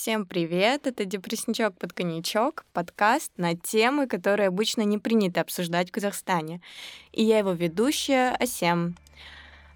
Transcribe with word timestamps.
Всем 0.00 0.26
привет! 0.26 0.86
Это 0.86 1.04
«Депрессничок 1.04 1.76
под 1.76 1.92
коньячок», 1.92 2.64
подкаст 2.72 3.32
на 3.36 3.56
темы, 3.56 4.06
которые 4.06 4.46
обычно 4.46 4.82
не 4.82 4.96
принято 4.96 5.40
обсуждать 5.40 5.88
в 5.88 5.92
Казахстане. 5.92 6.60
И 7.10 7.24
я 7.24 7.38
его 7.38 7.50
ведущая 7.50 8.30
Асем. 8.38 8.94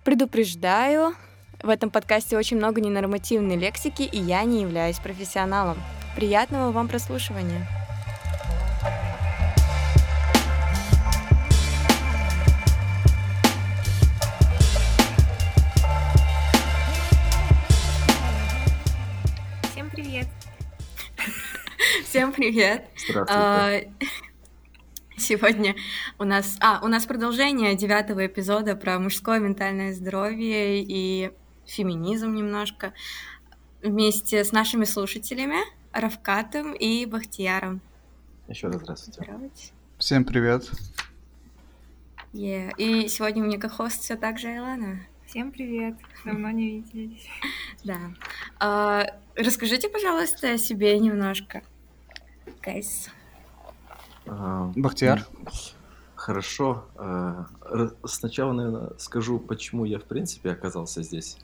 Предупреждаю, 0.04 1.16
в 1.60 1.68
этом 1.68 1.90
подкасте 1.90 2.38
очень 2.38 2.58
много 2.58 2.80
ненормативной 2.80 3.56
лексики, 3.56 4.02
и 4.02 4.16
я 4.16 4.44
не 4.44 4.62
являюсь 4.62 5.00
профессионалом. 5.00 5.76
Приятного 6.14 6.70
вам 6.70 6.86
прослушивания! 6.86 7.81
Всем 22.12 22.30
привет! 22.30 22.90
Здравствуйте. 23.08 23.26
А, 23.26 23.80
Сегодня 25.16 25.74
у 26.18 26.24
нас, 26.24 26.58
а, 26.60 26.78
у 26.84 26.88
нас 26.88 27.06
продолжение 27.06 27.74
девятого 27.74 28.26
эпизода 28.26 28.76
про 28.76 28.98
мужское 28.98 29.40
ментальное 29.40 29.94
здоровье 29.94 30.82
и 30.82 31.32
феминизм 31.64 32.34
немножко 32.34 32.92
вместе 33.82 34.44
с 34.44 34.52
нашими 34.52 34.84
слушателями 34.84 35.56
Равкатом 35.92 36.74
и 36.74 37.06
Бахтияром. 37.06 37.80
Еще 38.46 38.66
раз 38.66 38.82
здравствуйте. 38.82 39.22
Здравствуйте. 39.22 39.72
Всем 39.96 40.26
привет. 40.26 40.70
Yeah. 42.34 42.74
И 42.76 43.08
сегодня 43.08 43.42
у 43.42 43.46
меня 43.46 43.58
как 43.58 43.72
хост 43.72 44.02
все 44.02 44.16
так 44.16 44.38
же 44.38 44.54
Элана. 44.54 45.00
Всем 45.24 45.50
привет! 45.50 45.94
Давно 46.26 46.50
не 46.50 46.72
виделись. 46.72 47.26
Да. 47.84 47.96
А, 48.60 49.06
расскажите, 49.34 49.88
пожалуйста, 49.88 50.52
о 50.52 50.58
себе 50.58 50.98
немножко. 50.98 51.62
Гайс. 52.62 53.08
А, 54.26 54.70
Бахтияр. 54.76 55.26
Хорошо. 56.14 56.84
А, 56.96 57.46
Сначала, 58.04 58.52
наверное, 58.52 58.90
скажу, 58.98 59.38
почему 59.38 59.84
я, 59.84 59.98
в 59.98 60.04
принципе, 60.04 60.50
оказался 60.52 61.02
здесь. 61.02 61.38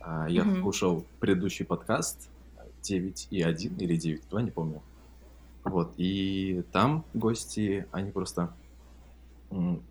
А, 0.00 0.26
Я 0.28 0.44
Мгм. 0.44 0.60
слушал 0.62 1.06
предыдущий 1.20 1.64
подкаст 1.64 2.28
9 2.82 3.28
и 3.30 3.40
1 3.42 3.76
или 3.78 3.96
9 3.96 4.28
2, 4.28 4.42
не 4.42 4.50
помню. 4.50 4.82
Вот, 5.64 5.94
и 5.96 6.64
там 6.72 7.04
гости, 7.14 7.86
они 7.92 8.10
просто... 8.10 8.52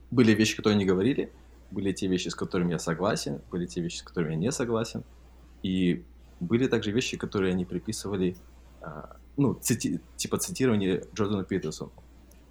Были 0.09 0.34
вещи, 0.34 0.58
которые 0.58 0.75
они 0.75 0.86
говорили, 0.86 1.31
были 1.69 1.94
те 1.94 2.08
вещи, 2.08 2.28
с 2.30 2.36
которыми 2.36 2.72
я 2.72 2.80
согласен, 2.80 3.42
были 3.52 3.66
те 3.67 3.80
вещи, 3.80 4.00
с 4.00 4.03
которыми 4.03 4.31
я 4.34 4.38
не 4.38 4.52
согласен, 4.52 5.03
и 5.64 6.03
были 6.39 6.67
также 6.67 6.92
вещи, 6.92 7.16
которые 7.16 7.53
они 7.53 7.64
приписывали, 7.64 8.36
а, 8.81 9.16
ну, 9.38 9.54
цити- 9.54 10.00
типа 10.18 10.38
цитирование 10.38 11.06
Джордану 11.16 11.44
Питерсону. 11.44 11.92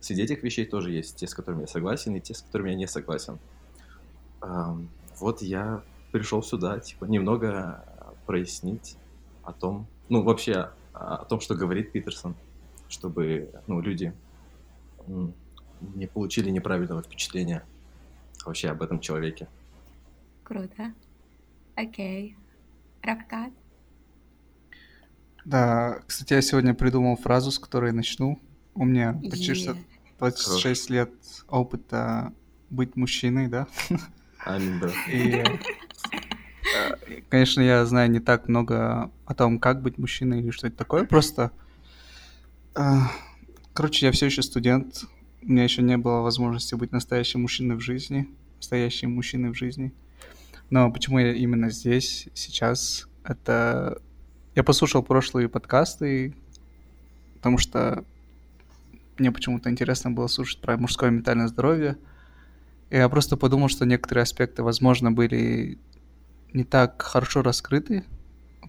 Среди 0.00 0.22
этих 0.22 0.42
вещей 0.42 0.64
тоже 0.64 0.90
есть 0.92 1.16
те, 1.16 1.26
с 1.26 1.34
которыми 1.34 1.62
я 1.62 1.66
согласен, 1.66 2.14
и 2.16 2.20
те, 2.20 2.34
с 2.34 2.42
которыми 2.42 2.70
я 2.70 2.76
не 2.76 2.86
согласен. 2.86 3.38
Ам, 4.40 4.88
Вот 5.18 5.42
я 5.42 5.82
пришел 6.12 6.42
сюда, 6.42 6.80
типа, 6.80 7.04
немного 7.04 7.84
прояснить 8.26 8.96
о 9.42 9.52
том, 9.52 9.86
ну, 10.08 10.22
вообще 10.22 10.70
а, 10.94 11.16
о 11.16 11.24
том, 11.26 11.40
что 11.40 11.54
говорит 11.54 11.92
Питерсон, 11.92 12.34
чтобы, 12.88 13.50
ну, 13.66 13.80
люди 13.80 14.12
не 15.96 16.06
получили 16.06 16.50
неправильного 16.50 17.02
впечатления 17.02 17.64
вообще 18.44 18.68
об 18.70 18.82
этом 18.82 19.00
человеке. 19.00 19.48
Круто. 20.44 20.92
Окей. 21.76 22.36
Равкат. 23.02 23.52
Да, 25.44 26.00
кстати, 26.06 26.34
я 26.34 26.42
сегодня 26.42 26.74
придумал 26.74 27.16
фразу, 27.16 27.50
с 27.50 27.58
которой 27.58 27.92
начну. 27.92 28.40
У 28.74 28.84
меня 28.84 29.18
почти 29.30 29.54
что 29.54 29.72
Е. 29.72 29.76
26 30.18 30.90
лет 30.90 31.10
опыта 31.48 32.32
быть 32.68 32.96
мужчиной, 32.96 33.48
да? 33.48 33.66
Аминь, 34.44 34.78
брат. 34.78 34.94
И, 35.08 35.42
э, 35.42 37.20
конечно, 37.28 37.60
я 37.60 37.84
знаю 37.86 38.10
не 38.10 38.20
так 38.20 38.48
много 38.48 39.10
о 39.24 39.34
том, 39.34 39.58
как 39.58 39.82
быть 39.82 39.98
мужчиной 39.98 40.40
или 40.40 40.50
что 40.50 40.66
это 40.66 40.76
такое. 40.76 41.04
Просто, 41.04 41.52
э, 42.74 42.82
короче, 43.72 44.06
я 44.06 44.12
все 44.12 44.26
еще 44.26 44.42
студент. 44.42 45.04
У 45.42 45.50
меня 45.50 45.64
еще 45.64 45.82
не 45.82 45.96
было 45.96 46.20
возможности 46.20 46.74
быть 46.74 46.92
настоящим 46.92 47.42
мужчиной 47.42 47.76
в 47.76 47.80
жизни, 47.80 48.28
настоящим 48.56 49.14
мужчиной 49.14 49.50
в 49.50 49.54
жизни. 49.54 49.92
Но 50.68 50.90
почему 50.92 51.18
я 51.18 51.32
именно 51.32 51.70
здесь, 51.70 52.28
сейчас, 52.34 53.08
это... 53.24 54.00
Я 54.60 54.64
послушал 54.64 55.02
прошлые 55.02 55.48
подкасты, 55.48 56.34
потому 57.36 57.56
что 57.56 58.04
мне 59.16 59.32
почему-то 59.32 59.70
интересно 59.70 60.10
было 60.10 60.26
слушать 60.26 60.60
про 60.60 60.76
мужское 60.76 61.08
ментальное 61.08 61.48
здоровье. 61.48 61.96
И 62.90 62.96
я 62.96 63.08
просто 63.08 63.38
подумал, 63.38 63.70
что 63.70 63.86
некоторые 63.86 64.24
аспекты, 64.24 64.62
возможно, 64.62 65.12
были 65.12 65.78
не 66.52 66.64
так 66.64 67.00
хорошо 67.00 67.40
раскрыты. 67.40 68.04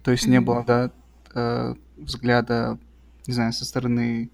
То 0.02 0.12
есть 0.12 0.26
не 0.26 0.40
было, 0.40 0.64
да, 0.64 0.92
э, 1.34 1.74
взгляда, 1.98 2.78
не 3.26 3.34
знаю, 3.34 3.52
со 3.52 3.66
стороны 3.66 4.30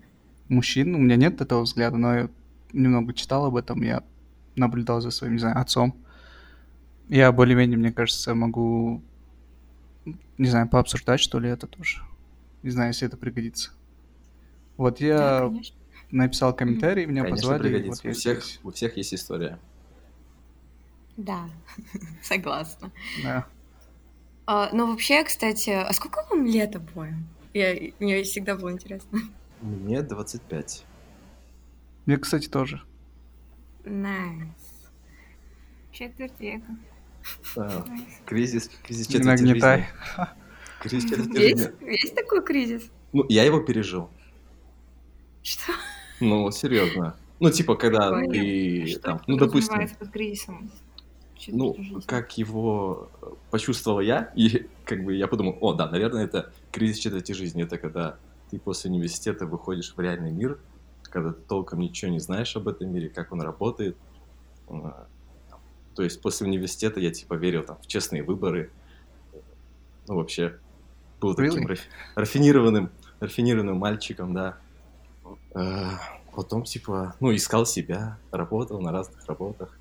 мужчин. 0.49 0.95
У 0.95 0.99
меня 0.99 1.17
нет 1.17 1.41
этого 1.41 1.63
взгляда, 1.63 1.97
но 1.97 2.15
я 2.15 2.29
немного 2.73 3.13
читал 3.15 3.47
об 3.47 3.57
этом, 3.57 3.83
я 3.83 4.05
наблюдал 4.55 5.01
за 5.01 5.11
своим, 5.11 5.33
не 5.33 5.41
знаю, 5.41 5.59
отцом. 5.59 5.97
Я 7.09 7.33
более-менее, 7.33 7.79
мне 7.79 7.91
кажется, 7.91 8.33
могу, 8.37 9.03
не 10.39 10.49
знаю, 10.49 10.69
пообсуждать, 10.69 11.21
что 11.21 11.39
ли, 11.39 11.49
это 11.49 11.67
тоже. 11.67 12.03
Не 12.63 12.71
знаю, 12.71 12.89
если 12.91 13.07
это 13.07 13.17
пригодится. 13.17 13.71
Вот 14.77 14.99
Да, 15.01 15.05
я 15.07 15.41
конечно. 15.49 15.77
написал 16.11 16.55
комментарий, 16.55 17.07
меня 17.07 17.23
Конечно, 17.23 17.37
позвали. 17.49 17.63
пригодится. 17.69 18.03
вот 18.07 18.11
у, 18.11 18.19
всех, 18.19 18.43
здесь. 18.45 18.61
у 18.63 18.71
всех 18.71 18.97
есть 18.97 19.15
история. 19.15 19.59
Да, 21.17 21.49
согласна. 22.23 22.93
Да. 23.23 23.47
А, 24.47 24.71
ну, 24.73 24.91
вообще, 24.91 25.25
кстати, 25.25 25.71
а 25.71 25.93
сколько 25.93 26.25
вам 26.31 26.47
лет 26.47 26.75
обоим? 26.77 27.27
Я, 27.55 27.75
мне 27.99 28.23
всегда 28.23 28.57
было 28.57 28.73
интересно. 28.73 29.21
Мне 29.61 30.03
25. 30.03 30.85
Мне, 32.07 32.17
кстати, 32.19 32.49
тоже. 32.49 32.81
Nice. 33.85 34.49
Четверть 35.93 36.39
века. 36.39 36.77
А. 37.57 37.85
Кризис, 38.27 38.71
кризис 38.85 39.09
Не 39.09 39.15
четверти 39.15 39.43
нагнетай. 39.43 39.79
жизни. 39.81 40.27
Кризис 40.81 41.05
четверти 41.11 41.39
Есть, 41.41 41.59
жизни. 41.63 41.91
есть 41.91 42.15
такой 42.15 42.45
кризис? 42.45 42.91
Ну, 43.13 43.25
я 43.29 43.45
его 43.45 43.61
пережил. 43.61 44.11
Что? 45.43 45.73
Ну, 46.21 46.51
серьезно. 46.51 47.17
Ну, 47.41 47.51
типа, 47.51 47.77
когда 47.77 48.11
Понятно. 48.11 48.33
ты 48.35 48.87
Что 48.89 49.01
там, 49.01 49.21
ну, 49.27 49.37
допустим, 49.37 49.89
под 49.99 50.11
кризисом? 50.11 50.71
ну, 51.47 51.75
жизни. 51.79 52.01
как 52.07 52.37
его 52.37 53.09
э, 53.23 53.27
почувствовал 53.51 54.01
я, 54.01 54.33
и 54.35 54.67
как 54.85 55.05
бы 55.05 55.15
я 55.15 55.29
подумал, 55.29 55.57
о, 55.61 55.73
да, 55.73 55.89
наверное, 55.89 56.25
это 56.25 56.53
кризис 56.73 56.99
четверти 56.99 57.33
жизни. 57.33 57.63
Это 57.63 57.79
когда 57.79 58.19
ты 58.51 58.59
после 58.59 58.91
университета 58.91 59.47
выходишь 59.47 59.95
в 59.97 60.01
реальный 60.01 60.33
мир, 60.33 60.59
когда 61.05 61.33
ты 61.33 61.41
толком 61.43 61.79
ничего 61.79 62.11
не 62.11 62.19
знаешь 62.19 62.55
об 62.57 62.67
этом 62.69 62.93
мире, 62.93 63.09
как 63.09 63.33
он 63.33 63.41
работает. 63.41 63.97
То 65.99 66.05
есть 66.05 66.23
после 66.23 66.47
университета 66.47 67.01
я 67.01 67.11
типа 67.11 67.35
верил 67.35 67.65
там 67.65 67.77
в 67.83 67.89
честные 67.89 68.23
выборы. 68.23 68.71
Ну, 70.07 70.15
вообще, 70.15 70.57
был 71.21 71.35
таким 71.35 71.65
Really? 71.67 71.71
раф- 71.71 71.89
рафинированным, 72.15 72.91
рафинированным 73.19 73.77
мальчиком, 73.77 74.33
да. 74.33 74.59
Э, 75.57 75.87
Потом, 76.37 76.63
типа, 76.63 77.17
ну, 77.19 77.35
искал 77.35 77.67
себя, 77.67 78.17
работал 78.31 78.81
на 78.81 78.93
разных 78.93 79.27
работах. 79.27 79.77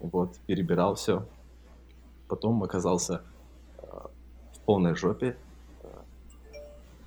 Вот, 0.00 0.36
перебирал 0.48 0.96
все. 0.96 1.24
Потом 2.26 2.60
оказался 2.64 3.22
э, 3.78 3.84
в 4.54 4.58
полной 4.64 4.96
жопе. 4.96 5.36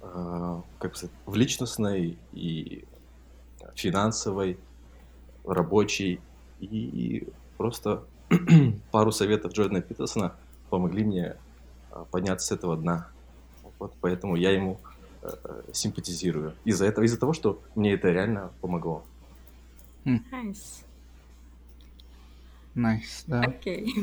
э, 0.02 0.62
Как 0.80 0.92
бы 0.92 0.96
сказать, 0.98 1.16
в 1.26 1.36
личностной 1.36 2.18
и 2.32 2.86
финансовой, 3.76 4.58
рабочей. 5.44 6.22
И 6.62 7.28
просто 7.58 8.04
пару 8.92 9.12
советов 9.12 9.54
Джордана 9.54 9.82
Питерсона 9.82 10.36
помогли 10.70 11.04
мне 11.04 11.36
э, 11.92 12.06
подняться 12.12 12.48
с 12.48 12.52
этого 12.52 12.78
дна. 12.78 13.08
Вот 13.80 13.94
поэтому 14.02 14.36
я 14.36 14.52
ему 14.52 14.80
э, 15.22 15.30
э, 15.44 15.62
симпатизирую. 15.74 16.54
Из-за 16.66 16.86
этого, 16.86 17.06
из-за 17.06 17.20
того, 17.20 17.34
что 17.34 17.62
мне 17.76 17.94
это 17.94 18.10
реально 18.10 18.52
помогло. 18.62 19.04
Найс. 20.04 20.84
Найс, 22.76 23.24
да. 23.28 23.42
Окей. 23.42 23.94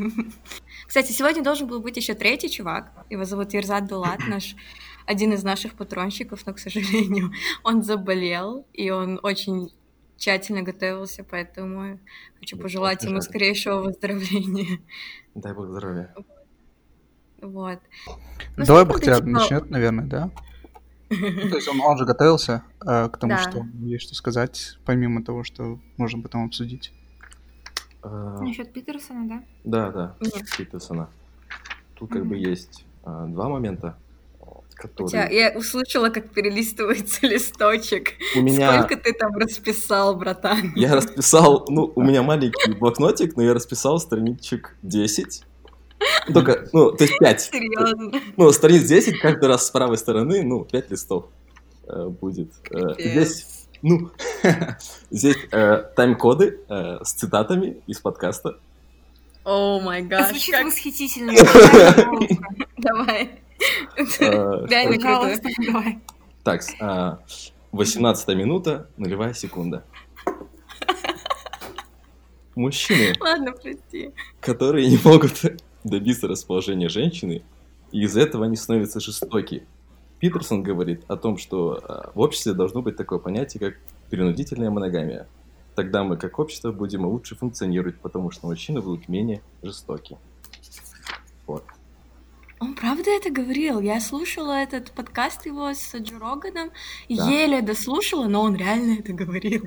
Кстати, 0.86 1.12
сегодня 1.12 1.42
должен 1.42 1.68
был 1.68 1.80
быть 1.80 1.96
еще 1.96 2.14
третий 2.14 2.50
чувак. 2.50 2.92
Его 3.08 3.24
зовут 3.24 3.52
Верзат 3.52 3.86
Дулат, 3.86 4.20
наш 4.28 4.56
один 5.06 5.32
из 5.32 5.44
наших 5.44 5.74
патронщиков, 5.74 6.44
но, 6.46 6.54
к 6.54 6.58
сожалению, 6.58 7.32
он 7.62 7.82
заболел, 7.82 8.66
и 8.72 8.90
он 8.90 9.20
очень 9.22 9.70
тщательно 10.16 10.62
готовился, 10.62 11.24
поэтому 11.24 11.98
хочу 12.38 12.56
пожелать 12.58 13.02
ему 13.04 13.20
скорейшего 13.20 13.82
выздоровления. 13.82 14.80
Дай 15.34 15.52
бог 15.54 15.68
здоровья. 15.68 16.14
Вот. 17.42 17.78
Ну, 18.56 18.64
Давай 18.64 18.84
Бахтияр 18.86 19.16
типа- 19.18 19.28
начнет, 19.28 19.70
наверное, 19.70 20.06
да? 20.06 20.30
Ну, 21.10 21.50
То 21.50 21.56
есть 21.56 21.68
он, 21.68 21.80
он 21.80 21.98
же 21.98 22.06
готовился 22.06 22.62
э, 22.84 23.08
к 23.08 23.18
тому, 23.18 23.34
Да. 23.34 23.38
что 23.50 23.66
есть 23.82 24.04
что 24.04 24.14
сказать, 24.14 24.78
помимо 24.86 25.22
того, 25.22 25.44
что 25.44 25.78
можем 25.98 26.22
потом 26.22 26.46
обсудить. 26.46 26.92
Э, 28.02 28.38
Насчет 28.40 28.72
Питерсона, 28.72 29.28
да? 29.28 29.44
Да, 29.64 29.90
да, 29.90 30.16
Нет. 30.20 30.44
Питерсона. 30.56 31.10
Тут 31.94 32.10
как 32.10 32.22
бы 32.22 32.36
Мгм. 32.36 32.44
есть 32.44 32.86
а, 33.04 33.26
два 33.26 33.48
момента, 33.50 33.98
Хотя 34.76 34.88
которые... 34.88 35.36
я 35.36 35.50
услышала, 35.56 36.08
как 36.10 36.30
перелистывается 36.30 37.26
листочек. 37.26 38.12
У 38.36 38.40
меня... 38.40 38.82
Сколько 38.82 39.02
ты 39.02 39.12
там 39.12 39.36
расписал, 39.36 40.16
братан? 40.16 40.72
Я 40.74 40.94
расписал, 40.94 41.64
ну, 41.68 41.92
у 41.94 42.02
меня 42.04 42.22
маленький 42.22 42.72
блокнотик, 42.72 43.36
но 43.36 43.42
я 43.42 43.54
расписал 43.54 43.98
страничек 43.98 44.76
10. 44.82 45.44
Ну, 46.28 46.34
Только, 46.34 46.68
ну, 46.72 46.92
то 46.92 47.04
есть 47.04 47.18
5. 47.18 47.40
Серьезно? 47.40 48.20
Ну, 48.36 48.52
страниц 48.52 48.84
10, 48.84 49.20
каждый 49.20 49.48
раз 49.48 49.66
с 49.66 49.70
правой 49.70 49.96
стороны, 49.96 50.42
ну, 50.42 50.64
5 50.64 50.90
листов 50.90 51.26
э, 51.86 52.08
будет. 52.08 52.50
Э, 52.70 52.94
здесь, 52.98 53.66
ну, 53.80 54.10
здесь 55.10 55.36
э, 55.50 55.84
тайм-коды 55.96 56.60
э, 56.68 56.98
с 57.02 57.12
цитатами 57.12 57.82
из 57.86 58.00
подкаста. 58.00 58.58
О 59.44 59.78
май 59.80 60.02
гаш, 60.02 60.30
Звучит 60.30 60.54
как... 60.54 60.66
восхитительно. 60.66 61.32
Давай. 62.78 63.43
Э, 63.96 64.66
Реально 64.66 64.98
круто. 64.98 65.18
Пожалуйста, 65.20 65.48
давай. 65.66 65.98
Так, 66.42 66.62
а, 66.80 67.20
18 67.72 68.28
минута, 68.34 68.88
нулевая 68.96 69.34
секунда. 69.34 69.84
Мужчины, 72.54 73.14
Ладно, 73.20 73.52
прости. 73.52 74.12
которые 74.40 74.88
не 74.88 74.98
могут 75.04 75.42
добиться 75.82 76.28
расположения 76.28 76.88
женщины, 76.88 77.42
и 77.90 78.02
из-за 78.04 78.20
этого 78.20 78.46
они 78.46 78.56
становятся 78.56 79.00
жестоки. 79.00 79.66
Питерсон 80.20 80.62
говорит 80.62 81.02
о 81.08 81.16
том, 81.16 81.36
что 81.36 81.80
а, 81.82 82.12
в 82.14 82.20
обществе 82.20 82.52
должно 82.52 82.80
быть 82.82 82.96
такое 82.96 83.18
понятие, 83.18 83.60
как 83.60 83.74
принудительная 84.08 84.70
моногамия. 84.70 85.26
Тогда 85.74 86.04
мы, 86.04 86.16
как 86.16 86.38
общество, 86.38 86.70
будем 86.70 87.04
лучше 87.04 87.34
функционировать, 87.34 87.98
потому 87.98 88.30
что 88.30 88.46
мужчины 88.46 88.80
будут 88.80 89.08
менее 89.08 89.42
жестоки. 89.62 90.16
Вот. 91.46 91.64
Он 92.60 92.74
правда 92.74 93.10
это 93.10 93.30
говорил? 93.30 93.80
Я 93.80 94.00
слушала 94.00 94.52
этот 94.52 94.90
подкаст 94.92 95.44
его 95.46 95.74
с 95.74 95.94
Джо 95.94 96.18
Роганом, 96.18 96.70
Да. 97.08 97.28
еле 97.30 97.62
дослушала, 97.62 98.26
но 98.26 98.42
он 98.42 98.56
реально 98.56 99.00
это 99.00 99.12
говорил. 99.12 99.66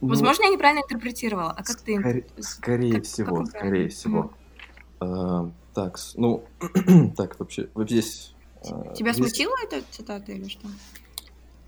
Ну, 0.00 0.08
Возможно, 0.08 0.44
я 0.44 0.50
неправильно 0.50 0.82
интерпретировала. 0.82 1.50
А 1.50 1.62
как 1.64 1.80
ты... 1.80 2.24
Скорее, 2.38 2.94
как- 2.94 3.04
всего, 3.04 3.36
как 3.38 3.48
скорее 3.48 3.88
всего. 3.88 4.32
А, 5.00 5.50
так, 5.74 5.98
ну, 6.14 6.44
так, 7.16 7.38
вообще, 7.40 7.68
вот 7.74 7.90
здесь... 7.90 8.34
а, 8.70 8.94
Тебя 8.94 9.12
здесь- 9.12 9.26
смутила 9.26 9.54
эта 9.64 9.82
цитата 9.90 10.30
или 10.32 10.48
что? 10.48 10.68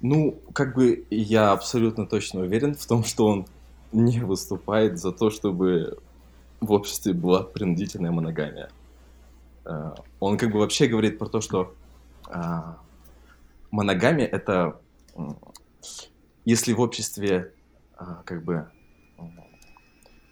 Ну, 0.02 0.38
как 0.52 0.74
бы 0.76 1.04
я 1.10 1.52
абсолютно 1.52 2.06
точно 2.06 2.40
уверен 2.40 2.74
в 2.74 2.86
том, 2.86 3.02
что 3.04 3.26
он 3.26 3.46
не 3.92 4.20
выступает 4.20 4.98
за 4.98 5.10
то, 5.12 5.30
чтобы 5.30 5.98
в 6.60 6.70
обществе 6.72 7.12
была 7.12 7.42
принудительная 7.42 8.10
моногамия. 8.12 8.70
А, 9.64 9.94
Он 10.18 10.38
как 10.38 10.50
бы 10.50 10.58
вообще 10.58 10.86
говорит 10.86 11.18
про 11.18 11.26
то, 11.28 11.40
что 11.40 11.74
а, 12.26 12.78
моногамия 13.70 14.26
это 14.26 14.80
если 16.44 16.72
в 16.72 16.80
обществе 16.80 17.52
а, 17.96 18.22
как 18.24 18.42
бы 18.44 18.66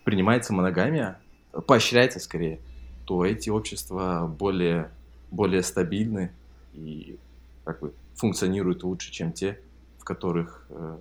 принимается 0.04 0.52
моногамия, 0.52 1.20
поощряется 1.66 2.18
скорее, 2.18 2.60
то 3.04 3.24
эти 3.24 3.50
общества 3.50 4.26
более, 4.26 4.90
более 5.30 5.62
стабильны 5.62 6.32
и 6.72 7.18
как 7.64 7.80
бы 7.80 7.92
функционируют 8.14 8.82
лучше, 8.84 9.12
чем 9.12 9.32
те, 9.32 9.60
в 9.98 10.04
которых 10.04 10.66
э, 10.70 10.96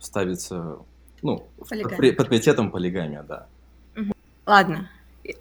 ставится, 0.00 0.78
ну, 1.22 1.46
под, 1.58 1.68
под 1.68 2.28
приоритетом 2.28 2.70
полигамия, 2.70 3.22
да. 3.22 3.46
Ладно. 4.46 4.90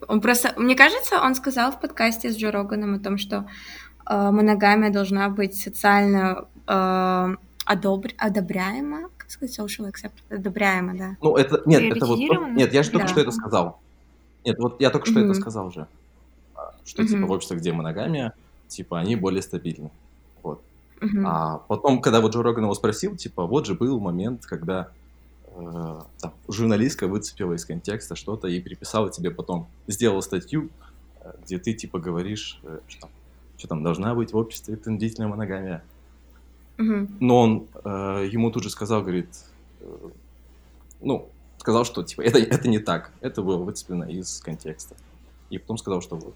Он 0.07 0.21
просто... 0.21 0.53
Мне 0.57 0.75
кажется, 0.75 1.21
он 1.21 1.35
сказал 1.35 1.71
в 1.71 1.79
подкасте 1.79 2.31
с 2.31 2.37
Джо 2.37 2.51
Роганом 2.51 2.95
о 2.95 2.99
том, 2.99 3.17
что 3.17 3.45
э, 4.09 4.31
моногамия 4.31 4.89
должна 4.91 5.29
быть 5.29 5.55
социально 5.55 6.47
э, 6.67 7.35
одобр- 7.65 8.15
одобряема. 8.17 9.09
Как 9.17 9.29
сказать? 9.31 9.57
Social 9.57 9.91
accept. 9.91 10.13
Одобряема, 10.29 10.95
да. 10.97 11.15
Ну, 11.21 11.35
это, 11.35 11.61
нет, 11.65 11.95
это 11.95 12.05
вот, 12.05 12.17
нет, 12.19 12.73
я 12.73 12.83
же 12.83 12.91
только 12.91 13.07
Да. 13.07 13.11
что 13.11 13.21
это 13.21 13.31
сказал. 13.31 13.79
Нет, 14.45 14.57
вот 14.59 14.79
я 14.79 14.89
только 14.91 15.07
что 15.07 15.19
Мгм. 15.19 15.31
это 15.31 15.39
сказал 15.39 15.71
же. 15.71 15.87
А, 16.55 16.73
Что, 16.85 17.03
типа, 17.05 17.17
Мгм. 17.19 17.27
в 17.27 17.31
обществе, 17.31 17.57
где 17.57 17.73
моногамия, 17.73 18.33
типа, 18.67 18.99
они 18.99 19.15
более 19.15 19.41
стабильны. 19.41 19.89
Вот. 20.43 20.61
Мгм. 21.01 21.25
А 21.27 21.57
потом, 21.67 22.01
когда 22.01 22.21
вот 22.21 22.33
Джо 22.33 22.43
Роган 22.43 22.63
его 22.65 22.73
спросил, 22.75 23.15
типа, 23.15 23.45
вот 23.47 23.65
же 23.65 23.73
был 23.73 23.99
момент, 23.99 24.45
когда 24.45 24.89
там, 26.19 26.33
журналистка 26.47 27.07
выцепила 27.07 27.53
из 27.53 27.65
контекста 27.65 28.15
что-то 28.15 28.47
и 28.47 28.59
переписала 28.59 29.09
тебе 29.09 29.31
потом, 29.31 29.67
сделала 29.87 30.21
статью, 30.21 30.69
э, 31.21 31.33
где 31.43 31.57
ты, 31.57 31.73
типа, 31.73 31.99
говоришь, 31.99 32.59
э, 32.63 32.79
что, 32.87 33.09
что 33.57 33.67
там 33.67 33.83
должна 33.83 34.13
быть 34.15 34.33
в 34.33 34.37
обществе 34.37 34.75
принудительная 34.75 35.29
моногамия. 35.29 35.83
Мгм. 36.77 37.17
Но 37.19 37.39
он 37.39 37.67
э, 37.83 38.29
ему 38.31 38.51
тут 38.51 38.63
же 38.63 38.69
сказал, 38.69 39.01
говорит, 39.01 39.29
э, 39.79 40.09
ну, 41.01 41.29
сказал, 41.57 41.85
что, 41.85 42.03
типа, 42.03 42.21
это, 42.21 42.39
это 42.39 42.67
не 42.67 42.79
так, 42.79 43.11
это 43.21 43.41
было 43.41 43.57
выцеплено 43.57 44.03
из 44.03 44.39
контекста. 44.41 44.95
И 45.49 45.57
потом 45.57 45.77
сказал, 45.77 46.01
что 46.01 46.17
вот 46.17 46.35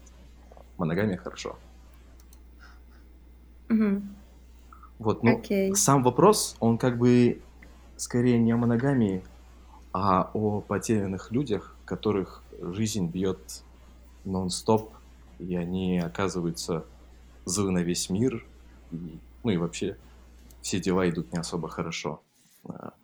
моногамия 0.78 1.18
хорошо. 1.18 1.58
Мгм. 3.68 4.14
Вот, 4.98 5.22
ну, 5.22 5.38
Окей. 5.38 5.74
сам 5.74 6.02
вопрос, 6.02 6.56
он 6.60 6.78
как 6.78 6.98
бы 6.98 7.40
скорее 8.00 8.38
не 8.38 8.52
о 8.52 8.56
моногамии, 8.56 9.22
а 9.92 10.30
о 10.32 10.62
потерянных 10.62 11.32
людях, 11.32 11.76
которых 11.84 12.42
жизнь 12.58 13.06
бьет 13.06 13.62
нон-стоп, 14.24 14.94
и 15.38 15.54
они 15.54 15.98
оказываются 15.98 16.86
злы 17.44 17.72
на 17.72 17.80
весь 17.80 18.08
мир, 18.08 18.46
и, 18.90 19.18
ну 19.44 19.50
и 19.50 19.58
вообще 19.58 19.98
все 20.62 20.80
дела 20.80 21.08
идут 21.10 21.30
не 21.32 21.38
особо 21.38 21.68
хорошо. 21.68 22.22
А, 22.64 22.94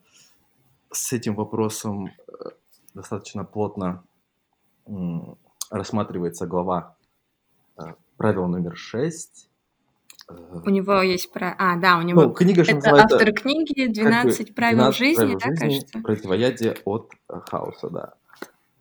С 0.91 1.13
этим 1.13 1.35
вопросом 1.35 2.07
э, 2.07 2.33
достаточно 2.95 3.45
плотно 3.45 4.03
рассматривается 5.71 6.47
глава 6.47 6.97
э, 7.77 7.83
правило 8.17 8.47
номер 8.47 8.77
6. 8.77 9.51
У 10.29 10.71
него 10.71 11.03
есть 11.03 11.33
про... 11.33 11.55
А, 11.57 11.77
да, 11.77 11.99
у 11.99 12.03
него... 12.03 12.23
Ну, 12.25 12.33
книга 12.33 12.65
же 12.65 12.73
Это 12.73 12.91
автор 12.91 13.33
книги 13.33 13.85
как 13.85 13.95
бы 13.95 14.31
«12 14.31 14.55
правил 14.55 14.77
12 14.79 14.97
жизни», 14.99 15.15
правил 15.15 15.39
да, 15.39 15.47
жизни, 15.47 15.59
кажется? 15.61 15.99
Противоядие 16.03 16.77
от 16.85 17.13
э, 17.29 17.41
хаоса, 17.49 17.91
да. 17.91 18.15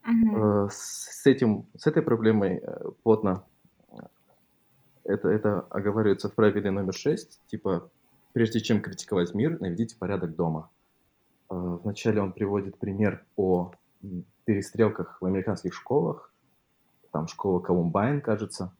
Э, 0.08 0.68
С 0.72 1.26
этим, 1.26 1.68
с 1.78 1.86
этой 1.86 2.02
проблемой 2.02 2.62
э, 2.64 2.90
плотно 3.04 3.44
э, 3.92 3.98
это, 5.04 5.30
это 5.30 5.60
оговаривается 5.70 6.30
в 6.30 6.34
правиле 6.34 6.72
номер 6.72 6.94
6, 6.94 7.42
типа, 7.46 7.92
прежде 8.34 8.60
чем 8.60 8.82
критиковать 8.82 9.36
мир, 9.36 9.60
наведите 9.62 9.96
порядок 9.98 10.36
дома. 10.36 10.72
Э, 11.52 11.56
Вначале 11.84 12.22
он 12.22 12.34
приводит 12.34 12.80
пример 12.80 13.24
о 13.36 13.72
перестрелках 14.46 15.22
в 15.22 15.26
американских 15.26 15.76
школах, 15.76 16.34
там 17.12 17.28
школа 17.28 17.60
Колумбайн, 17.60 18.20
кажется, 18.22 18.76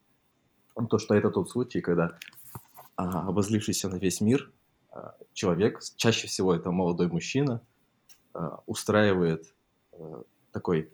то, 0.90 0.98
что 0.98 1.16
это 1.16 1.30
тот 1.30 1.50
случай, 1.50 1.80
когда 1.80 2.18
обозлившийся 2.96 3.90
на 3.90 3.96
весь 3.96 4.22
мир 4.22 4.52
а, 4.92 5.16
человек, 5.34 5.82
чаще 5.96 6.28
всего 6.28 6.54
это 6.54 6.72
молодой 6.72 7.08
мужчина, 7.08 7.62
а, 8.34 8.62
устраивает 8.66 9.54
такой 10.52 10.92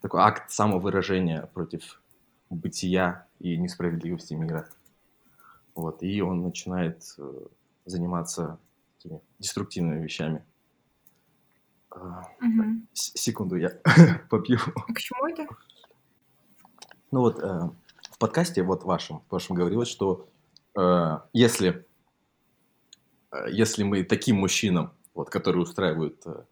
такой 0.00 0.20
акт 0.20 0.50
самовыражения 0.50 1.46
против 1.46 2.02
бытия 2.50 3.26
и 3.38 3.56
несправедливости 3.56 4.34
мира. 4.34 4.68
Вот, 5.74 6.02
и 6.02 6.20
он 6.20 6.42
начинает 6.42 7.02
э, 7.18 7.46
заниматься 7.86 8.58
такими 8.96 9.20
деструктивными 9.38 10.02
вещами. 10.02 10.44
А, 11.90 12.24
с- 12.92 13.12
секунду, 13.18 13.56
я 13.56 13.70
попью. 14.30 14.58
А 14.76 14.92
к 14.92 14.98
чему 14.98 15.26
это? 15.26 15.46
Ну 17.10 17.20
вот 17.20 17.38
э, 17.42 17.70
подкасте 18.22 18.62
вот 18.62 18.84
вашем, 18.84 19.22
вашем 19.30 19.56
говорилось, 19.56 19.88
что 19.88 20.28
э, 20.78 21.18
если 21.32 21.84
э, 23.32 23.46
если 23.50 23.82
мы 23.82 24.04
таким 24.04 24.36
мужчинам, 24.36 24.92
вот, 25.12 25.28
которые 25.28 25.62
устраивают 25.62 26.22
э, 26.24 26.44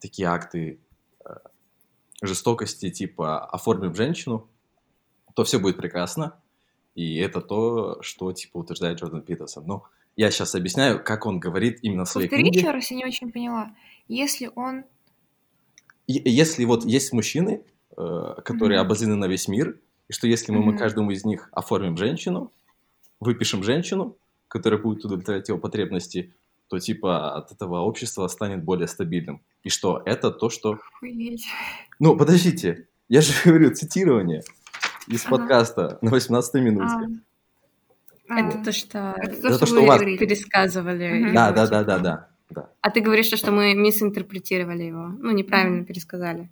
такие 0.00 0.28
акты 0.28 0.80
э, 1.24 1.30
жестокости, 2.20 2.90
типа 2.90 3.42
оформим 3.46 3.94
женщину, 3.94 4.48
то 5.34 5.44
все 5.44 5.58
будет 5.58 5.78
прекрасно. 5.78 6.38
И 6.94 7.16
это 7.16 7.40
то, 7.40 8.02
что 8.02 8.30
типа 8.32 8.58
утверждает 8.58 8.98
Джордан 8.98 9.22
Питерсон. 9.22 9.64
Но 9.66 9.84
я 10.14 10.30
сейчас 10.30 10.54
объясняю, 10.54 11.02
как 11.02 11.24
он 11.24 11.40
говорит 11.40 11.78
именно 11.80 12.04
в 12.04 12.10
своей 12.10 12.28
Повтори 12.28 12.42
книге. 12.42 12.60
еще 12.60 12.70
раз, 12.70 12.90
я 12.90 12.96
не 12.98 13.06
очень 13.06 13.32
поняла. 13.32 13.74
Если 14.08 14.50
он... 14.54 14.84
Если 16.06 16.64
вот 16.66 16.84
есть 16.84 17.12
мужчины, 17.14 17.64
э, 17.96 18.34
которые 18.44 18.78
Мгм. 18.80 18.86
обозлены 18.86 19.14
на 19.14 19.26
весь 19.26 19.48
мир, 19.48 19.80
и 20.08 20.12
что 20.12 20.26
если 20.26 20.52
мы, 20.52 20.58
мы 20.60 20.72
Мгм. 20.72 20.78
каждому 20.78 21.10
из 21.10 21.24
них 21.24 21.48
оформим 21.52 21.96
женщину, 21.96 22.52
выпишем 23.20 23.62
женщину, 23.62 24.16
которая 24.48 24.80
будет 24.80 25.04
удовлетворять 25.04 25.48
его 25.48 25.58
потребности, 25.58 26.32
то 26.68 26.78
типа 26.78 27.34
от 27.36 27.52
этого 27.52 27.80
общество 27.80 28.26
станет 28.28 28.62
более 28.64 28.88
стабильным. 28.88 29.40
И 29.62 29.68
что 29.70 30.02
это 30.04 30.30
то, 30.30 30.50
что... 30.50 30.78
Охуеть. 30.94 31.46
Ну, 31.98 32.16
подождите, 32.16 32.86
я 33.08 33.20
же 33.20 33.32
говорю 33.44 33.74
цитирование 33.74 34.42
из 35.06 35.24
Ага. 35.26 35.36
подкаста 35.36 35.98
на 36.02 36.10
18 36.10 36.54
минуте. 36.54 37.20
А, 38.28 38.40
Это 38.40 38.58
а, 38.60 38.64
то, 38.64 38.72
что 38.72 39.14
Это 39.16 39.36
то, 39.36 39.48
то, 39.48 39.56
что 39.56 39.66
что 39.66 39.74
вы 39.80 39.86
вас- 39.86 40.00
пересказывали. 40.00 41.04
Его, 41.04 41.32
Да, 41.34 41.52
да, 41.52 41.66
да, 41.66 41.84
да, 41.84 41.98
да, 41.98 42.28
да. 42.50 42.70
А 42.82 42.90
ты 42.90 43.00
говоришь, 43.00 43.26
что 43.32 43.50
мы 43.52 43.74
мисинтерпретировали 43.74 44.82
его. 44.84 45.08
Ну, 45.18 45.30
неправильно 45.30 45.84
пересказали. 45.84 46.50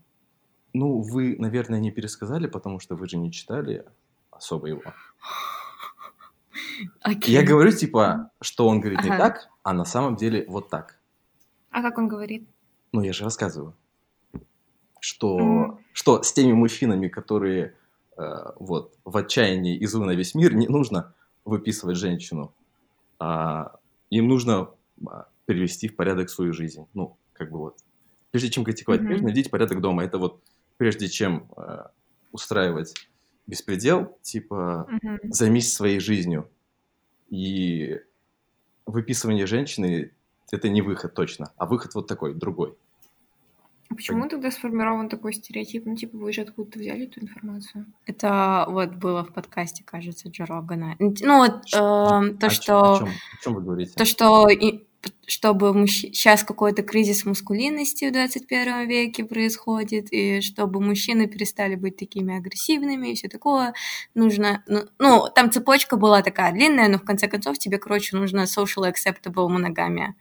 Ну, 0.78 1.00
вы, 1.00 1.36
наверное, 1.38 1.80
не 1.80 1.90
пересказали, 1.90 2.46
потому 2.46 2.80
что 2.80 2.96
вы 2.96 3.08
же 3.08 3.16
не 3.16 3.32
читали 3.32 3.86
особо 4.30 4.66
его. 4.66 4.82
Окей. 7.00 7.32
Я 7.34 7.42
говорю, 7.42 7.70
типа, 7.72 8.30
что 8.42 8.68
он 8.68 8.80
говорит 8.80 9.02
не 9.02 9.08
Ага. 9.10 9.18
так, 9.18 9.48
а 9.62 9.72
на 9.72 9.86
самом 9.86 10.16
деле 10.16 10.44
вот 10.48 10.68
так. 10.68 10.98
А 11.70 11.80
как 11.80 11.96
он 11.96 12.08
говорит? 12.08 12.46
Ну, 12.92 13.00
я 13.02 13.12
же 13.14 13.24
рассказываю. 13.24 13.74
Что, 15.00 15.38
Мгм. 15.38 15.78
что 15.92 16.22
с 16.22 16.32
теми 16.32 16.52
мужчинами, 16.52 17.08
которые 17.08 17.74
э, 18.18 18.22
вот 18.58 18.94
в 19.04 19.16
отчаянии 19.16 19.76
и 19.76 19.86
злы 19.86 20.04
на 20.06 20.12
весь 20.14 20.34
мир, 20.34 20.54
не 20.54 20.68
нужно 20.68 21.14
выписывать 21.44 21.96
женщину. 21.96 22.52
а 23.18 23.72
им 24.10 24.28
нужно 24.28 24.68
а, 25.06 25.26
привести 25.46 25.88
в 25.88 25.96
порядок 25.96 26.28
свою 26.28 26.52
жизнь. 26.52 26.86
Ну, 26.92 27.16
как 27.32 27.50
бы 27.50 27.56
вот. 27.58 27.78
Прежде 28.30 28.50
чем 28.50 28.62
критиковать, 28.62 29.00
Мгм. 29.00 29.06
прежде 29.08 29.24
наведите 29.24 29.48
порядок 29.50 29.80
дома. 29.80 30.04
Это 30.04 30.18
вот 30.18 30.42
прежде 30.76 31.08
чем 31.08 31.48
э, 31.56 31.84
устраивать 32.32 32.94
беспредел, 33.46 34.16
типа 34.22 34.86
Мгм. 34.90 35.18
займись 35.24 35.72
своей 35.72 36.00
жизнью. 36.00 36.48
И 37.30 38.00
выписывание 38.86 39.46
женщины 39.46 40.12
это 40.52 40.68
не 40.68 40.82
выход 40.82 41.14
точно, 41.14 41.52
а 41.56 41.66
выход 41.66 41.94
вот 41.94 42.06
такой, 42.06 42.34
другой. 42.34 42.74
А 43.88 43.94
Почему 43.94 44.28
тогда 44.28 44.50
сформирован 44.50 45.08
такой 45.08 45.32
стереотип? 45.32 45.86
Ну, 45.86 45.94
типа, 45.96 46.16
вы 46.18 46.32
же 46.32 46.40
откуда-то 46.42 46.78
взяли 46.80 47.04
эту 47.06 47.20
информацию? 47.20 47.86
Это 48.04 48.64
вот 48.68 48.94
было 48.96 49.22
в 49.24 49.32
подкасте, 49.32 49.84
кажется, 49.84 50.28
Джо 50.28 50.44
Рогана. 50.44 50.96
Ну, 50.98 51.38
вот 51.38 51.72
эм, 51.72 52.36
то, 52.36 52.46
О 52.46 52.50
чём- 52.50 52.50
что... 52.50 52.94
О 52.94 52.98
чем, 52.98 53.08
о 53.08 53.42
чем 53.44 53.54
вы 53.54 53.60
говорите? 53.62 53.92
То, 53.94 54.04
что 54.04 54.48
и- 54.48 54.84
чтобы 55.26 55.86
сейчас 55.88 56.44
какой-то 56.44 56.82
кризис 56.82 57.24
маскулинности 57.24 58.08
в 58.08 58.12
21 58.12 58.88
веке 58.88 59.24
происходит, 59.24 60.12
и 60.12 60.40
чтобы 60.40 60.80
мужчины 60.80 61.26
перестали 61.26 61.74
быть 61.74 61.96
такими 61.96 62.36
агрессивными 62.36 63.08
и 63.08 63.14
все 63.14 63.28
такое, 63.28 63.74
нужно... 64.14 64.62
Ну, 64.66 64.84
ну, 64.98 65.26
там 65.34 65.50
цепочка 65.50 65.96
была 65.96 66.22
такая 66.22 66.52
длинная, 66.52 66.88
но 66.88 66.98
в 66.98 67.04
конце 67.04 67.28
концов 67.28 67.58
тебе, 67.58 67.78
короче, 67.78 68.16
нужно 68.16 68.44
social 68.44 68.90
acceptable 68.90 69.48
моногамия. 69.48 70.14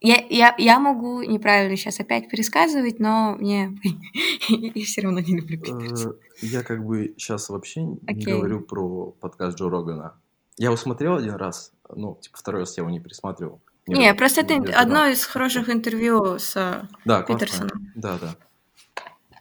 Я, 0.00 0.22
я, 0.28 0.54
я 0.58 0.78
могу 0.78 1.22
неправильно 1.22 1.76
сейчас 1.76 1.98
опять 1.98 2.28
пересказывать, 2.28 3.00
но 3.00 3.36
мне... 3.36 3.74
я 4.48 4.84
все 4.84 5.00
равно 5.00 5.20
не 5.20 5.40
люблю. 5.40 5.62
Э, 5.80 6.12
Я 6.42 6.62
как 6.62 6.84
бы 6.84 7.14
сейчас 7.16 7.48
вообще 7.48 7.84
не 7.84 8.24
говорю 8.24 8.60
про 8.60 9.12
подкаст 9.12 9.58
Джо 9.58 9.70
Рогана. 9.70 10.20
Я 10.56 10.66
его 10.66 10.76
смотрел 10.76 11.16
один 11.16 11.34
раз, 11.34 11.72
ну, 11.88 12.16
типа 12.20 12.38
второй 12.38 12.62
раз 12.62 12.76
я 12.76 12.82
его 12.82 12.90
не 12.90 13.00
пересматривал. 13.00 13.60
Не, 13.86 14.10
вот 14.10 14.18
просто 14.18 14.40
это 14.42 14.56
не 14.56 14.72
одно 14.72 15.06
из 15.06 15.24
хороших 15.24 15.68
интервью 15.68 16.38
с 16.38 16.56
э, 16.56 16.86
Да. 17.04 17.22
Питерсоном. 17.22 17.92
Да, 17.94 18.18
да. 18.18 18.34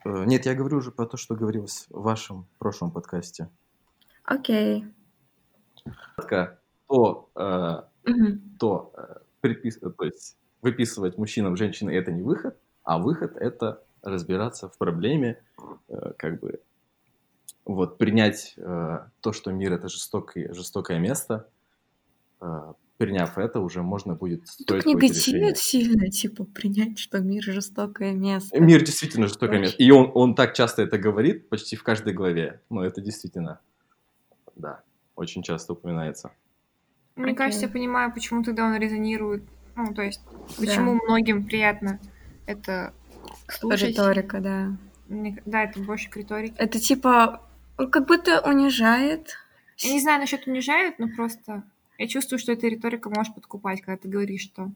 Э, 0.06 0.26
Нет, 0.26 0.46
я 0.46 0.54
говорю 0.54 0.78
уже 0.80 0.92
про 0.92 1.06
то, 1.06 1.16
что 1.18 1.36
говорилось 1.36 1.86
в 1.90 2.02
вашем 2.02 2.46
прошлом 2.58 2.92
подкасте. 2.92 3.48
Окей. 4.26 4.86
Кратко, 6.16 6.60
То, 6.88 7.30
э, 7.36 8.10
Мгм. 8.10 8.58
то, 8.60 8.94
э, 8.98 9.16
припис- 9.42 9.80
э, 9.82 9.90
то 9.92 10.04
есть 10.06 10.36
выписывать 10.62 11.18
мужчинам 11.18 11.56
женщины 11.56 11.92
это 11.92 12.12
не 12.12 12.22
выход, 12.22 12.58
а 12.84 12.98
выход 12.98 13.38
это 13.38 13.82
разбираться 14.02 14.68
в 14.68 14.78
проблеме, 14.78 15.42
э, 15.88 16.12
как 16.18 16.40
бы 16.42 16.60
вот 17.66 17.98
принять 17.98 18.54
э, 18.58 19.00
то, 19.22 19.32
что 19.34 19.52
мир 19.52 19.74
это 19.74 19.88
жестокое, 19.90 20.54
жестокое 20.54 21.00
место, 21.00 21.48
э, 22.42 22.74
приняв 22.98 23.38
это, 23.38 23.60
уже 23.60 23.82
можно 23.82 24.16
будет 24.16 24.48
строить 24.48 24.84
Так 24.84 24.94
какое-то 24.94 25.14
решение. 25.16 25.42
негативит 25.42 25.58
сильно, 25.58 26.10
типа, 26.12 26.44
принять, 26.46 27.00
что 27.00 27.20
мир 27.20 27.44
жестокое 27.44 28.14
место. 28.14 28.60
Мир 28.62 28.84
действительно 28.84 29.28
жестокое 29.28 29.60
Очень. 29.60 29.62
место. 29.62 29.84
И 29.84 29.92
он, 29.92 30.12
он 30.14 30.36
так 30.36 30.54
часто 30.54 30.82
это 30.84 30.98
говорит, 30.98 31.50
почти 31.50 31.76
в 31.76 31.84
каждой 31.84 32.14
главе. 32.14 32.62
Но 32.70 32.84
это 32.84 33.02
действительно, 33.02 33.60
да, 34.56 34.82
очень 35.16 35.42
часто 35.44 35.74
упоминается. 35.74 36.32
Мне 37.16 37.28
Окей. 37.28 37.36
кажется, 37.38 37.66
я 37.66 37.72
понимаю, 37.72 38.14
почему 38.14 38.44
тогда 38.44 38.66
он 38.66 38.76
резонирует. 38.78 39.44
Ну, 39.76 39.94
то 39.94 40.02
есть, 40.02 40.22
Да. 40.26 40.66
почему 40.66 40.94
многим 41.04 41.46
приятно 41.46 42.00
это 42.46 42.94
слушать. 43.48 43.90
Риторика, 43.90 44.40
да. 44.40 44.78
Мне- 45.08 45.42
Да, 45.46 45.64
это 45.64 45.80
больше 45.80 46.10
к 46.10 46.18
риторике. 46.18 46.56
Это 46.58 46.80
типа, 46.80 47.42
он 47.78 47.90
как 47.92 48.08
будто 48.08 48.42
унижает. 48.42 49.38
Я 49.78 49.94
не 49.94 50.00
знаю 50.02 50.20
насчет 50.20 50.48
унижают, 50.48 51.00
но 51.00 51.08
просто 51.08 51.64
я 51.98 52.08
чувствую, 52.08 52.40
что 52.40 52.52
эта 52.52 52.68
риторика 52.68 53.10
может 53.10 53.36
подкупать, 53.36 53.82
когда 53.82 53.98
ты 53.98 54.08
говоришь, 54.08 54.42
что 54.42 54.72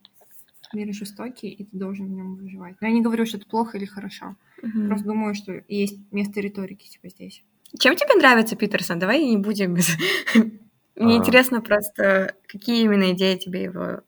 мир 0.73 0.93
жестокий, 0.93 1.49
и 1.49 1.63
ты 1.63 1.77
должен 1.77 2.07
в 2.07 2.09
нем 2.11 2.35
выживать. 2.35 2.75
Но 2.81 2.87
я 2.87 2.93
не 2.93 3.01
говорю, 3.01 3.25
что 3.25 3.37
это 3.37 3.47
плохо 3.47 3.77
или 3.77 3.85
хорошо. 3.85 4.35
Мгм. 4.61 4.87
Просто 4.87 5.05
думаю, 5.05 5.35
что 5.35 5.63
есть 5.67 5.99
место 6.11 6.41
риторики 6.41 6.89
типа 6.89 7.09
здесь. 7.09 7.43
Чем 7.79 7.95
тебе 7.95 8.15
нравится 8.15 8.55
Питерсон? 8.55 8.99
Давай 8.99 9.23
не 9.23 9.37
будем 9.37 9.73
без... 9.73 9.89
Мне 10.95 11.15
А. 11.15 11.17
интересно 11.17 11.61
просто, 11.61 12.33
какие 12.47 12.83
именно 12.83 13.11
идеи 13.11 13.37
тебе 13.37 13.63
его 13.63 14.01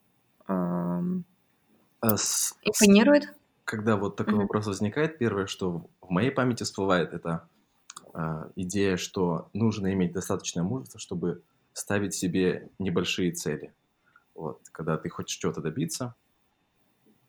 А 0.47 2.15
импонируют? 2.63 3.25
когда 3.63 3.97
вот 3.97 4.15
такой 4.15 4.33
вопрос 4.33 4.65
возникает, 4.65 5.19
первое, 5.19 5.45
что 5.45 5.85
в 6.01 6.09
моей 6.09 6.31
памяти 6.31 6.63
всплывает, 6.63 7.13
это 7.13 7.47
идея, 8.55 8.97
что 8.97 9.49
нужно 9.53 9.93
иметь 9.93 10.13
достаточное 10.13 10.63
мужество, 10.63 10.99
чтобы 10.99 11.41
ставить 11.73 12.13
себе 12.13 12.69
небольшие 12.79 13.31
цели. 13.31 13.73
Вот, 14.35 14.61
когда 14.71 14.97
ты 14.97 15.09
хочешь 15.09 15.37
чего-то 15.37 15.61
добиться, 15.61 16.15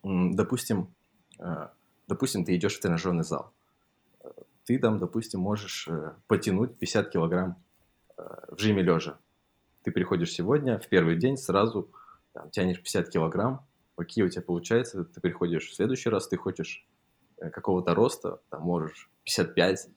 допустим, 0.02 0.94
а, 1.38 1.72
допустим, 2.06 2.44
ты 2.44 2.54
идешь 2.56 2.76
в 2.76 2.80
тренажерный 2.80 3.25
зал, 3.25 3.52
ты 4.64 4.78
там, 4.78 4.99
допустим, 4.99 5.40
можешь 5.40 5.88
э, 5.88 6.12
потянуть 6.28 6.76
50 6.78 7.10
килограмм 7.10 7.56
э, 8.16 8.22
в 8.49 8.58
жиме 8.58 8.82
лежа. 8.82 9.18
Ты 9.82 9.90
приходишь 9.90 10.32
сегодня, 10.32 10.78
в 10.78 10.88
первый 10.88 11.16
день 11.16 11.37
сразу 11.37 11.90
там, 12.32 12.50
тянешь 12.50 12.78
50 12.78 13.08
килограмм, 13.08 13.66
какие 13.96 14.22
у 14.22 14.28
тебя 14.28 14.42
получается, 14.42 15.04
ты 15.04 15.20
приходишь 15.20 15.68
в 15.68 15.75
следующий 15.75 16.10
раз, 16.10 16.28
ты 16.28 16.37
хочешь 16.37 16.87
э, 17.38 17.50
какого-то 17.50 17.94
роста, 17.94 18.40
там 18.50 18.62
можешь 18.62 19.10
55, 19.25 19.88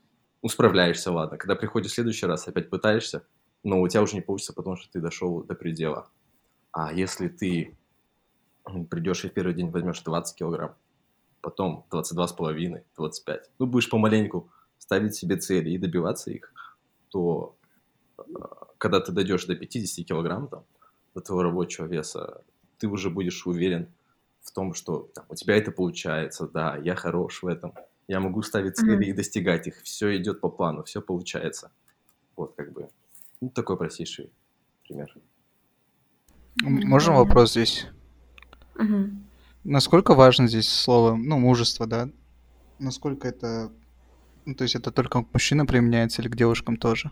ну, 0.44 0.50
справляешься, 0.50 1.12
ладно. 1.12 1.38
Когда 1.38 1.56
приходишь 1.56 1.92
в 1.92 1.96
следующий 1.96 2.26
раз, 2.26 2.48
опять 2.48 2.70
пытаешься, 2.70 3.26
но 3.64 3.82
у 3.82 3.88
тебя 3.88 4.02
уже 4.02 4.16
не 4.16 4.22
получится, 4.22 4.54
потому 4.54 4.76
что 4.76 4.92
ты 4.92 5.00
дошел 5.00 5.42
до 5.42 5.56
предела. 5.56 6.10
А 6.74 6.92
если 6.92 7.30
ты 7.30 7.78
придешь 8.90 9.24
и 9.24 9.30
в 9.30 9.34
первый 9.34 9.54
день 9.54 9.70
возьмешь 9.70 10.02
20 10.02 10.38
килограмм, 10.38 10.76
потом 11.42 11.86
22,5, 11.92 12.84
25, 12.98 13.52
ну, 13.58 13.66
будешь 13.66 13.90
помаленьку 13.90 14.52
ставить 14.78 15.16
себе 15.16 15.38
цели 15.38 15.70
и 15.70 15.78
добиваться 15.78 16.30
их, 16.30 16.54
то 17.10 17.56
э, 18.18 18.22
когда 18.78 19.00
ты 19.00 19.14
дойдешь 19.14 19.46
до 19.46 19.56
50 19.56 20.06
килограмм, 20.06 20.50
там, 20.50 20.66
до 21.16 21.22
твоего 21.22 21.44
рабочего 21.44 21.86
веса, 21.86 22.44
ты 22.80 22.88
уже 22.88 23.10
будешь 23.10 23.48
уверен 23.48 23.88
в 24.42 24.52
том, 24.52 24.74
что 24.74 25.10
там, 25.16 25.26
у 25.30 25.36
тебя 25.36 25.56
это 25.56 25.72
получается, 25.72 26.50
да, 26.50 26.76
я 26.78 26.96
хорош 26.96 27.44
в 27.44 27.48
этом, 27.48 27.74
я 28.08 28.20
могу 28.20 28.42
ставить 28.42 28.76
цели 28.78 28.96
Мгм. 28.96 29.02
и 29.04 29.14
достигать 29.14 29.68
их, 29.68 29.82
все 29.84 30.16
идет 30.18 30.42
по 30.42 30.50
плану, 30.50 30.84
все 30.84 31.02
получается. 31.02 31.72
Вот 32.36 32.56
как 32.56 32.72
бы, 32.74 32.90
ну, 33.42 33.50
такой 33.50 33.78
простейший 33.78 34.32
пример. 34.88 35.14
Можно 36.62 37.14
вопрос 37.14 37.52
здесь? 37.52 37.88
Мгм. 38.76 39.26
Насколько 39.64 40.14
важно 40.14 40.48
здесь 40.48 40.68
слово, 40.70 41.16
ну, 41.16 41.40
мужество, 41.40 41.88
да? 41.88 42.10
Насколько 42.80 43.28
это... 43.28 43.72
Ну, 44.46 44.56
то 44.56 44.64
есть 44.64 44.76
это 44.76 44.92
только 44.92 45.24
к 45.24 45.34
мужчинам 45.34 45.68
применяется 45.68 46.22
или 46.22 46.30
к 46.30 46.36
девушкам 46.36 46.76
тоже? 46.76 47.12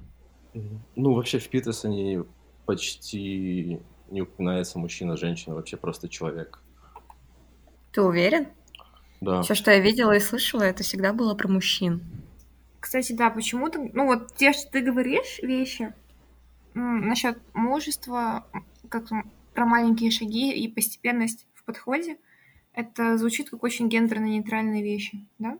Ну, 0.96 1.14
вообще 1.14 1.40
в 1.40 1.48
Питерсоне 1.50 2.26
почти 2.66 3.80
не 4.10 4.22
упоминается 4.22 4.80
мужчина, 4.80 5.16
женщина, 5.16 5.56
вообще 5.56 5.78
просто 5.78 6.10
человек. 6.10 6.62
Ты 7.94 8.02
уверен? 8.02 8.48
Да. 9.22 9.42
Все, 9.44 9.54
что 9.54 9.72
я 9.72 9.80
видела 9.80 10.13
и 10.16 10.20
слышала, 10.20 10.63
это 10.63 10.84
всегда 10.84 11.13
было 11.13 11.36
про 11.36 11.48
мужчин. 11.48 12.01
Кстати, 12.80 13.13
да, 13.13 13.30
почему-то, 13.30 13.80
ну 13.94 14.08
вот 14.08 14.36
те, 14.36 14.51
что 14.54 14.70
ты 14.72 14.82
говоришь 14.82 15.40
вещи 15.44 15.94
насчет 16.74 17.38
мужества, 17.54 18.48
как 18.90 19.08
про 19.54 19.66
маленькие 19.66 20.10
шаги 20.10 20.51
и 20.51 20.68
постепенность 20.68 21.46
в 21.54 21.63
подходе, 21.63 22.18
это 22.74 23.18
звучит 23.18 23.50
как 23.50 23.63
очень 23.63 23.90
гендерно-нейтральные 23.90 24.82
вещи, 24.82 25.25
да? 25.38 25.60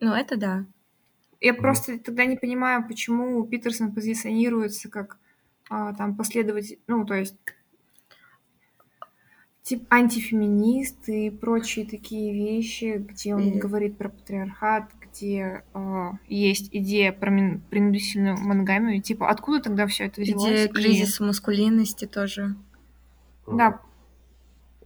Ну, 0.00 0.14
это 0.14 0.36
да. 0.36 0.64
Я 1.40 1.52
Мгм. 1.52 1.62
просто 1.62 1.98
тогда 1.98 2.24
не 2.24 2.36
понимаю, 2.36 2.86
почему 2.86 3.44
Питерсон 3.44 3.92
позиционируется 3.92 4.88
как 4.88 5.18
а, 5.68 5.92
там 5.94 6.16
последователь, 6.16 6.78
ну, 6.86 7.04
то 7.04 7.14
есть 7.14 7.36
тип 9.64 9.86
антифеминист 9.90 11.08
и 11.08 11.30
прочие 11.30 11.86
такие 11.86 12.34
вещи, 12.34 12.98
где 12.98 13.34
он 13.34 13.40
И- 13.48 13.58
говорит 13.58 13.96
про 13.96 14.10
патриархат, 14.10 14.90
где 15.00 15.64
а, 15.72 16.12
есть 16.28 16.68
идея 16.70 17.12
про 17.12 17.30
мин- 17.30 17.62
принудительную 17.70 18.36
моногамию. 18.38 19.00
Типа, 19.00 19.30
откуда 19.30 19.62
тогда 19.62 19.86
все 19.86 20.04
это 20.04 20.20
взялось? 20.20 20.44
Где 20.44 20.64
И- 20.66 20.68
кризис 20.68 21.18
маскулинности 21.18 22.04
тоже. 22.04 22.54
Да, 23.46 23.80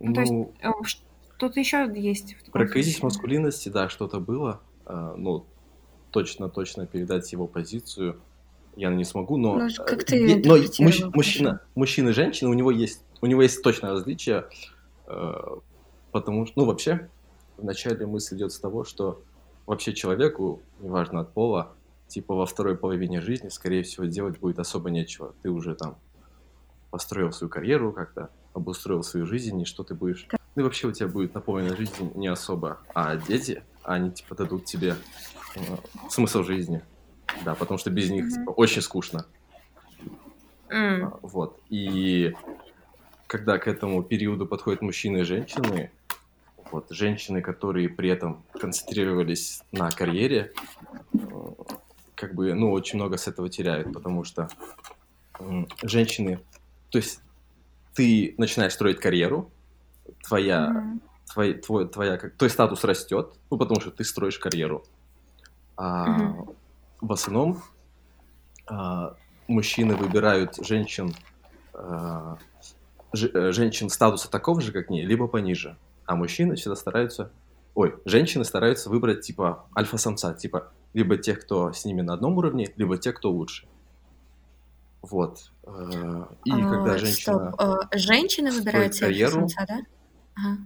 Ну, 0.00 0.12
то 0.14 0.20
есть, 0.20 0.32
Ну, 0.32 0.52
э, 0.62 0.68
что-то 0.84 1.58
еще 1.58 1.92
есть 1.96 2.34
в 2.36 2.44
таком 2.44 2.52
про 2.52 2.68
кризис 2.68 2.92
случае. 2.98 3.04
маскулинности, 3.06 3.68
да, 3.68 3.88
что-то 3.88 4.20
было. 4.20 4.60
А, 4.86 5.16
Ну, 5.16 5.44
точно-точно 6.12 6.86
передать 6.86 7.32
его 7.32 7.48
позицию 7.48 8.20
я 8.78 8.90
не 8.90 9.04
смогу, 9.04 9.36
но... 9.36 9.56
Ну, 9.56 9.66
э, 9.66 9.70
как 9.84 10.04
ты 10.04 10.16
е- 10.16 10.42
но 10.44 10.56
мужч- 10.56 11.10
мужчина, 11.12 11.60
мужчина 11.74 12.10
и 12.10 12.12
женщина, 12.12 12.48
у 12.48 12.54
него 12.54 12.70
есть, 12.70 13.02
у 13.20 13.26
него 13.26 13.42
есть 13.42 13.60
точное 13.62 13.90
различие, 13.90 14.44
э, 15.06 15.34
потому 16.12 16.46
что, 16.46 16.60
ну, 16.60 16.64
вообще, 16.64 17.08
вначале 17.56 18.06
мысль 18.06 18.36
идет 18.36 18.52
с 18.52 18.58
того, 18.60 18.84
что 18.84 19.20
вообще 19.66 19.92
человеку, 19.92 20.62
неважно 20.78 21.20
от 21.20 21.32
пола, 21.32 21.72
типа 22.06 22.34
во 22.36 22.46
второй 22.46 22.76
половине 22.76 23.20
жизни, 23.20 23.48
скорее 23.48 23.82
всего, 23.82 24.06
делать 24.06 24.38
будет 24.38 24.60
особо 24.60 24.90
нечего. 24.90 25.34
Ты 25.42 25.50
уже 25.50 25.74
там 25.74 25.96
построил 26.90 27.32
свою 27.32 27.50
карьеру 27.50 27.92
как-то, 27.92 28.30
обустроил 28.54 29.02
свою 29.02 29.26
жизнь, 29.26 29.60
и 29.60 29.64
что 29.64 29.82
ты 29.82 29.94
будешь... 29.94 30.26
Ну 30.54 30.62
и 30.62 30.64
вообще 30.64 30.86
у 30.86 30.92
тебя 30.92 31.08
будет 31.08 31.34
наполнена 31.34 31.76
жизнь 31.76 32.12
не 32.14 32.28
особо. 32.28 32.78
А 32.94 33.16
дети, 33.16 33.62
они 33.82 34.12
типа 34.12 34.36
дадут 34.36 34.64
тебе 34.66 34.94
э, 35.56 35.60
смысл 36.08 36.44
жизни. 36.44 36.82
Да, 37.44 37.54
потому 37.54 37.78
что 37.78 37.90
без 37.90 38.10
них 38.10 38.28
типа, 38.28 38.50
очень 38.50 38.82
скучно. 38.82 39.26
А, 40.70 41.18
Вот. 41.22 41.60
И 41.68 42.36
когда 43.26 43.58
к 43.58 43.68
этому 43.68 44.02
периоду 44.02 44.46
подходят 44.46 44.82
мужчины 44.82 45.18
и 45.18 45.24
женщины, 45.24 45.92
вот, 46.70 46.90
женщины, 46.90 47.40
которые 47.42 47.88
при 47.88 48.10
этом 48.10 48.44
концентрировались 48.52 49.62
на 49.72 49.90
карьере, 49.90 50.52
э, 51.14 51.28
как 52.14 52.34
бы, 52.34 52.54
ну, 52.54 52.72
очень 52.72 52.98
много 52.98 53.16
с 53.16 53.28
этого 53.28 53.48
теряют, 53.48 53.92
потому 53.92 54.24
что 54.24 54.48
женщины, 55.82 56.40
то 56.90 56.98
есть 56.98 57.20
ты 57.94 58.34
начинаешь 58.38 58.74
строить 58.74 58.98
карьеру, 59.00 59.52
твоя, 60.26 60.70
Мгм. 60.70 61.00
твой, 61.32 61.54
твой, 61.54 61.88
твоя, 61.88 62.16
твой 62.16 62.50
статус 62.50 62.84
растет, 62.84 63.38
ну, 63.50 63.58
потому 63.58 63.80
что 63.80 63.90
ты 63.90 64.04
строишь 64.04 64.38
карьеру. 64.38 64.84
А 65.76 66.06
Мгм. 66.18 66.57
В 67.00 67.12
основном 67.12 67.62
а, 68.66 69.14
мужчины 69.46 69.96
выбирают 69.96 70.56
женщин, 70.64 71.14
а, 71.74 72.36
ж- 73.12 73.30
э, 73.32 73.52
женщин 73.52 73.88
статуса 73.88 74.30
такого 74.30 74.60
же, 74.60 74.72
как 74.72 74.90
они, 74.90 75.02
либо 75.04 75.26
пониже. 75.28 75.76
А 76.06 76.16
мужчины 76.16 76.56
всегда 76.56 76.76
стараются, 76.76 77.30
ой, 77.74 77.94
женщины 78.04 78.44
стараются 78.44 78.90
выбрать 78.90 79.20
типа 79.22 79.66
альфа-самца, 79.76 80.34
типа 80.34 80.68
либо 80.94 81.16
тех, 81.16 81.40
кто 81.40 81.72
с 81.72 81.84
ними 81.84 82.00
на 82.02 82.14
одном 82.14 82.36
уровне, 82.38 82.72
либо 82.76 82.96
тех, 82.98 83.14
кто 83.16 83.30
лучше. 83.30 83.66
Вот. 85.02 85.52
Э, 85.64 86.24
И 86.44 86.50
А, 86.50 86.68
когда 86.68 86.98
стоп, 86.98 87.06
женщина... 87.06 87.54
а, 87.58 87.96
Женщины 87.96 88.50
выбирают 88.50 88.94
себе 88.94 89.06
карьеру. 89.06 89.48
самца, 89.48 89.64
да? 89.68 89.78
Ага. 90.34 90.56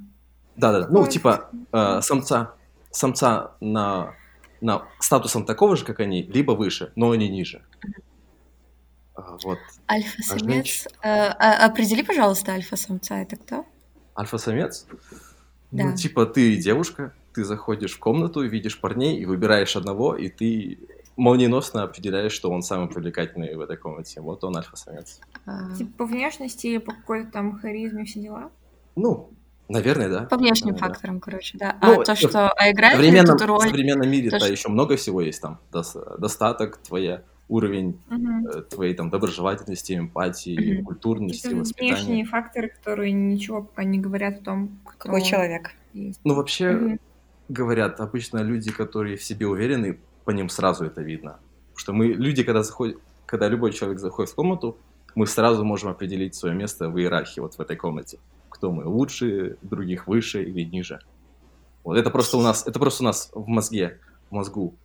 Да-да, 0.57 0.89
ну, 0.89 1.07
типа, 1.07 1.51
э, 1.73 2.01
самца, 2.03 2.55
самца 2.91 3.53
на, 3.61 4.15
на 4.63 4.89
статусом 5.01 5.45
такого 5.45 5.77
же, 5.77 5.85
как 5.85 6.01
они, 6.01 6.23
либо 6.23 6.53
выше, 6.53 6.93
но 6.97 7.11
они 7.11 7.29
ниже. 7.29 7.63
А, 9.15 9.37
Вот. 9.45 9.59
Альфа-самец. 9.91 10.87
Э, 11.03 11.27
а- 11.39 11.67
Определи, 11.67 12.03
пожалуйста, 12.03 12.53
альфа-самца 12.53 13.19
это 13.19 13.37
кто? 13.37 13.67
Альфа-самец? 14.17 14.87
Да. 15.71 15.85
Ну, 15.85 15.97
типа, 15.97 16.27
ты 16.27 16.57
девушка, 16.57 17.13
ты 17.35 17.45
заходишь 17.45 17.93
в 17.95 17.99
комнату, 17.99 18.41
видишь 18.43 18.81
парней 18.81 19.19
и 19.19 19.25
выбираешь 19.27 19.77
одного, 19.77 20.17
и 20.17 20.29
ты 20.29 20.79
молниеносно 21.17 21.83
определяешь, 21.83 22.33
что 22.33 22.51
он 22.51 22.63
самый 22.63 22.89
привлекательный 22.89 23.55
в 23.55 23.61
этой 23.61 23.77
комнате. 23.77 24.21
Вот 24.21 24.45
он 24.45 24.57
альфа-самец. 24.57 25.21
А, 25.45 25.75
Типа 25.75 25.91
по 25.99 26.07
внешности 26.07 26.67
или 26.69 26.79
по 26.79 26.93
какой-то 26.93 27.31
там 27.31 27.59
харизме 27.59 28.05
все 28.05 28.21
дела? 28.21 28.51
Ну, 28.97 29.31
наверное, 29.69 30.09
да. 30.09 30.23
По 30.25 30.37
внешним 30.37 30.69
Наверное, 30.73 30.89
да. 30.89 30.95
факторам, 30.95 31.21
короче, 31.21 31.59
да. 31.59 31.77
Ну, 31.83 32.01
а 32.01 32.05
то, 32.05 32.15
в 32.15 32.19
что 32.19 32.49
а 32.51 32.65
В 32.69 32.71
играет 32.73 32.97
современном, 32.97 33.37
тут 33.39 33.47
в 33.47 33.51
роль? 33.51 33.69
современном 33.69 34.03
то, 34.05 34.09
мире-то 34.09 34.39
что- 34.41 34.51
еще 34.53 34.69
много 34.69 34.97
всего 34.97 35.21
есть 35.21 35.41
там. 35.41 35.59
Дос- 35.73 36.19
достаток, 36.19 36.77
твоя 36.79 37.23
уровень 37.49 37.99
э, 38.11 38.63
твоей 38.63 38.95
там 38.95 39.11
доброжелательности, 39.11 39.97
эмпатии, 39.99 40.77
Мгм. 40.77 40.85
культурности, 40.87 41.43
Какие-то 41.43 41.61
воспитания. 41.61 41.93
внешние 41.95 42.25
факторы, 42.25 42.69
которые 42.69 43.13
ничего 43.13 43.63
пока 43.63 43.85
не 43.85 43.99
говорят 43.99 44.41
о 44.41 44.45
том, 44.45 44.79
кто 44.85 45.09
Какой 45.09 45.23
человек? 45.23 45.71
есть. 45.93 46.21
Ну, 46.25 46.35
вообще, 46.35 46.71
Мгм. 46.71 47.01
говорят, 47.49 48.01
обычно 48.01 48.39
люди, 48.39 48.71
которые 48.73 49.17
в 49.17 49.23
себе 49.25 49.47
уверены, 49.47 49.99
по 50.25 50.31
ним 50.31 50.49
сразу 50.49 50.85
это 50.87 51.03
видно. 51.03 51.39
Потому 51.75 51.79
что 51.79 51.93
мы, 51.93 52.07
люди, 52.07 52.43
когда 52.43 52.63
заходят, 52.63 52.97
когда 53.27 53.49
любой 53.49 53.73
человек 53.73 53.99
заходит 53.99 54.31
в 54.31 54.35
комнату, 54.35 54.77
мы 55.15 55.27
сразу 55.27 55.63
можем 55.65 55.91
определить 55.91 56.35
свое 56.35 56.55
место 56.55 56.89
в 56.89 56.99
иерархии 56.99 57.41
вот 57.41 57.55
в 57.55 57.61
этой 57.61 57.77
комнате. 57.77 58.19
Кто 58.63 58.71
мы, 58.71 58.85
лучше, 58.87 59.57
других 59.61 60.07
выше 60.07 60.45
или 60.45 60.63
ниже. 60.63 61.01
Вот 61.83 61.97
это 61.97 62.11
просто 62.11 62.37
у 62.37 62.43
нас, 62.43 62.65
это 62.65 62.79
просто 62.79 63.03
у 63.03 63.07
нас 63.07 63.29
в 63.35 63.49
мозге, 63.49 63.99
в 64.31 64.35
мозгу 64.37 64.77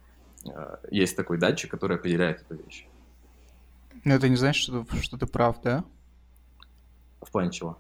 э, 0.52 0.78
есть 0.90 1.16
такой 1.16 1.38
датчик, 1.38 1.70
который 1.70 1.98
определяет 1.98 2.42
эту 2.42 2.56
вещь. 2.56 2.88
Но 4.04 4.16
это 4.16 4.30
не 4.30 4.36
значит, 4.36 4.64
что, 4.64 4.84
ты- 4.84 5.00
что 5.04 5.16
ты 5.20 5.28
прав, 5.28 5.62
да? 5.62 5.84
В 7.22 7.30
плане 7.30 7.52
чего? 7.52 7.78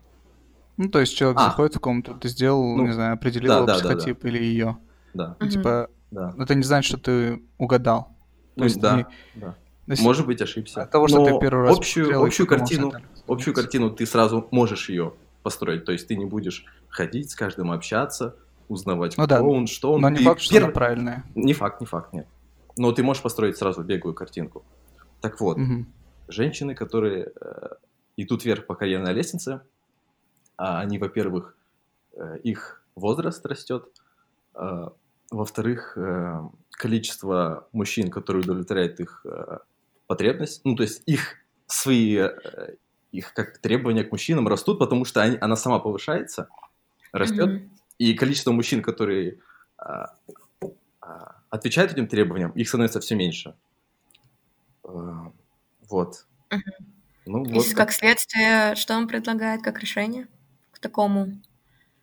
Ну, 0.77 0.87
то 0.89 0.99
есть 0.99 1.17
человек 1.17 1.39
А. 1.39 1.45
заходит 1.45 1.75
в 1.77 1.79
комнату, 1.79 2.13
ты 2.13 2.27
сделал, 2.29 2.77
Ну, 2.77 2.85
не 2.85 2.93
знаю, 2.93 3.15
определил 3.15 3.47
да, 3.49 3.57
его 3.57 3.65
да, 3.65 3.73
да, 3.73 3.81
да. 3.81 3.95
психотип 3.95 4.23
или 4.25 4.37
ее. 4.37 4.77
Да, 5.15 5.35
типа, 5.49 5.89
да. 6.11 6.35
это 6.37 6.53
не 6.53 6.61
значит, 6.61 6.89
что 6.89 6.99
ты 6.99 7.41
угадал. 7.57 8.03
То 8.03 8.11
Ну, 8.57 8.63
есть 8.65 8.79
да, 8.79 8.97
не- 8.97 9.05
да. 9.33 9.55
есть 9.87 10.03
Может 10.03 10.27
быть, 10.27 10.43
ошибся. 10.43 10.83
От 10.83 10.91
того, 10.91 11.07
что 11.07 11.21
Но 11.21 11.25
ты 11.25 11.39
первый 11.41 11.63
раз 11.63 11.75
общую, 11.75 12.21
общую 12.23 12.45
картину, 12.45 12.93
общую 13.27 13.55
картину 13.55 13.89
ты 13.89 14.05
сразу 14.05 14.47
можешь 14.51 14.89
ее 14.89 15.15
построить. 15.47 15.85
То 15.85 15.93
есть 15.93 16.07
ты 16.09 16.17
не 16.17 16.25
будешь 16.25 16.65
ходить 16.89 17.31
с 17.31 17.35
каждым 17.35 17.71
общаться, 17.71 18.35
узнавать, 18.67 19.17
Ну 19.17 19.23
кто 19.23 19.35
да, 19.35 19.41
он, 19.41 19.65
что 19.67 19.93
он. 19.93 20.01
Но 20.01 20.09
не 20.09 20.17
Ты 20.17 20.23
факт, 20.25 20.41
что 20.41 20.67
правильная. 20.67 21.23
Не 21.35 21.53
факт, 21.53 21.79
не 21.79 21.87
факт, 21.87 22.11
нет. 22.13 22.27
Но 22.77 22.91
ты 22.91 23.01
можешь 23.01 23.23
построить 23.23 23.55
сразу 23.57 23.81
беглую 23.83 24.13
картинку. 24.13 24.65
Так 25.21 25.39
вот, 25.39 25.57
Мгм. 25.57 25.85
женщины, 26.27 26.75
которые 26.75 27.31
э, 27.41 27.67
идут 28.17 28.43
вверх 28.45 28.65
по 28.65 28.75
карьерной 28.75 29.13
лестнице, 29.13 29.61
а 30.57 30.81
они, 30.81 30.97
во-первых, 30.99 31.55
э, 32.13 32.39
их 32.43 32.83
возраст 32.95 33.45
растет, 33.45 33.85
э, 34.55 34.89
во-вторых, 35.31 35.97
э, 35.97 36.41
количество 36.71 37.67
мужчин, 37.71 38.09
которые 38.11 38.43
удовлетворяют 38.43 38.99
их 38.99 39.25
э, 39.25 39.59
потребность, 40.07 40.61
ну, 40.65 40.75
то 40.75 40.83
есть 40.83 41.03
их 41.05 41.35
свои 41.67 42.17
их 43.17 43.33
как 43.33 43.57
требования 43.57 44.03
к 44.03 44.11
мужчинам 44.11 44.47
растут, 44.47 44.79
потому 44.79 45.05
что 45.05 45.21
они, 45.21 45.37
она 45.41 45.55
сама 45.55 45.79
повышается, 45.79 46.49
растет, 47.11 47.49
Мгм. 47.49 47.69
и 47.97 48.13
количество 48.13 48.51
мужчин, 48.51 48.81
которые 48.81 49.39
а, 49.77 50.13
а, 51.01 51.35
отвечают 51.49 51.91
этим 51.91 52.07
требованиям, 52.07 52.51
их 52.51 52.67
становится 52.67 52.99
все 52.99 53.15
меньше. 53.15 53.55
А, 54.83 55.31
вот. 55.89 56.25
Мгм. 56.51 56.61
Ну, 57.25 57.45
И 57.45 57.53
вот 57.53 57.65
так. 57.67 57.75
как 57.75 57.91
следствие, 57.91 58.75
что 58.75 58.95
он 58.95 59.07
предлагает 59.07 59.61
как 59.61 59.79
решение 59.79 60.27
к 60.71 60.79
такому? 60.79 61.41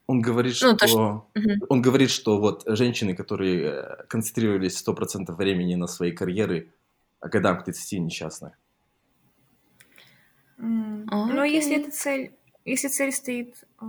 Он 0.07 0.21
говорит, 0.21 0.57
Ну, 0.61 0.77
что... 0.77 0.87
то, 0.87 1.31
Мгм. 1.35 1.61
Он 1.69 1.81
говорит, 1.81 2.11
что 2.11 2.39
вот 2.39 2.65
женщины, 2.67 3.15
которые 3.15 3.65
э, 3.65 4.07
концентрировались 4.09 4.77
100% 4.77 5.35
времени 5.37 5.77
на 5.77 5.87
своей 5.87 6.13
карьере, 6.13 6.73
а 7.21 7.29
годам 7.29 7.59
к 7.59 7.65
30 7.65 8.01
несчастны. 8.01 8.53
М, 10.59 11.07
А, 11.11 11.27
Но 11.27 11.45
если 11.45 11.77
эта 11.77 11.91
цель, 11.91 12.33
если 12.65 12.89
цель 12.89 13.13
стоит, 13.13 13.65
э, 13.81 13.85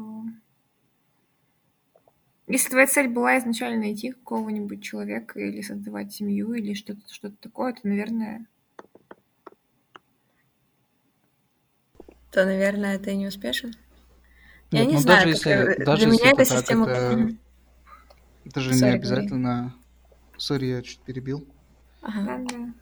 если 2.47 2.69
твоя 2.69 2.87
цель 2.87 3.07
была 3.07 3.37
изначально 3.39 3.81
найти 3.81 4.11
какого-нибудь 4.11 4.83
человека 4.83 5.39
или 5.39 5.61
создавать 5.61 6.13
семью 6.13 6.53
или 6.53 6.73
что-то 6.73 7.01
что-то 7.11 7.35
такое, 7.39 7.73
то, 7.73 7.87
наверное, 7.87 8.45
То, 12.31 12.43
наверное, 12.43 12.99
ты 12.99 13.15
не 13.15 13.27
успешен. 13.27 13.73
Я 14.71 14.79
Нет, 14.81 14.89
не 14.89 14.95
ну, 14.95 14.99
знаю, 14.99 15.19
даже 15.19 15.29
если, 15.29 15.51
э, 15.53 15.85
даже 15.85 16.03
для 16.03 16.11
если 16.11 16.23
меня 16.23 16.31
это 16.33 16.41
эта 16.41 16.57
система... 16.57 16.85
это, 16.89 17.29
это 18.43 18.59
же 18.59 18.71
Sorry, 18.71 18.73
не 18.73 18.79
говори. 18.81 18.97
обязательно... 18.97 19.73
Сори, 20.37 20.65
я 20.65 20.81
чуть 20.81 20.99
перебил. 20.99 21.47
Ага. 22.01 22.25
да, 22.25 22.57
да. 22.57 22.73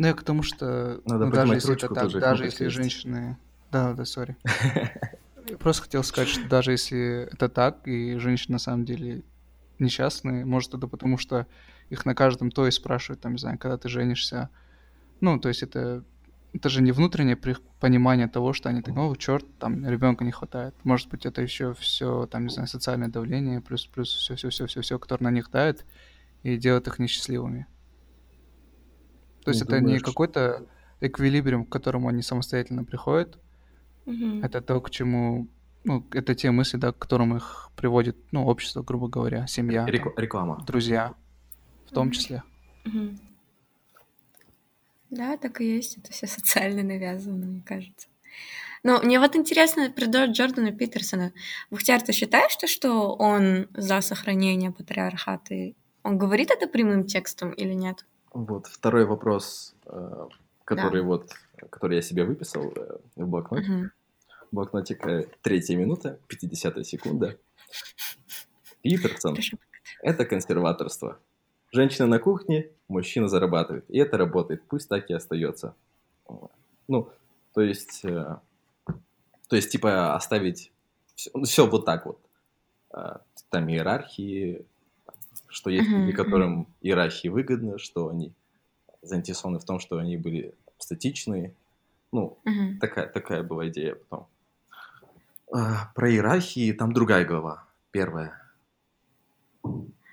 Ну, 0.00 0.06
я 0.06 0.14
к 0.14 0.22
тому, 0.22 0.42
что 0.42 1.02
Надо 1.04 1.26
ну, 1.26 1.30
даже 1.30 1.52
если 1.52 1.74
это 1.74 1.88
так, 1.88 2.04
тоже 2.04 2.20
даже 2.20 2.44
если 2.46 2.64
есть. 2.64 2.74
женщины... 2.74 3.36
Да, 3.70 3.92
да, 3.92 4.06
сори. 4.06 4.34
Я 5.46 5.58
просто 5.58 5.82
хотел 5.82 6.02
сказать, 6.04 6.30
что 6.30 6.48
даже 6.48 6.70
если 6.70 7.28
это 7.30 7.50
так, 7.50 7.86
и 7.86 8.16
женщины 8.16 8.54
на 8.54 8.58
самом 8.58 8.86
деле 8.86 9.24
несчастные, 9.78 10.46
может, 10.46 10.72
это 10.72 10.86
потому 10.86 11.18
что 11.18 11.46
их 11.90 12.06
на 12.06 12.14
каждом 12.14 12.50
то 12.50 12.66
и 12.66 12.70
спрашивают, 12.70 13.20
там, 13.20 13.32
не 13.32 13.38
знаю, 13.38 13.58
когда 13.58 13.76
ты 13.76 13.90
женишься. 13.90 14.48
Ну, 15.20 15.38
то 15.38 15.48
есть 15.50 15.62
это, 15.62 16.02
это 16.54 16.70
же 16.70 16.80
не 16.80 16.92
внутреннее 16.92 17.36
понимание 17.36 18.26
того, 18.26 18.54
что 18.54 18.70
они 18.70 18.80
такие, 18.80 18.98
о, 18.98 19.14
черт, 19.16 19.44
там 19.58 19.86
ребенка 19.86 20.24
не 20.24 20.32
хватает. 20.32 20.74
Может 20.82 21.10
быть, 21.10 21.26
это 21.26 21.42
еще 21.42 21.74
все, 21.74 22.24
там, 22.24 22.44
не 22.46 22.50
знаю, 22.50 22.68
социальное 22.68 23.08
давление, 23.08 23.60
плюс, 23.60 23.84
плюс 23.84 24.08
все, 24.14 24.34
все, 24.34 24.48
все, 24.48 24.66
все, 24.66 24.80
все, 24.80 24.98
которое 24.98 25.24
на 25.24 25.30
них 25.30 25.50
дает 25.50 25.84
и 26.42 26.56
делает 26.56 26.86
их 26.86 26.98
несчастливыми. 26.98 27.66
То 29.44 29.50
есть 29.50 29.60
Ну, 29.62 29.66
это 29.66 29.80
не 29.80 29.98
какой-то 29.98 30.66
эквилибриум, 31.00 31.64
к 31.64 31.70
которому 31.70 32.08
они 32.08 32.22
самостоятельно 32.22 32.84
приходят, 32.84 33.38
Мгм. 34.06 34.42
это 34.44 34.60
то, 34.60 34.80
к 34.80 34.90
чему, 34.90 35.46
ну, 35.84 36.04
это 36.12 36.34
те 36.34 36.50
мысли, 36.50 36.76
да, 36.76 36.92
к 36.92 36.98
которым 36.98 37.36
их 37.36 37.70
приводит, 37.76 38.16
ну, 38.32 38.46
общество, 38.46 38.82
грубо 38.82 39.08
говоря, 39.08 39.46
семья, 39.46 39.84
там, 39.86 39.94
Рек- 39.94 40.18
Реклама. 40.18 40.62
друзья, 40.66 41.14
в 41.86 41.92
том 41.92 42.06
Мгм. 42.08 42.12
числе. 42.12 42.42
Мгм. 42.84 43.18
Да, 45.10 45.36
так 45.36 45.60
и 45.60 45.64
есть. 45.76 45.98
Это 45.98 46.12
все 46.12 46.26
социально 46.26 46.82
навязано, 46.82 47.46
мне 47.46 47.62
кажется. 47.66 48.08
Но 48.82 49.00
мне 49.02 49.18
вот 49.18 49.36
интересно 49.36 49.90
про 49.90 50.04
Джо- 50.06 50.30
Джордана 50.32 50.72
Питерсона. 50.72 51.32
Бухтяр, 51.70 52.00
ты 52.00 52.12
считаешь, 52.12 52.52
что- 52.52 52.66
что 52.68 53.14
он 53.14 53.68
за 53.74 54.00
сохранение 54.00 54.70
патриархата? 54.70 55.72
Он 56.02 56.16
говорит 56.16 56.50
это 56.50 56.66
прямым 56.66 57.04
текстом 57.06 57.50
или 57.52 57.74
нет? 57.74 58.06
Вот 58.32 58.66
второй 58.66 59.06
вопрос, 59.06 59.74
э, 59.86 60.28
который 60.64 61.02
вот, 61.02 61.32
который 61.70 61.96
я 61.96 62.02
себе 62.02 62.24
выписал 62.24 62.72
э, 62.74 62.98
в 63.16 63.26
блокноте. 63.26 63.70
Мгм. 63.70 63.92
Блокнотик 64.52 65.06
э, 65.06 65.28
третья 65.42 65.76
минута, 65.76 66.18
50 66.28 66.86
секунда. 66.86 67.36
Питерсон 68.82 69.36
это 70.02 70.24
консерваторство. 70.24 71.18
Женщина 71.72 72.06
на 72.06 72.18
кухне, 72.18 72.70
мужчина 72.88 73.28
зарабатывает. 73.28 73.84
И 73.88 73.98
это 73.98 74.16
работает, 74.16 74.62
пусть 74.66 74.88
так 74.88 75.10
и 75.10 75.14
остается. 75.14 75.74
Ну, 76.88 77.10
то 77.52 77.60
есть, 77.60 78.02
то 78.02 78.42
есть 79.56 79.70
типа 79.70 80.14
оставить 80.14 80.72
все, 81.14 81.66
вот 81.66 81.84
так 81.84 82.06
вот. 82.06 82.18
Там 83.50 83.68
иерархии, 83.68 84.64
что 85.50 85.70
есть 85.70 85.88
люди, 85.88 86.12
которым 86.12 86.66
иерархии 86.80 87.28
выгодно, 87.28 87.78
что 87.78 88.08
они 88.08 88.32
заинтересованы 89.02 89.58
в 89.58 89.64
том, 89.64 89.80
что 89.80 89.98
они 89.98 90.16
были 90.16 90.54
статичные. 90.78 91.54
Ну, 92.12 92.38
такая, 92.80 93.06
такая 93.08 93.42
была 93.42 93.68
идея 93.68 93.94
потом. 93.94 94.26
А, 95.52 95.90
Про 95.94 96.10
иерархии 96.10 96.72
там 96.72 96.92
другая 96.92 97.24
глава, 97.24 97.64
первая. 97.90 98.40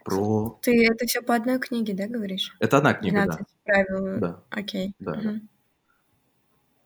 Про... 0.04 0.58
Ты 0.62 0.86
это 0.86 1.06
все 1.06 1.21
по 1.21 1.36
одной 1.36 1.60
книге, 1.60 1.93
да, 1.93 2.08
говоришь? 2.08 2.56
Это 2.60 2.78
одна 2.78 2.93
книга, 2.93 3.23
12 3.23 3.45
правил. 3.63 4.19
да. 4.19 4.43
Окей. 4.50 4.93
Да, 5.00 5.12
да. 5.13 5.19
Мгм. 5.19 5.50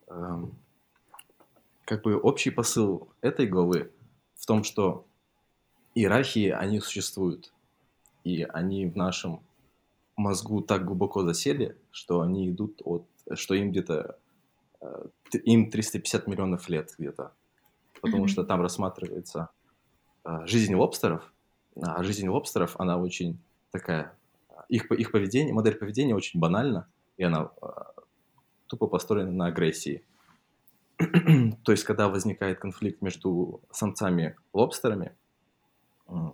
да. 0.07 0.15
Эм, 0.15 0.55
Как 1.85 2.01
бы 2.01 2.17
общий 2.19 2.49
посыл 2.49 3.09
этой 3.21 3.47
главы 3.47 3.91
в 4.35 4.45
том, 4.45 4.63
что 4.63 5.05
иерархии, 5.93 6.49
они 6.49 6.79
существуют. 6.79 7.53
И 8.23 8.43
они 8.43 8.85
в 8.85 8.95
нашем 8.95 9.41
мозгу 10.15 10.61
так 10.61 10.85
глубоко 10.85 11.23
засели, 11.23 11.77
что 11.91 12.21
они 12.21 12.49
идут 12.49 12.81
от... 12.85 13.05
Что 13.33 13.53
им 13.55 13.71
где-то... 13.71 14.17
э, 14.81 15.05
Им 15.43 15.71
350 15.71 16.27
миллионов 16.27 16.69
лет 16.69 16.93
где-то. 16.97 17.33
Потому 18.01 18.23
Мгм. 18.23 18.27
что 18.27 18.43
там 18.43 18.61
рассматривается 18.61 19.49
э, 20.25 20.45
жизнь 20.45 20.75
лобстеров. 20.75 21.33
А 21.81 22.03
жизнь 22.03 22.27
лобстеров, 22.27 22.75
она 22.79 22.97
очень 22.97 23.39
такая... 23.71 24.15
Их, 24.69 24.87
по- 24.87 24.93
их 24.93 25.11
поведение, 25.11 25.53
модель 25.53 25.75
поведения 25.75 26.15
очень 26.15 26.39
банальна, 26.39 26.87
и 27.17 27.23
она 27.23 27.51
э, 27.61 27.67
тупо 28.67 28.87
построена 28.87 29.31
на 29.31 29.47
агрессии. 29.47 30.03
То 31.63 31.71
есть, 31.71 31.83
когда 31.83 32.07
возникает 32.09 32.59
конфликт 32.59 33.01
между 33.01 33.61
самцами-лобстерами, 33.71 35.15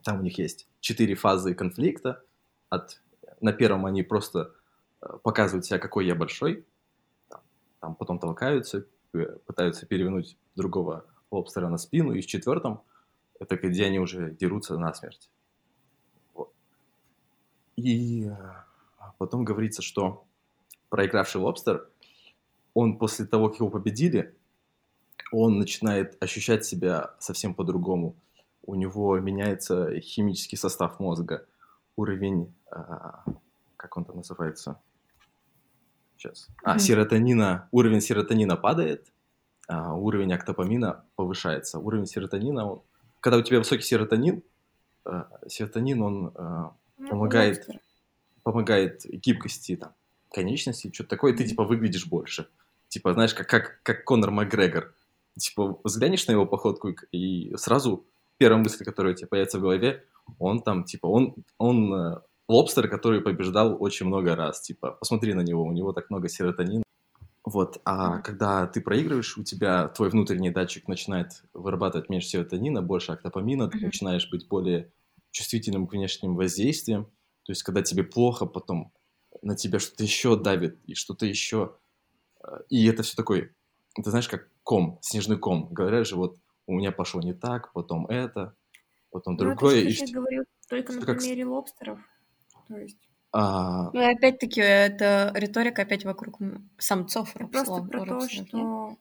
там 0.04 0.20
у 0.20 0.24
них 0.24 0.38
есть 0.38 0.68
четыре 0.80 1.16
фазы 1.16 1.54
конфликта. 1.54 2.24
От, 2.70 3.02
на 3.42 3.54
первом 3.54 3.86
они 3.86 4.04
просто 4.04 4.54
э, 5.02 5.18
показывают 5.24 5.66
себя, 5.66 5.80
какой 5.80 6.06
я 6.06 6.16
большой, 6.16 6.66
там, 7.30 7.42
там 7.80 7.96
потом 7.96 8.20
толкаются, 8.20 8.86
пытаются 9.12 9.86
перевернуть 9.86 10.38
другого 10.56 11.06
лобстера 11.32 11.70
на 11.70 11.78
спину, 11.78 12.14
и 12.14 12.22
в 12.22 12.28
четвертом 12.28 12.82
это 13.40 13.56
где 13.56 13.86
они 13.86 14.00
уже 14.00 14.32
дерутся 14.32 14.78
насмерть. 14.78 15.30
Вот. 16.34 16.54
И 17.76 18.26
э, 18.26 18.36
потом 19.18 19.46
говорится, 19.46 19.82
что 19.82 20.26
проигравший 20.90 21.42
лобстер, 21.42 21.90
он 22.74 22.98
после 22.98 23.26
того, 23.26 23.50
как 23.50 23.60
его 23.60 23.70
победили, 23.70 24.36
он 25.32 25.60
начинает 25.60 26.22
ощущать 26.22 26.66
себя 26.66 27.16
совсем 27.20 27.54
по-другому. 27.54 28.16
У 28.68 28.76
него 28.76 29.18
меняется 29.20 30.00
химический 30.02 30.58
состав 30.58 31.00
мозга, 31.00 31.46
уровень, 31.96 32.54
а, 32.70 33.24
как 33.78 33.96
он 33.98 34.04
там 34.06 34.18
называется? 34.18 34.80
Сейчас. 36.18 36.48
А, 36.64 36.78
серотонина, 36.78 37.70
уровень 37.72 38.02
серотонина 38.02 38.58
падает, 38.58 39.08
а 39.68 39.94
уровень 39.96 40.34
актопамина 40.34 41.06
повышается. 41.16 41.80
Уровень 41.80 42.08
серотонина, 42.08 42.70
он- 42.72 42.82
когда 43.22 43.38
у 43.38 43.42
тебя 43.42 43.60
высокий 43.60 43.84
серотонин, 43.84 44.44
а, 45.06 45.30
серотонин, 45.48 46.02
он 46.02 46.32
а, 46.36 46.74
Ну, 47.00 47.10
Помогает. 47.10 47.68
помогает 48.44 49.06
гибкости 49.06 49.76
там, 49.78 49.94
конечностей, 50.34 50.92
что-то 50.92 51.12
такое, 51.12 51.34
ты 51.38 51.46
типа 51.48 51.64
выглядишь 51.64 52.08
больше. 52.08 52.50
Типа, 52.90 53.14
знаешь, 53.14 53.34
как, 53.34 53.48
как, 53.48 53.80
как 53.84 54.04
Конор 54.04 54.32
Макгрегор. 54.32 54.94
Типа, 55.38 55.80
взглянешь 55.84 56.26
на 56.28 56.32
его 56.34 56.46
походку, 56.48 56.90
и- 56.90 56.98
и 57.52 57.56
сразу 57.58 58.04
первая 58.38 58.62
мысль, 58.62 58.84
которая 58.84 59.14
у 59.14 59.16
тебя 59.16 59.28
появится 59.28 59.58
в 59.60 59.62
голове, 59.62 60.04
он 60.40 60.62
там, 60.62 60.84
типа, 60.84 61.08
он, 61.08 61.36
он 61.58 61.94
э, 61.94 62.22
лобстер, 62.48 62.88
который 62.90 63.22
побеждал 63.22 63.78
очень 63.82 64.06
много 64.06 64.36
раз. 64.36 64.62
Типа, 64.62 64.92
посмотри 64.92 65.34
на 65.34 65.42
него, 65.42 65.64
у 65.64 65.72
него 65.72 65.94
так 65.94 66.10
много 66.10 66.30
серотонина. 66.30 66.84
Вот, 67.46 67.80
а 67.86 68.20
когда 68.20 68.68
ты 68.68 68.82
проигрываешь, 68.82 69.38
у 69.38 69.44
тебя 69.44 69.88
твой 69.88 70.10
внутренний 70.10 70.50
датчик 70.52 70.88
начинает 70.90 71.44
вырабатывать 71.54 72.10
меньше 72.10 72.28
серотонина, 72.28 72.82
больше 72.82 73.14
актопамина, 73.14 73.70
ты 73.70 73.78
Мгм. 73.78 73.86
начинаешь 73.86 74.30
быть 74.30 74.48
более 74.50 74.92
чувствительным 75.32 75.88
к 75.88 75.94
внешним 75.94 76.36
воздействиям. 76.36 77.06
То 77.44 77.52
есть, 77.54 77.64
когда 77.64 77.82
тебе 77.82 78.04
плохо, 78.04 78.46
потом 78.46 78.92
на 79.42 79.56
тебя 79.56 79.80
что-то 79.80 80.04
еще 80.04 80.36
давит, 80.36 80.78
и 80.86 80.94
что-то 80.94 81.26
еще... 81.26 81.76
э, 82.44 82.48
И 82.70 82.86
это 82.86 83.04
все 83.04 83.16
такой, 83.16 83.52
ты 83.96 84.10
знаешь, 84.10 84.28
как 84.28 84.50
ком, 84.64 85.00
снежный 85.02 85.38
ком. 85.38 85.70
Говорят 85.72 86.06
же, 86.06 86.18
вот 86.18 86.36
у 86.68 86.74
меня 86.76 86.92
пошло 86.92 87.22
не 87.22 87.34
так, 87.34 87.72
потом 87.74 88.06
это, 88.08 88.56
потом 89.12 89.36
Ну, 89.36 89.40
это 89.46 89.56
другое. 89.56 89.84
ты 89.86 89.92
что- 89.92 90.12
говорил 90.14 90.44
только 90.70 90.94
на 90.94 91.02
как 91.06 91.18
примере 91.20 91.46
лобстеров. 91.46 92.00
То 92.68 92.78
есть 92.78 93.00
а, 93.34 93.92
Ну 93.92 94.02
и 94.02 94.06
опять-таки, 94.14 94.62
это 94.62 95.32
риторика 95.36 95.82
опять 95.84 96.06
вокруг 96.06 96.40
самцов. 96.78 97.36
это 97.36 97.48
просто 97.48 97.84
про 97.84 98.06
то, 98.06 98.28
что 98.30 98.98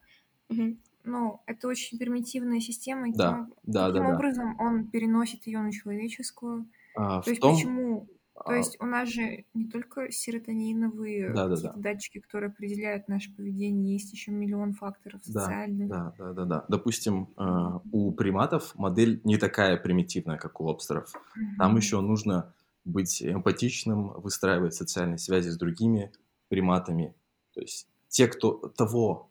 ну, 1.05 1.40
это 1.46 1.68
очень 1.68 1.98
примитивная 1.98 2.59
система, 2.61 3.09
и 3.09 3.12
Да, 3.12 3.31
тем- 3.33 3.55
да, 3.62 3.87
да, 3.88 3.92
таким 3.92 4.09
да. 4.11 4.14
образом 4.16 4.61
он 4.61 4.88
переносит 4.90 5.46
ее 5.46 5.61
на 5.61 5.70
человеческую. 5.72 6.66
А, 6.96 7.18
То 7.20 7.22
в 7.22 7.29
есть 7.29 7.40
том, 7.40 7.55
почему? 7.55 8.09
То 8.44 8.53
а, 8.53 8.57
есть 8.57 8.77
у 8.81 8.87
нас 8.87 9.09
же 9.09 9.44
не 9.55 9.68
только 9.68 10.12
серотониновые 10.12 11.33
Да, 11.33 11.49
да, 11.49 11.55
какие-то 11.55 11.79
датчики, 11.79 12.20
которые 12.20 12.51
определяют 12.51 13.09
наше 13.09 13.35
поведение, 13.35 13.94
есть 13.94 14.12
еще 14.12 14.31
миллион 14.31 14.72
факторов 14.72 15.20
Да, 15.27 15.40
социальных. 15.40 15.88
Да, 15.88 16.14
да, 16.18 16.33
да, 16.33 16.44
да. 16.44 16.64
Допустим, 16.68 17.31
э, 17.37 17.79
у 17.92 18.12
приматов 18.12 18.75
модель 18.75 19.20
не 19.25 19.38
такая 19.38 19.77
примитивная, 19.77 20.37
как 20.37 20.61
у 20.61 20.64
лобстеров. 20.64 21.12
Там 21.59 21.77
еще 21.77 22.01
нужно 22.01 22.53
быть 22.85 23.22
эмпатичным, 23.22 24.12
выстраивать 24.20 24.75
социальные 24.75 25.18
связи 25.18 25.49
с 25.49 25.57
другими 25.57 26.12
приматами. 26.49 27.14
То 27.55 27.61
есть 27.61 27.88
те, 28.09 28.29
кто 28.29 28.68
того, 28.77 29.31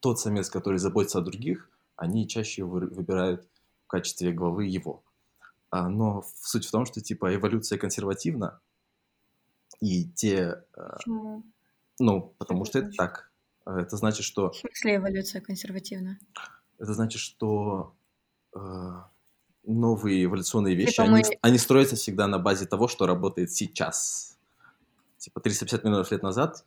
тот 0.00 0.18
самец, 0.18 0.48
который 0.50 0.78
заботится 0.78 1.18
о 1.18 1.22
других, 1.22 1.70
они 1.96 2.26
чаще 2.26 2.64
вы- 2.64 2.86
выбирают 2.88 3.46
в 3.84 3.88
качестве 3.88 4.32
главы 4.32 4.66
его. 4.66 5.02
А, 5.70 5.88
но 5.88 6.24
суть 6.40 6.66
в 6.66 6.70
том, 6.70 6.86
что 6.86 7.00
типа 7.00 7.34
эволюция 7.34 7.78
консервативна, 7.78 8.60
и 9.80 10.04
те, 10.06 10.64
э, 10.76 10.90
Почему? 10.96 11.42
ну, 11.98 12.34
потому 12.38 12.62
это 12.62 12.70
что 12.70 12.78
это 12.80 12.90
так. 12.96 13.30
Э, 13.66 13.76
Это 13.80 13.96
значит, 13.96 14.24
что 14.24 14.50
В 14.50 14.56
смысле 14.56 14.96
эволюция 14.96 15.40
консервативна? 15.42 16.18
Это 16.78 16.94
значит, 16.94 17.20
что 17.20 17.94
новые 19.64 20.24
эволюционные 20.24 20.74
вещи, 20.74 20.92
Типа 20.92 21.02
они, 21.04 21.22
мы- 21.22 21.38
они 21.42 21.58
строятся 21.58 21.96
всегда 21.96 22.26
на 22.26 22.38
базе 22.38 22.66
того, 22.66 22.88
что 22.88 23.06
работает 23.06 23.50
сейчас. 23.52 24.38
Типа 25.18 25.40
350 25.40 25.84
миллионов 25.84 26.10
лет 26.10 26.22
назад 26.22 26.64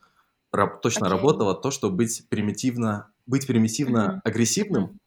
раб- 0.51 0.81
точно 0.81 1.07
Окей. 1.07 1.17
работало 1.17 1.55
то, 1.55 1.71
что 1.71 1.89
быть 1.89 2.27
примитивно, 2.29 3.09
быть 3.25 3.47
примитивно 3.47 4.03
Мгм. 4.07 4.21
агрессивным, 4.23 4.99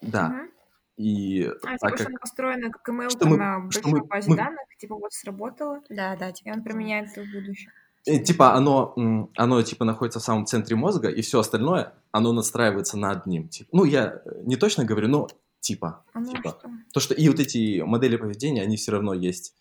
да, 0.00 0.28
Мгм. 0.30 0.51
И 0.96 1.42
А, 1.44 1.76
так 1.78 1.78
типа, 1.78 1.88
как... 1.88 1.98
что 1.98 2.06
она 2.08 2.18
построена 2.18 2.70
как 2.70 2.88
email 2.88 3.10
Что 3.10 3.26
мы- 3.28 3.36
на 3.38 3.70
что 3.70 3.82
большой 3.82 4.00
мы- 4.00 4.06
базе 4.06 4.30
мы- 4.30 4.36
данных, 4.36 4.60
типа 4.78 4.94
вот 4.96 5.12
сработало, 5.12 5.80
Да, 5.88 6.16
да, 6.16 6.28
и 6.28 6.32
типа. 6.32 6.48
он 6.50 6.54
того. 6.56 6.64
применяет 6.64 7.10
это 7.12 7.22
в 7.22 7.32
будущем. 7.32 7.70
Э, 8.06 8.18
Типа 8.18 8.54
оно, 8.54 8.94
оно 9.36 9.62
типа 9.62 9.84
находится 9.84 10.18
в 10.20 10.22
самом 10.24 10.44
центре 10.46 10.74
мозга, 10.76 11.08
и 11.08 11.22
все 11.22 11.38
остальное, 11.38 11.94
оно 12.10 12.32
настраивается 12.32 12.98
над 12.98 13.26
ним. 13.26 13.48
Типа. 13.48 13.70
Ну, 13.72 13.84
я 13.84 14.20
э, 14.24 14.42
не 14.44 14.56
точно 14.56 14.84
говорю, 14.84 15.08
но 15.08 15.28
типа. 15.60 16.04
А 16.12 16.18
ну 16.20 16.26
типа. 16.30 16.50
что? 16.58 16.70
То, 16.92 17.00
что 17.00 17.14
и 17.14 17.28
вот 17.28 17.38
эти 17.40 17.80
модели 17.80 18.16
поведения, 18.16 18.62
они 18.62 18.76
все 18.76 18.90
равно 18.92 19.14
есть 19.14 19.54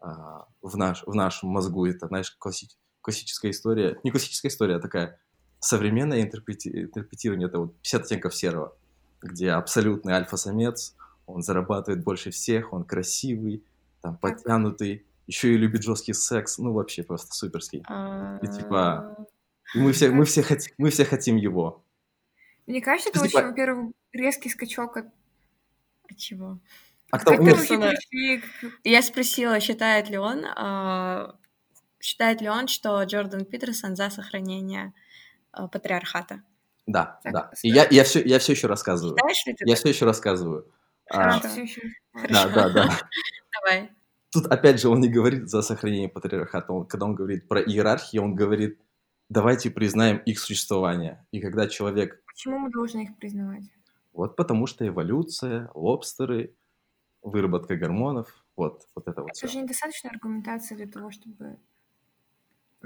а, 0.00 0.46
в, 0.60 0.76
наш, 0.76 1.02
в 1.06 1.14
нашем 1.14 1.48
мозгу. 1.50 1.86
Это, 1.86 2.08
знаешь, 2.08 2.36
класси- 2.38 2.76
классическая 3.00 3.50
история. 3.52 3.98
Не 4.02 4.10
классическая 4.10 4.48
история, 4.48 4.76
а 4.76 4.80
такая 4.80 5.18
современное 5.60 6.22
интерпрети- 6.22 6.82
интерпретирование. 6.82 7.48
Это 7.48 7.60
вот 7.60 7.80
50 7.80 8.02
оттенков 8.02 8.34
серого, 8.34 8.76
где 9.24 9.50
абсолютный 9.50 10.12
альфа-самец, 10.12 10.94
он 11.26 11.42
зарабатывает 11.42 12.04
больше 12.04 12.30
всех, 12.30 12.72
он 12.72 12.84
красивый, 12.84 13.64
там, 14.02 14.16
подтянутый, 14.16 15.04
еще 15.26 15.54
и 15.54 15.56
любит 15.56 15.82
жесткий 15.82 16.12
секс. 16.12 16.58
Ну, 16.58 16.72
вообще 16.72 17.02
просто 17.02 17.34
суперский. 17.34 17.82
А, 17.88 18.38
И 18.42 18.46
типа- 18.46 19.26
И 19.74 19.78
мы 19.78 19.92
все, 19.92 20.10
мы 20.10 20.24
все, 20.24 20.42
хотим, 20.42 20.72
мы 20.78 20.90
все 20.90 21.04
хотим 21.04 21.36
его. 21.36 21.82
Мне 22.66 22.80
кажется, 22.80 23.10
это 23.10 23.20
очень, 23.22 23.42
во-первых, 23.42 23.92
резкий 24.12 24.50
скачок 24.50 24.96
от... 24.98 25.06
А 26.10 26.14
чего? 26.14 26.58
А 27.10 27.18
кто, 27.18 27.36
персонаж. 27.36 27.94
пришли 28.10 28.42
Я 28.84 29.02
спросила, 29.02 29.60
считает 29.60 30.10
ли 30.10 30.18
он, 30.18 30.44
а, 30.56 31.36
считает 32.00 32.40
ли 32.42 32.48
он, 32.48 32.68
что 32.68 33.02
Джордан 33.04 33.44
Питерсон 33.44 33.96
за 33.96 34.10
сохранение 34.10 34.92
а, 35.52 35.68
патриархата. 35.68 36.42
Да, 36.86 37.18
Так, 37.22 37.32
да. 37.32 37.50
И 37.62 37.68
я, 37.70 37.86
я, 37.90 38.04
все, 38.04 38.22
я 38.22 38.38
все 38.38 38.52
еще 38.52 38.66
рассказываю. 38.66 39.16
Считаешь 39.16 39.46
ли 39.46 39.54
ты 39.54 39.64
Я 39.66 39.74
так? 39.74 39.78
все 39.80 39.88
еще 39.90 40.04
рассказываю. 40.04 40.70
А, 41.10 41.34
А, 41.34 41.58
ещё. 41.58 41.80
да, 42.30 42.48
да, 42.48 42.68
да. 42.70 42.88
Давай. 43.62 43.90
Тут 44.32 44.46
опять 44.46 44.80
же 44.80 44.88
он 44.88 45.00
не 45.00 45.08
говорит 45.08 45.48
за 45.48 45.62
сохранение 45.62 46.08
патриархата. 46.08 46.72
Он, 46.72 46.86
когда 46.86 47.06
он 47.06 47.14
говорит 47.14 47.46
про 47.48 47.60
иерархии, 47.62 48.18
он 48.18 48.34
говорит, 48.34 48.80
давайте 49.28 49.70
признаем 49.70 50.18
их 50.18 50.38
существование. 50.40 51.24
И 51.30 51.40
когда 51.40 51.68
человек, 51.68 52.22
Почему 52.26 52.58
мы 52.58 52.70
должны 52.70 53.04
их 53.04 53.16
признавать? 53.16 53.62
вот 54.12 54.36
потому 54.36 54.66
что 54.66 54.86
эволюция, 54.86 55.70
лобстеры, 55.74 56.54
выработка 57.22 57.76
гормонов, 57.76 58.44
вот, 58.56 58.88
вот 58.94 59.08
это 59.08 59.22
вот 59.22 59.30
Это 59.30 59.46
все. 59.46 59.48
же 59.48 59.58
недостаточная 59.62 60.10
аргументация 60.12 60.76
для 60.76 60.86
того, 60.86 61.10
чтобы... 61.10 61.58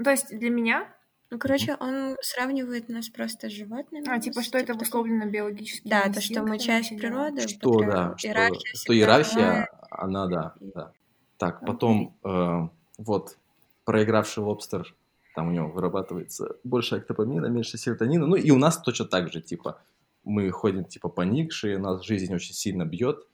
То 0.03 0.11
есть 0.11 0.29
для 0.29 0.49
меня, 0.49 0.87
Ну, 1.31 1.37
короче, 1.37 1.75
он 1.79 2.17
сравнивает 2.21 2.89
нас 2.89 3.09
просто 3.09 3.49
с 3.49 3.53
животными. 3.53 4.03
а, 4.09 4.19
типа, 4.19 4.41
что 4.41 4.57
это 4.57 4.67
Типа 4.67 4.77
обусловлено 4.77 5.25
биологически. 5.29 5.87
Да, 5.87 6.11
то, 6.11 6.21
что 6.21 6.41
мы 6.41 6.57
часть 6.57 6.89
природы. 6.97 7.47
Что, 7.47 7.79
да, 7.81 8.17
что, 8.17 8.27
иерархия 8.27 8.57
что 8.57 8.75
всегда 8.75 8.95
иерархия, 8.95 9.69
она, 9.91 10.27
да, 10.27 10.55
да. 10.59 10.91
Так, 11.37 11.65
потом, 11.65 12.17
э, 12.23 12.67
вот, 12.97 13.37
проигравший 13.85 14.43
лобстер, 14.43 14.95
там 15.35 15.49
у 15.49 15.51
него 15.51 15.69
вырабатывается 15.69 16.57
больше 16.63 16.95
октопамина, 16.95 17.45
меньше 17.45 17.77
серотонина, 17.77 18.25
ну 18.25 18.35
и 18.35 18.49
у 18.51 18.57
нас 18.57 18.81
точно 18.81 19.05
так 19.05 19.31
же, 19.31 19.39
типа, 19.39 19.79
мы 20.23 20.49
ходим, 20.49 20.83
типа, 20.83 21.09
поникшие, 21.09 21.77
нас 21.77 22.03
жизнь 22.03 22.33
очень 22.33 22.53
сильно 22.53 22.85
бьет, 22.85 23.27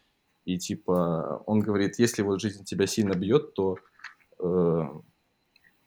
и, 0.43 0.57
типа, 0.57 1.41
он 1.45 1.61
говорит, 1.61 1.97
если 1.97 2.21
вот 2.21 2.41
жизнь 2.41 2.63
тебя 2.63 2.85
сильно 2.87 3.13
бьет, 3.13 3.53
то 3.53 3.77
э, 4.39 4.81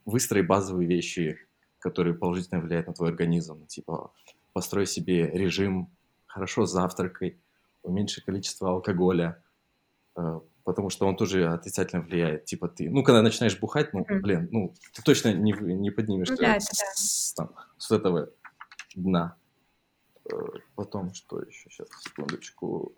выстрой 0.05 0.42
базовые 0.42 0.88
вещи, 0.88 1.38
которые 1.79 2.14
положительно 2.14 2.61
влияют 2.61 2.87
на 2.87 2.93
твой 2.95 3.11
организм, 3.11 3.67
типа, 3.67 4.12
построй 4.53 4.87
себе 4.87 5.31
режим, 5.31 5.91
хорошо 6.27 6.67
завтракай, 6.67 7.38
уменьши 7.83 8.25
количество 8.25 8.71
алкоголя, 8.71 9.43
э, 10.17 10.41
потому 10.64 10.91
что 10.91 11.07
он 11.07 11.17
тоже 11.17 11.47
отрицательно 11.49 12.03
влияет. 12.03 12.45
Типа 12.45 12.69
ты, 12.69 12.91
ну, 12.91 13.03
когда 13.03 13.23
начинаешь 13.23 13.59
бухать, 13.59 13.93
ну, 13.95 14.01
Мгм. 14.01 14.21
блин, 14.21 14.49
ну, 14.51 14.75
ты 14.93 15.03
точно 15.03 15.33
не, 15.33 15.53
не 15.53 15.91
поднимешься 15.91 16.35
Ну 16.35 16.41
да, 16.41 16.57
это 16.57 16.67
с, 16.95 17.35
да. 17.37 17.45
там, 17.47 17.55
с 17.79 17.91
этого 17.91 18.31
дна. 18.95 19.37
Э, 20.31 20.37
Потом, 20.75 21.14
что 21.14 21.41
еще? 21.41 21.71
Сейчас, 21.71 21.88
секундочку. 22.03 22.93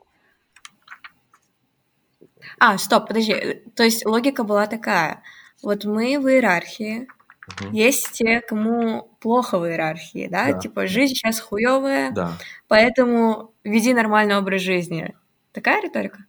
А, 2.59 2.77
стоп, 2.79 3.09
подожди. 3.09 3.63
То 3.77 3.83
есть 3.85 4.05
логика 4.05 4.45
была 4.45 4.67
такая. 4.67 5.23
Вот 5.63 5.85
мы 5.85 6.19
в 6.19 6.27
иерархии, 6.29 7.07
Мгм. 7.61 7.73
есть 7.73 8.13
те, 8.13 8.41
кому 8.41 9.17
плохо 9.21 9.59
в 9.59 9.67
иерархии, 9.67 10.29
да? 10.31 10.53
Да. 10.53 10.59
Типа 10.59 10.87
жизнь 10.87 11.15
сейчас 11.15 11.41
хуевая, 11.41 12.13
Да. 12.13 12.33
поэтому 12.69 13.53
веди 13.65 13.93
нормальный 13.95 14.37
образ 14.37 14.63
жизни. 14.63 15.15
Такая 15.53 15.83
риторика? 15.83 16.25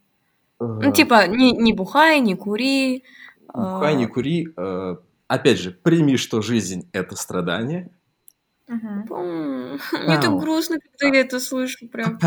Ну, 0.58 0.80
Э, 0.80 0.92
типа, 0.92 1.26
не, 1.26 1.52
не 1.52 1.72
бухай, 1.72 2.20
не 2.20 2.34
кури. 2.36 3.04
Бухай, 3.52 3.94
не 3.96 4.04
а, 4.04 4.08
кури. 4.08 4.48
Э, 4.56 4.96
Опять 5.28 5.58
же, 5.58 5.70
прими, 5.70 6.18
что 6.18 6.42
жизнь— 6.42 6.90
это 6.92 7.16
страдание. 7.16 7.90
М, 8.68 9.06
Мне 10.06 10.20
так 10.20 10.38
грустно, 10.38 10.76
когда 10.78 11.16
я 11.16 11.22
это 11.22 11.40
слышу, 11.40 11.88
прям. 11.88 12.18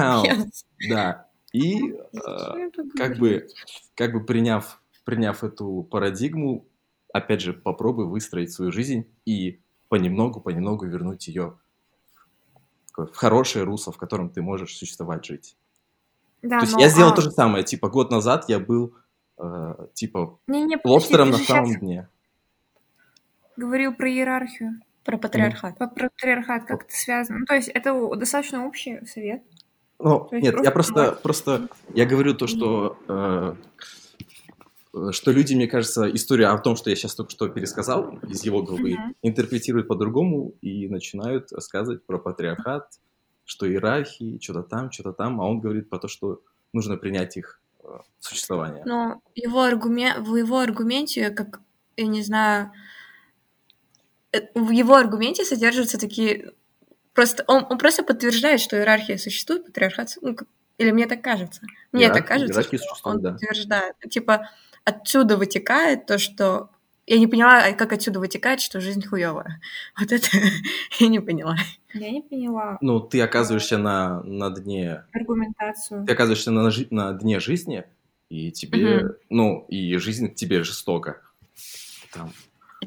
Да. 0.89 1.27
И 1.53 1.91
э, 1.93 2.69
как 2.97 3.17
бы, 3.17 3.47
как 3.95 4.11
бы 4.11 4.25
приняв, 4.25 4.81
приняв 5.05 5.43
эту 5.43 5.87
парадигму, 5.89 6.65
опять 7.15 7.41
же, 7.41 7.53
попробуй 7.53 8.05
выстроить 8.05 8.51
свою 8.51 8.73
жизнь 8.73 9.07
и 9.25 9.61
понемногу, 9.87 10.41
понемногу 10.41 10.85
вернуть 10.85 11.27
ее 11.27 11.57
в 12.97 13.15
хорошее 13.15 13.63
русло, 13.63 13.93
в 13.93 13.97
котором 13.97 14.29
ты 14.29 14.41
можешь 14.41 14.75
существовать, 14.75 15.23
жить. 15.25 15.55
Да, 16.41 16.59
то 16.59 16.65
есть 16.65 16.75
но, 16.75 16.81
я 16.81 16.89
сделал 16.89 17.11
а, 17.11 17.15
то 17.15 17.21
же 17.21 17.31
самое, 17.31 17.63
типа 17.63 17.89
год 17.89 18.11
назад 18.11 18.45
я 18.49 18.59
был 18.59 18.95
э, 19.37 19.87
типа 19.93 20.39
Не-не, 20.47 20.77
подожди, 20.77 20.93
лобстером 20.93 21.29
на 21.31 21.37
самом 21.37 21.79
дне. 21.79 22.09
говорил 23.55 23.93
про 23.93 24.09
иерархию, 24.09 24.81
Про 25.05 25.17
патриархат. 25.17 25.77
про 25.77 25.87
патриархат, 25.87 26.65
как 26.65 26.83
это 26.83 26.93
связано. 26.93 27.39
Ну, 27.39 27.45
то 27.45 27.55
есть 27.55 27.69
это 27.69 27.93
достаточно 28.15 28.67
общий 28.67 29.05
совет. 29.05 29.41
Ну, 29.99 30.27
нет, 30.31 30.55
я 30.63 30.71
просто 30.71 31.11
просто, 31.13 31.21
просто, 31.21 31.67
я 31.93 32.05
говорю 32.05 32.33
то, 32.35 32.47
что, 32.47 32.97
э, 33.07 33.55
что 35.11 35.31
люди, 35.31 35.53
мне 35.55 35.67
кажется, 35.67 36.09
историю 36.13 36.53
о 36.53 36.57
том, 36.57 36.75
что 36.75 36.89
я 36.89 36.95
сейчас 36.95 37.15
только 37.15 37.31
что 37.31 37.49
пересказал 37.49 38.17
из 38.29 38.43
его 38.43 38.61
головы, 38.63 38.91
Мгм. 38.93 39.15
интерпретируют 39.21 39.87
по-другому 39.87 40.53
и 40.61 40.87
начинают 40.87 41.51
рассказывать 41.51 42.05
про 42.05 42.17
патриархат, 42.17 42.99
что 43.43 43.69
иерархии, 43.69 44.39
что-то 44.41 44.63
там, 44.63 44.91
что-то 44.91 45.13
там, 45.13 45.41
а 45.41 45.45
он 45.45 45.59
говорит 45.59 45.89
про 45.89 45.99
то, 45.99 46.07
что 46.07 46.41
нужно 46.73 46.97
принять 46.97 47.37
их 47.37 47.61
э, 47.83 47.87
существование. 48.19 48.83
Но 48.85 49.21
его 49.35 49.63
аргумент, 49.63 50.27
в 50.27 50.35
его 50.35 50.59
аргументе, 50.59 51.29
как, 51.29 51.61
я 51.97 52.07
не 52.07 52.23
знаю, 52.23 52.71
э, 54.31 54.39
в 54.55 54.71
его 54.71 54.95
аргументе 54.95 55.43
содержатся 55.43 55.99
такие... 55.99 56.53
Просто, 57.13 57.45
он, 57.47 57.65
он 57.69 57.77
просто 57.77 58.03
подтверждает, 58.03 58.59
что 58.59 58.75
иерархия 58.77 59.17
существует, 59.17 59.65
патриархат... 59.65 60.17
ну, 60.21 60.35
или 60.77 60.91
мне 60.91 61.07
так 61.07 61.21
кажется. 61.21 61.61
Мне 61.91 62.09
так 62.09 62.23
Иерархия- 62.23 62.27
кажется, 62.27 62.53
иерархия 62.59 62.79
что 62.79 63.09
он 63.09 63.21
да. 63.21 63.31
подтверждает. 63.31 63.95
Типа, 64.09 64.49
отсюда 64.85 65.37
вытекает 65.37 66.05
то, 66.05 66.17
что... 66.17 66.69
Я 67.07 67.19
не 67.19 67.27
поняла, 67.27 67.63
а 67.63 67.73
как 67.73 67.93
отсюда 67.93 68.19
вытекает, 68.19 68.61
что 68.61 68.79
жизнь 68.81 69.05
хуевая. 69.05 69.61
Вот 69.99 70.11
это 70.11 70.27
я 70.99 71.07
не 71.07 71.19
поняла. 71.19 71.55
Я 71.93 72.09
не 72.11 72.21
поняла 72.21 72.77
Ну, 72.81 72.99
ты 72.99 73.21
оказываешься 73.21 73.77
на, 73.77 74.21
на 74.23 74.49
дне, 74.49 75.03
аргументацию. 75.13 76.05
ты 76.05 76.13
оказываешься 76.13 76.51
на, 76.51 76.71
на 76.89 77.13
дне 77.13 77.39
жизни, 77.39 77.83
и 78.29 78.51
тебе, 78.51 78.97
Мгм. 79.01 79.13
ну, 79.29 79.65
и 79.69 79.97
жизнь 79.97 80.29
к 80.29 80.35
тебе 80.35 80.63
жестока. 80.63 81.21
Там, 82.13 82.31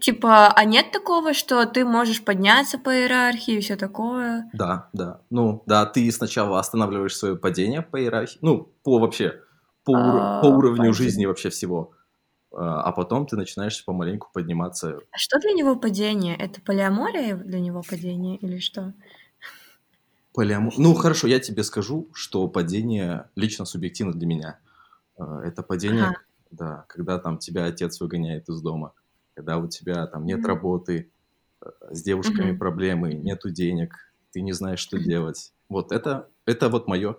Типа, 0.01 0.49
а 0.53 0.65
нет 0.65 0.93
такого, 0.93 1.33
что 1.33 1.65
ты 1.67 1.85
можешь 1.85 2.23
подняться 2.25 2.79
по 2.79 2.91
иерархии 2.95 3.55
и 3.55 3.61
все 3.61 3.75
такое? 3.77 4.49
Да, 4.53 4.89
да. 4.93 5.21
Ну, 5.31 5.63
да, 5.67 5.87
ты 5.87 6.11
сначала 6.13 6.59
останавливаешь 6.61 7.17
свое 7.17 7.37
падение 7.37 7.83
по 7.83 8.01
иерархии, 8.01 8.39
ну, 8.43 8.69
по 8.85 8.99
вообще, 8.99 9.41
по, 9.89 9.95
А, 9.97 10.39
по 10.41 10.47
уровню 10.47 10.93
падение. 10.93 10.93
жизни 10.93 11.25
вообще 11.27 11.49
всего. 11.51 11.93
А 12.53 12.83
а 12.83 12.93
потом 12.93 13.27
ты 13.27 13.37
начинаешь 13.37 13.85
помаленьку 13.85 14.31
подниматься. 14.35 15.01
А 15.11 15.19
что 15.19 15.39
для 15.39 15.53
него 15.53 15.77
падение? 15.77 16.35
Это 16.37 16.63
полиамория 16.63 17.37
для 17.37 17.61
него 17.61 17.83
падение 17.83 18.37
или 18.39 18.59
что? 18.59 18.95
Полиамор... 20.35 20.73
Ну, 20.77 20.95
хорошо, 20.95 21.27
я 21.27 21.41
тебе 21.41 21.63
скажу, 21.65 22.09
что 22.13 22.47
падение 22.49 23.31
лично 23.35 23.65
субъективно 23.65 24.13
для 24.13 24.27
меня. 24.27 24.59
А, 25.19 25.43
Это 25.43 25.63
падение, 25.63 26.07
Ага. 26.07 26.19
да, 26.51 26.87
когда 26.89 27.19
там 27.19 27.39
тебя 27.39 27.67
отец 27.67 28.01
выгоняет 28.01 28.49
из 28.49 28.61
дома, 28.63 28.95
когда 29.35 29.59
у 29.59 29.69
тебя 29.69 30.07
там 30.07 30.27
нет 30.27 30.45
Мгм. 30.45 30.47
работы, 30.47 31.13
э, 31.63 31.67
с 31.93 32.03
девушками 32.03 32.53
Мгм. 32.53 32.59
проблемы, 32.59 33.15
нету 33.15 33.51
денег, 33.51 33.95
ты 34.33 34.43
не 34.43 34.53
знаешь, 34.53 34.81
что 34.81 34.99
делать. 34.99 35.53
Вот 35.69 35.93
это, 35.93 36.29
это 36.47 36.69
вот 36.71 36.89
мое 36.89 37.17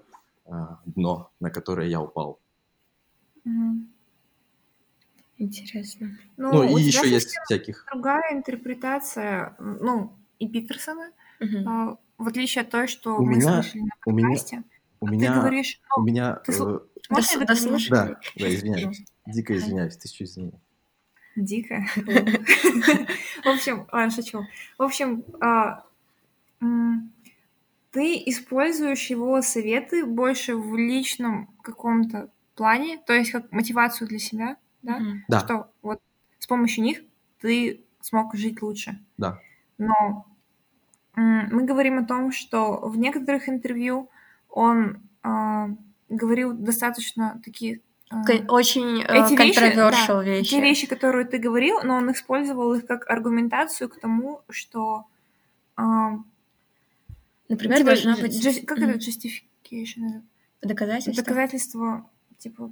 дно, 0.85 1.31
на 1.39 1.51
которое 1.51 1.87
я 1.89 2.01
упал. 2.01 2.39
Интересно. 5.37 6.17
Ну, 6.37 6.51
Ну, 6.51 6.73
у 6.73 6.77
и 6.77 6.81
еще 6.83 7.09
есть 7.09 7.29
всяких... 7.45 7.85
другая 7.91 8.33
интерпретация, 8.33 9.55
ну, 9.59 10.11
и 10.37 10.47
Питерсона, 10.49 11.11
а, 11.65 11.95
в 12.17 12.27
отличие 12.27 12.63
от 12.63 12.69
той, 12.71 12.87
что 12.87 13.15
У 13.17 13.25
мы 13.25 13.35
меня- 13.37 13.61
слышали 13.63 13.81
на 13.83 13.89
у 14.05 14.11
меня- 14.11 14.27
подкасте. 14.29 14.63
У 15.01 15.05
Ты 15.07 15.11
меня, 15.13 15.33
говоришь, 15.39 15.79
у 15.95 16.01
ну, 16.01 16.05
меня, 16.07 16.33
ты 16.45 16.51
э, 16.51 16.55
можно 16.57 16.81
я 17.09 17.15
Дос- 17.21 17.39
договорю? 17.39 17.47
дослушай. 17.47 17.89
да, 17.89 18.19
да, 18.35 18.53
извиняюсь, 18.53 19.01
дико 19.25 19.55
извиняюсь, 19.55 19.95
тысячу 19.95 20.25
извинений. 20.25 20.59
Дико. 21.37 21.85
В 21.95 23.47
общем, 23.47 23.87
ладно, 23.93 24.11
шучу. 24.11 24.45
В 24.77 24.83
общем, 24.83 25.23
а, 25.39 25.85
ты 27.91 28.21
используешь 28.25 29.09
его 29.09 29.41
советы 29.41 30.05
больше 30.05 30.57
в 30.57 30.75
личном 30.77 31.47
каком-то 31.61 32.29
плане, 32.59 32.97
то 33.05 33.13
есть 33.13 33.31
как 33.31 33.51
мотивацию 33.51 34.07
для 34.07 34.19
себя, 34.19 34.57
да? 34.83 34.99
Мгм. 34.99 35.23
Да, 35.29 35.39
Что 35.39 35.71
вот 35.81 36.01
с 36.39 36.45
помощью 36.47 36.83
них 36.83 36.99
ты 37.41 37.81
смог 38.01 38.35
жить 38.35 38.61
лучше. 38.61 38.99
да, 39.17 39.39
Но 39.77 40.25
м, 41.15 41.49
мы 41.55 41.63
говорим 41.63 41.99
о 41.99 42.05
том, 42.05 42.31
что 42.31 42.79
в 42.89 42.97
некоторых 42.97 43.47
интервью 43.49 44.09
он 44.49 45.01
а, 45.23 45.69
говорил 46.09 46.53
достаточно 46.53 47.41
такие 47.45 47.79
а, 48.09 48.23
Очень 48.49 49.01
э, 49.03 49.25
эти 49.25 49.35
вещи, 49.37 49.59
controversial 49.59 50.17
да, 50.17 50.23
вещи. 50.23 50.49
те 50.49 50.61
вещи, 50.61 50.87
которые 50.87 51.25
ты 51.25 51.37
говорил, 51.37 51.81
но 51.83 51.95
он 51.95 52.11
использовал 52.11 52.73
их 52.73 52.85
как 52.87 53.09
аргументацию 53.09 53.87
к 53.89 53.99
тому, 53.99 54.41
что 54.49 55.05
а, 55.77 56.17
Например, 57.47 57.77
типа, 57.77 57.89
должна 57.91 58.15
быть 58.17 58.45
just- 58.45 58.65
как 58.65 58.77
Мгм. 58.79 58.89
это 58.89 58.99
justification? 58.99 60.21
доказательство. 60.61 61.23
Доказательство 61.23 62.09
типа 62.39 62.71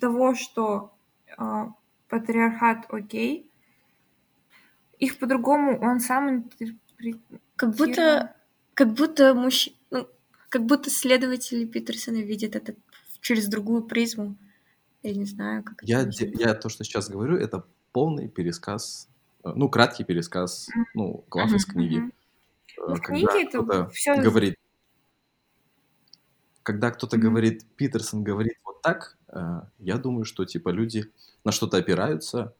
того, 0.00 0.34
что 0.34 0.92
а, 1.36 1.72
патриархат 2.08 2.86
окей. 2.90 3.50
Их 4.98 5.18
по-другому 5.18 5.78
он 5.80 6.00
сам 6.00 6.28
интерпретировал. 6.28 7.20
Как 7.56 7.74
будто, 7.74 8.34
как 8.74 8.92
будто 8.94 9.34
мужч... 9.34 9.70
ну, 9.90 10.06
как 10.48 10.64
будто 10.66 10.90
следователи 10.90 11.64
Питерсона 11.64 12.16
видят 12.22 12.54
это 12.56 12.74
через 13.20 13.48
другую 13.48 13.82
призму. 13.82 14.36
Я 15.02 15.14
не 15.14 15.24
знаю, 15.24 15.62
как 15.62 15.82
это 15.82 15.86
я, 15.86 16.00
объяснить. 16.02 16.36
де- 16.36 16.44
я 16.44 16.54
то, 16.54 16.68
что 16.68 16.84
сейчас 16.84 17.08
говорю, 17.08 17.36
это 17.36 17.64
полный 17.92 18.28
пересказ, 18.28 19.08
э, 19.44 19.50
ну, 19.54 19.68
краткий 19.70 20.04
пересказ, 20.04 20.68
ну, 20.94 21.24
глав 21.30 21.52
из 21.54 21.64
книги. 21.64 21.98
Э, 21.98 22.10
Ну, 22.76 22.94
в 22.94 23.00
Когда 23.02 23.06
книге 23.28 23.42
это 23.48 23.58
кто-то 23.62 23.88
всё- 23.90 24.22
говорит, 24.22 24.54
когда 26.62 26.90
кто-то 26.90 27.16
Мгм. 27.16 27.26
говорит, 27.28 27.64
Питерсон 27.76 28.22
говорит 28.24 28.58
вот 28.64 28.82
так, 28.82 29.16
э, 29.28 29.60
я 29.78 29.96
думаю, 29.98 30.24
что, 30.24 30.44
типа, 30.44 30.70
люди 30.70 31.10
на 31.44 31.52
что-то 31.52 31.76
опираются, 31.78 32.54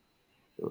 э, 0.58 0.62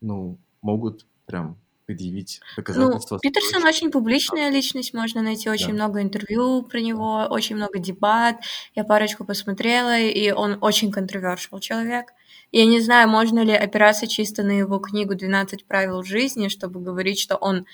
ну, 0.00 0.38
могут 0.62 1.06
прям 1.26 1.56
предъявить 1.86 2.40
Ну, 2.42 2.62
доказательства. 2.62 3.18
Питерсон 3.20 3.64
очень 3.64 3.90
публичная 3.90 4.50
личность, 4.50 4.94
можно 4.94 5.22
найти 5.22 5.50
очень 5.50 5.68
Да. 5.68 5.74
много 5.74 6.02
интервью 6.02 6.62
про 6.62 6.80
него, 6.80 7.26
очень 7.30 7.56
много 7.56 7.78
дебат. 7.80 8.36
Я 8.76 8.84
парочку 8.84 9.24
посмотрела, 9.24 9.98
и 9.98 10.30
он 10.30 10.58
очень 10.60 10.90
controversial 10.92 11.60
человек. 11.60 12.12
Я 12.52 12.66
не 12.66 12.80
знаю, 12.80 13.08
можно 13.08 13.40
ли 13.40 13.52
опираться 13.52 14.06
чисто 14.06 14.42
на 14.44 14.52
его 14.52 14.78
книгу 14.78 15.14
«12 15.14 15.66
правил 15.66 16.02
жизни», 16.04 16.48
чтобы 16.48 16.80
говорить, 16.80 17.18
что 17.18 17.36
он 17.36 17.66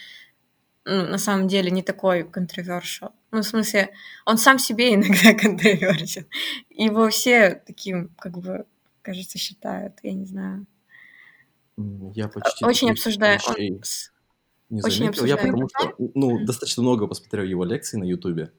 ну, 0.85 1.03
на 1.07 1.19
самом 1.19 1.49
деле 1.49 1.71
не 1.71 1.83
такой 1.83 2.23
controversial. 2.23 3.11
Ну, 3.37 3.43
в 3.43 3.47
смысле, 3.47 3.91
он 4.25 4.39
сам 4.39 4.59
себе 4.59 4.95
иногда 4.95 5.35
controversial. 5.35 6.25
Его 6.71 7.11
все 7.11 7.63
таким, 7.67 8.09
как 8.19 8.39
бы, 8.39 8.65
кажется, 9.03 9.37
считают, 9.37 9.99
я 10.03 10.15
не 10.15 10.25
знаю. 10.25 10.67
Я 12.15 12.29
почти 12.29 12.65
Очень 12.65 12.93
обсуждаю. 12.93 13.39
он 13.47 13.55
не 14.71 14.83
очень 14.83 14.99
заметил. 15.05 15.27
Я 15.27 15.37
потому 15.37 15.69
что, 15.69 15.95
ну, 16.15 16.47
достаточно 16.47 16.83
много 16.83 17.07
посмотрел 17.07 17.45
его 17.45 17.65
лекций 17.65 17.99
на 17.99 18.05
Ютубе. 18.05 18.53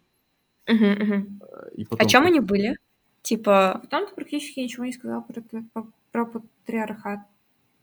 Э, 0.68 0.74
О 0.76 1.86
потом 1.90 2.08
чем 2.08 2.26
они 2.28 2.40
были? 2.40 2.78
Типа, 3.24 3.80
Потом 3.82 4.08
ты 4.08 4.14
практически 4.14 4.60
ничего 4.60 4.86
не 4.86 4.94
сказал 4.94 5.24
про, 5.24 5.42
про- 5.42 5.88
про 6.12 6.26
патриархат. 6.26 7.22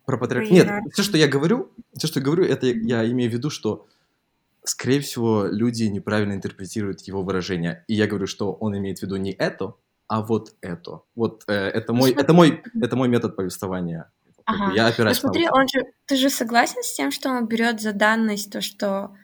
Про 0.06 0.16
патриарх... 0.16 0.46
Про 0.48 0.54
Нет, 0.54 0.68
все, 0.92 1.02
что 1.02 1.18
я 1.18 1.26
говорю, 1.26 1.72
все, 1.96 2.06
что 2.06 2.20
я 2.20 2.24
говорю, 2.24 2.44
это 2.44 2.66
я 2.66 3.04
имею 3.10 3.30
в 3.30 3.34
виду, 3.34 3.50
что, 3.50 3.88
скорее 4.64 5.00
всего, 5.00 5.46
люди 5.46 5.84
неправильно 5.84 6.32
интерпретируют 6.32 7.02
его 7.02 7.22
выражение. 7.22 7.84
И 7.86 7.94
я 7.94 8.06
говорю, 8.06 8.26
что 8.26 8.52
он 8.52 8.76
имеет 8.76 8.98
в 8.98 9.02
виду 9.02 9.16
не 9.16 9.32
это, 9.32 9.74
а 10.08 10.22
вот 10.22 10.54
это. 10.60 11.02
Вот 11.14 11.44
э, 11.46 11.52
это 11.52 11.92
Ну, 11.92 12.00
мой, 12.00 12.12
это 12.12 12.32
мой, 12.32 12.62
это 12.80 12.96
мой 12.96 13.08
метод 13.08 13.36
повествования. 13.36 14.10
Ага. 14.46 14.74
Я 14.74 14.84
ну 14.84 14.88
опираюсь 14.90 15.22
на 15.22 15.28
смотри, 15.28 15.44
вот 15.44 15.58
он 15.58 15.68
же, 15.68 15.86
ты 16.06 16.16
же 16.16 16.28
согласен 16.28 16.82
с 16.82 16.94
тем, 16.94 17.10
что 17.10 17.30
он 17.30 17.46
берет 17.46 17.80
за 17.80 17.92
данность 17.92 18.52
то, 18.52 18.60
что 18.60 19.16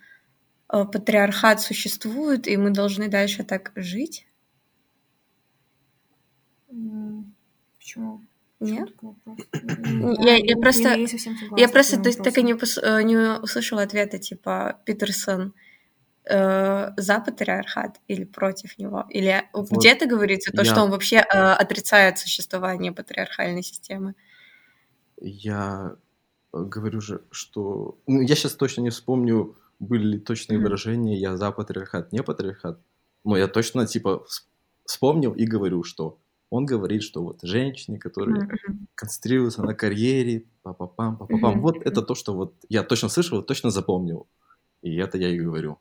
э, 0.72 0.84
патриархат 0.84 1.60
существует, 1.60 2.46
и 2.46 2.56
мы 2.56 2.70
должны 2.70 3.08
дальше 3.08 3.44
так 3.44 3.72
жить? 3.74 4.26
Почему? 7.78 8.22
Нет? 8.60 8.88
Я- 10.20 10.36
я 10.36 10.56
просто- 10.56 10.96
не 10.96 11.06
совсем 11.06 11.34
согласна 11.36 11.60
Я 11.60 11.68
просто 11.68 11.96
то 12.00 12.08
есть, 12.08 12.22
так 12.22 12.36
и 12.38 12.42
не, 12.42 12.52
пос- 12.52 12.80
э, 12.80 13.02
не 13.02 13.16
услышала 13.42 13.82
ответа, 13.82 14.18
типа, 14.18 14.78
Питерсон 14.84 15.54
э, 16.24 16.90
за 16.96 17.18
патриархат 17.20 17.98
или 18.06 18.24
против 18.24 18.78
него? 18.78 19.06
Или 19.08 19.42
Вот. 19.54 19.70
где-то 19.70 20.06
говорится 20.06 20.52
то, 20.52 20.62
Я- 20.62 20.70
что 20.70 20.82
он 20.82 20.90
вообще 20.90 21.16
э, 21.16 21.22
отрицает 21.62 22.18
существование 22.18 22.92
патриархальной 22.92 23.62
системы? 23.62 24.14
Я 25.20 25.96
говорю 26.52 27.00
же, 27.00 27.22
что... 27.30 27.98
Ну, 28.06 28.20
я 28.20 28.34
сейчас 28.34 28.54
точно 28.54 28.82
не 28.82 28.90
вспомню, 28.90 29.56
были 29.78 30.04
ли 30.14 30.18
точные 30.18 30.58
Мгм. 30.58 30.64
выражения 30.64 31.16
«я 31.18 31.36
за 31.36 31.50
патриархат», 31.52 32.12
«не 32.12 32.22
патриархат». 32.22 32.78
Но 33.24 33.36
я 33.36 33.48
точно, 33.48 33.86
типа, 33.86 34.22
вс- 34.26 34.46
вспомнил 34.84 35.32
и 35.32 35.46
говорю, 35.46 35.82
что 35.84 36.18
он 36.50 36.66
говорит, 36.66 37.02
что 37.02 37.22
вот 37.22 37.38
женщины, 37.42 37.98
которые 37.98 38.44
мгм. 38.44 38.88
концентрируются 38.96 39.62
на 39.62 39.74
карьере, 39.74 40.44
па-па-пам, 40.62 41.16
па-па-пам. 41.16 41.52
Мгм, 41.52 41.60
Вот 41.62 41.76
это 41.86 42.02
то, 42.02 42.14
что 42.14 42.34
вот 42.34 42.54
я 42.68 42.82
точно 42.82 43.08
слышал, 43.08 43.42
точно 43.42 43.70
запомнил. 43.70 44.26
И 44.82 44.96
это 44.96 45.16
я 45.16 45.28
и 45.30 45.38
говорю. 45.38 45.78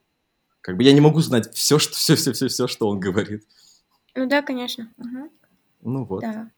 Как 0.62 0.78
бы 0.78 0.84
я 0.84 0.94
не 0.94 1.02
могу 1.02 1.22
знать 1.22 1.52
все, 1.54 1.80
что, 1.80 1.96
все, 1.96 2.16
все, 2.16 2.34
все, 2.34 2.48
все, 2.48 2.68
что 2.68 2.88
он 2.88 3.00
говорит. 3.00 3.44
Ну 4.16 4.28
да, 4.28 4.42
конечно. 4.42 4.92
Мгм, 4.98 5.30
Ну 5.82 6.04
вот. 6.04 6.22
Да, 6.22 6.52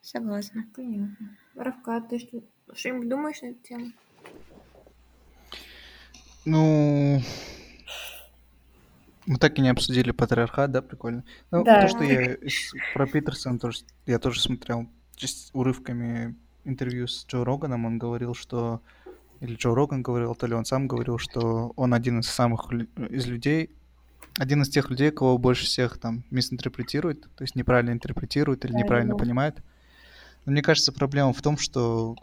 согласна. 0.00 0.64
Понятно. 0.74 1.36
Равка, 1.54 2.00
ты 2.00 2.18
что, 2.18 2.42
что-нибудь 2.74 3.08
думаешь 3.08 3.40
на 3.42 3.46
эту 3.46 3.62
тему? 3.62 3.92
Ну, 6.44 7.20
мы 9.26 9.38
так 9.38 9.58
и 9.58 9.62
не 9.62 9.68
обсудили 9.68 10.10
патриархат, 10.10 10.70
да, 10.70 10.82
прикольно. 10.82 11.24
Ну, 11.50 11.64
Да. 11.64 11.82
то, 11.82 11.88
что 11.88 12.04
я 12.04 12.36
про 12.94 13.06
Питерсона 13.06 13.58
тоже, 13.58 13.80
я 14.06 14.18
тоже 14.18 14.40
смотрел 14.40 14.88
часть 15.16 15.50
урывками 15.52 16.34
интервью 16.64 17.06
с 17.06 17.26
Джо 17.26 17.44
Роганом, 17.44 17.84
он 17.84 17.98
говорил, 17.98 18.34
что 18.34 18.82
или 19.42 19.56
Джо 19.56 19.74
Роган 19.74 20.02
говорил, 20.02 20.36
то 20.36 20.46
ли 20.46 20.54
он 20.54 20.64
сам 20.64 20.86
говорил, 20.86 21.18
что 21.18 21.72
он 21.74 21.94
один 21.94 22.20
из 22.20 22.28
самых 22.28 22.72
из 23.10 23.26
людей, 23.26 23.70
один 24.38 24.62
из 24.62 24.68
тех 24.68 24.88
людей, 24.88 25.10
кого 25.10 25.36
больше 25.36 25.66
всех 25.66 25.98
там 25.98 26.22
мисинтерпретирует, 26.30 27.22
то 27.34 27.42
есть 27.42 27.56
неправильно 27.56 27.90
интерпретирует 27.90 28.64
или 28.64 28.72
неправильно 28.72 29.16
понимает. 29.16 29.56
Но 30.44 30.52
мне 30.52 30.62
кажется, 30.62 30.92
проблема 30.92 31.32
в 31.32 31.42
том, 31.42 31.58
что 31.58 32.16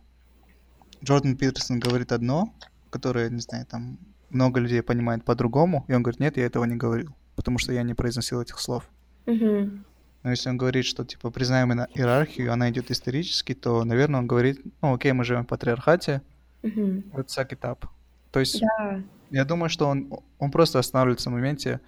Джордан 1.03 1.35
Питерсон 1.35 1.79
говорит 1.79 2.13
одно, 2.13 2.53
которое, 2.89 3.29
не 3.29 3.41
знаю, 3.41 3.65
там 3.65 3.99
много 4.29 4.59
людей 4.59 4.81
понимает 4.81 5.23
по-другому, 5.23 5.85
и 5.87 5.93
он 5.93 6.03
говорит, 6.03 6.19
нет, 6.19 6.37
я 6.37 6.45
этого 6.45 6.63
не 6.65 6.75
говорил, 6.75 7.15
потому 7.35 7.57
что 7.57 7.73
я 7.73 7.83
не 7.83 7.93
произносил 7.93 8.41
этих 8.41 8.59
слов. 8.59 8.89
Мгм. 9.25 9.85
Но 10.23 10.31
если 10.31 10.49
он 10.49 10.57
говорит, 10.57 10.85
что, 10.85 11.05
типа, 11.05 11.31
признаем 11.31 11.71
иерархию, 11.71 12.51
она 12.51 12.69
идет 12.69 12.91
исторически, 12.91 13.53
то, 13.53 13.83
наверное, 13.85 14.19
он 14.19 14.27
говорит, 14.27 14.59
ну, 14.81 14.93
окей, 14.93 15.13
мы 15.13 15.23
живем 15.23 15.43
в 15.43 15.47
патриархате, 15.47 16.21
let's 16.61 17.27
suck 17.27 17.49
it 17.49 17.61
up. 17.61 17.85
То 18.31 18.39
есть, 18.41 18.61
Да. 18.77 19.01
я 19.29 19.45
думаю, 19.45 19.69
что 19.69 19.87
он, 19.87 20.11
он 20.37 20.51
просто 20.51 20.79
останавливается 20.79 21.29
в 21.29 21.33
моменте, 21.33 21.79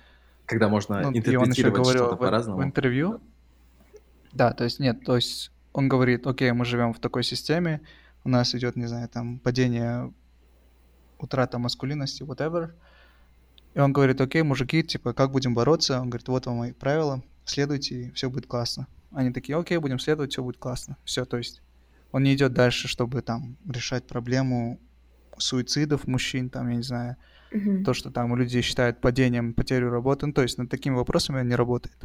Когда 0.46 0.70
можно 0.70 1.02
ну, 1.02 1.02
и 1.02 1.06
он 1.08 1.14
еще 1.14 1.20
интерпретировать 1.20 1.74
говорил 1.76 2.04
что-то 2.06 2.16
в, 2.16 2.20
по-разному. 2.20 2.60
в 2.60 2.64
интервью. 2.64 3.20
Да, 4.34 4.54
то 4.54 4.64
есть 4.64 4.80
нет, 4.80 5.04
то 5.04 5.16
есть 5.16 5.52
он 5.74 5.90
говорит, 5.90 6.26
окей, 6.26 6.52
мы 6.54 6.66
живем 6.66 6.94
в 6.94 7.00
такой 7.00 7.24
системе, 7.24 7.82
у 8.24 8.30
нас 8.30 8.56
идет, 8.56 8.76
не 8.76 8.86
знаю, 8.86 9.10
там 9.10 9.40
падение, 9.40 10.12
утрата 11.22 11.58
маскулинности, 11.58 12.24
whatever. 12.24 12.72
И 13.74 13.80
он 13.80 13.94
говорит, 13.94 14.20
окей, 14.20 14.42
мужики, 14.42 14.84
типа, 14.84 15.14
как 15.14 15.32
будем 15.32 15.54
бороться? 15.54 16.00
Он 16.02 16.10
говорит, 16.10 16.28
вот 16.28 16.46
вам 16.46 16.58
мои 16.58 16.72
правила, 16.74 17.24
следуйте, 17.46 17.96
и 17.96 18.12
все 18.12 18.30
будет 18.30 18.48
классно. 18.48 18.88
Они 19.12 19.32
такие, 19.32 19.58
окей, 19.58 19.78
будем 19.78 20.00
следовать, 20.00 20.32
все 20.32 20.44
будет 20.44 20.58
классно. 20.58 20.98
Все, 21.06 21.26
то 21.26 21.38
есть 21.38 21.62
он 22.12 22.24
не 22.24 22.34
идет 22.34 22.54
дальше, 22.54 22.88
чтобы 22.88 23.22
там 23.22 23.56
решать 23.70 24.06
проблему 24.08 24.80
суицидов 25.38 26.08
мужчин, 26.08 26.50
там, 26.50 26.70
я 26.70 26.76
не 26.76 26.84
знаю, 26.84 27.16
Мгм. 27.52 27.84
то, 27.84 27.94
что 27.94 28.12
там 28.12 28.34
люди 28.36 28.62
считают 28.62 29.02
падением, 29.02 29.54
потерю 29.54 29.90
работы. 29.90 30.26
Ну, 30.26 30.34
то 30.34 30.42
есть 30.42 30.58
над 30.58 30.70
такими 30.70 30.96
вопросами 30.96 31.40
он 31.42 31.48
не 31.48 31.56
работает. 31.56 31.98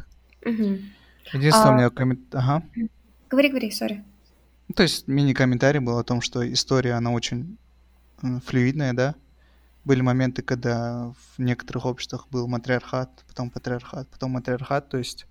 Мгм. 0.45 0.91
Единственное, 1.33 1.69
А- 1.69 1.71
у 1.71 1.77
меня 1.77 1.89
коммент... 1.89 2.35
Ага. 2.35 2.63
Говори, 3.29 3.49
говори, 3.49 3.71
сори. 3.71 4.03
Ну, 4.67 4.73
то 4.75 4.83
есть 4.83 5.07
мини-комментарий 5.07 5.79
был 5.79 5.97
о 5.97 6.03
том, 6.03 6.19
что 6.21 6.49
история, 6.51 6.93
она 6.93 7.11
очень 7.11 7.57
м, 8.23 8.41
флюидная, 8.41 8.93
да. 8.93 9.15
были 9.85 10.01
моменты, 10.01 10.41
когда 10.41 11.13
в 11.35 11.39
некоторых 11.39 11.85
обществах 11.85 12.27
был 12.29 12.47
матриархат, 12.47 13.23
потом 13.27 13.49
патриархат, 13.49 14.09
потом 14.09 14.31
матриархат, 14.31 14.89
то 14.89 14.97
есть 14.97 15.25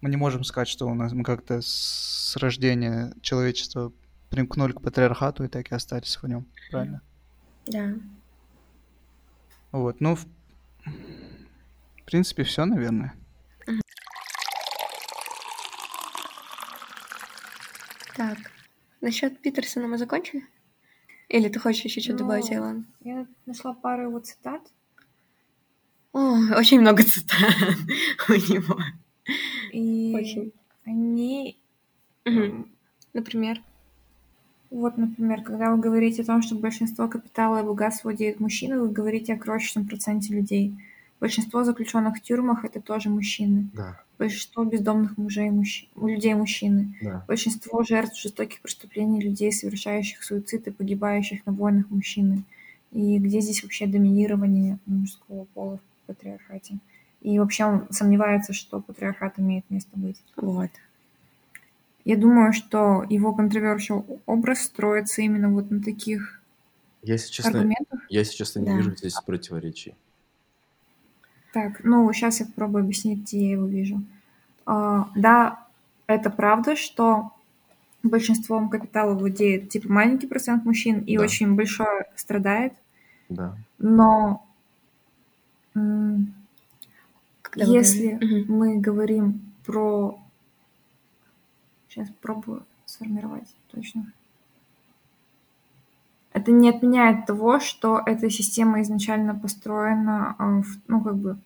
мы 0.00 0.10
не 0.10 0.16
можем 0.16 0.44
сказать, 0.44 0.68
что 0.68 0.86
у 0.86 0.94
нас 0.94 1.12
мы 1.12 1.24
как-то 1.24 1.60
с 1.60 2.36
рождения 2.36 3.12
человечества 3.20 3.92
примкнули 4.30 4.72
к 4.72 4.80
патриархату 4.80 5.44
и 5.44 5.48
так 5.48 5.70
и 5.70 5.74
остались 5.74 6.16
в 6.16 6.26
нем, 6.26 6.46
правильно? 6.70 7.02
Да. 7.66 7.94
Вот, 9.72 10.00
ну, 10.00 10.16
в, 10.16 10.26
в 10.84 12.04
принципе, 12.04 12.42
все, 12.42 12.64
наверное. 12.64 13.14
Так, 18.16 18.38
насчет 19.00 19.40
Питерсона 19.40 19.86
мы 19.86 19.98
закончили? 19.98 20.44
Или 21.28 21.48
ты 21.48 21.58
хочешь 21.58 21.84
еще 21.84 22.00
что-то 22.00 22.14
Ну, 22.14 22.18
добавить, 22.30 22.50
Айлан? 22.50 22.86
Я 23.02 23.26
нашла 23.46 23.74
пару 23.74 24.04
его 24.04 24.18
цитат. 24.20 24.62
О, 26.12 26.36
очень 26.56 26.80
много 26.80 27.02
цитат 27.02 27.54
у 28.28 28.32
него. 28.32 28.78
И 29.72 30.14
Очень. 30.16 30.52
они... 30.84 31.58
М, 32.24 32.70
Например? 33.12 33.60
Вот, 34.70 34.96
например, 34.98 35.42
когда 35.42 35.70
вы 35.70 35.80
говорите 35.80 36.22
о 36.22 36.26
том, 36.26 36.42
что 36.42 36.54
большинство 36.54 37.08
капитала 37.08 37.60
и 37.60 37.66
богатства 37.66 38.08
владеют 38.08 38.40
мужчины, 38.40 38.78
вы 38.78 38.88
говорите 38.90 39.34
о 39.34 39.38
крошечном 39.38 39.86
проценте 39.86 40.34
людей. 40.34 40.74
Большинство 41.20 41.64
заключенных 41.64 42.16
в 42.18 42.20
тюрьмах— 42.22 42.64
это 42.66 42.80
тоже 42.80 43.08
мужчины. 43.10 43.68
Да, 43.72 44.00
Большинство 44.18 44.64
бездомных 44.64 45.16
мужей 45.18 45.48
мужч- 45.50 45.88
людей 45.96 46.34
мужчины. 46.34 46.96
да. 47.02 47.24
Большинство 47.26 47.82
жертв 47.82 48.16
жестоких 48.20 48.60
преступлений 48.60 49.20
людей, 49.20 49.52
совершающих 49.52 50.22
суицид 50.22 50.66
и 50.68 50.70
погибающих 50.70 51.44
на 51.46 51.52
войнах 51.52 51.90
мужчины. 51.90 52.44
И 52.92 53.18
где 53.18 53.40
здесь 53.40 53.62
вообще 53.62 53.86
доминирование 53.86 54.78
мужского 54.86 55.44
пола 55.54 55.78
в 55.78 56.06
патриархате? 56.06 56.78
И 57.20 57.38
вообще 57.38 57.64
он 57.64 57.86
сомневается, 57.90 58.52
что 58.52 58.80
патриархат 58.80 59.38
имеет 59.40 59.68
место 59.70 59.90
быть. 59.94 60.20
Вот. 60.36 60.70
Я 62.04 62.16
думаю, 62.16 62.52
что 62.52 63.04
его 63.10 63.36
controversial 63.38 64.20
образ 64.24 64.62
строится 64.62 65.20
именно 65.22 65.50
вот 65.50 65.70
на 65.70 65.82
таких 65.82 66.40
Я, 67.02 67.14
если 67.14 67.30
честно, 67.32 67.50
аргументах. 67.58 68.00
я, 68.08 68.20
если 68.20 68.36
честно, 68.36 68.60
не 68.60 68.66
Да. 68.66 68.76
вижу 68.76 68.96
здесь 68.96 69.14
противоречий. 69.26 69.94
Так, 71.52 71.82
ну, 71.84 72.12
сейчас 72.12 72.40
я 72.40 72.46
попробую 72.46 72.84
объяснить, 72.84 73.20
где 73.22 73.46
я 73.46 73.52
его 73.52 73.66
вижу. 73.66 74.02
А, 74.66 75.10
да, 75.16 75.66
это 76.06 76.30
правда, 76.30 76.76
что 76.76 77.32
большинством 78.02 78.68
капитала 78.70 79.14
владеет 79.14 79.70
типа 79.70 79.92
маленький 79.92 80.26
процент 80.26 80.64
мужчин 80.64 81.00
и 81.00 81.16
Да. 81.16 81.24
очень 81.24 81.54
большой 81.56 82.04
страдает, 82.16 82.74
Да. 83.28 83.56
но 83.78 84.44
м, 85.74 86.34
если 87.56 88.12
Мгм. 88.20 88.56
мы 88.56 88.76
говорим 88.78 89.40
про... 89.64 90.18
Сейчас 91.88 92.08
пробую 92.20 92.64
сформировать 92.86 93.48
точно. 93.72 94.12
Это 96.38 96.52
не 96.52 96.70
отменяет 96.70 97.26
того, 97.26 97.58
что 97.58 98.00
эта 98.06 98.30
система 98.30 98.80
изначально 98.82 99.34
построена, 99.34 100.36
а, 100.38 100.60
в- 100.62 100.78
ну, 100.86 101.00
как 101.00 101.16
бы, 101.16 101.36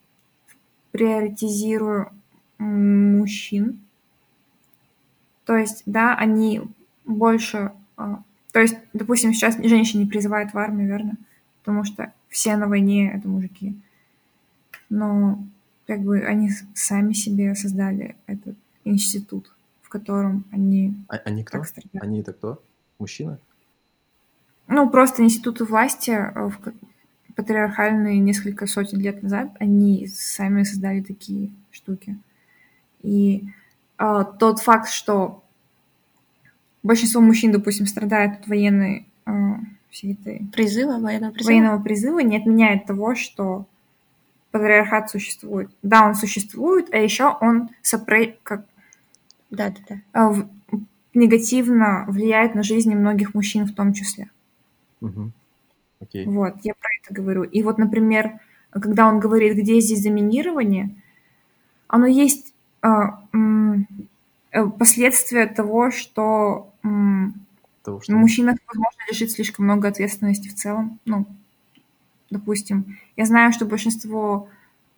приоритизируя 0.91 2.13
мужчин. 2.59 3.81
То 5.47 5.57
есть, 5.57 5.83
да, 5.87 6.15
они 6.15 6.61
больше... 7.07 7.73
а, 7.97 8.23
То 8.53 8.61
есть, 8.61 8.77
допустим, 8.93 9.33
сейчас 9.33 9.57
женщин 9.57 10.01
не 10.01 10.07
призывают 10.07 10.53
в 10.53 10.59
армию, 10.59 10.89
верно? 10.89 11.17
Потому 11.61 11.85
что 11.85 12.13
все 12.29 12.57
на 12.57 12.69
войне— 12.69 13.11
это 13.17 13.27
мужики. 13.29 13.75
Но 14.91 15.39
как 15.87 16.01
бы 16.03 16.21
они 16.21 16.51
сами 16.75 17.15
себе 17.15 17.55
создали 17.55 18.15
этот 18.27 18.57
институт, 18.85 19.51
в 19.81 19.89
котором 19.89 20.45
они 20.53 20.95
А- 21.09 21.17
они 21.25 21.45
кто? 21.45 21.63
Они 21.95 22.21
это 22.21 22.35
кто? 22.35 22.63
Мужчина? 22.99 23.39
Ну, 24.69 24.89
просто 24.89 25.23
институты 25.23 25.65
власти 25.65 26.11
э, 26.11 26.49
в 26.49 26.59
патриархальные 27.35 28.19
несколько 28.19 28.67
сотен 28.67 29.01
лет 29.01 29.23
назад, 29.23 29.51
они 29.59 30.07
сами 30.07 30.63
создали 30.63 31.01
такие 31.01 31.51
штуки. 31.71 32.19
И 33.03 33.49
э, 33.99 34.25
тот 34.39 34.61
факт, 34.61 34.89
что 34.91 35.43
большинство 36.83 37.21
мужчин, 37.21 37.53
допустим, 37.53 37.87
страдает 37.87 38.41
от 38.41 38.49
военной 38.49 39.07
э, 39.27 39.31
всей 39.91 40.15
этой 40.15 40.47
Призыва, 40.53 40.99
военного 40.99 41.33
призыва? 41.33 41.53
военного 41.53 41.83
призыва, 41.83 42.19
не 42.21 42.37
отменяет 42.37 42.87
того, 42.87 43.15
что 43.15 43.67
патриархат 44.51 45.11
существует. 45.11 45.71
Да, 45.83 46.07
он 46.07 46.15
существует, 46.15 46.93
а 46.93 46.99
еще 46.99 47.37
он 47.41 47.71
сопре... 47.83 48.37
как 48.43 48.65
Да, 49.51 49.71
да, 49.71 49.81
да. 49.89 49.97
э, 50.21 50.33
в- 50.33 50.49
негативно 51.15 52.05
влияет 52.09 52.55
на 52.55 52.63
жизни 52.63 52.95
многих 52.95 53.35
мужчин 53.35 53.67
в 53.67 53.75
том 53.75 53.93
числе. 53.93 54.31
Мгм. 55.03 55.33
Окей. 56.01 56.27
Вот, 56.27 56.55
я 56.63 56.75
про 56.75 56.89
это 57.03 57.15
говорю. 57.15 57.43
И 57.43 57.63
вот, 57.63 57.79
например, 57.79 58.41
когда 58.71 59.07
он 59.07 59.21
говорит, 59.21 59.57
где 59.57 59.81
здесь 59.81 60.03
доминирование, 60.03 60.95
оно 61.89 62.07
есть 62.07 62.55
а, 62.81 63.23
э, 64.51 64.67
последствия 64.79 65.47
того, 65.47 65.91
что 65.91 66.73
Того, 67.83 68.01
что... 68.01 68.13
на 68.13 68.19
мужчинах, 68.19 68.57
возможно, 68.67 68.99
лежит 69.11 69.31
слишком 69.31 69.67
много 69.67 69.89
ответственности 69.89 70.49
в 70.49 70.55
целом. 70.55 70.99
Ну, 71.05 71.27
допустим, 72.31 72.99
я 73.17 73.27
знаю, 73.27 73.53
что 73.53 73.67
большинство 73.67 74.49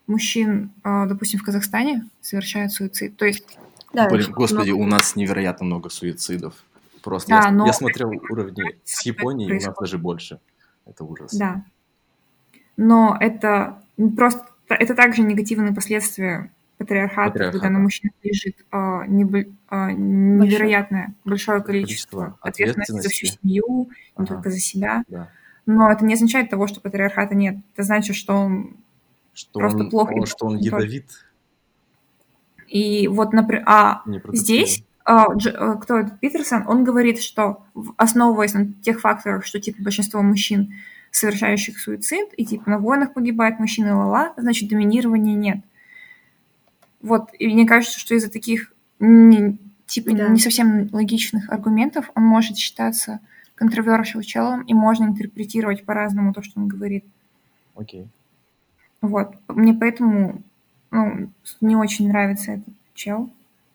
мужчин, 0.07 0.71
а, 0.83 1.07
допустим, 1.07 1.41
в 1.41 1.45
Казахстане 1.45 2.07
совершают 2.21 2.73
суицид. 2.73 3.17
То 3.17 3.25
есть 3.25 3.59
Да, 3.93 4.09
господи, 4.09 4.71
много. 4.71 4.83
у 4.83 4.87
нас 4.87 5.17
невероятно 5.17 5.67
много 5.67 5.89
суицидов. 5.89 6.55
Просто 7.05 7.29
Да, 7.31 7.43
я, 7.47 7.51
но 7.53 7.67
я 7.67 7.73
смотрел 7.73 8.11
уровни 8.31 8.65
с 8.85 9.05
Японией, 9.05 9.53
у 9.53 9.55
нас 9.67 9.75
даже 9.79 9.99
больше. 9.99 10.41
Это 10.87 11.05
ужас. 11.05 11.33
Да. 11.35 11.63
Но 12.77 13.17
это 13.21 13.83
не 13.97 14.11
просто 14.11 14.45
это 14.69 14.95
также 14.95 15.23
негативные 15.23 15.75
последствия 15.75 16.51
патриархата, 16.79 17.31
Патриархата. 17.31 17.59
когда 17.61 17.71
на 17.71 17.79
мужчинах 17.79 18.15
лежит 18.23 18.57
а, 18.73 19.07
небо- 19.07 19.53
а, 19.69 19.93
невероятное 19.93 21.15
большое 21.25 21.63
количество 21.63 22.37
Количество 22.43 22.49
ответственности 22.49 22.93
за 23.03 23.09
всю 23.11 23.27
семью, 23.27 23.65
не 24.19 24.25
Ага. 24.25 24.27
только 24.27 24.51
за 24.51 24.59
себя. 24.59 25.05
Да. 25.09 25.29
Но 25.67 25.91
это 25.93 26.05
не 26.05 26.15
означает 26.15 26.51
того, 26.51 26.67
что 26.67 26.81
патриархата 26.81 27.35
нет. 27.35 27.57
Это 27.75 27.85
значит, 27.85 28.17
что 28.17 28.35
он 28.35 28.77
Что 29.35 29.61
Просто 29.61 29.79
он, 29.81 29.91
плохо 29.91 30.13
он- 30.15 30.23
и 30.23 30.27
что 30.27 30.47
он 30.47 30.57
не 30.57 30.65
ядовит, 30.65 31.11
и 32.69 33.09
вот, 33.09 33.33
например, 33.33 33.63
а. 33.67 34.03
Здесь 34.33 34.84
кто 35.05 35.99
этот 35.99 36.19
Питерсон, 36.21 36.65
он 36.67 36.83
говорит, 36.85 37.21
что 37.21 37.63
основываясь 37.97 38.55
на 38.55 38.73
тех 38.83 39.01
факторах, 39.01 39.45
что 39.45 39.61
типа 39.61 39.83
большинство 39.83 40.23
мужчин, 40.23 40.75
совершающих 41.11 41.79
суицид, 41.79 42.29
и 42.37 42.45
типа 42.45 42.71
на 42.71 42.79
войнах 42.79 43.13
погибают 43.13 43.61
мужчины, 43.61 43.95
ла-ла, 43.95 44.33
значит 44.37 44.69
доминирования 44.69 45.35
нет. 45.35 45.59
Вот, 47.03 47.29
и 47.39 47.47
мне 47.49 47.67
кажется, 47.67 47.99
что 48.01 48.15
из-за 48.15 48.31
таких 48.31 48.73
не- 48.99 49.59
типа 49.87 50.13
Да. 50.13 50.29
не 50.29 50.41
совсем 50.41 50.89
логичных 50.91 51.51
аргументов 51.51 52.11
он 52.15 52.23
может 52.25 52.57
считаться 52.57 53.21
controversial 53.61 54.23
челом, 54.23 54.63
и 54.63 54.75
можно 54.75 55.05
интерпретировать 55.05 55.85
по-разному 55.85 56.33
то, 56.33 56.43
что 56.43 56.59
он 56.61 56.67
говорит. 56.67 57.05
Окей. 57.77 58.09
Вот. 59.03 59.35
Мне 59.49 59.75
поэтому 59.75 60.43
ну, 60.91 61.31
не 61.61 61.77
очень 61.77 62.09
нравится 62.09 62.53
этот 62.53 62.75
чел. 62.95 63.31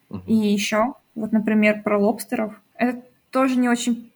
Мгм. 0.09 0.23
И 0.25 0.33
еще, 0.33 0.95
вот, 1.19 1.31
например, 1.31 1.83
про 1.83 1.99
лобстеров. 1.99 2.59
Это 2.75 3.03
тоже 3.29 3.57
не 3.57 3.69
очень... 3.69 4.11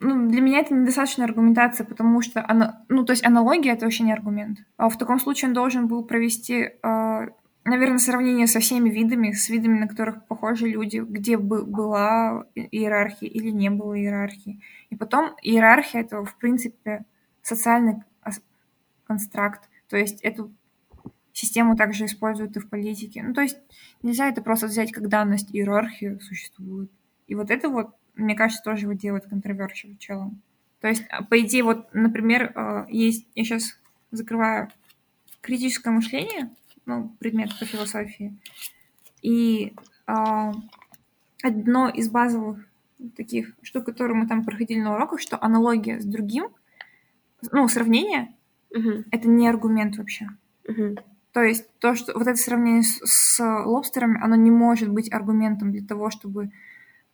Ну, 0.00 0.28
для 0.28 0.40
меня 0.40 0.58
это 0.60 0.74
недостаточная 0.74 1.26
аргументация, 1.26 1.84
потому 1.86 2.22
что, 2.22 2.44
она, 2.48 2.84
ну, 2.88 3.04
то 3.04 3.12
есть 3.12 3.24
аналогия— 3.24 3.70
это 3.72 3.84
вообще 3.84 4.02
не 4.02 4.12
аргумент. 4.12 4.58
А 4.76 4.88
в 4.88 4.98
таком 4.98 5.20
случае 5.20 5.48
он 5.48 5.54
должен 5.54 5.86
был 5.86 6.02
провести, 6.04 6.70
э, 6.82 7.26
наверное, 7.64 7.98
сравнение 7.98 8.48
со 8.48 8.58
всеми 8.58 8.90
видами, 8.90 9.30
с 9.30 9.48
видами, 9.48 9.78
на 9.78 9.86
которых 9.86 10.26
похожи 10.26 10.66
люди, 10.66 10.98
где 10.98 11.36
бы 11.36 11.64
была 11.64 12.46
иерархия 12.54 13.28
или 13.28 13.50
не 13.50 13.70
было 13.70 13.96
иерархии. 13.96 14.60
И 14.90 14.96
потом 14.96 15.36
иерархия— 15.42 16.00
это, 16.02 16.24
в 16.24 16.36
принципе, 16.36 17.04
социальный 17.42 18.02
констракт. 19.04 19.68
То 19.88 19.96
есть 19.96 20.20
эту 20.22 20.52
систему 21.32 21.76
также 21.76 22.04
используют 22.06 22.56
и 22.56 22.60
в 22.60 22.68
политике. 22.68 23.22
Ну, 23.22 23.34
то 23.34 23.40
есть 23.40 23.58
нельзя 24.02 24.28
это 24.28 24.42
просто 24.42 24.66
взять 24.66 24.92
как 24.92 25.08
данность, 25.08 25.54
иерархия 25.54 26.18
существует. 26.18 26.90
И 27.26 27.34
вот 27.34 27.50
это 27.50 27.68
вот, 27.68 27.94
мне 28.14 28.34
кажется, 28.34 28.62
тоже 28.62 28.82
его 28.82 28.92
делает 28.92 29.26
controversial 29.30 29.96
челом. 29.98 30.42
То 30.80 30.88
есть, 30.88 31.04
а, 31.10 31.22
по 31.22 31.40
идее, 31.40 31.62
вот, 31.62 31.94
например, 31.94 32.52
э, 32.54 32.86
есть, 32.90 33.26
я 33.34 33.44
сейчас 33.44 33.78
закрываю 34.10 34.68
критическое 35.40 35.90
мышление, 35.90 36.50
ну, 36.86 37.14
предмет 37.20 37.56
по 37.58 37.64
философии, 37.64 38.36
и 39.22 39.74
а, 40.06 40.52
одно 41.42 41.88
из 41.88 42.08
базовых 42.10 42.66
таких 43.16 43.54
штук, 43.62 43.86
которые 43.86 44.16
мы 44.16 44.26
там 44.26 44.44
проходили 44.44 44.80
на 44.80 44.94
уроках, 44.94 45.20
что 45.20 45.42
аналогия 45.42 46.00
с 46.00 46.04
другим, 46.04 46.48
ну, 47.50 47.68
сравнение, 47.68 48.34
Мгм. 48.74 49.04
это 49.10 49.28
не 49.28 49.48
аргумент 49.48 49.96
вообще. 49.96 50.28
Мгм. 50.68 50.96
То 51.32 51.42
есть 51.42 51.66
то, 51.78 51.94
что 51.94 52.12
вот 52.12 52.26
это 52.26 52.36
сравнение 52.36 52.82
с, 52.82 53.00
с 53.04 53.40
лобстерами, 53.64 54.22
оно 54.22 54.36
не 54.36 54.50
может 54.50 54.90
быть 54.90 55.12
аргументом 55.12 55.72
для 55.72 55.84
того, 55.86 56.10
чтобы 56.10 56.50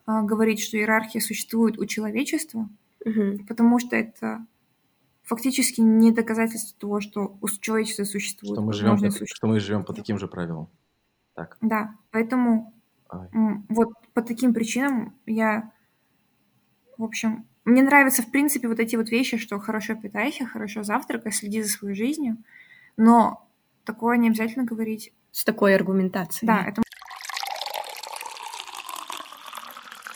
а, 0.07 0.23
говорить, 0.23 0.61
что 0.61 0.77
иерархия 0.77 1.21
существует 1.21 1.79
у 1.79 1.87
человечества, 1.87 2.69
Мгм. 3.05 3.47
потому 3.47 3.79
что 3.79 3.95
это 3.95 4.45
фактически 5.23 5.81
не 5.81 6.11
доказательство 6.11 6.77
того, 6.81 7.01
что 7.01 7.37
у 7.41 7.49
человечества 7.49 8.05
существует. 8.05 8.55
Что 8.55 8.63
мы 8.63 8.73
живем 8.73 8.95
по, 8.95 8.99
существует. 8.99 9.29
что 9.29 9.47
мы 9.47 9.61
живем 9.61 9.85
по 9.85 9.93
таким 9.93 10.19
же 10.19 10.27
правилам. 10.27 10.69
Так. 11.35 11.57
Да, 11.61 11.95
поэтому 12.11 12.73
Ай. 13.11 13.29
вот 13.69 13.91
по 14.15 14.23
таким 14.23 14.53
причинам 14.53 15.15
я, 15.27 15.71
в 16.97 17.05
общем, 17.05 17.47
мне 17.65 17.83
нравятся 17.83 18.23
в 18.23 18.31
принципе 18.31 18.67
вот 18.67 18.81
эти 18.81 18.97
вот 18.97 19.11
вещи, 19.11 19.37
что 19.37 19.59
хорошо 19.61 19.95
питайся, 19.95 20.47
хорошо 20.47 20.83
завтракай, 20.83 21.31
следи 21.31 21.63
за 21.63 21.69
своей 21.69 21.95
жизнью, 21.95 22.39
но 22.97 23.48
такое 23.89 24.19
не 24.19 24.29
обязательно 24.29 24.65
говорить. 24.65 25.13
С 25.33 25.45
такой 25.45 25.75
аргументацией. 25.75 26.47
Да, 26.47 26.65
это 26.69 26.83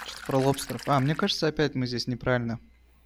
Что-то 0.05 0.27
про 0.27 0.37
лобстеров. 0.37 0.83
А, 0.87 1.01
мне 1.01 1.15
кажется, 1.15 1.47
опять 1.47 1.75
мы 1.75 1.87
здесь 1.87 2.07
неправильно. 2.07 2.61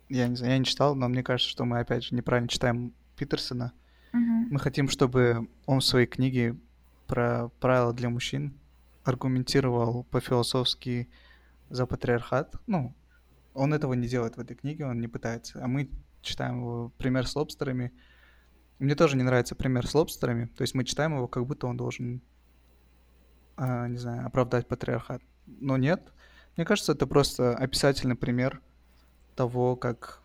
Я 0.08 0.26
не 0.26 0.34
знаю, 0.34 0.52
я 0.52 0.58
не 0.58 0.64
читал, 0.64 0.96
но 0.96 1.08
мне 1.08 1.22
кажется, 1.22 1.50
что 1.50 1.64
мы 1.64 1.78
опять 1.78 2.04
же 2.04 2.14
неправильно 2.16 2.48
читаем 2.48 2.92
Питерсона. 3.16 3.72
Мгм. 4.12 4.48
Мы 4.50 4.58
хотим, 4.58 4.88
чтобы 4.88 5.48
он 5.66 5.78
в 5.78 5.84
своей 5.84 6.06
книге 6.06 6.56
про 7.06 7.48
правила 7.60 7.92
для 7.92 8.10
мужчин 8.10 8.52
аргументировал 9.04 10.02
по-философски 10.10 11.08
за 11.70 11.86
патриархат. 11.86 12.56
Ну, 12.66 12.92
он 13.54 13.72
этого 13.72 13.94
не 13.94 14.08
делает 14.08 14.36
в 14.36 14.40
этой 14.40 14.56
книге, 14.56 14.86
он 14.86 15.00
не 15.00 15.06
пытается. 15.06 15.62
А 15.62 15.68
мы 15.68 15.88
читаем 16.22 16.58
его 16.58 16.92
пример 16.98 17.26
с 17.28 17.36
лобстерами. 17.36 17.92
Мне 18.78 18.94
тоже 18.94 19.16
не 19.16 19.22
нравится 19.22 19.54
пример 19.54 19.86
с 19.86 19.94
лобстерами. 19.94 20.46
То 20.56 20.62
есть 20.62 20.74
мы 20.74 20.84
читаем 20.84 21.14
его, 21.14 21.28
как 21.28 21.46
будто 21.46 21.66
он 21.66 21.76
должен, 21.76 22.20
а, 23.56 23.88
не 23.88 23.98
знаю, 23.98 24.26
оправдать 24.26 24.68
патриархат. 24.68 25.22
Но 25.46 25.76
нет. 25.76 26.12
Мне 26.56 26.66
кажется, 26.66 26.92
это 26.92 27.06
просто 27.06 27.54
описательный 27.54 28.16
пример 28.16 28.62
того, 29.34 29.76
как, 29.76 30.22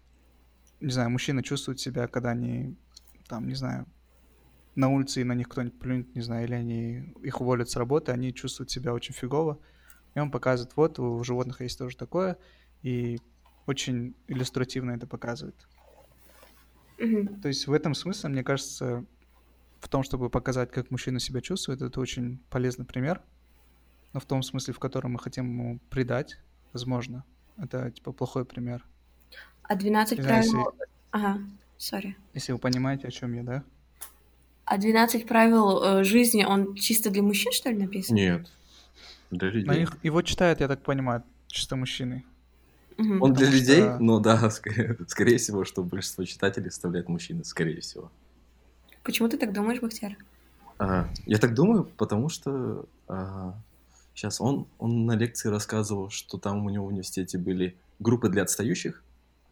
не 0.80 0.92
знаю, 0.92 1.10
мужчины 1.10 1.44
чувствуют 1.44 1.80
себя, 1.80 2.08
когда 2.08 2.32
они, 2.32 2.78
там, 3.28 3.48
не 3.48 3.56
знаю, 3.56 3.86
на 4.76 4.90
улице 4.90 5.22
и 5.22 5.26
на 5.26 5.34
них 5.34 5.50
кто-нибудь 5.50 5.80
плюнет, 5.80 6.16
не 6.16 6.22
знаю, 6.22 6.46
или 6.46 6.54
они 6.54 7.14
их 7.22 7.42
уволят 7.42 7.70
с 7.70 7.76
работы, 7.76 8.12
они 8.12 8.34
чувствуют 8.34 8.72
себя 8.72 8.94
очень 8.94 9.14
фигово. 9.14 9.60
И 10.16 10.20
он 10.20 10.32
показывает, 10.32 10.76
вот, 10.76 11.00
у 11.00 11.24
животных 11.24 11.62
есть 11.62 11.78
тоже 11.78 11.98
такое, 11.98 12.38
и 12.82 13.20
очень 13.66 14.16
иллюстративно 14.28 14.92
это 14.92 15.08
показывает. 15.08 15.68
То 17.42 17.48
есть 17.48 17.68
в 17.68 17.74
этом 17.74 17.94
смысле, 17.96 18.30
мне 18.30 18.44
кажется, 18.44 19.06
в 19.80 19.88
том, 19.90 20.04
чтобы 20.04 20.30
показать, 20.30 20.72
как 20.72 20.92
мужчина 20.92 21.20
себя 21.20 21.42
чувствует, 21.42 21.82
это 21.82 22.00
очень 22.00 22.40
полезный 22.50 22.86
пример. 22.86 23.22
Но 24.14 24.20
в 24.20 24.26
том 24.26 24.44
смысле, 24.44 24.74
в 24.74 24.80
котором 24.80 25.14
мы 25.14 25.20
хотим 25.20 25.46
ему 25.46 25.80
придать, 25.90 26.38
возможно, 26.74 27.24
это 27.58 27.90
типа 27.92 28.12
плохой 28.12 28.46
пример. 28.46 28.86
А 29.64 29.76
12 29.76 30.18
Не 30.18 30.24
знаю, 30.24 30.44
правил... 30.44 30.60
если, 30.60 30.86
Ага, 31.12 31.40
сори. 31.78 32.18
если 32.34 32.52
вы 32.52 32.60
понимаете, 32.60 33.08
о 33.08 33.12
чем 33.12 33.34
я, 33.34 33.44
да? 33.44 33.64
А 34.66 34.78
12 34.78 35.28
правил 35.28 35.84
э, 35.84 36.04
жизни, 36.04 36.44
он 36.44 36.76
чисто 36.76 37.10
для 37.10 37.24
мужчин, 37.24 37.52
что 37.52 37.70
ли, 37.70 37.78
написан? 37.78 38.16
Нет. 38.16 38.52
Для 39.32 39.48
На 39.48 39.52
людей. 39.54 39.80
них, 39.80 39.98
его 40.04 40.22
читают, 40.22 40.60
я 40.60 40.68
так 40.68 40.82
понимаю, 40.84 41.24
чисто 41.48 41.76
мужчины. 41.76 42.26
Мгм. 43.02 43.22
Он 43.22 43.34
для 43.34 43.46
Потому 43.48 43.60
людей, 43.62 43.82
что- 43.82 44.00
но 44.00 44.20
да, 44.20 44.50
скорее, 44.52 44.98
скорее 45.08 45.38
всего, 45.38 45.66
что 45.66 45.84
большинство 45.84 46.24
читателей 46.24 46.70
составляет 46.70 47.10
мужчины, 47.10 47.44
скорее 47.44 47.82
всего. 47.82 48.12
Почему 49.04 49.28
ты 49.30 49.38
так 49.38 49.54
думаешь, 49.54 49.82
Бахтияр? 49.82 50.16
А, 50.78 51.08
я 51.26 51.38
так 51.38 51.54
думаю, 51.54 51.86
потому 51.98 52.30
что 52.30 52.86
сейчас 54.14 54.40
он, 54.42 54.68
он 54.78 55.06
на 55.06 55.16
лекции 55.16 55.50
рассказывал, 55.50 56.10
что 56.10 56.38
там 56.38 56.66
у 56.66 56.70
него 56.70 56.86
в 56.86 56.90
университете 56.90 57.38
были 57.38 57.76
группы 58.00 58.30
для 58.30 58.44
отстающих, 58.44 59.04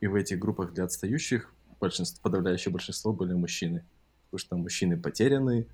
и 0.01 0.07
в 0.07 0.15
этих 0.15 0.39
группах 0.39 0.73
для 0.73 0.83
отстающих 0.85 1.51
большинство, 1.79 2.19
подавляющее 2.21 2.71
большинство 2.71 3.11
были 3.13 3.33
мужчины. 3.33 3.83
Потому 4.29 4.39
что 4.39 4.55
мужчины 4.57 4.97
потеряны, 4.97 5.65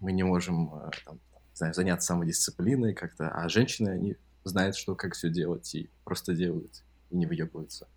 мы 0.00 0.12
не 0.12 0.22
можем 0.22 0.72
а, 0.74 0.90
там, 1.04 1.14
не 1.14 1.56
знаю, 1.56 1.74
заняться 1.74 2.08
самодисциплиной 2.08 2.94
как-то, 2.94 3.28
а 3.28 3.48
женщины, 3.48 3.88
они 3.90 4.16
знают, 4.44 4.76
что 4.76 4.94
как 4.94 5.14
все 5.14 5.30
делать, 5.30 5.74
и 5.74 5.90
просто 6.04 6.34
делают, 6.34 6.82
и 7.10 7.16
не 7.16 7.26
выебываются. 7.26 7.88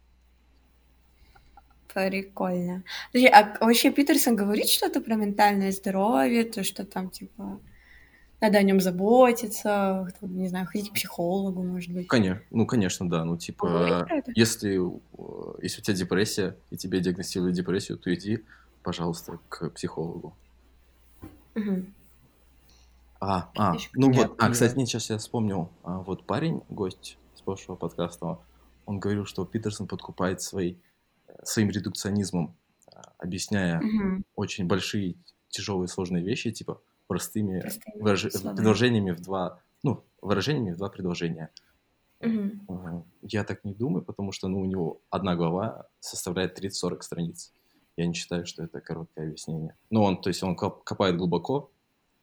Прикольно. 1.93 2.83
Подожди, 3.11 3.29
а 3.29 3.57
вообще 3.61 3.89
Питерсон 3.91 4.35
говорит 4.35 4.67
что-то 4.67 4.99
про 4.99 5.15
ментальное 5.15 5.71
здоровье, 5.71 6.43
то, 6.43 6.63
что 6.63 6.85
там, 6.85 7.09
типа, 7.09 7.61
надо 8.41 8.57
о 8.57 8.63
нем 8.63 8.81
заботиться, 8.81 10.07
там, 10.19 10.37
не 10.37 10.49
знаю, 10.49 10.67
ходить 10.67 10.89
к 10.89 10.93
психологу, 10.93 11.63
может 11.63 11.93
быть. 11.93 12.07
Конечно, 12.07 12.43
ну, 12.51 12.65
конечно, 12.65 13.09
да. 13.09 13.23
Ну, 13.23 13.37
типа, 13.37 14.07
это? 14.09 14.31
если, 14.35 14.75
э, 14.75 15.59
если 15.61 15.79
у 15.79 15.83
тебя 15.83 15.95
депрессия, 15.95 16.57
и 16.69 16.75
тебе 16.75 16.99
диагностируют 16.99 17.55
депрессию, 17.55 17.97
то 17.97 18.13
иди, 18.13 18.43
пожалуйста, 18.83 19.39
к 19.47 19.69
психологу. 19.69 20.35
Мгм. 21.55 21.93
А, 23.19 23.49
а, 23.55 23.75
ну 23.93 24.11
вот, 24.11 24.35
а, 24.39 24.49
кстати, 24.49 24.77
нет, 24.77 24.87
сейчас 24.87 25.09
я 25.09 25.17
вспомнил. 25.17 25.69
А, 25.83 25.99
вот 25.99 26.25
парень, 26.25 26.61
гость 26.69 27.17
с 27.35 27.41
прошлого 27.41 27.77
подкаста, 27.77 28.39
он 28.85 28.99
говорил, 28.99 29.25
что 29.25 29.45
Питерсон 29.45 29.87
подкупает 29.87 30.41
своей, 30.41 30.77
э, 31.27 31.33
своим 31.43 31.69
редукционизмом, 31.69 32.55
а, 32.93 33.13
объясняя 33.17 33.79
Мгм. 33.81 34.25
очень 34.35 34.67
большие, 34.67 35.15
тяжелые, 35.49 35.87
сложные 35.87 36.23
вещи, 36.23 36.51
типа, 36.51 36.81
простыми 37.07 37.61
Простыми 37.61 38.01
выраж- 38.01 38.29
словами. 38.31 38.55
предложениями 38.57 39.11
в 39.11 39.21
два, 39.21 39.59
ну, 39.83 40.03
выражениями 40.21 40.73
в 40.73 40.77
два 40.77 40.89
предложения. 40.89 41.49
Ага. 42.67 43.03
Я 43.21 43.43
так 43.43 43.63
не 43.63 43.73
думаю, 43.73 44.03
потому 44.03 44.31
что 44.31 44.47
ну, 44.47 44.59
у 44.61 44.65
него 44.65 44.99
одна 45.09 45.35
глава 45.35 45.85
составляет 45.99 46.57
30-40 46.59 47.03
страниц. 47.03 47.51
Я 47.97 48.07
не 48.07 48.13
считаю, 48.13 48.45
что 48.45 48.63
это 48.63 48.81
короткое 48.81 49.27
объяснение. 49.27 49.75
Но 49.91 50.03
он, 50.03 50.19
то 50.19 50.29
есть 50.29 50.41
он 50.43 50.55
коп- 50.55 50.83
копает 50.83 51.17
глубоко, 51.17 51.69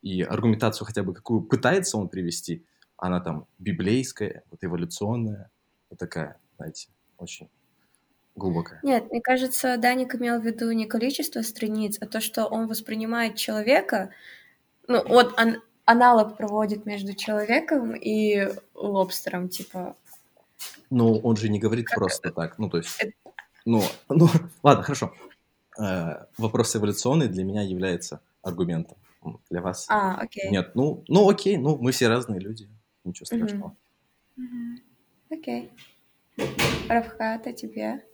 и 0.02 0.22
аргументацию 0.22 0.86
хотя 0.86 1.02
бы 1.02 1.14
какую 1.14 1.42
пытается 1.42 1.96
он 1.96 2.08
привести, 2.08 2.64
она 2.96 3.20
там 3.20 3.46
библейская, 3.58 4.42
вот 4.50 4.62
эволюционная, 4.62 5.50
вот 5.90 5.98
такая, 5.98 6.38
знаете, 6.56 6.88
очень 7.18 7.48
глубокая. 8.34 8.80
Нет, 8.82 9.10
мне 9.10 9.20
кажется, 9.20 9.76
Даник 9.76 10.14
имел 10.14 10.40
в 10.40 10.44
виду 10.44 10.70
не 10.72 10.86
количество 10.86 11.42
страниц, 11.42 11.98
а 12.00 12.06
то, 12.06 12.20
что 12.20 12.46
он 12.46 12.66
воспринимает 12.66 13.36
человека, 13.36 14.10
ну, 14.88 15.06
вот 15.06 15.38
ан- 15.38 15.62
аналог 15.84 16.36
проводит 16.36 16.86
между 16.86 17.14
человеком 17.14 17.94
и 17.94 18.48
лобстером, 18.74 19.48
типа, 19.48 19.96
Но 20.90 21.18
он 21.18 21.36
же 21.36 21.48
не 21.48 21.58
говорит 21.58 21.86
просто 21.94 22.30
так, 22.30 22.58
ну 22.58 22.68
то 22.68 22.78
есть, 22.78 23.00
ну, 23.64 23.82
ну 24.08 24.28
ладно, 24.62 24.82
хорошо. 24.82 25.14
Э, 25.78 26.26
вопрос 26.36 26.76
эволюционный 26.76 27.28
для 27.28 27.44
меня 27.44 27.62
является 27.62 28.20
аргументом. 28.42 28.98
М, 29.24 29.40
Для 29.50 29.60
вас 29.62 29.86
а, 29.88 30.16
окей, 30.16 30.50
Нет, 30.50 30.74
ну, 30.74 31.04
ну 31.08 31.28
окей, 31.28 31.56
ну 31.56 31.76
мы 31.78 31.92
все 31.92 32.08
разные 32.08 32.40
люди, 32.40 32.68
ничего 33.04 33.26
страшного. 33.26 33.76
Окей. 35.30 35.72
Равхат, 36.88 37.46
а 37.46 37.52
тебе? 37.52 38.04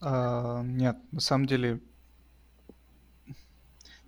А, 0.00 0.62
нет, 0.62 0.96
на 1.12 1.20
самом 1.20 1.46
деле, 1.46 1.80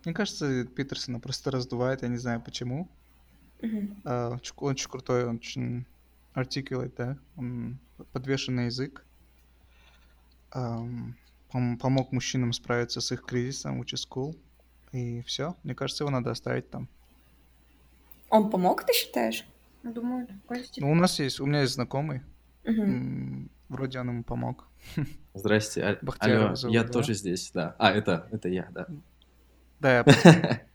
мне 0.05 0.13
кажется, 0.13 0.65
Питерсона 0.65 1.19
просто 1.19 1.51
раздувает, 1.51 2.01
я 2.03 2.07
не 2.09 2.17
знаю 2.17 2.41
почему. 2.41 2.89
А, 4.05 4.31
Он 4.57 4.69
очень 4.71 4.89
крутой, 4.89 5.25
он 5.25 5.35
очень 5.37 5.85
articulate, 6.35 6.93
да, 6.95 7.17
он 7.35 7.79
подвешенный 8.13 8.65
язык. 8.65 9.05
Пом- 10.51 11.77
помог 11.79 12.11
мужчинам 12.11 12.53
справиться 12.53 13.01
с 13.01 13.11
их 13.11 13.23
кризисом, 13.23 13.81
which 13.81 13.93
is 13.93 14.07
cool. 14.09 14.35
И 14.91 15.21
все, 15.21 15.55
мне 15.63 15.75
кажется, 15.75 16.03
его 16.03 16.11
надо 16.11 16.31
оставить 16.31 16.69
там. 16.69 16.87
Он 18.29 18.49
помог, 18.49 18.83
ты 18.83 18.93
считаешь? 18.93 19.45
Думаю, 19.83 20.27
Костя. 20.47 20.81
Ну, 20.81 20.91
у 20.91 20.95
нас 20.95 21.19
есть, 21.19 21.39
у 21.39 21.45
меня 21.45 21.61
есть 21.61 21.73
знакомый, 21.73 22.21
м, 22.63 23.49
вроде 23.69 23.99
он 23.99 24.09
ему 24.09 24.23
помог. 24.23 24.67
Здрасте, 25.33 25.83
а- 25.83 25.99
Бахтияров 26.01 26.43
алло, 26.47 26.55
зовут, 26.55 26.73
я 26.73 26.83
да? 26.83 26.89
тоже 26.89 27.13
здесь, 27.13 27.51
да. 27.51 27.75
А, 27.79 27.91
это, 27.91 28.27
это 28.31 28.49
я, 28.49 28.67
да. 28.71 28.87
Да, 29.79 29.93
я 29.99 30.03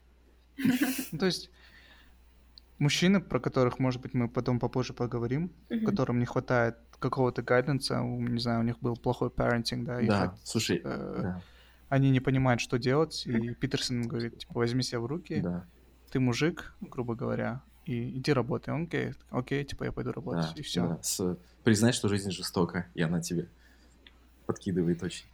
Ну, 1.13 1.19
то 1.19 1.27
есть 1.27 1.51
мужчины, 2.79 3.21
про 3.21 3.41
которых, 3.41 3.79
может 3.79 4.01
быть, 4.01 4.15
мы 4.15 4.29
потом 4.29 4.59
попозже 4.59 4.95
поговорим, 4.95 5.53
которым 5.85 6.19
не 6.19 6.27
хватает 6.27 6.77
какого-то 6.99 7.43
гайденса, 7.43 8.01
не 8.01 8.41
знаю, 8.41 8.61
у 8.61 8.63
них 8.63 8.79
был 8.81 8.97
плохой 8.97 9.29
parenting, 9.29 9.85
да, 9.85 10.01
Да, 10.01 10.35
слушай, 10.45 10.81
э, 10.83 11.21
да, 11.23 11.43
они 11.95 12.11
не 12.11 12.21
понимают, 12.21 12.61
что 12.61 12.79
делать, 12.79 13.27
и 13.27 13.55
Питерсон 13.55 14.03
говорит, 14.03 14.39
типа, 14.39 14.53
возьми 14.55 14.83
себя 14.83 15.01
в 15.01 15.07
руки, 15.07 15.41
да, 15.41 15.65
ты 16.11 16.21
мужик, 16.21 16.75
грубо 16.81 17.15
говоря, 17.15 17.63
и 17.87 18.11
иди 18.19 18.33
работай. 18.33 18.73
Он 18.75 18.85
окей, 18.85 19.13
окей, 19.31 19.65
типа, 19.65 19.85
я 19.85 19.93
пойду 19.93 20.13
работать, 20.13 20.55
да, 20.55 20.61
и 20.61 20.63
все. 20.63 20.89
да. 20.89 20.99
С- 21.03 21.37
Признай, 21.65 21.93
что 21.93 22.09
жизнь 22.09 22.31
жестока, 22.31 22.87
и 22.95 23.03
она 23.03 23.21
тебе 23.21 23.49
подкидывает 24.47 25.03
очень 25.03 25.25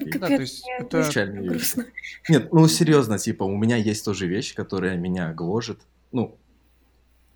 И- 0.00 0.18
Да, 0.18 0.26
то 0.28 0.40
есть 0.40 0.64
это- 0.78 1.02
Печальные 1.06 1.48
вещи. 1.50 1.84
Нет, 2.28 2.52
ну 2.52 2.66
серьезно, 2.68 3.18
типа, 3.18 3.44
у 3.44 3.56
меня 3.56 3.76
есть 3.76 4.04
тоже 4.04 4.26
вещь, 4.26 4.54
которая 4.54 4.96
меня 4.96 5.32
гложет. 5.34 5.80
Ну, 6.10 6.36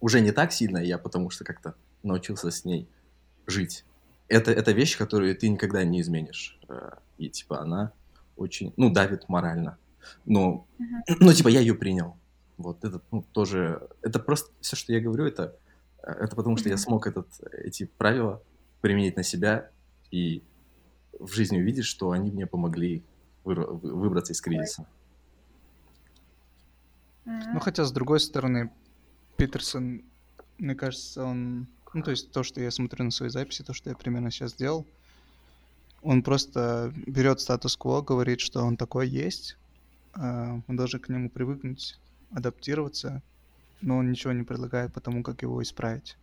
уже 0.00 0.20
не 0.20 0.32
так 0.32 0.52
сильно, 0.52 0.78
я 0.78 0.98
потому 0.98 1.30
что 1.30 1.44
как-то 1.44 1.74
научился 2.02 2.50
с 2.50 2.64
ней 2.64 2.88
жить. 3.46 3.84
Это, 4.28 4.50
это 4.50 4.72
вещь, 4.72 4.96
которую 4.98 5.36
ты 5.36 5.48
никогда 5.48 5.84
не 5.84 6.00
изменишь. 6.00 6.58
Э, 6.68 6.90
И, 7.18 7.28
типа, 7.30 7.60
она 7.60 7.92
очень, 8.36 8.72
ну, 8.76 8.90
давит 8.90 9.28
морально. 9.28 9.78
Но, 10.24 10.66
Мгм. 10.78 11.02
ну, 11.20 11.32
типа, 11.32 11.48
я 11.48 11.60
ее 11.60 11.74
принял. 11.74 12.16
Вот 12.56 12.84
это, 12.84 13.00
ну, 13.10 13.24
тоже... 13.32 13.88
Это 14.02 14.18
просто... 14.18 14.52
Все, 14.60 14.76
что 14.76 14.92
я 14.92 15.00
говорю, 15.00 15.26
это, 15.26 15.56
э, 16.02 16.10
это 16.10 16.36
потому, 16.36 16.56
что 16.56 16.68
я 16.68 16.74
Мгм. 16.76 16.82
смог 16.82 17.06
этот, 17.06 17.28
эти 17.52 17.86
правила 17.98 18.42
применить 18.80 19.16
на 19.16 19.22
себя 19.22 19.70
и 20.10 20.42
в 21.18 21.32
жизни 21.32 21.58
увидеть, 21.58 21.84
что 21.84 22.10
они 22.12 22.30
мне 22.30 22.46
помогли 22.46 23.02
выра- 23.44 23.66
вы- 23.66 23.94
выбраться 23.94 24.32
из 24.32 24.40
кризиса. 24.40 24.86
Ну, 27.24 27.58
хотя, 27.60 27.84
с 27.84 27.92
другой 27.92 28.20
стороны, 28.20 28.70
Питерсон, 29.36 30.02
мне 30.58 30.74
кажется, 30.74 31.24
он... 31.24 31.66
Ну, 31.94 32.02
то 32.02 32.10
есть 32.10 32.30
то, 32.30 32.42
что 32.42 32.60
я 32.60 32.70
смотрю 32.70 33.04
на 33.04 33.10
свои 33.10 33.30
записи, 33.30 33.64
то, 33.64 33.72
что 33.72 33.90
я 33.90 33.96
примерно 33.96 34.30
сейчас 34.30 34.52
сделал, 34.52 34.86
он 36.02 36.22
просто 36.22 36.92
берет 37.06 37.40
статус-кво, 37.40 38.02
говорит, 38.02 38.40
что 38.40 38.62
он 38.62 38.76
такой 38.76 39.08
есть, 39.08 39.56
а, 40.14 40.60
мы 40.66 40.76
должны 40.76 40.98
к 40.98 41.08
нему 41.08 41.30
привыкнуть, 41.30 41.98
адаптироваться, 42.32 43.22
но 43.80 43.98
он 43.98 44.10
ничего 44.10 44.32
не 44.32 44.42
предлагает 44.42 44.92
по 44.92 45.00
тому, 45.00 45.22
как 45.22 45.42
его 45.42 45.62
исправить. 45.62 46.16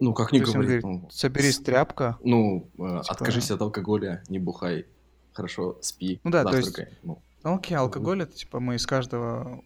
Ну, 0.00 0.14
как 0.14 0.32
он 0.32 0.40
говорит, 0.40 0.54
говорит, 0.54 0.82
ну, 0.84 1.08
соберись, 1.10 1.58
тряпка. 1.58 2.18
ну, 2.24 2.68
э, 2.74 2.76
типа- 2.76 3.00
откажись 3.08 3.50
от 3.50 3.60
алкоголя, 3.60 4.22
не 4.28 4.38
бухай, 4.38 4.86
хорошо 5.32 5.78
спи, 5.80 6.20
Ну 6.24 6.30
да, 6.30 6.44
то 6.44 6.56
есть- 6.56 6.68
завтракай. 6.68 6.98
Ну, 7.02 7.18
Ну 7.44 7.54
окей, 7.56 7.76
алкоголь 7.76 8.22
это 8.22 8.32
типа 8.36 8.60
мы 8.60 8.76
из 8.76 8.86
каждого 8.86 9.62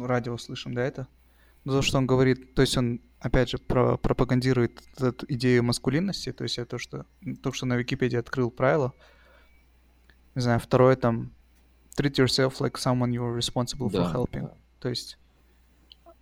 радио 0.00 0.36
слышим, 0.38 0.74
да, 0.74 0.82
это? 0.82 1.08
Но 1.64 1.72
то, 1.72 1.82
что 1.82 1.98
он 1.98 2.06
говорит, 2.06 2.54
то 2.54 2.62
есть 2.62 2.76
он, 2.76 3.00
опять 3.26 3.50
же, 3.50 3.58
про- 3.58 3.96
пропагандирует 3.96 4.82
эту 4.98 5.26
идею 5.28 5.64
маскулинности, 5.64 6.32
то 6.32 6.44
есть 6.44 6.58
это 6.58 6.70
то, 6.70 6.78
что, 6.78 7.06
то, 7.42 7.52
что 7.52 7.66
на 7.66 7.74
Википедии 7.76 8.16
открыл 8.16 8.50
правило. 8.50 8.94
Не 10.34 10.42
знаю, 10.42 10.60
второе 10.60 10.96
там 10.96 11.32
treat 11.96 12.14
yourself 12.14 12.58
like 12.60 12.74
someone 12.74 13.10
you 13.10 13.22
are 13.22 13.36
responsible 13.36 13.88
for 13.88 13.92
да, 13.92 14.12
helping. 14.12 14.42
да. 14.42 14.54
То 14.80 14.88
есть 14.88 15.18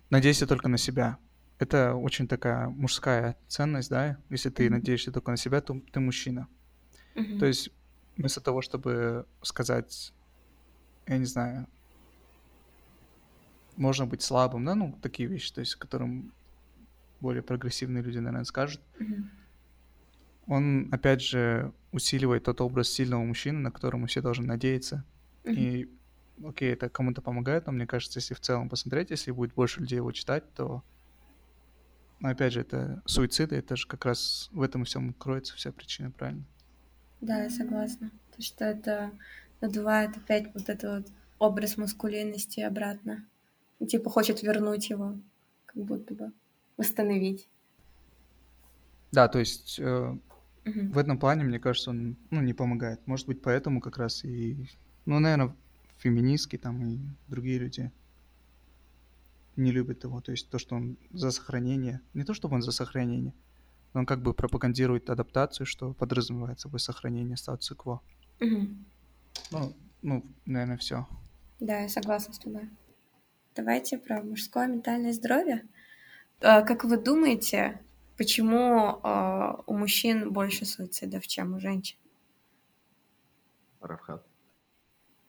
надейся 0.09 0.47
только 0.47 0.67
на 0.67 0.77
себя. 0.77 1.17
Это 1.59 1.95
очень 1.95 2.27
такая 2.27 2.67
мужская 2.69 3.37
ценность, 3.47 3.89
да? 3.89 4.17
Если 4.29 4.49
ты 4.49 4.65
Мгм. 4.65 4.73
надеешься 4.73 5.11
только 5.11 5.31
на 5.31 5.37
себя, 5.37 5.61
то 5.61 5.79
ты 5.91 5.99
мужчина. 5.99 6.47
Мгм. 7.15 7.39
То 7.39 7.45
есть 7.45 7.69
вместо 8.17 8.41
того, 8.41 8.61
чтобы 8.61 9.25
сказать, 9.41 10.13
я 11.07 11.17
не 11.17 11.25
знаю, 11.25 11.67
можно 13.75 14.05
быть 14.05 14.21
слабым, 14.21 14.65
да, 14.65 14.75
ну, 14.75 14.97
такие 15.01 15.27
вещи, 15.27 15.53
то 15.53 15.59
есть, 15.59 15.75
которым 15.75 16.33
более 17.25 17.43
прогрессивные 17.43 18.03
люди, 18.03 18.19
наверное, 18.19 18.45
скажут, 18.45 18.81
Мгм. 18.99 19.29
он, 20.47 20.89
опять 20.93 21.21
же, 21.21 21.73
усиливает 21.91 22.43
тот 22.43 22.61
образ 22.61 22.89
сильного 22.89 23.23
мужчины, 23.23 23.59
на 23.59 23.71
который 23.71 23.97
мы 23.97 24.07
все 24.07 24.21
должны 24.21 24.45
надеяться. 24.45 25.05
Мгм. 25.45 25.55
И, 25.55 25.89
окей, 26.43 26.73
это 26.73 26.89
кому-то 26.89 27.21
помогает, 27.21 27.65
но 27.65 27.71
мне 27.73 27.87
кажется, 27.87 28.19
если 28.19 28.33
в 28.35 28.39
целом 28.39 28.69
посмотреть, 28.69 29.09
если 29.11 29.31
будет 29.31 29.53
больше 29.55 29.81
людей 29.81 29.97
его 29.97 30.11
читать, 30.11 30.53
то, 30.53 30.83
ну, 32.19 32.29
опять 32.29 32.53
же, 32.53 32.61
это 32.61 33.01
суициды, 33.05 33.55
это 33.55 33.75
же 33.75 33.87
как 33.87 34.05
раз 34.05 34.49
в 34.51 34.61
этом 34.61 34.83
всем 34.85 35.13
кроется 35.13 35.55
вся 35.55 35.71
причина, 35.71 36.11
правильно? 36.11 36.45
Да, 37.21 37.43
я 37.43 37.49
согласна. 37.49 38.11
То, 38.35 38.41
что 38.41 38.65
это 38.65 39.11
надувает 39.61 40.15
опять 40.17 40.53
вот 40.53 40.69
этот 40.69 40.83
вот 41.07 41.13
образ 41.39 41.77
маскулинности 41.77 42.61
обратно. 42.61 43.27
И, 43.79 43.85
типа 43.85 44.09
хочет 44.09 44.41
вернуть 44.43 44.89
его, 44.89 45.19
как 45.65 45.83
будто 45.83 46.13
бы 46.15 46.33
восстановить. 46.77 47.49
Да, 49.11 49.27
то 49.27 49.39
есть 49.39 49.79
э, 49.79 50.17
Мгм. 50.65 50.91
в 50.91 50.97
этом 50.97 51.17
плане, 51.17 51.43
мне 51.43 51.59
кажется, 51.59 51.91
он 51.91 52.17
ну, 52.31 52.41
не 52.41 52.53
помогает. 52.53 53.05
Может 53.07 53.27
быть, 53.27 53.41
поэтому 53.41 53.79
как 53.81 53.97
раз 53.97 54.23
и, 54.25 54.67
ну, 55.05 55.19
наверное, 55.19 55.55
феминистки 55.97 56.57
там 56.57 56.85
и 56.85 56.99
другие 57.27 57.59
люди 57.59 57.91
не 59.55 59.71
любят 59.71 60.03
его. 60.03 60.21
То 60.21 60.31
есть 60.31 60.49
то, 60.49 60.59
что 60.59 60.75
он 60.75 60.97
за 61.11 61.31
сохранение, 61.31 62.01
не 62.13 62.23
то, 62.23 62.33
чтобы 62.33 62.55
он 62.55 62.61
за 62.61 62.71
сохранение, 62.71 63.33
но 63.93 64.01
он 64.01 64.05
как 64.05 64.21
бы 64.21 64.33
пропагандирует 64.33 65.09
адаптацию, 65.09 65.65
что 65.65 65.93
подразумевает 65.93 66.59
собой 66.59 66.79
сохранение 66.79 67.37
статуса 67.37 67.75
кво. 67.75 68.01
Мгм. 68.39 68.85
Ну, 69.51 69.73
ну, 70.01 70.25
наверное, 70.45 70.77
все. 70.77 71.07
Да, 71.59 71.79
я 71.79 71.89
согласна 71.89 72.33
с 72.33 72.39
тобой. 72.39 72.69
Давайте 73.55 73.97
про 73.97 74.21
мужское 74.21 74.67
ментальное 74.67 75.13
здоровье. 75.13 75.65
А, 76.41 76.61
Как 76.61 76.83
вы 76.83 76.97
думаете, 76.97 77.81
почему 78.17 78.99
а, 79.03 79.63
у 79.65 79.77
мужчин 79.77 80.31
больше 80.31 80.65
суицидов, 80.65 81.27
чем 81.27 81.53
у 81.55 81.59
женщин? 81.59 81.97
Равхат. 83.81 84.25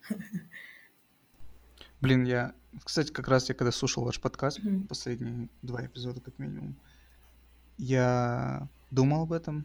Блин, 2.00 2.24
я, 2.24 2.54
кстати, 2.84 3.10
как 3.12 3.28
раз 3.28 3.48
я 3.48 3.54
когда 3.54 3.72
слушал 3.72 4.04
ваш 4.04 4.20
подкаст, 4.20 4.62
Мгм. 4.62 4.86
последние 4.86 5.48
два 5.62 5.84
эпизода 5.86 6.20
как 6.20 6.38
минимум, 6.38 6.76
я 7.78 8.68
думал 8.90 9.22
об 9.22 9.32
этом. 9.32 9.64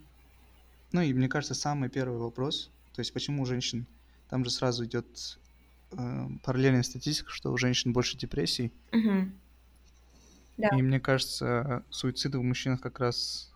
Ну 0.92 1.02
и 1.02 1.14
мне 1.14 1.28
кажется, 1.30 1.54
самый 1.56 1.90
первый 1.90 2.18
вопрос, 2.20 2.70
то 2.94 3.00
есть 3.00 3.14
почему 3.14 3.44
у 3.44 3.46
женщин, 3.46 3.86
там 4.30 4.44
же 4.44 4.50
сразу 4.52 4.86
идет 4.86 5.40
э, 5.92 6.28
параллельная 6.44 6.84
статистика, 6.84 7.30
что 7.32 7.52
у 7.52 7.58
женщин 7.58 7.94
больше 7.94 8.18
депрессий. 8.18 8.74
Мгм. 8.92 9.34
Да. 10.62 10.78
И 10.78 10.82
мне 10.82 11.00
кажется, 11.00 11.84
суициды 11.90 12.38
у 12.38 12.44
мужчин 12.44 12.78
как 12.78 13.00
раз, 13.00 13.52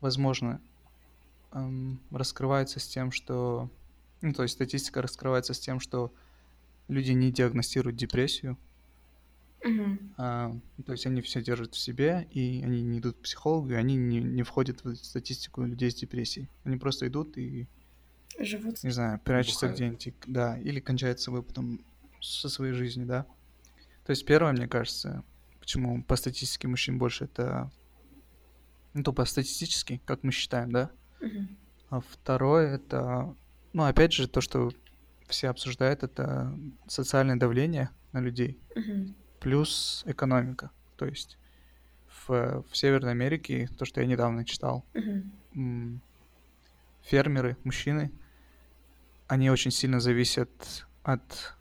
возможно, 0.00 0.60
эм, 1.52 2.00
раскрываются 2.10 2.80
с 2.80 2.86
тем, 2.86 3.12
что... 3.12 3.70
Ну, 4.20 4.32
то 4.32 4.42
есть 4.42 4.54
статистика 4.54 5.00
раскрывается 5.02 5.54
с 5.54 5.60
тем, 5.60 5.80
что 5.80 6.12
люди 6.88 7.12
не 7.12 7.30
диагностируют 7.30 7.96
депрессию, 7.96 8.58
Мгм. 9.62 10.14
а, 10.18 10.54
то 10.84 10.92
есть 10.92 11.06
они 11.06 11.22
все 11.22 11.42
держат 11.42 11.74
в 11.74 11.78
себе, 11.78 12.28
и 12.30 12.62
они 12.62 12.82
не 12.82 12.98
идут 12.98 13.16
к 13.16 13.20
психологу, 13.22 13.70
и 13.70 13.74
они 13.74 13.96
не, 13.96 14.20
не 14.20 14.42
входят 14.42 14.84
в 14.84 14.94
статистику 14.96 15.62
людей 15.62 15.90
с 15.90 15.94
депрессией. 15.94 16.48
Они 16.64 16.76
просто 16.76 17.06
идут 17.06 17.38
и, 17.38 17.66
Живут. 18.38 18.82
не 18.82 18.90
знаю, 18.90 19.20
прячутся 19.20 19.68
где-нибудь, 19.68 20.14
да, 20.26 20.58
или 20.58 20.80
кончают 20.80 21.20
с 21.20 21.24
собой 21.24 21.42
потом 21.42 21.80
со 22.20 22.48
своей 22.48 22.72
жизнью, 22.72 23.06
да. 23.06 23.26
То 24.04 24.10
есть 24.10 24.26
первое, 24.26 24.52
мне 24.52 24.68
кажется, 24.68 25.22
почему 25.64 26.02
по 26.04 26.16
статистике 26.16 26.68
мужчин 26.68 26.98
больше 26.98 27.24
это... 27.24 27.70
Ну, 28.92 29.02
тупо 29.02 29.24
статистически, 29.24 30.00
как 30.04 30.22
мы 30.22 30.30
считаем, 30.30 30.70
да. 30.70 30.90
Мгм. 31.20 31.56
А 31.88 32.00
второе 32.00 32.74
это, 32.74 33.34
ну, 33.72 33.84
опять 33.84 34.12
же, 34.12 34.28
то, 34.28 34.42
что 34.42 34.72
все 35.26 35.48
обсуждают, 35.48 36.02
это 36.02 36.54
социальное 36.86 37.36
давление 37.36 37.88
на 38.12 38.20
людей 38.20 38.58
Мгм. 38.76 39.14
плюс 39.40 40.04
экономика. 40.06 40.70
То 40.96 41.06
есть 41.06 41.38
в, 42.06 42.62
в 42.70 42.76
Северной 42.76 43.12
Америке, 43.12 43.66
то, 43.78 43.86
что 43.86 44.02
я 44.02 44.06
недавно 44.06 44.44
читал, 44.44 44.84
м, 45.54 46.02
фермеры, 47.02 47.56
мужчины, 47.64 48.12
они 49.28 49.50
очень 49.50 49.70
сильно 49.70 49.98
зависят 49.98 50.86
от 51.02 51.56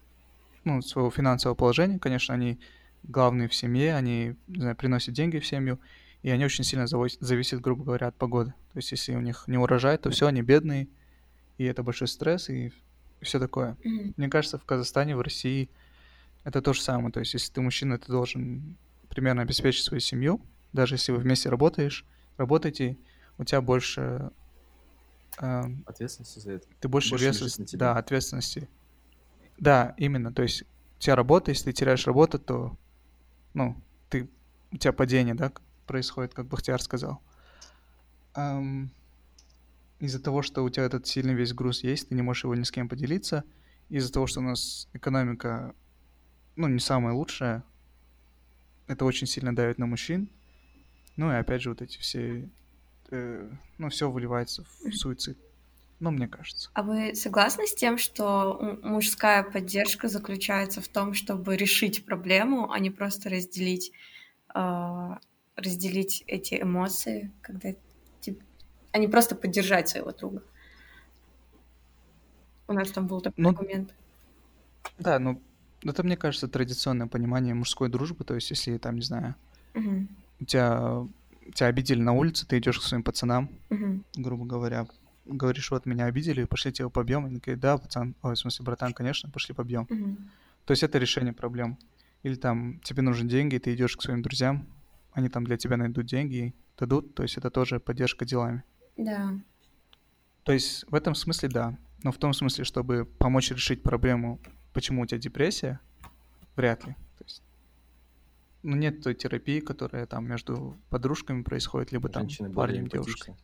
ну, 0.66 0.82
своего 0.82 1.10
финансового 1.10 1.56
положения. 1.56 2.00
Конечно, 2.00 2.36
они 2.36 2.60
главные 3.04 3.48
в 3.48 3.56
семье, 3.56 3.96
они 3.96 4.36
не 4.48 4.60
знаю, 4.60 4.76
приносят 4.76 5.14
деньги 5.14 5.40
в 5.40 5.46
семью, 5.46 5.80
и 6.22 6.30
они 6.30 6.46
очень 6.46 6.64
сильно 6.64 6.88
зависят, 6.88 7.62
грубо 7.62 7.84
говоря, 7.84 8.08
от 8.08 8.16
погоды. 8.16 8.54
То 8.72 8.78
есть, 8.78 8.92
если 8.92 9.16
у 9.16 9.22
них 9.22 9.44
не 9.48 9.58
урожай, 9.58 9.98
то 9.98 10.10
все, 10.10 10.28
они 10.28 10.42
бедные, 10.42 10.88
и 11.58 11.66
это 11.66 11.84
большой 11.84 12.08
стресс, 12.08 12.50
и 12.50 12.72
все 13.22 13.40
такое. 13.40 13.78
Мгм. 13.84 14.14
Мне 14.18 14.30
кажется, 14.30 14.58
в 14.58 14.66
Казахстане, 14.66 15.16
в 15.16 15.22
России 15.22 15.70
это 16.44 16.62
то 16.62 16.74
же 16.74 16.82
самое. 16.82 17.12
То 17.12 17.20
есть, 17.20 17.34
если 17.34 17.52
ты 17.52 17.62
мужчина, 17.62 17.98
ты 17.98 18.12
должен 18.12 18.78
примерно 19.10 19.42
обеспечить 19.42 19.84
свою 19.84 20.00
семью. 20.02 20.42
Даже 20.72 20.96
если 20.96 21.12
вы 21.12 21.20
вместе 21.20 21.50
работаешь, 21.50 22.06
работаете, 22.38 22.98
у 23.38 23.44
тебя 23.44 23.62
больше... 23.62 24.32
э, 25.40 25.64
Ответственность 25.86 26.42
за 26.42 26.54
это. 26.54 26.68
ты 26.80 26.88
больше, 26.88 27.12
Больше 27.12 27.32
тебе. 27.50 27.80
да, 27.80 27.96
ответственности. 27.98 28.68
Да, 29.58 29.94
именно. 29.98 30.34
То 30.34 30.42
есть, 30.42 30.64
у 30.98 31.00
тебя 31.00 31.16
работа, 31.16 31.52
если 31.52 31.66
ты 31.66 31.74
теряешь 31.74 32.08
работу, 32.08 32.40
то, 32.40 32.78
ну, 33.54 33.76
ты, 34.10 34.30
у 34.72 34.78
тебя 34.78 34.94
падение, 34.94 35.36
да, 35.36 35.52
происходит, 35.86 36.34
как 36.34 36.48
Бахтияр 36.48 36.82
сказал. 36.82 37.22
Ам, 38.34 38.92
из-за 40.00 40.22
того, 40.22 40.42
что 40.42 40.64
у 40.64 40.70
тебя 40.70 40.86
этот 40.86 41.08
сильный 41.08 41.34
весь 41.34 41.54
груз 41.54 41.84
есть, 41.84 42.10
ты 42.10 42.16
не 42.16 42.22
можешь 42.22 42.44
его 42.44 42.56
ни 42.56 42.64
с 42.64 42.72
кем 42.72 42.90
поделиться. 42.90 43.44
Из-за 43.90 44.12
того, 44.12 44.28
что 44.28 44.40
у 44.40 44.44
нас 44.44 44.90
экономика, 44.94 45.76
ну, 46.56 46.68
не 46.68 46.80
самая 46.80 47.14
лучшая, 47.14 47.64
это 48.88 49.06
очень 49.06 49.28
сильно 49.28 49.56
давит 49.56 49.78
на 49.78 49.86
мужчин. 49.86 50.30
Ну 51.16 51.32
и 51.32 51.36
опять 51.36 51.62
же 51.62 51.70
вот 51.70 51.82
эти 51.82 51.98
все, 52.00 52.50
э, 53.12 53.52
ну, 53.78 53.90
все 53.90 54.10
выливается 54.10 54.64
в 54.64 54.92
суицид. 54.92 55.38
Ну, 56.00 56.12
мне 56.12 56.28
кажется. 56.28 56.70
А 56.74 56.84
вы 56.84 57.16
согласны 57.16 57.66
с 57.68 57.74
тем, 57.76 57.98
что 57.98 58.78
мужская 58.84 59.44
поддержка 59.44 60.08
заключается 60.10 60.82
в 60.82 60.88
том, 60.88 61.14
чтобы 61.14 61.56
решить 61.56 62.06
проблему, 62.06 62.72
а 62.72 62.80
не 62.80 62.90
просто 62.90 63.30
разделить, 63.30 63.92
а, 64.50 65.20
разделить 65.56 66.24
эти 66.28 66.62
эмоции, 66.62 67.32
когда 67.42 67.74
тип- 68.22 68.44
а 68.92 68.98
не 68.98 69.08
просто 69.08 69.36
поддержать 69.36 69.90
своего 69.90 70.12
друга? 70.12 70.44
У 72.68 72.74
нас 72.74 72.92
там 72.92 73.08
был 73.08 73.22
такой 73.22 73.44
Ну, 73.44 73.50
аргумент. 73.50 73.94
Да, 74.98 75.20
ну, 75.20 75.42
это, 75.86 76.04
мне 76.04 76.18
кажется, 76.18 76.48
традиционное 76.48 77.08
понимание 77.08 77.54
мужской 77.54 77.90
дружбы. 77.90 78.24
То 78.24 78.36
есть, 78.36 78.50
если 78.50 78.78
там, 78.78 78.96
не 78.96 79.02
знаю, 79.02 79.36
Мгм. 79.74 80.08
у 80.40 80.46
тебя, 80.46 81.06
тебя 81.54 81.68
обидели 81.68 82.02
на 82.02 82.14
улице, 82.14 82.46
ты 82.48 82.58
идешь 82.58 82.80
к 82.80 82.84
своим 82.84 83.04
пацанам, 83.04 83.50
Мгм. 83.70 84.04
грубо 84.16 84.46
говоря, 84.46 84.88
говоришь, 85.26 85.72
вот 85.72 85.86
меня 85.86 86.06
обидели, 86.06 86.44
пошлите 86.46 86.84
его 86.84 86.90
побьем. 86.90 87.26
Они 87.26 87.36
такие, 87.40 87.58
да, 87.58 87.78
пацан, 87.78 88.16
ой, 88.22 88.36
в 88.36 88.40
смысле, 88.40 88.66
братан, 88.66 88.94
конечно, 88.94 89.30
пошли 89.30 89.54
побьем. 89.54 89.88
Мгм. 89.90 90.30
То 90.66 90.72
есть 90.72 90.84
это 90.84 90.98
решение 90.98 91.34
проблем. 91.34 91.78
Или 92.24 92.36
там 92.36 92.80
тебе 92.80 93.02
нужны 93.02 93.30
деньги, 93.30 93.58
ты 93.58 93.74
идешь 93.74 93.98
к 93.98 94.02
своим 94.02 94.22
друзьям, 94.22 94.68
они 95.12 95.30
там 95.30 95.44
для 95.44 95.58
тебя 95.58 95.78
найдут 95.78 96.06
деньги, 96.06 96.56
дадут, 96.78 97.16
то 97.16 97.24
есть 97.24 97.38
это 97.38 97.50
тоже 97.50 97.80
поддержка 97.80 98.26
делами. 98.26 98.64
Да. 98.98 99.40
То 100.44 100.54
есть 100.54 100.86
в 100.90 100.96
этом 100.96 101.16
смысле 101.16 101.50
да. 101.50 101.78
Но 102.04 102.12
в 102.12 102.18
том 102.18 102.34
смысле, 102.34 102.66
чтобы 102.66 103.06
помочь 103.06 103.52
решить 103.52 103.82
проблему, 103.82 104.42
почему 104.74 105.04
у 105.04 105.06
тебя 105.06 105.20
депрессия, 105.20 105.80
вряд 106.56 106.86
ли. 106.86 106.94
То 107.18 107.24
есть, 107.24 107.44
ну, 108.62 108.76
нет 108.76 109.02
той 109.02 109.16
терапии, 109.16 109.62
которая 109.62 110.06
там 110.06 110.28
между 110.28 110.78
подружками 110.90 111.44
происходит, 111.44 111.92
либо 111.94 112.10
там 112.10 112.24
Женщины 112.24 112.50
более 112.50 112.82
парнем, 112.82 112.90
девушкой. 112.90 113.36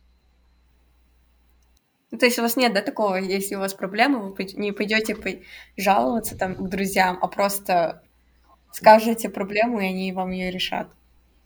Ну, 2.10 2.18
то 2.18 2.26
есть 2.26 2.38
у 2.38 2.42
вас 2.42 2.56
нет, 2.56 2.72
да, 2.74 2.82
такого, 2.82 3.16
если 3.16 3.54
у 3.54 3.60
вас 3.60 3.72
проблемы, 3.74 4.32
вы 4.32 4.44
не 4.54 4.72
пойдете 4.72 5.14
по- 5.14 5.40
жаловаться 5.76 6.36
там 6.36 6.54
к 6.56 6.68
друзьям, 6.68 7.18
а 7.22 7.28
просто 7.28 8.02
скажете 8.72 9.28
проблему, 9.28 9.80
и 9.80 9.86
они 9.86 10.12
вам 10.12 10.30
ее 10.30 10.50
решат. 10.50 10.88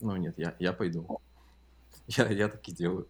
Ну 0.01 0.17
нет, 0.17 0.35
я, 0.39 0.55
я 0.59 0.73
пойду. 0.73 1.21
Я, 2.07 2.29
я 2.29 2.49
так 2.49 2.67
и 2.69 2.73
делаю. 2.73 3.09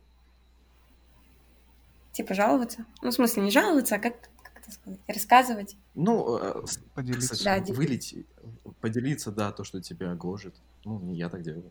Типа 2.13 2.35
жаловаться. 2.35 2.85
Ну, 3.03 3.11
в 3.11 3.15
смысле, 3.15 3.43
не 3.43 3.51
жаловаться, 3.51 3.97
а 3.97 3.99
как, 3.99 4.15
как 4.43 4.59
это 4.61 4.71
сказать? 4.71 5.01
Рассказывать. 5.09 5.77
Ну, 5.95 6.39
э, 6.39 6.63
Поделиться. 6.95 7.35
кстати, 7.35 7.71
Да, 7.71 7.75
вылить, 7.75 8.15
поделиться, 8.81 9.33
да, 9.33 9.51
то, 9.51 9.65
что 9.65 9.81
тебя 9.81 10.15
гложет. 10.15 10.55
Ну, 10.85 11.13
я 11.13 11.29
так 11.29 11.43
делаю. 11.43 11.71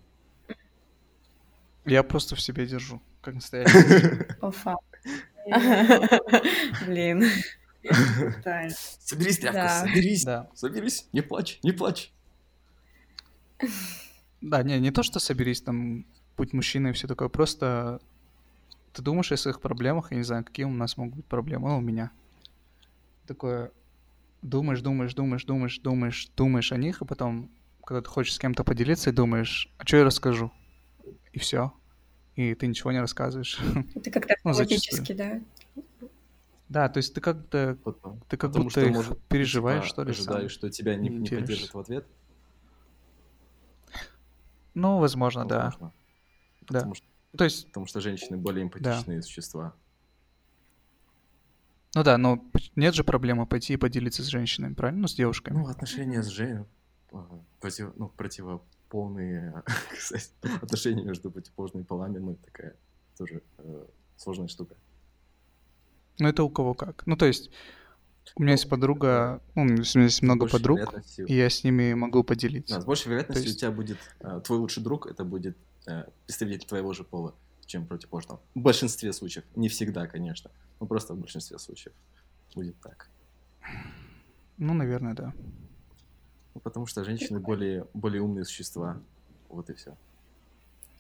Я 1.86 2.04
просто 2.04 2.36
в 2.36 2.42
себе 2.42 2.66
держу, 2.66 3.02
как 3.22 3.36
настоящий. 3.36 4.26
Офа. 4.42 4.76
Блин. 6.88 7.24
Соберись, 9.00 9.40
тряпка, 9.40 9.70
соберись, 9.70 10.24
Да. 10.24 10.50
соберись, 10.54 11.08
не 11.12 11.22
плачь, 11.22 11.60
не 11.64 11.72
плачь. 11.72 12.12
Да, 14.42 14.64
не, 14.64 14.80
не 14.80 14.92
то, 14.92 15.04
что 15.04 15.20
соберись 15.20 15.62
там, 15.62 16.06
будь 16.38 16.54
мужчиной 16.54 16.92
и 16.92 16.94
все 16.94 17.08
такое, 17.08 17.30
просто 17.30 18.00
ты 18.94 19.02
думаешь 19.02 19.32
о 19.32 19.38
своих 19.38 19.60
проблемах, 19.62 20.12
я 20.12 20.18
не 20.18 20.24
знаю, 20.24 20.44
какие 20.46 20.66
у 20.66 20.70
нас 20.72 20.98
могут 20.98 21.16
быть 21.16 21.26
проблемы, 21.26 21.70
ну, 21.70 21.78
у 21.78 21.82
меня. 21.82 22.12
Такое, 23.28 23.72
думаешь, 24.42 24.82
думаешь, 24.82 25.14
думаешь, 25.14 25.46
думаешь, 25.46 25.80
думаешь, 25.80 26.30
думаешь 26.36 26.72
о 26.72 26.78
них, 26.78 27.02
и 27.02 27.06
потом, 27.06 27.50
когда 27.86 28.02
ты 28.02 28.10
хочешь 28.10 28.36
с 28.36 28.40
кем-то 28.40 28.64
поделиться, 28.64 29.10
и 29.10 29.14
думаешь, 29.14 29.70
а 29.78 29.86
что 29.86 29.98
я 29.98 30.04
расскажу? 30.04 30.52
И 31.32 31.40
все. 31.40 31.74
И 32.36 32.56
ты 32.56 32.68
ничего 32.68 32.92
не 32.92 33.00
рассказываешь. 33.00 33.60
Это 33.96 34.10
как-то 34.12 34.36
Ну, 34.44 34.52
автоматически, 34.52 35.14
да? 35.14 35.42
Да, 36.70 36.90
то 36.90 36.98
есть 36.98 37.14
ты 37.14 37.22
как-то, 37.22 37.78
Потом. 37.84 38.20
ты 38.28 38.38
как 38.38 38.50
Потому 38.52 38.66
будто 38.66 38.80
что, 38.80 38.90
их 38.90 38.96
может, 38.96 39.22
переживаешь, 39.28 39.84
типа, 39.84 39.94
что 39.94 40.04
ли, 40.04 40.14
сам. 40.14 40.22
ожидаешь, 40.34 40.52
что 40.52 40.70
тебя 40.72 40.96
не, 40.96 41.10
не 41.10 41.28
поддержат 41.28 41.74
в 41.74 41.80
ответ. 41.80 42.08
Ну, 44.74 44.98
возможно, 44.98 45.46
да. 45.46 45.66
Возможно. 45.66 45.94
Да. 46.62 46.80
Потому, 46.80 46.96
что, 46.96 47.06
То 47.38 47.44
есть, 47.44 47.68
потому 47.68 47.86
что 47.86 48.02
женщины 48.02 48.38
более 48.38 48.64
эмпатичные 48.64 49.22
существа. 49.22 49.76
ну 51.94 52.04
да, 52.04 52.18
но 52.18 52.44
нет 52.76 52.96
же 52.96 53.04
проблемы 53.04 53.46
пойти 53.46 53.74
и 53.74 53.78
поделиться 53.78 54.24
с 54.24 54.28
женщинами, 54.28 54.74
правильно? 54.74 55.02
Ну, 55.02 55.08
с 55.08 55.14
девушками. 55.14 55.58
Ну, 55.60 55.68
отношения 55.68 56.24
с 56.24 56.28
Женей, 56.28 56.66
против, 57.60 57.92
ну, 57.98 58.10
противополные 58.94 59.64
кстати, 59.92 60.30
отношения 60.62 61.04
между 61.04 61.32
противоположными 61.32 61.84
полами, 61.84 62.20
ну, 62.20 62.36
такая 62.36 62.76
тоже 63.18 63.42
э, 63.58 63.86
сложная 64.18 64.48
штука. 64.48 64.76
Ну, 66.20 66.28
это 66.28 66.44
у 66.44 66.50
кого 66.50 66.74
как. 66.74 67.06
Ну, 67.08 67.16
то 67.18 67.26
есть, 67.26 67.50
у 68.36 68.44
меня 68.44 68.52
есть 68.54 68.70
подруга, 68.70 69.42
ну, 69.56 69.64
у 69.64 69.66
меня 69.66 69.84
есть 70.04 70.22
много 70.22 70.48
подруг, 70.48 70.80
и 71.18 71.34
я 71.36 71.50
с 71.50 71.64
ними 71.64 71.94
могу 71.94 72.20
Да, 72.20 72.28
поделиться. 72.28 72.82
с 72.82 72.86
большей 72.86 73.10
вероятностью 73.10 73.46
есть- 73.46 73.58
у 73.58 73.60
тебя 73.60 73.72
будет 73.72 73.98
э, 74.20 74.42
твой 74.46 74.60
лучший 74.60 74.84
друг, 74.84 75.08
это 75.08 75.24
будет 75.26 75.58
э, 75.88 76.04
представитель 76.26 76.68
твоего 76.68 76.94
же 76.94 77.04
пола, 77.04 77.34
чем 77.66 77.88
противоположного. 77.88 78.42
В 78.56 78.60
большинстве 78.60 79.12
случаев. 79.14 79.44
Не 79.56 79.70
всегда, 79.70 80.08
конечно. 80.08 80.52
Но 80.80 80.86
просто 80.88 81.14
в 81.14 81.18
большинстве 81.20 81.58
случаев 81.58 81.94
будет 82.56 82.80
так. 82.82 83.10
Ну, 84.58 84.74
наверное, 84.74 85.14
да. 85.16 85.34
Ну, 86.56 86.62
потому 86.62 86.86
что 86.86 87.04
женщины 87.04 87.40
более, 87.40 87.88
более 87.94 88.22
умные 88.22 88.46
существа. 88.46 88.98
Вот 89.50 89.70
и 89.70 89.74
все. 89.74 89.96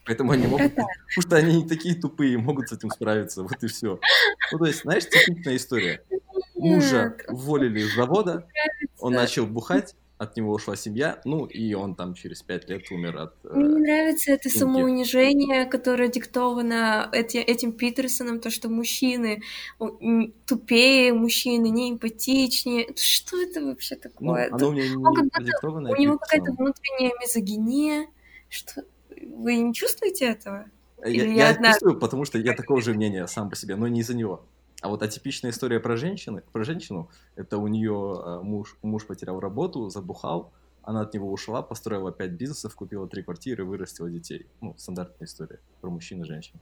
Поэтому 0.05 0.31
они 0.31 0.47
могут... 0.47 0.75
Потому 0.75 1.21
что 1.21 1.35
они 1.35 1.63
не 1.63 1.67
такие 1.67 1.95
тупые, 1.95 2.37
могут 2.37 2.69
с 2.69 2.73
этим 2.73 2.89
справиться. 2.89 3.43
Вот 3.43 3.63
и 3.63 3.67
все. 3.67 3.99
Ну, 4.51 4.57
то 4.57 4.65
есть, 4.65 4.81
знаешь, 4.81 5.07
типичная 5.07 5.55
история. 5.55 6.03
Мужа 6.55 7.15
Нет. 7.17 7.29
уволили 7.29 7.81
из 7.81 7.95
завода, 7.95 8.47
он 8.99 9.13
начал 9.13 9.45
бухать, 9.45 9.95
от 10.17 10.37
него 10.37 10.53
ушла 10.53 10.75
семья, 10.75 11.19
ну, 11.25 11.45
и 11.45 11.73
он 11.73 11.95
там 11.95 12.13
через 12.13 12.41
пять 12.43 12.69
лет 12.69 12.89
умер 12.91 13.17
от... 13.17 13.33
э, 13.43 13.49
Мне 13.55 13.67
не 13.67 13.79
нравится 13.81 14.31
это 14.31 14.47
Инки. 14.47 14.57
самоунижение, 14.57 15.65
которое 15.65 16.07
диктовано 16.07 17.09
эти- 17.11 17.37
этим 17.37 17.73
Питерсоном, 17.73 18.39
то, 18.39 18.49
что 18.49 18.69
мужчины 18.69 19.41
тупее, 20.45 21.13
мужчины 21.13 21.69
не 21.69 21.91
эмпатичнее. 21.91 22.87
Что 22.95 23.41
это 23.41 23.63
вообще 23.65 23.95
Ну, 23.95 24.01
такое? 24.01 24.49
оно 24.51 24.69
у 24.69 24.71
меня 24.71 24.87
не 24.87 24.95
он 24.95 25.29
как. 25.29 25.97
У 25.97 26.01
него 26.01 26.17
какая-то 26.17 26.51
внутренняя 26.53 27.11
мизогиния. 27.21 28.07
Что? 28.49 28.83
Вы 29.35 29.55
не 29.57 29.73
чувствуете 29.73 30.25
этого? 30.25 30.65
Я, 31.01 31.09
Или 31.09 31.27
я 31.29 31.33
я 31.33 31.49
одна- 31.49 31.71
чувствую, 31.71 31.99
потому 31.99 32.23
что 32.23 32.37
я 32.37 32.53
такого 32.53 32.81
же 32.81 32.93
мнения 32.93 33.27
сам 33.27 33.49
по 33.49 33.55
себе, 33.55 33.75
но 33.75 33.87
не 33.87 34.01
из-за 34.01 34.15
него. 34.15 34.45
А 34.83 34.89
вот 34.89 35.01
атипичная 35.01 35.51
история 35.51 35.79
про 35.79 35.95
женщины, 35.95 36.43
про 36.51 36.65
женщину, 36.65 37.09
это 37.37 37.57
у 37.57 37.69
нее 37.69 38.41
муж, 38.43 38.75
муж 38.81 39.07
потерял 39.07 39.39
работу, 39.39 39.87
забухал, 39.87 40.51
она 40.81 40.99
от 41.03 41.13
него 41.13 41.31
ушла, 41.31 41.61
построила 41.61 42.11
пять 42.11 42.31
бизнесов, 42.31 42.75
купила 42.75 43.07
три 43.07 43.23
квартиры, 43.23 43.63
вырастила 43.63 44.09
детей. 44.09 44.45
Ну, 44.59 44.75
стандартная 44.77 45.25
история 45.25 45.61
про 45.79 45.89
мужчин 45.89 46.21
и 46.23 46.25
женщин. 46.25 46.59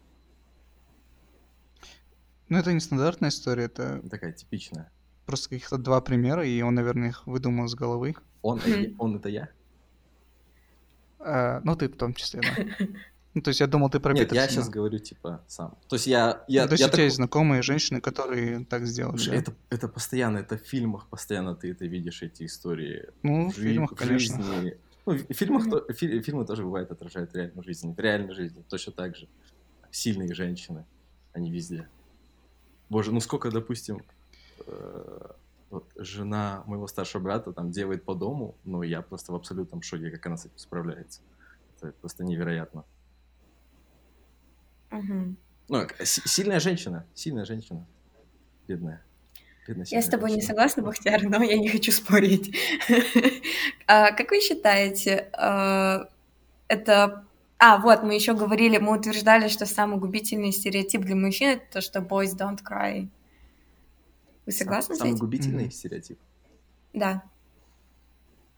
Ну, 2.47 2.59
это 2.59 2.71
не 2.71 2.79
стандартная 2.79 3.29
история, 3.29 3.63
это 3.63 4.07
Такая 4.07 4.33
типичная. 4.33 4.91
просто 5.25 5.49
каких-то 5.49 5.79
два 5.79 5.99
примера, 5.99 6.45
и 6.45 6.61
он, 6.61 6.75
наверное, 6.75 7.09
их 7.09 7.25
выдумал 7.25 7.67
с 7.67 7.73
головы. 7.73 8.15
Он, 8.43 8.61
он 8.99 9.15
это 9.15 9.29
я? 9.29 9.49
А, 11.17 11.59
ну, 11.63 11.75
ты 11.75 11.89
в 11.89 11.97
том 11.97 12.13
числе, 12.13 12.41
да. 12.41 12.85
Ну, 13.33 13.41
то 13.41 13.49
есть 13.49 13.61
я 13.61 13.67
думал, 13.67 13.89
ты 13.89 13.99
про 14.01 14.11
Нет, 14.13 14.23
я 14.23 14.27
Питерсона. 14.27 14.49
сейчас 14.51 14.69
говорю, 14.69 14.99
типа, 14.99 15.41
сам. 15.47 15.77
То 15.87 15.95
есть 15.95 16.05
я... 16.07 16.43
я, 16.49 16.63
Ну, 16.63 16.67
то 16.67 16.73
есть 16.73 16.81
я 16.81 16.87
у 16.87 16.89
тебя 16.89 16.91
такой- 16.91 17.03
есть 17.05 17.15
знакомые 17.15 17.61
женщины, 17.61 18.01
которые 18.01 18.65
так 18.65 18.85
сделали. 18.85 19.25
Да? 19.25 19.35
Это, 19.35 19.53
это 19.69 19.87
постоянно, 19.87 20.39
это 20.39 20.57
в 20.57 20.61
фильмах 20.61 21.07
постоянно 21.07 21.55
ты 21.55 21.71
это 21.71 21.85
видишь, 21.85 22.21
эти 22.23 22.45
истории. 22.45 23.07
Ну, 23.23 23.49
в 23.51 23.55
жи- 23.55 23.61
фильмах, 23.69 23.95
конечно. 23.95 24.43
жизни. 24.43 24.77
Ну, 25.05 25.13
в 25.13 25.33
фильмах 25.33 25.69
то- 25.69 25.93
фи- 25.93 26.21
фильмы 26.21 26.45
тоже 26.45 26.63
бывает 26.63 26.91
отражают 26.91 27.33
реальную 27.33 27.63
жизнь. 27.63 27.93
В 27.93 27.99
реальной 27.99 28.33
жизни 28.35 28.63
точно 28.69 28.91
так 28.91 29.15
же. 29.15 29.27
Сильные 29.91 30.33
женщины, 30.33 30.85
они 31.33 31.49
везде. 31.51 31.87
Боже, 32.89 33.11
ну 33.13 33.21
сколько, 33.21 33.49
допустим, 33.49 34.01
э, 34.67 35.27
вот 35.69 35.85
жена 35.95 36.63
моего 36.65 36.87
старшего 36.87 37.21
брата 37.23 37.53
там 37.53 37.71
делает 37.71 38.03
по 38.03 38.13
дому, 38.13 38.55
но 38.65 38.83
я 38.83 39.01
просто 39.01 39.31
в 39.31 39.35
абсолютном 39.35 39.81
шоке, 39.81 40.11
как 40.11 40.25
она 40.25 40.35
с 40.37 40.45
этим 40.45 40.57
справляется. 40.57 41.21
Это 41.81 41.93
просто 42.01 42.23
невероятно. 42.25 42.83
Мгм. 44.91 45.37
Ну, 45.69 45.87
сильная 46.03 46.59
женщина, 46.59 47.05
сильная 47.15 47.45
женщина. 47.45 47.85
Бедная. 48.67 49.01
Бедная 49.67 49.85
Я 49.89 50.01
с 50.01 50.07
тобой 50.07 50.31
не 50.31 50.41
согласна, 50.41 50.83
Бахтияр, 50.83 51.23
но 51.23 51.41
я 51.43 51.57
не 51.57 51.69
хочу 51.69 51.91
спорить. 51.91 52.55
А 53.87 54.11
Как 54.11 54.31
вы 54.31 54.39
считаете, 54.41 55.29
а, 55.33 56.07
это... 56.67 57.25
А, 57.57 57.77
вот, 57.77 58.01
мы 58.03 58.15
еще 58.15 58.33
говорили, 58.33 58.79
мы 58.79 58.97
утверждали, 58.97 59.47
что 59.47 59.65
самый 59.65 59.99
губительный 59.99 60.51
стереотип 60.51 61.01
для 61.01 61.15
мужчин— 61.15 61.49
это 61.51 61.63
то, 61.73 61.81
что 61.81 61.99
boys 61.99 62.35
don't 62.35 62.59
cry. 62.63 63.07
Вы 64.45 64.51
согласны 64.51 64.95
с 64.95 64.97
Самый 64.97 65.11
этим? 65.11 65.19
губительный 65.19 65.63
Мгм. 65.65 65.71
стереотип. 65.71 66.19
Да. 66.93 67.23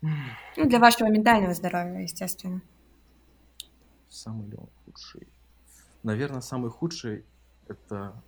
Ну, 0.02 0.66
для 0.70 0.80
вашего 0.80 1.10
ментального 1.10 1.54
здоровья, 1.54 2.00
естественно. 2.00 2.62
Самый 4.10 4.48
ли 4.50 4.56
он 4.58 4.70
худший? 4.86 5.28
Наверное, 6.04 6.42
самый 6.42 6.70
худший 6.70 7.26
это... 7.68 8.22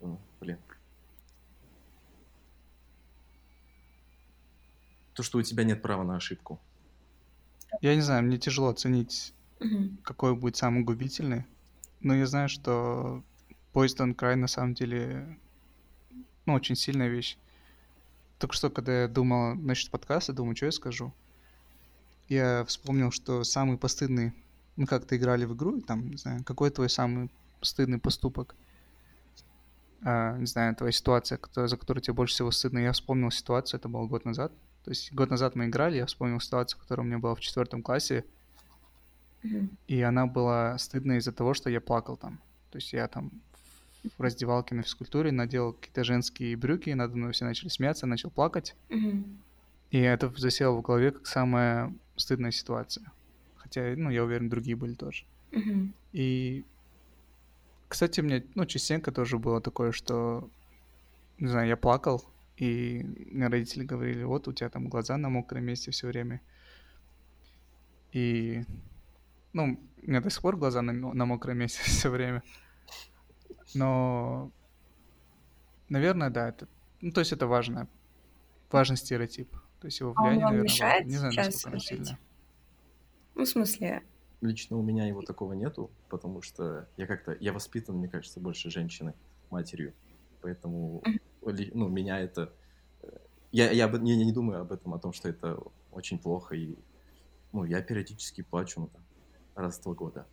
Ну, 0.00 0.20
блин. 0.40 0.58
То, 5.12 5.22
что 5.22 5.38
у 5.38 5.42
тебя 5.42 5.64
нет 5.64 5.82
права 5.82 6.02
на 6.02 6.16
ошибку. 6.16 6.60
Я 7.82 7.94
не 7.94 8.00
знаю, 8.00 8.24
мне 8.24 8.38
тяжело 8.38 8.68
оценить, 8.68 9.34
какой 10.02 10.34
будет 10.34 10.56
самый 10.56 10.82
губительный. 10.82 11.44
Но 12.00 12.14
я 12.14 12.26
знаю, 12.26 12.48
что 12.48 13.22
поезд 13.72 14.00
он 14.00 14.14
край 14.14 14.36
на 14.36 14.46
самом 14.46 14.74
деле 14.74 15.38
ну, 16.46 16.54
очень 16.54 16.76
сильная 16.76 17.08
вещь. 17.08 17.36
Только 18.38 18.54
что, 18.54 18.70
когда 18.70 19.02
я 19.02 19.08
думал 19.08 19.54
насчет 19.56 19.90
подкаста, 19.90 20.32
думаю, 20.32 20.56
что 20.56 20.66
я 20.66 20.72
скажу, 20.72 21.12
я 22.28 22.64
вспомнил, 22.64 23.10
что 23.10 23.44
самый 23.44 23.76
постыдный 23.76 24.32
мы 24.78 24.86
как-то 24.86 25.16
играли 25.16 25.44
в 25.44 25.56
игру, 25.56 25.78
и 25.78 25.80
там, 25.80 26.08
не 26.08 26.16
знаю, 26.16 26.44
какой 26.44 26.70
твой 26.70 26.88
самый 26.88 27.30
постыдный 27.58 27.98
поступок? 27.98 28.54
А, 30.02 30.38
не 30.38 30.46
знаю, 30.46 30.76
твоя 30.76 30.92
ситуация, 30.92 31.40
за 31.52 31.76
которую 31.76 32.00
тебе 32.00 32.14
больше 32.14 32.34
всего 32.34 32.52
стыдно. 32.52 32.78
Я 32.78 32.92
вспомнил 32.92 33.32
ситуацию, 33.32 33.80
это 33.80 33.88
было 33.88 34.06
год 34.06 34.24
назад. 34.24 34.52
То 34.84 34.92
есть 34.92 35.12
год 35.12 35.30
назад 35.30 35.56
мы 35.56 35.66
играли, 35.66 35.96
я 35.96 36.06
вспомнил 36.06 36.38
ситуацию, 36.38 36.80
которая 36.80 37.04
у 37.04 37.08
меня 37.08 37.18
была 37.18 37.34
в 37.34 37.40
четвертом 37.40 37.82
классе, 37.82 38.24
и 39.88 40.00
она 40.00 40.26
была 40.26 40.78
стыдна 40.78 41.18
из-за 41.18 41.32
того, 41.32 41.54
что 41.54 41.70
я 41.70 41.80
плакал 41.80 42.16
там. 42.16 42.38
То 42.70 42.76
есть 42.76 42.92
я 42.92 43.08
там 43.08 43.32
в 44.16 44.22
раздевалке 44.22 44.76
на 44.76 44.82
физкультуре 44.82 45.32
надел 45.32 45.72
какие-то 45.72 46.04
женские 46.04 46.56
брюки, 46.56 46.90
и 46.90 46.94
надо 46.94 47.16
мной 47.16 47.32
все 47.32 47.44
начали 47.44 47.68
смеяться, 47.68 48.06
начал 48.06 48.30
плакать. 48.30 48.76
Мгм. 48.90 49.38
И 49.90 49.98
это 49.98 50.32
засело 50.36 50.76
в 50.76 50.82
голове 50.82 51.10
как 51.10 51.26
самая 51.26 51.92
стыдная 52.14 52.52
ситуация. 52.52 53.10
Хотя, 53.68 53.94
ну, 53.96 54.08
я 54.08 54.24
уверен, 54.24 54.48
другие 54.48 54.76
были 54.76 54.94
тоже. 54.94 55.24
Мгм. 55.52 55.94
И, 56.12 56.64
кстати, 57.86 58.22
мне, 58.22 58.42
ну, 58.54 58.64
частенько 58.64 59.12
тоже 59.12 59.38
было 59.38 59.60
такое, 59.60 59.92
что, 59.92 60.48
не 61.38 61.48
знаю, 61.48 61.68
я 61.68 61.76
плакал, 61.76 62.24
и 62.56 63.02
мне 63.30 63.46
родители 63.48 63.84
говорили, 63.84 64.24
вот 64.24 64.48
у 64.48 64.54
тебя 64.54 64.70
там 64.70 64.88
глаза 64.88 65.18
на 65.18 65.28
мокром 65.28 65.64
месте 65.64 65.90
все 65.90 66.08
время. 66.08 66.40
И, 68.12 68.64
ну, 69.52 69.78
у 70.02 70.10
меня 70.10 70.22
до 70.22 70.30
сих 70.30 70.40
пор 70.40 70.56
глаза 70.56 70.80
на, 70.80 70.92
на 70.92 71.26
мокром 71.26 71.58
месте 71.58 71.82
все 71.84 72.08
время. 72.08 72.42
Но, 73.74 74.50
наверное, 75.90 76.30
да, 76.30 76.48
это, 76.48 76.68
ну, 77.02 77.12
то 77.12 77.20
есть 77.20 77.32
это 77.32 77.46
важно, 77.46 77.86
важный 78.70 78.96
стереотип. 78.96 79.50
То 79.80 79.88
есть 79.88 80.00
его 80.00 80.14
А 80.16 80.22
он 80.22 80.28
влияние, 80.28 80.44
вам 80.44 80.52
наверное, 80.54 80.72
мешает. 80.72 81.06
Не 81.06 81.16
знаю, 81.18 81.34
насколько 81.36 81.80
сильное. 81.80 82.18
Ну, 83.38 83.44
в 83.44 83.48
смысле, 83.48 84.02
Лично 84.40 84.76
у 84.76 84.82
меня 84.82 85.06
его 85.06 85.22
такого 85.22 85.52
нету, 85.52 85.90
потому 86.08 86.42
что 86.42 86.88
я 86.96 87.06
как-то, 87.06 87.36
я 87.40 87.52
воспитан, 87.52 87.96
мне 87.96 88.08
кажется, 88.08 88.40
больше 88.40 88.68
женщиной, 88.70 89.12
матерью. 89.50 89.94
Поэтому, 90.42 91.02
ну, 91.42 91.88
меня 91.88 92.20
это... 92.20 92.52
э, 93.02 93.08
Я, 93.52 93.70
я, 93.70 93.86
я 93.88 93.96
не 94.24 94.32
думаю 94.32 94.60
об 94.60 94.72
этом, 94.72 94.92
о 94.94 94.98
том, 94.98 95.12
что 95.12 95.28
это 95.28 95.58
очень 95.92 96.18
плохо. 96.18 96.54
И, 96.56 96.76
ну, 97.52 97.64
я 97.64 97.80
периодически 97.82 98.42
плачу, 98.42 98.80
ну, 98.80 98.86
там, 98.88 99.02
раз 99.54 99.78
в 99.78 99.82
два 99.84 99.94
года. 99.94 100.26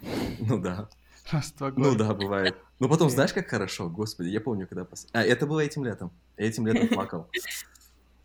Ну 0.40 0.60
да. 0.60 0.88
Раз, 1.32 1.52
два 1.52 1.70
Ну 1.70 1.90
года. 1.92 2.04
да, 2.08 2.14
бывает. 2.14 2.56
Но 2.78 2.88
потом, 2.88 3.10
знаешь, 3.10 3.32
как 3.32 3.48
хорошо, 3.48 3.88
господи, 3.90 4.28
я 4.28 4.40
помню, 4.40 4.66
когда... 4.66 4.82
пос- 4.84 5.08
А, 5.12 5.22
это 5.22 5.46
было 5.46 5.60
этим 5.60 5.84
летом. 5.84 6.10
Я 6.36 6.46
этим 6.46 6.66
летом 6.66 6.88
плакал. 6.88 7.28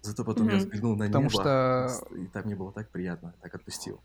Зато 0.05 0.23
потом 0.23 0.47
я 0.47 0.55
Мгм. 0.55 0.59
взглянул 0.65 0.95
на 0.95 1.05
Потому 1.05 1.25
небо, 1.25 1.31
что- 1.31 2.15
и 2.15 2.27
там 2.27 2.45
мне 2.45 2.55
было 2.55 2.71
так 2.71 2.89
приятно, 2.89 3.33
так 3.41 3.55
отпустил. 3.55 3.97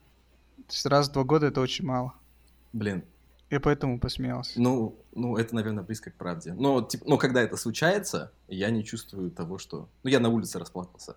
То 0.56 0.72
есть 0.72 0.86
раз 0.86 1.08
в 1.08 1.12
два 1.12 1.24
года 1.24 1.46
это 1.46 1.60
очень 1.60 1.84
мало. 1.84 2.14
Блин, 2.72 3.04
Я 3.50 3.60
поэтому 3.60 3.98
посмеялся. 4.00 4.60
ну, 4.60 4.96
ну, 5.14 5.36
это, 5.36 5.54
наверное, 5.54 5.82
близко 5.84 6.10
к 6.10 6.14
правде. 6.14 6.54
Но, 6.54 6.80
типа, 6.82 7.04
но 7.06 7.18
когда 7.18 7.42
это 7.42 7.56
случается, 7.56 8.32
я 8.48 8.70
не 8.70 8.82
чувствую 8.84 9.30
того, 9.30 9.58
что... 9.58 9.88
Ну, 10.02 10.10
я 10.10 10.20
на 10.20 10.28
улице 10.28 10.58
расплакался. 10.58 11.16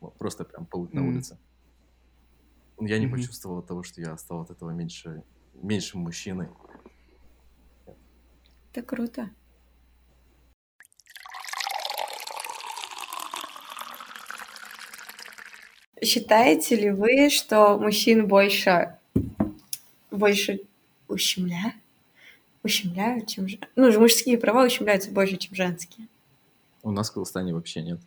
Вот, 0.00 0.14
просто 0.18 0.44
прям 0.44 0.66
по, 0.66 0.78
на 0.92 1.00
Мгм. 1.00 1.08
улице. 1.08 1.38
Я 2.80 2.98
не 2.98 3.06
Мгм. 3.06 3.16
почувствовал 3.16 3.62
того, 3.62 3.82
что 3.82 4.00
я 4.00 4.16
стал 4.18 4.42
от 4.42 4.50
этого 4.50 4.70
меньше, 4.70 5.22
меньшим 5.54 6.00
мужчиной. 6.02 6.48
это 8.74 8.82
круто. 8.86 9.28
Считаете 16.02 16.76
ли 16.76 16.90
вы, 16.90 17.30
что 17.30 17.78
мужчин 17.78 18.26
больше, 18.26 18.96
больше 20.10 20.60
ущемля... 21.06 21.74
ущемляют, 22.64 23.28
чем... 23.28 23.46
Ну, 23.76 23.92
же 23.92 24.00
мужские 24.00 24.36
права 24.36 24.64
ущемляются 24.64 25.10
больше, 25.10 25.36
чем 25.36 25.54
женские? 25.54 26.08
У 26.82 26.90
нас 26.90 27.10
в 27.10 27.14
Казахстане 27.14 27.54
вообще 27.54 27.82
нет. 27.82 28.00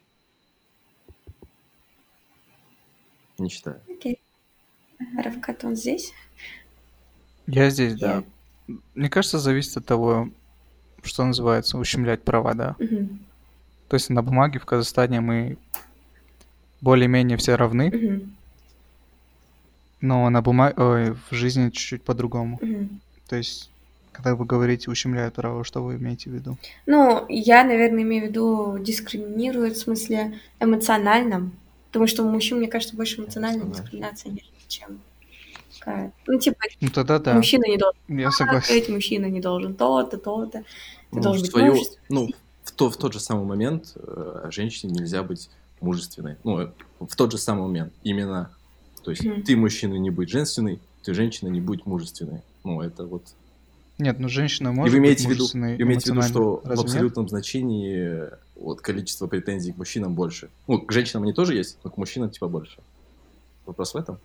Не 3.38 3.50
считаю. 3.50 3.80
Окей. 3.90 4.20
Равкат, 5.18 5.64
он 5.64 5.76
здесь? 5.76 6.14
Я 7.48 7.70
здесь, 7.70 7.96
да. 7.96 8.24
Мне 8.94 9.10
кажется, 9.10 9.40
зависит 9.40 9.78
от 9.78 9.86
того, 9.86 10.30
что 11.04 11.24
называется 11.24 11.78
ущемлять 11.78 12.24
права, 12.24 12.54
да. 12.54 12.76
Мгм. 12.80 13.20
То 13.88 13.96
есть 13.96 14.10
на 14.10 14.24
бумаге 14.24 14.60
в 14.60 14.66
Казахстане 14.66 15.22
мы 15.22 15.58
более-менее 16.90 17.36
все 17.38 17.56
равны, 17.56 17.90
Мгм. 17.90 18.36
но 20.02 20.30
на 20.30 20.42
бумаге, 20.42 20.76
ой, 20.78 21.12
в 21.30 21.34
жизни 21.34 21.70
чуть-чуть 21.72 22.04
по-другому. 22.04 22.60
Мгм. 22.62 23.02
То 23.28 23.36
есть, 23.38 23.70
когда 24.12 24.36
вы 24.36 24.46
говорите 24.46 24.92
ущемляют 24.92 25.34
права, 25.36 25.64
что 25.64 25.84
вы 25.84 25.96
имеете 25.96 26.30
в 26.30 26.34
виду? 26.34 26.58
Ну, 26.86 27.26
я, 27.28 27.64
наверное, 27.64 28.04
имею 28.04 28.26
в 28.26 28.28
виду 28.30 28.78
дискриминирует 28.80 29.76
в 29.78 29.80
смысле 29.80 30.40
эмоциональном, 30.60 31.52
потому 31.88 32.08
что 32.08 32.24
у 32.24 32.30
мужчин, 32.30 32.60
мне 32.60 32.68
кажется, 32.68 32.96
больше 32.96 33.20
эмоциональная 33.20 33.64
Эмоционально. 33.66 33.84
дискриминация, 33.84 34.30
нежели 34.32 34.52
чем. 34.68 35.00
Ну, 36.28 36.40
типа, 36.40 36.58
Ну 36.82 36.90
тогда 36.90 37.20
да, 37.20 37.34
мужчина 37.36 37.66
не 37.68 37.78
должен 37.78 38.00
я 38.08 38.32
согласен. 38.32 38.68
плакать, 38.74 38.90
мужчина 38.90 39.26
не 39.28 39.40
должен 39.40 39.76
то-то, 39.76 40.18
то-то. 40.18 40.60
Ты 40.60 40.66
Ну, 41.12 41.22
должен 41.22 41.42
в 41.42 41.44
быть 41.46 41.52
свою- 41.52 41.84
ну, 42.10 42.30
в, 42.64 42.72
то, 42.72 42.90
в 42.90 42.98
тот 42.98 43.14
же 43.14 43.20
самый 43.20 43.46
момент 43.46 43.92
э, 43.96 44.50
женщине 44.52 44.94
нельзя 44.94 45.22
быть 45.22 45.50
мужественной. 45.82 46.38
Ну, 46.44 46.60
э, 46.60 46.72
в 47.00 47.16
тот 47.16 47.32
же 47.32 47.38
самый 47.38 47.64
момент. 47.64 47.94
Именно, 48.04 48.52
то 49.04 49.12
есть 49.12 49.24
Мгм. 49.24 49.44
ты, 49.44 49.56
мужчина, 49.56 49.96
не 49.96 50.10
будь 50.10 50.30
женственной, 50.30 50.80
ты, 51.04 51.14
женщина, 51.14 51.50
не 51.50 51.62
будь 51.62 51.86
мужественной. 51.86 52.42
Ну, 52.64 52.82
это 52.82 53.06
вот... 53.06 53.24
Нет, 53.98 54.20
ну 54.20 54.28
женщина 54.28 54.70
и 54.70 54.72
может 54.72 54.94
вы 54.94 55.00
имеете 55.00 55.24
в 55.24 55.28
быть 55.28 55.36
виду, 55.36 55.44
мужественной 55.44 55.76
и 55.76 55.78
вы 55.78 55.84
имеете 55.84 56.12
в 56.12 56.16
виду, 56.16 56.28
что 56.28 56.58
в 56.58 56.66
Разве 56.66 56.76
нет? 56.76 56.86
абсолютном 56.86 57.30
значении 57.30 58.24
вот, 58.56 58.82
количество 58.82 59.28
претензий 59.28 59.72
к 59.72 59.78
мужчинам 59.78 60.16
больше. 60.16 60.50
Ну, 60.68 60.82
к 60.82 60.92
женщинам 60.92 61.24
они 61.24 61.34
тоже 61.34 61.56
есть, 61.56 61.78
но 61.84 61.90
к 61.90 61.98
мужчинам 61.98 62.30
типа 62.30 62.48
больше. 62.50 62.78
Вопрос 63.66 63.94
в 63.94 63.98
этом? 63.98 64.20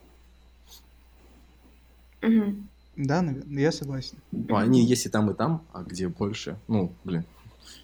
Мгм. 2.22 2.68
Да, 2.96 3.22
наверное, 3.22 3.62
я 3.62 3.72
согласен. 3.72 4.18
Ну, 4.32 4.57
они 4.57 4.84
есть 4.84 5.07
и 5.07 5.09
там, 5.09 5.30
и 5.30 5.34
там, 5.34 5.62
а 5.72 5.82
где 5.82 6.09
больше? 6.09 6.59
Ну, 6.68 6.92
блин, 7.05 7.24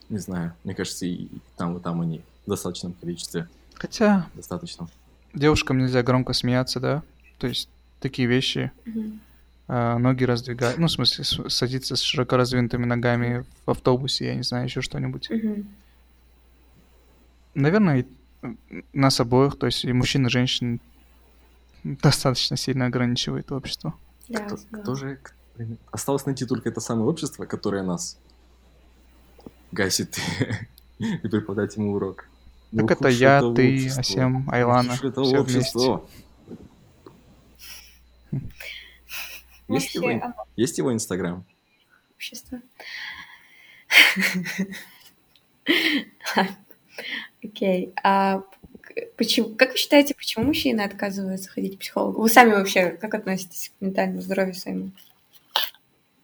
не 0.09 0.19
знаю. 0.19 0.55
Мне 0.65 0.75
кажется, 0.75 1.07
и 1.07 1.29
там, 1.57 1.77
и 1.77 1.81
там 1.81 2.01
они 2.01 2.23
достаточном 2.51 2.93
количестве. 2.95 3.49
Хотя 3.75 4.29
Достаточно. 4.35 4.89
девушкам 5.35 5.79
нельзя 5.79 6.03
громко 6.03 6.33
смеяться, 6.33 6.81
да? 6.81 7.03
То 7.39 7.47
есть 7.47 7.69
такие 8.01 8.27
вещи, 8.29 8.71
а, 9.69 9.99
ноги 9.99 10.25
раздвигать, 10.25 10.79
ну, 10.79 10.87
в 10.87 10.91
смысле, 10.93 11.25
с- 11.25 11.49
садиться 11.51 11.97
с 11.97 12.01
широко 12.01 12.37
развинутыми 12.37 12.85
ногами 12.85 13.45
в 13.67 13.71
автобусе, 13.71 14.27
я 14.27 14.35
не 14.35 14.43
знаю, 14.43 14.65
еще 14.67 14.81
что-нибудь. 14.81 15.29
Мгм. 15.31 15.69
Наверное, 17.55 18.07
нас 18.93 19.19
обоих, 19.21 19.59
то 19.59 19.67
есть 19.67 19.85
и 19.85 19.93
мужчин, 19.93 20.27
и 20.27 20.31
женщин, 20.31 20.81
достаточно 21.85 22.57
сильно 22.57 22.87
ограничивает 22.87 23.51
общество. 23.53 23.95
Да, 24.29 24.41
Кто, 24.41 24.57
согласна. 24.57 24.83
кто 24.83 24.95
же... 24.95 25.19
блин, 25.57 25.79
Осталось 25.91 26.27
найти 26.27 26.45
только 26.47 26.69
это 26.69 26.81
самое 26.81 27.09
общество, 27.09 27.45
которое 27.47 27.83
нас 27.83 28.19
гасит 29.73 30.19
и 30.99 31.29
преподать 31.29 31.77
ему 31.77 31.93
урок. 31.93 32.29
Так 32.77 32.91
это 32.91 33.09
я, 33.09 33.41
ты. 33.55 33.89
Асем, 33.97 34.49
Айлана, 34.51 34.97
все 34.97 35.41
общество. 35.41 36.07
Есть 39.69 39.97
Вообще, 39.97 39.99
его, 39.99 40.25
оно 40.25 40.35
есть 40.55 40.79
его 40.79 40.93
инстаграм? 40.93 41.45
общество. 42.15 42.61
Окей. 47.43 47.93
А 48.03 48.43
почему, 49.17 49.55
как 49.55 49.73
вы 49.73 49.77
считаете, 49.77 50.15
почему 50.15 50.45
мужчины 50.45 50.83
отказываются 50.83 51.51
ходить 51.51 51.77
к 51.77 51.81
психологу? 51.81 52.23
Вы 52.23 52.29
сами 52.29 52.53
вообще 52.53 52.91
как 52.91 53.15
относитесь 53.15 53.71
к 53.71 53.83
ментальному 53.83 54.21
здоровью 54.21 54.55
своему? 54.55 54.91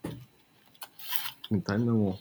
К 0.02 1.50
ментальному? 1.50 2.18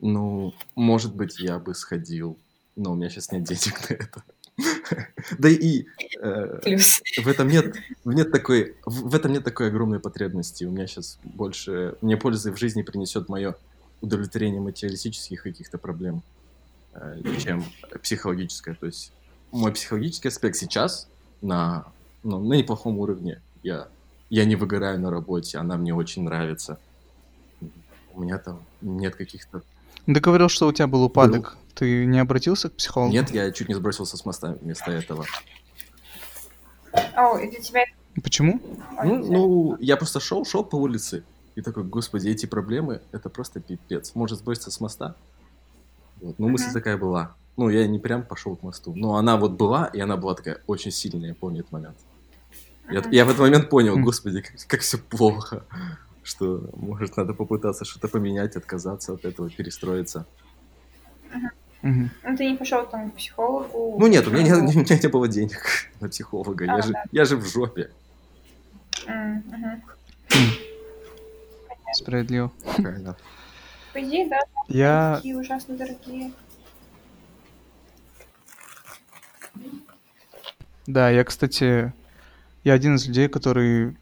Ну, 0.00 0.54
может 0.74 1.14
быть, 1.14 1.38
я 1.38 1.58
бы 1.58 1.74
сходил, 1.74 2.38
но 2.74 2.92
у 2.92 2.94
меня 2.94 3.08
сейчас 3.08 3.32
нет 3.32 3.44
денег 3.44 3.90
на 3.90 3.94
это. 3.94 4.24
Да 5.38 5.48
и 5.48 5.84
э, 6.20 6.78
в 7.22 7.28
этом 7.28 7.48
нет, 7.48 7.76
нет 8.04 8.30
такой, 8.30 8.76
в 8.86 9.10
в 9.10 9.14
этом 9.14 9.32
нет 9.32 9.44
такой 9.44 9.68
огромной 9.68 10.00
потребности. 10.00 10.64
У 10.64 10.70
меня 10.70 10.86
сейчас 10.86 11.18
больше, 11.24 11.96
мне 12.00 12.16
пользы 12.16 12.52
в 12.52 12.56
жизни 12.56 12.82
принесет 12.82 13.28
мое 13.28 13.54
удовлетворение 14.00 14.60
материалистических 14.60 15.42
каких-то 15.42 15.78
проблем. 15.78 16.22
э, 16.94 17.38
чем 17.38 17.64
психологическое. 18.02 18.74
То 18.74 18.86
есть 18.86 19.12
мой 19.50 19.72
психологический 19.72 20.28
аспект 20.28 20.56
сейчас 20.56 21.08
на, 21.42 21.86
ну, 22.22 22.38
на 22.42 22.54
неплохом 22.54 22.98
уровне. 22.98 23.40
Я, 23.62 23.88
я 24.30 24.44
не 24.44 24.56
выгораю 24.56 25.00
на 25.00 25.10
работе, 25.10 25.58
она 25.58 25.76
мне 25.76 25.94
очень 25.94 26.22
нравится. 26.22 26.78
У 28.14 28.22
меня 28.22 28.38
там 28.38 28.64
нет 28.80 29.14
каких-то... 29.14 29.62
Ты 30.06 30.20
говорил, 30.20 30.48
что 30.48 30.68
у 30.68 30.72
тебя 30.72 30.86
был 30.86 31.02
упадок. 31.02 31.56
Ты 31.74 32.06
не 32.06 32.18
обратился 32.18 32.70
к 32.70 32.74
психологу? 32.74 33.12
Нет, 33.12 33.30
я 33.30 33.50
чуть 33.52 33.68
не 33.68 33.74
сбросился 33.74 34.16
с 34.16 34.24
моста 34.24 34.56
вместо 34.60 34.90
этого. 34.90 35.26
О, 37.16 37.36
для 37.38 37.60
тебя... 37.60 37.84
Почему? 38.22 38.60
Ну, 39.04 39.16
ну, 39.26 39.76
я 39.78 39.96
просто 39.98 40.20
шел, 40.20 40.46
шел 40.46 40.64
по 40.64 40.76
улице, 40.76 41.22
и 41.54 41.60
такой, 41.60 41.84
господи, 41.84 42.28
эти 42.30 42.46
проблемы, 42.46 43.02
это 43.12 43.28
просто 43.28 43.60
пипец. 43.60 44.14
Может 44.14 44.38
сброситься 44.38 44.70
с 44.70 44.80
моста? 44.80 45.14
Вот. 46.22 46.38
Ну, 46.38 46.48
мысль 46.48 46.66
Мгм. 46.66 46.72
такая 46.72 46.96
была. 46.96 47.34
Ну, 47.58 47.68
я 47.68 47.86
не 47.86 47.98
прям 47.98 48.22
пошел 48.22 48.56
к 48.56 48.62
мосту. 48.62 48.94
Но 48.94 49.16
она 49.16 49.36
вот 49.36 49.52
была, 49.52 49.86
и 49.86 50.00
она 50.00 50.16
была 50.16 50.34
такая 50.34 50.62
очень 50.66 50.90
сильная, 50.92 51.30
я 51.30 51.34
помню 51.34 51.60
этот 51.60 51.72
момент. 51.72 51.96
Я, 52.90 53.00
Мгм. 53.00 53.10
я 53.10 53.24
в 53.26 53.28
этот 53.28 53.40
момент 53.40 53.68
понял, 53.68 53.98
господи, 53.98 54.42
как, 54.66 54.80
все 54.80 54.96
плохо. 54.96 55.64
Что, 56.26 56.68
может, 56.72 57.16
надо 57.16 57.34
попытаться 57.34 57.84
что-то 57.84 58.08
поменять, 58.08 58.56
отказаться 58.56 59.12
от 59.12 59.24
этого, 59.24 59.48
перестроиться. 59.48 60.26
Мгм. 61.82 62.10
Ну, 62.24 62.36
ты 62.36 62.50
не 62.50 62.56
пошел 62.56 62.84
там 62.84 63.12
к 63.12 63.14
психологу. 63.14 63.96
Ну 64.00 64.08
нет, 64.08 64.26
у 64.26 64.32
меня 64.32 64.42
не, 64.42 64.52
у 64.54 64.80
меня 64.80 64.98
не 65.00 65.08
было 65.08 65.28
денег 65.28 65.62
на 66.00 66.08
психолога. 66.08 66.64
А, 66.64 66.76
Я 66.78 66.82
же, 66.82 66.92
да. 66.92 67.04
я 67.12 67.24
же 67.24 67.36
в 67.36 67.46
жопе. 67.46 67.92
мгм. 69.06 69.82
Справедливо. 71.94 72.50
Правильно. 72.76 73.16
По 73.92 74.02
идее, 74.02 74.28
да, 74.28 74.40
Я 74.66 75.14
такие 75.18 75.38
ужасно 75.38 75.76
дорогие. 75.76 76.32
Да, 80.88 81.08
я, 81.08 81.22
кстати, 81.22 81.92
я 82.64 82.72
один 82.72 82.96
из 82.96 83.06
людей, 83.06 83.28
который, 83.28 83.96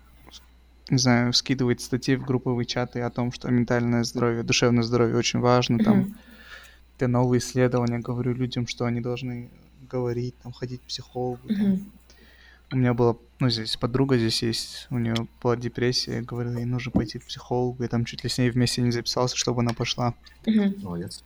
не 0.90 0.98
знаю, 0.98 1.32
скидывает 1.32 1.80
статьи 1.80 2.16
в 2.16 2.24
групповые 2.24 2.66
чаты 2.66 3.00
о 3.00 3.10
том, 3.10 3.32
что 3.32 3.50
ментальное 3.50 4.04
здоровье, 4.04 4.42
душевное 4.42 4.82
здоровье 4.82 5.16
очень 5.16 5.40
важно. 5.40 5.78
Там 5.78 6.16
те 6.98 7.06
новые 7.06 7.40
исследования, 7.40 7.98
говорю 7.98 8.34
людям, 8.34 8.66
что 8.66 8.84
они 8.84 9.00
должны 9.00 9.50
говорить, 9.90 10.34
там, 10.42 10.52
ходить 10.52 10.80
к 10.82 10.84
психологу. 10.84 11.48
там. 11.48 11.90
У 12.72 12.76
меня 12.76 12.94
была, 12.94 13.16
ну, 13.38 13.50
здесь 13.50 13.76
подруга 13.76 14.18
здесь 14.18 14.42
есть, 14.42 14.86
у 14.90 14.98
нее 14.98 15.14
была 15.42 15.54
депрессия, 15.56 16.16
я 16.16 16.22
говорил, 16.22 16.56
ей 16.56 16.64
нужно 16.64 16.90
пойти 16.90 17.18
к 17.18 17.24
психологу, 17.24 17.82
я 17.82 17.88
там 17.88 18.04
чуть 18.04 18.24
ли 18.24 18.30
с 18.30 18.38
ней 18.38 18.50
вместе 18.50 18.82
не 18.82 18.90
записался, 18.90 19.36
чтобы 19.36 19.60
она 19.60 19.74
пошла. 19.74 20.14
Мгм. 20.46 20.74
Молодец. 20.82 21.22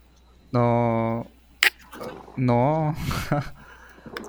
Но... 0.52 1.26
Но... 2.36 2.96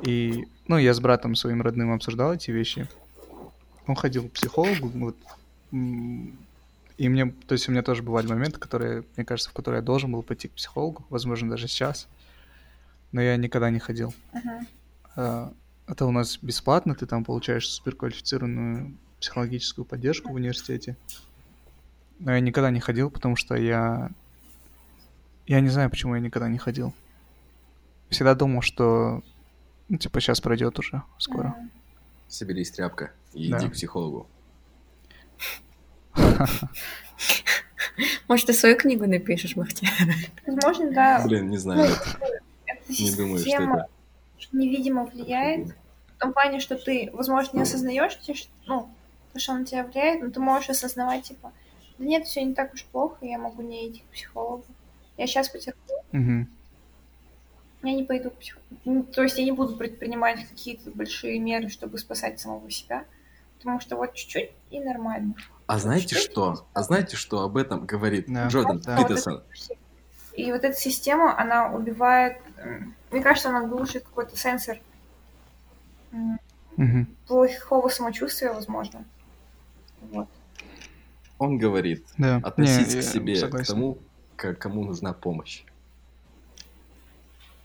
И... 0.03 0.45
Ну, 0.67 0.77
я 0.77 0.93
с 0.93 0.99
братом 0.99 1.35
своим 1.35 1.61
родным 1.61 1.91
обсуждал 1.91 2.33
эти 2.33 2.51
вещи. 2.51 2.87
Он 3.89 3.95
ходил 3.95 4.29
к 4.29 4.33
психологу, 4.33 4.87
вот. 4.89 5.17
м, 5.71 6.37
И 6.99 7.09
мне... 7.09 7.31
То 7.47 7.53
есть 7.53 7.67
у 7.67 7.71
меня 7.71 7.81
тоже 7.81 8.03
бывали 8.03 8.27
моменты, 8.27 8.59
которые, 8.59 9.03
мне 9.15 9.25
кажется, 9.25 9.49
в 9.49 9.53
которые 9.53 9.79
я 9.79 9.83
должен 9.83 10.11
был 10.11 10.21
пойти 10.21 10.47
к 10.47 10.51
психологу, 10.51 11.03
возможно, 11.09 11.49
даже 11.49 11.67
сейчас. 11.67 12.07
Но 13.11 13.19
я 13.19 13.35
никогда 13.35 13.71
не 13.71 13.79
ходил. 13.79 14.13
А, 15.15 15.51
Это 15.87 16.05
у 16.05 16.11
нас 16.11 16.37
бесплатно, 16.37 16.93
ты 16.93 17.07
там 17.07 17.23
получаешь 17.25 17.67
суперквалифицированную 17.67 18.93
психологическую 19.19 19.85
поддержку 19.85 20.29
в 20.29 20.35
университете. 20.35 20.95
Но 22.19 22.31
я 22.31 22.41
никогда 22.41 22.69
не 22.69 22.79
ходил, 22.79 23.09
потому 23.09 23.35
что 23.35 23.55
я... 23.55 24.11
Я 25.47 25.61
не 25.61 25.69
знаю, 25.69 25.89
почему 25.89 26.13
я 26.13 26.21
никогда 26.21 26.47
не 26.47 26.59
ходил. 26.59 26.93
Всегда 28.09 28.35
думал, 28.35 28.61
что... 28.61 29.23
Ну, 29.87 29.97
типа, 29.97 30.21
сейчас 30.21 30.41
пройдет 30.41 30.77
уже 30.77 31.01
скоро. 31.17 31.55
Мгм. 31.57 31.71
Соберись, 32.27 32.69
тряпка, 32.69 33.11
и 33.33 33.49
Да. 33.49 33.57
иди 33.59 33.67
к 33.69 33.73
психологу. 33.73 34.27
Может, 38.27 38.47
ты 38.47 38.53
свою 38.53 38.77
книгу 38.77 39.05
напишешь, 39.07 39.55
Махтяр? 39.55 39.89
Возможно, 40.45 40.91
да, 40.91 41.21
Блин, 41.25 41.49
не 41.49 41.57
знаю, 41.57 41.89
эта 42.65 42.83
не 42.89 43.15
думаю, 43.15 43.39
что 43.39 43.49
это... 43.49 43.87
невидимо 44.51 45.05
влияет. 45.05 45.69
В 46.15 46.19
том 46.19 46.33
плане, 46.33 46.59
что 46.59 46.75
ты, 46.75 47.09
возможно, 47.13 47.57
не 47.57 47.63
осознаешь, 47.63 48.17
ну, 48.67 48.89
то, 49.33 49.39
что 49.39 49.53
он 49.53 49.59
на 49.59 49.65
тебя 49.65 49.83
влияет, 49.85 50.21
но 50.21 50.29
ты 50.29 50.39
можешь 50.39 50.69
осознавать, 50.69 51.23
типа, 51.23 51.51
да 51.97 52.05
нет, 52.05 52.25
все 52.27 52.43
не 52.43 52.53
так 52.53 52.73
уж 52.73 52.83
плохо, 52.85 53.17
я 53.25 53.37
могу 53.37 53.61
не 53.61 53.89
идти 53.89 53.99
к 54.01 54.13
психологу. 54.13 54.65
Я 55.17 55.27
сейчас 55.27 55.49
потерплю, 55.49 55.95
Мгм. 56.11 56.47
я 57.83 57.93
не 57.93 58.03
пойду 58.03 58.31
к 58.31 58.35
психологу. 58.35 59.03
То 59.13 59.23
есть 59.23 59.37
я 59.37 59.43
не 59.45 59.51
буду 59.51 59.75
предпринимать 59.75 60.45
какие-то 60.47 60.91
большие 60.91 61.39
меры, 61.39 61.69
чтобы 61.69 61.97
спасать 61.97 62.39
самого 62.39 62.69
себя, 62.69 63.05
потому 63.59 63.79
что 63.79 63.95
вот 63.97 64.13
чуть-чуть 64.13 64.51
и 64.71 64.79
нормально. 64.79 65.35
А 65.67 65.77
знаете 65.77 66.15
что? 66.15 66.65
А 66.73 66.81
знаете, 66.81 67.15
что 67.15 67.43
об 67.43 67.57
этом 67.57 67.85
говорит 67.85 68.25
Да. 68.27 68.47
Джордан 68.47 68.79
Да. 68.79 68.97
Питерсон? 68.97 69.43
И 70.33 70.51
вот 70.51 70.63
эта 70.63 70.75
система, 70.75 71.37
она 71.37 71.71
убивает... 71.71 72.37
Мне 73.11 73.21
кажется, 73.21 73.49
она 73.49 73.67
глушит 73.67 74.03
какой-то 74.05 74.37
сенсор 74.37 74.79
Мгм. 76.77 77.07
плохого 77.27 77.89
самочувствия, 77.89 78.53
возможно. 78.53 79.03
Вот. 80.11 80.27
Он 81.37 81.57
говорит, 81.57 82.05
Да. 82.17 82.37
относитесь 82.43 82.95
Не, 82.95 83.01
к 83.01 83.03
себе, 83.03 83.47
к 83.47 83.65
тому, 83.65 83.97
к 84.37 84.53
кому 84.55 84.85
нужна 84.85 85.13
помощь. 85.13 85.63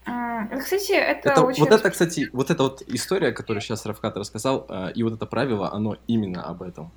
Кстати, 0.04 0.92
это, 0.92 1.30
Это, 1.30 1.42
очень... 1.42 1.60
вот 1.60 1.72
это, 1.72 1.90
кстати, 1.90 2.28
вот 2.32 2.50
эта 2.50 2.62
вот 2.62 2.82
история, 2.86 3.32
которую 3.32 3.62
сейчас 3.62 3.86
Равкат 3.86 4.16
рассказал, 4.16 4.66
э, 4.68 4.92
и 4.94 5.02
вот 5.02 5.14
это 5.14 5.26
правило, 5.26 5.72
оно 5.72 5.96
именно 6.06 6.42
об 6.42 6.62
этом. 6.62 6.90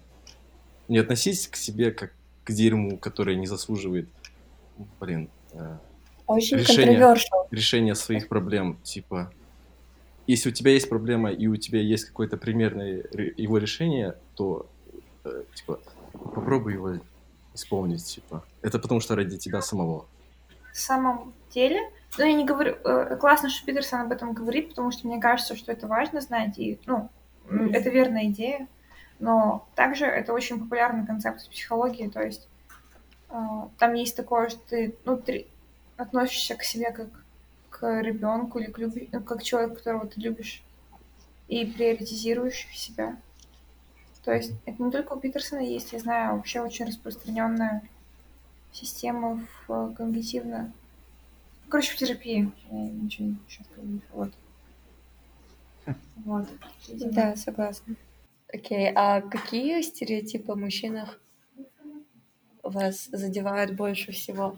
Не 0.88 1.00
относись 1.00 1.48
к 1.48 1.56
себе 1.56 1.92
как 1.92 2.12
к 2.44 2.52
дерьму, 2.52 2.98
которое 2.98 3.36
не 3.36 3.48
заслуживает, 3.48 4.08
блин, 5.00 5.30
э, 5.54 5.78
Очень 6.28 6.58
Решение. 6.58 7.00
controversial. 7.00 7.48
решения 7.52 7.96
своих 7.96 8.28
проблем. 8.28 8.78
Типа, 8.84 9.32
если 10.28 10.50
у 10.50 10.52
тебя 10.54 10.72
есть 10.72 10.90
проблема 10.90 11.32
и 11.32 11.48
у 11.48 11.56
тебя 11.56 11.80
есть 11.82 12.06
какое-то 12.06 12.38
примерное 12.38 13.04
его 13.38 13.58
решение, 13.58 14.16
то 14.36 14.66
э, 15.24 15.44
типа 15.56 15.80
попробуй 16.14 16.74
его 16.74 17.00
исполнить. 17.54 18.06
Типа, 18.06 18.44
это 18.62 18.80
потому 18.80 19.00
что 19.00 19.16
ради 19.16 19.38
тебя 19.38 19.62
самого. 19.62 20.06
На 20.68 20.74
самом 20.74 21.34
деле... 21.54 21.82
Ну, 22.18 22.26
я 22.26 22.34
не 22.34 22.46
говорю... 22.46 22.78
э, 22.84 23.16
Классно, 23.18 23.50
что 23.50 23.66
Питерсон 23.66 24.02
об 24.02 24.12
этом 24.12 24.34
говорит, 24.34 24.70
потому 24.70 24.92
что 24.92 25.08
мне 25.08 25.20
кажется, 25.20 25.56
что 25.56 25.72
это 25.72 25.88
важно 25.88 26.22
знать. 26.22 26.58
И, 26.58 26.80
ну, 26.86 27.10
м, 27.50 27.70
это 27.74 27.90
верная 27.90 28.26
идея. 28.28 28.68
Но 29.20 29.68
также 29.76 30.06
это 30.06 30.34
очень 30.34 30.60
популярный 30.60 31.06
концепт 31.06 31.42
в 31.42 31.50
психологии. 31.50 32.08
То 32.08 32.22
есть 32.22 32.48
э, 33.30 33.36
там 33.78 33.94
есть 33.94 34.16
такое, 34.16 34.50
что 34.50 34.60
ты, 34.70 34.96
ну, 35.06 35.18
ты 35.18 35.48
относишься 35.98 36.56
к 36.56 36.64
себе 36.64 36.92
как 36.92 37.08
к 37.70 38.02
ребенку 38.02 38.58
или 38.60 38.72
к 38.72 38.80
люби- 38.80 39.10
ну, 39.12 39.22
как 39.22 39.44
человеку, 39.44 39.76
которого 39.76 40.08
ты 40.08 40.20
любишь 40.22 40.64
и 41.48 41.66
приоритизируешь 41.66 42.68
себя. 42.74 43.18
То 44.24 44.34
есть 44.34 44.52
это 44.66 44.82
не 44.84 44.92
только 44.92 45.14
у 45.14 45.20
Питерсона 45.20 45.60
есть, 45.60 45.94
я 45.94 46.00
знаю, 46.00 46.36
вообще 46.36 46.62
очень 46.62 46.86
распространенная 46.86 47.82
система 48.72 49.46
в 49.68 49.72
э, 49.92 49.96
когнитивно... 49.96 50.72
Короче, 51.70 51.94
в 51.94 51.98
терапии. 51.98 52.52
Я 52.72 52.90
ничего 52.90 53.28
не. 53.84 54.02
Вот. 54.14 54.32
Вот. 56.18 56.48
видимо. 56.88 57.12
Да, 57.12 57.36
согласна. 57.36 57.96
Окей, 58.52 58.92
а 58.96 59.22
какие 59.22 59.82
стереотипы 59.82 60.52
о 60.52 60.56
мужчинах 60.56 61.20
вас 62.64 63.08
задевают 63.12 63.76
больше 63.76 64.12
всего? 64.12 64.56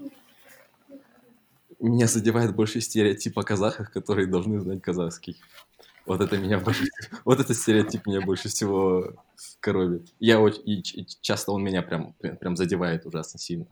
Меня 1.79 2.07
задевает 2.07 2.55
больше 2.55 2.81
стереотип 2.81 3.37
о 3.39 3.43
казахах, 3.43 3.91
которые 3.91 4.27
должны 4.27 4.59
знать 4.59 4.81
казахский. 4.81 5.39
Вот 6.05 6.21
это 6.21 6.37
меня 6.37 6.59
больше... 6.59 6.85
Вот 7.23 7.39
этот 7.39 7.55
стереотип 7.55 8.05
меня 8.05 8.21
больше 8.21 8.49
всего 8.49 9.13
коробит. 9.59 10.13
Я 10.19 10.39
очень... 10.39 10.63
И 10.65 11.05
часто 11.21 11.51
он 11.51 11.63
меня 11.63 11.81
прям, 11.81 12.13
прям, 12.13 12.37
прям 12.37 12.55
задевает 12.55 13.05
ужасно 13.05 13.39
сильно. 13.39 13.67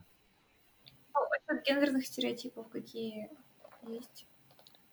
Гендерных 1.65 2.05
стереотипов 2.05 2.67
какие 2.69 3.29
есть. 3.87 4.25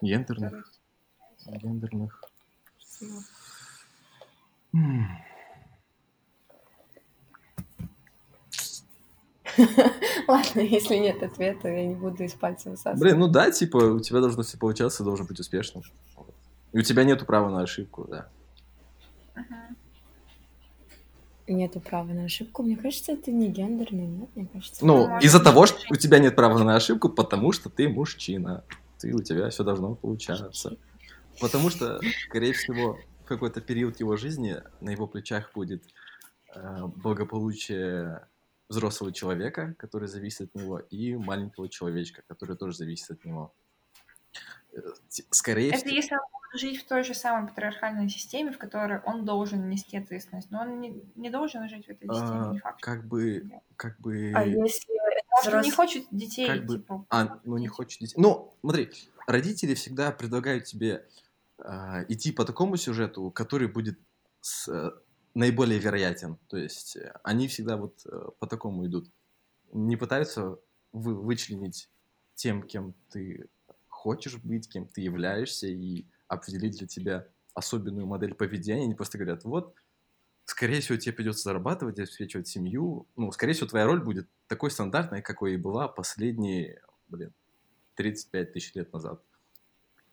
Гендерных? 0.01 0.51
которые- 1.39 1.61
Гендерных... 1.61 2.23
Ладно, 10.29 10.61
если 10.61 10.97
нет 10.97 11.23
ответа, 11.23 11.69
я 11.69 11.87
не 11.87 11.95
буду 11.95 12.25
из 12.25 12.33
пальца 12.33 12.71
высасывать. 12.71 13.01
Блин, 13.01 13.19
ну 13.19 13.29
да, 13.29 13.51
типа, 13.51 13.77
у 13.77 14.01
тебя 14.01 14.21
должно 14.21 14.43
все 14.43 14.59
получаться, 14.59 15.05
должен 15.05 15.27
быть 15.27 15.39
успешным. 15.39 15.85
И 16.73 16.79
у 16.79 16.83
тебя 16.83 17.05
нету 17.05 17.25
права 17.25 17.51
на 17.51 17.63
ошибку, 17.63 18.05
да. 18.09 18.29
Мгм. 19.37 19.64
Нету 21.47 21.81
права 21.81 22.13
на 22.13 22.25
ошибку. 22.25 22.63
Мне 22.63 22.77
кажется, 22.77 23.13
это 23.13 23.31
не 23.31 23.49
гендерный, 23.49 24.07
нет, 24.07 24.31
мне 24.35 24.47
кажется. 24.47 24.85
Ну, 24.85 25.19
из-за 25.19 25.41
того, 25.41 25.67
что 25.67 25.79
у 25.91 25.97
тебя 25.97 26.19
нет 26.19 26.35
права 26.37 26.63
на 26.65 26.77
ошибку, 26.77 27.11
потому 27.11 27.53
что 27.53 27.69
ты 27.69 27.89
мужчина. 27.89 28.65
ты, 28.99 29.15
у 29.15 29.23
тебя 29.23 29.51
все 29.51 29.63
должно 29.63 29.95
получаться. 29.95 30.79
Потому 31.41 31.69
что, 31.69 32.01
скорее 32.29 32.53
всего, 32.55 32.99
в 33.25 33.27
какой-то 33.27 33.61
период 33.61 34.01
его 34.01 34.17
жизни 34.17 34.57
на 34.81 34.91
его 34.91 35.07
плечах 35.07 35.53
будет 35.55 35.83
э, 36.55 36.87
благополучие 36.97 38.27
взрослого 38.69 39.13
человека, 39.13 39.75
который 39.79 40.09
зависит 40.09 40.43
от 40.43 40.55
него, 40.55 40.79
и 40.79 41.15
маленького 41.17 41.69
человечка, 41.69 42.23
который 42.27 42.57
тоже 42.57 42.77
зависит 42.77 43.11
от 43.11 43.25
него. 43.25 43.53
Скорее 45.31 45.71
Это 45.71 45.79
всего... 45.79 45.95
если 45.95 46.15
он 46.15 46.21
будет 46.33 46.61
жить 46.61 46.83
в 46.83 46.87
той 46.87 47.05
же 47.05 47.15
самой 47.15 47.49
патриархальной 47.49 48.09
системе, 48.09 48.53
в 48.53 48.59
которой 48.59 49.01
он 49.01 49.25
должен 49.25 49.69
нести 49.69 49.97
ответственность, 49.97 50.51
но 50.51 50.63
он 50.63 50.81
не, 50.81 51.03
не 51.15 51.31
должен 51.31 51.69
жить 51.69 51.87
в 51.87 51.91
этой 51.91 52.09
системе, 52.09 52.49
а, 52.49 52.53
не 52.53 52.59
факт. 52.59 52.81
Как 52.81 53.07
бы, 53.07 53.51
как 53.77 54.01
бы... 54.01 54.33
А 54.35 54.45
если 54.45 54.93
он 55.53 55.63
не 55.63 55.71
хочет 55.71 56.05
детей, 56.11 56.47
как 56.47 56.65
бы... 56.67 56.79
типа... 56.79 57.07
А, 57.11 57.39
ну 57.45 57.59
не 57.59 57.69
хочет 57.69 58.01
детей. 58.01 58.15
Ну, 58.17 58.55
смотри, 58.61 58.91
родители 59.27 59.75
всегда 59.75 60.13
предлагают 60.13 60.65
тебе 60.65 61.07
э, 61.59 62.05
идти 62.09 62.33
по 62.33 62.45
такому 62.45 62.77
сюжету, 62.77 63.31
который 63.31 63.69
будет 63.69 63.99
с, 64.41 64.69
э, 64.69 64.91
наиболее 65.35 65.79
вероятен. 65.79 66.39
То 66.49 66.57
есть 66.57 66.97
э, 66.97 67.13
они 67.23 67.49
всегда 67.49 67.77
вот 67.77 68.07
э, 68.07 68.29
по 68.39 68.47
такому 68.47 68.87
идут. 68.87 69.11
Не 69.73 69.97
пытаются 69.97 70.59
вы, 70.93 71.15
вычленить 71.15 71.89
тем, 72.35 72.63
кем 72.63 72.95
ты 73.11 73.49
хочешь 74.05 74.37
быть, 74.37 74.69
кем 74.69 74.87
ты 74.87 75.01
являешься, 75.01 75.67
и 75.67 76.05
определить 76.29 76.77
для 76.77 76.87
тебя 76.87 77.27
особенную 77.55 78.07
модель 78.07 78.35
поведения. 78.35 78.83
Они 78.83 78.95
просто 78.95 79.17
говорят, 79.17 79.45
вот, 79.45 79.75
скорее 80.45 80.83
всего, 80.83 80.99
тебе 80.99 81.15
придется 81.15 81.45
зарабатывать, 81.45 81.99
обеспечивать 81.99 82.47
семью. 82.47 83.07
Ну, 83.17 83.33
скорее 83.33 83.55
всего, 83.55 83.67
твоя 83.67 83.87
роль 83.87 84.05
будет 84.05 84.29
такой 84.47 84.71
стандартной, 84.71 85.23
какой 85.23 85.55
и 85.55 85.57
была 85.57 85.89
последние, 85.89 86.83
блин, 87.09 87.33
35 87.95 88.53
тысяч 88.53 88.75
лет 88.75 88.93
назад. 88.93 89.23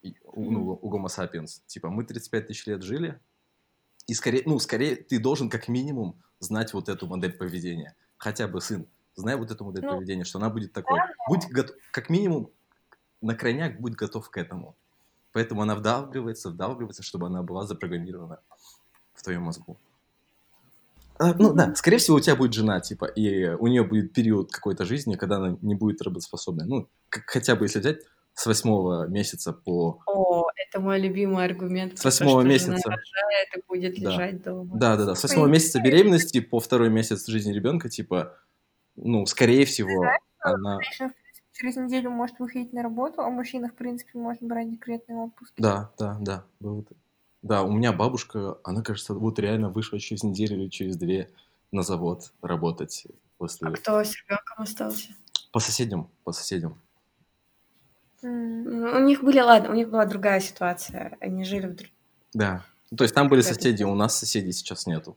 И, 0.04 0.16
ну, 0.38 0.80
у 0.82 0.90
Homo 0.90 1.08
sapiens. 1.08 1.62
Типа, 1.68 1.90
мы 1.90 2.06
35 2.06 2.48
тысяч 2.48 2.66
лет 2.68 2.84
жили, 2.84 3.20
и 4.08 4.14
скорее, 4.14 4.44
ну, 4.46 4.58
скорее 4.60 4.96
ты 4.96 5.20
должен 5.20 5.50
как 5.50 5.68
минимум 5.68 6.18
знать 6.40 6.74
вот 6.74 6.88
эту 6.88 7.08
модель 7.08 7.34
поведения. 7.34 7.94
Хотя 8.16 8.48
бы 8.48 8.62
сын, 8.62 8.88
знай 9.16 9.36
вот 9.36 9.52
эту 9.52 9.66
модель 9.66 9.84
ну, 9.84 9.96
поведения, 9.96 10.24
что 10.24 10.40
она 10.40 10.50
будет 10.50 10.72
такой. 10.72 10.98
Да. 10.98 11.14
Будь 11.28 11.46
готов, 11.50 11.76
как 11.92 12.10
минимум, 12.10 12.52
на 13.22 13.36
крайняк 13.36 13.80
будь 13.80 13.94
готов 13.94 14.30
к 14.30 14.38
этому. 14.38 14.76
Поэтому 15.34 15.62
она 15.62 15.76
вдавливается, 15.76 16.50
вдавливается, 16.50 17.04
чтобы 17.04 17.28
она 17.28 17.42
была 17.42 17.66
запрограммирована 17.66 18.40
в 19.14 19.24
твоем 19.24 19.44
мозгу. 19.44 19.78
А, 21.18 21.34
ну 21.36 21.54
да, 21.54 21.74
скорее 21.76 21.98
всего, 21.98 22.18
у 22.18 22.20
тебя 22.20 22.36
будет 22.36 22.54
жена, 22.54 22.80
типа, 22.80 23.06
и 23.06 23.50
у 23.50 23.68
нее 23.68 23.84
будет 23.84 24.12
период 24.12 24.52
какой-то 24.52 24.86
жизни, 24.86 25.16
когда 25.16 25.38
она 25.38 25.58
не 25.62 25.76
будет 25.76 26.02
работоспособной. 26.02 26.66
Ну, 26.66 26.88
как, 27.10 27.24
хотя 27.28 27.56
бы 27.56 27.66
если 27.66 27.80
взять 27.80 28.00
с 28.34 28.46
восьмого 28.46 29.08
месяца 29.08 29.54
по... 29.54 30.02
О, 30.08 30.48
это 30.56 30.80
мой 30.80 31.00
любимый 31.00 31.46
аргумент. 31.46 32.00
С 32.00 32.04
восьмого 32.04 32.42
месяца. 32.42 32.72
Рожает 32.72 33.56
и 33.56 33.62
будет 33.68 34.02
да. 34.02 34.10
лежать 34.10 34.44
дома. 34.44 34.78
Да, 34.78 34.98
да, 34.98 35.06
да. 35.06 35.16
С 35.16 35.24
восьмого 35.24 35.48
месяца 35.48 35.80
беременности 35.80 36.40
по 36.40 36.60
второй 36.60 36.90
месяц 36.90 37.28
жизни 37.28 37.54
ребенка, 37.54 37.88
типа, 37.88 38.36
ну, 38.96 39.26
скорее 39.26 39.66
всего, 39.66 40.06
она... 40.40 40.80
Через 41.62 41.76
неделю 41.76 42.10
может 42.10 42.40
выходить 42.40 42.74
на 42.74 42.82
работу, 42.82 43.22
а 43.22 43.30
мужчина, 43.30 43.68
в 43.68 43.76
принципе, 43.76 44.18
может 44.18 44.42
брать 44.42 44.72
декретный 44.72 45.14
отпуск. 45.14 45.54
Да, 45.58 45.92
да, 46.00 46.18
да. 46.20 46.44
Да, 47.44 47.62
у 47.62 47.72
меня 47.72 47.94
бабушка, 47.94 48.58
она, 48.64 48.82
кажется, 48.82 49.14
вот 49.14 49.38
реально 49.38 49.70
вышла 49.70 50.00
через 50.00 50.24
неделю 50.24 50.58
или 50.58 50.70
через 50.70 50.98
две 50.98 51.30
на 51.72 51.84
завод 51.84 52.34
работать 52.42 53.06
после... 53.38 53.68
А 53.68 53.72
кто 53.74 54.04
с 54.04 54.16
ребенком 54.16 54.64
остался? 54.64 55.10
По 55.52 55.60
соседям, 55.60 56.10
по 56.24 56.32
соседям. 56.32 56.82
У 58.24 58.28
них 58.28 59.24
были, 59.24 59.40
ладно, 59.40 59.70
у 59.70 59.76
них 59.76 59.88
была 59.92 60.08
другая 60.08 60.40
ситуация. 60.40 61.16
Они 61.20 61.44
жили 61.44 61.68
в... 61.68 61.78
Да. 62.34 62.66
То 62.98 63.04
есть 63.04 63.14
там 63.14 63.30
были 63.30 63.42
соседи, 63.42 63.84
у 63.84 63.94
нас 63.94 64.18
соседей 64.18 64.52
сейчас 64.52 64.88
нету. 64.88 65.16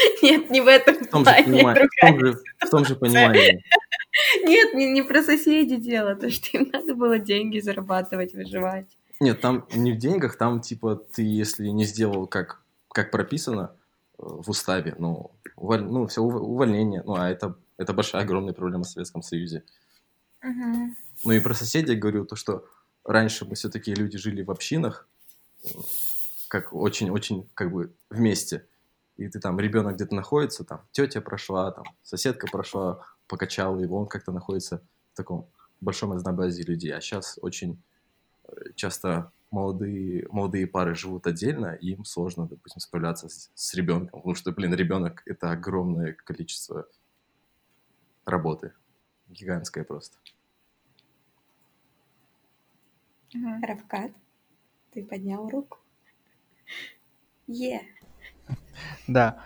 Нет, 0.22 0.50
не 0.50 0.60
в 0.60 0.66
этом 0.66 0.96
в 0.96 1.08
том 1.08 1.24
плане. 1.24 1.44
Же 1.44 1.52
понимании, 1.52 1.86
в, 1.86 2.00
том 2.00 2.20
же, 2.20 2.38
в 2.58 2.70
том 2.70 2.84
же 2.84 2.96
понимании. 2.96 3.64
Нет, 4.44 4.74
не, 4.74 4.92
не 4.92 5.02
про 5.02 5.22
соседей 5.22 5.76
дело, 5.76 6.14
то 6.14 6.30
что 6.30 6.56
им 6.56 6.70
надо 6.72 6.94
было 6.94 7.18
деньги 7.18 7.60
зарабатывать, 7.60 8.34
выживать. 8.34 8.86
Нет, 9.20 9.40
там 9.40 9.66
не 9.74 9.92
в 9.92 9.98
деньгах, 9.98 10.36
там 10.36 10.60
типа 10.60 10.96
ты, 10.96 11.22
если 11.22 11.68
не 11.68 11.84
сделал 11.84 12.26
как, 12.26 12.62
как 12.88 13.10
прописано 13.10 13.72
э, 14.18 14.22
в 14.22 14.48
уставе, 14.48 14.94
ну, 14.98 15.30
уволь, 15.56 15.82
ну 15.82 16.06
все 16.06 16.22
увольнение, 16.22 17.02
ну, 17.04 17.14
а 17.14 17.28
это, 17.28 17.54
это 17.76 17.92
большая, 17.92 18.22
огромная 18.22 18.54
проблема 18.54 18.84
в 18.84 18.88
Советском 18.88 19.22
Союзе. 19.22 19.62
Угу. 20.42 20.94
Ну 21.24 21.32
и 21.32 21.40
про 21.40 21.54
соседей 21.54 21.96
говорю, 21.96 22.24
то, 22.24 22.34
что 22.34 22.64
раньше 23.04 23.44
мы 23.44 23.56
все-таки 23.56 23.94
люди 23.94 24.16
жили 24.16 24.42
в 24.42 24.50
общинах, 24.50 25.06
как 26.48 26.72
очень-очень 26.72 27.48
как 27.54 27.72
бы 27.72 27.92
вместе. 28.08 28.66
И 29.20 29.28
ты 29.28 29.38
там, 29.38 29.60
ребенок 29.60 29.96
где-то 29.96 30.14
находится, 30.14 30.64
там, 30.64 30.80
тетя 30.92 31.20
прошла, 31.20 31.70
там, 31.72 31.84
соседка 32.02 32.46
прошла, 32.50 33.04
покачала 33.28 33.78
его, 33.78 33.98
он 33.98 34.06
как-то 34.06 34.32
находится 34.32 34.82
в 35.12 35.16
таком 35.16 35.46
большом 35.82 36.12
разнообразии 36.12 36.62
людей. 36.62 36.90
А 36.94 37.02
сейчас 37.02 37.38
очень 37.42 37.82
э, 38.44 38.72
часто 38.76 39.30
молодые, 39.50 40.26
молодые 40.30 40.66
пары 40.66 40.94
живут 40.94 41.26
отдельно, 41.26 41.74
и 41.74 41.90
им 41.90 42.06
сложно, 42.06 42.48
допустим, 42.48 42.80
справляться 42.80 43.28
с, 43.28 43.50
с 43.54 43.74
ребенком, 43.74 44.20
потому 44.20 44.34
что, 44.34 44.52
блин, 44.52 44.72
ребенок— 44.72 45.22
это 45.26 45.50
огромное 45.50 46.14
количество 46.14 46.88
работы 48.24 48.72
гигантская 49.28 49.84
просто. 49.84 50.16
Равкат, 53.62 54.12
ты 54.92 55.04
поднял 55.04 55.46
руку. 55.50 55.78
Е. 57.46 57.82
Yeah. 57.82 58.09
Да. 59.06 59.42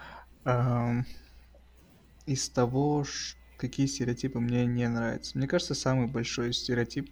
Из 2.27 2.49
того, 2.49 3.05
какие 3.57 3.87
стереотипы 3.87 4.41
мне 4.41 4.67
не 4.67 4.89
нравятся. 4.89 5.37
Мне 5.39 5.47
кажется, 5.47 5.75
самый 5.75 6.07
большой 6.07 6.53
стереотип, 6.53 7.11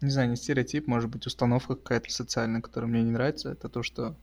не 0.00 0.10
знаю, 0.10 0.30
не 0.30 0.36
стереотип, 0.36 0.86
может 0.86 1.10
быть, 1.10 1.26
установка 1.26 1.74
какая-то 1.74 2.10
социальная, 2.10 2.60
которая 2.60 2.90
мне 2.90 3.02
не 3.02 3.10
нравится, 3.12 3.50
это 3.52 3.68
то, 3.68 3.82
что 3.82 4.16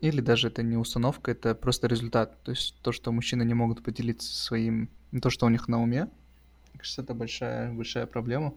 или 0.00 0.20
даже 0.20 0.46
это 0.46 0.62
не 0.62 0.76
установка, 0.76 1.32
это 1.32 1.54
просто 1.56 1.88
результат. 1.88 2.40
То 2.44 2.52
есть 2.52 2.76
то, 2.82 2.92
что 2.92 3.10
мужчины 3.10 3.42
не 3.42 3.54
могут 3.54 3.82
поделиться 3.82 4.32
своим, 4.32 4.88
то, 5.20 5.28
что 5.28 5.46
у 5.46 5.48
них 5.48 5.66
на 5.66 5.82
уме. 5.82 6.04
Мне 6.04 6.78
кажется, 6.78 7.02
это 7.02 7.14
большая, 7.14 7.72
большая 7.72 8.06
проблема. 8.06 8.54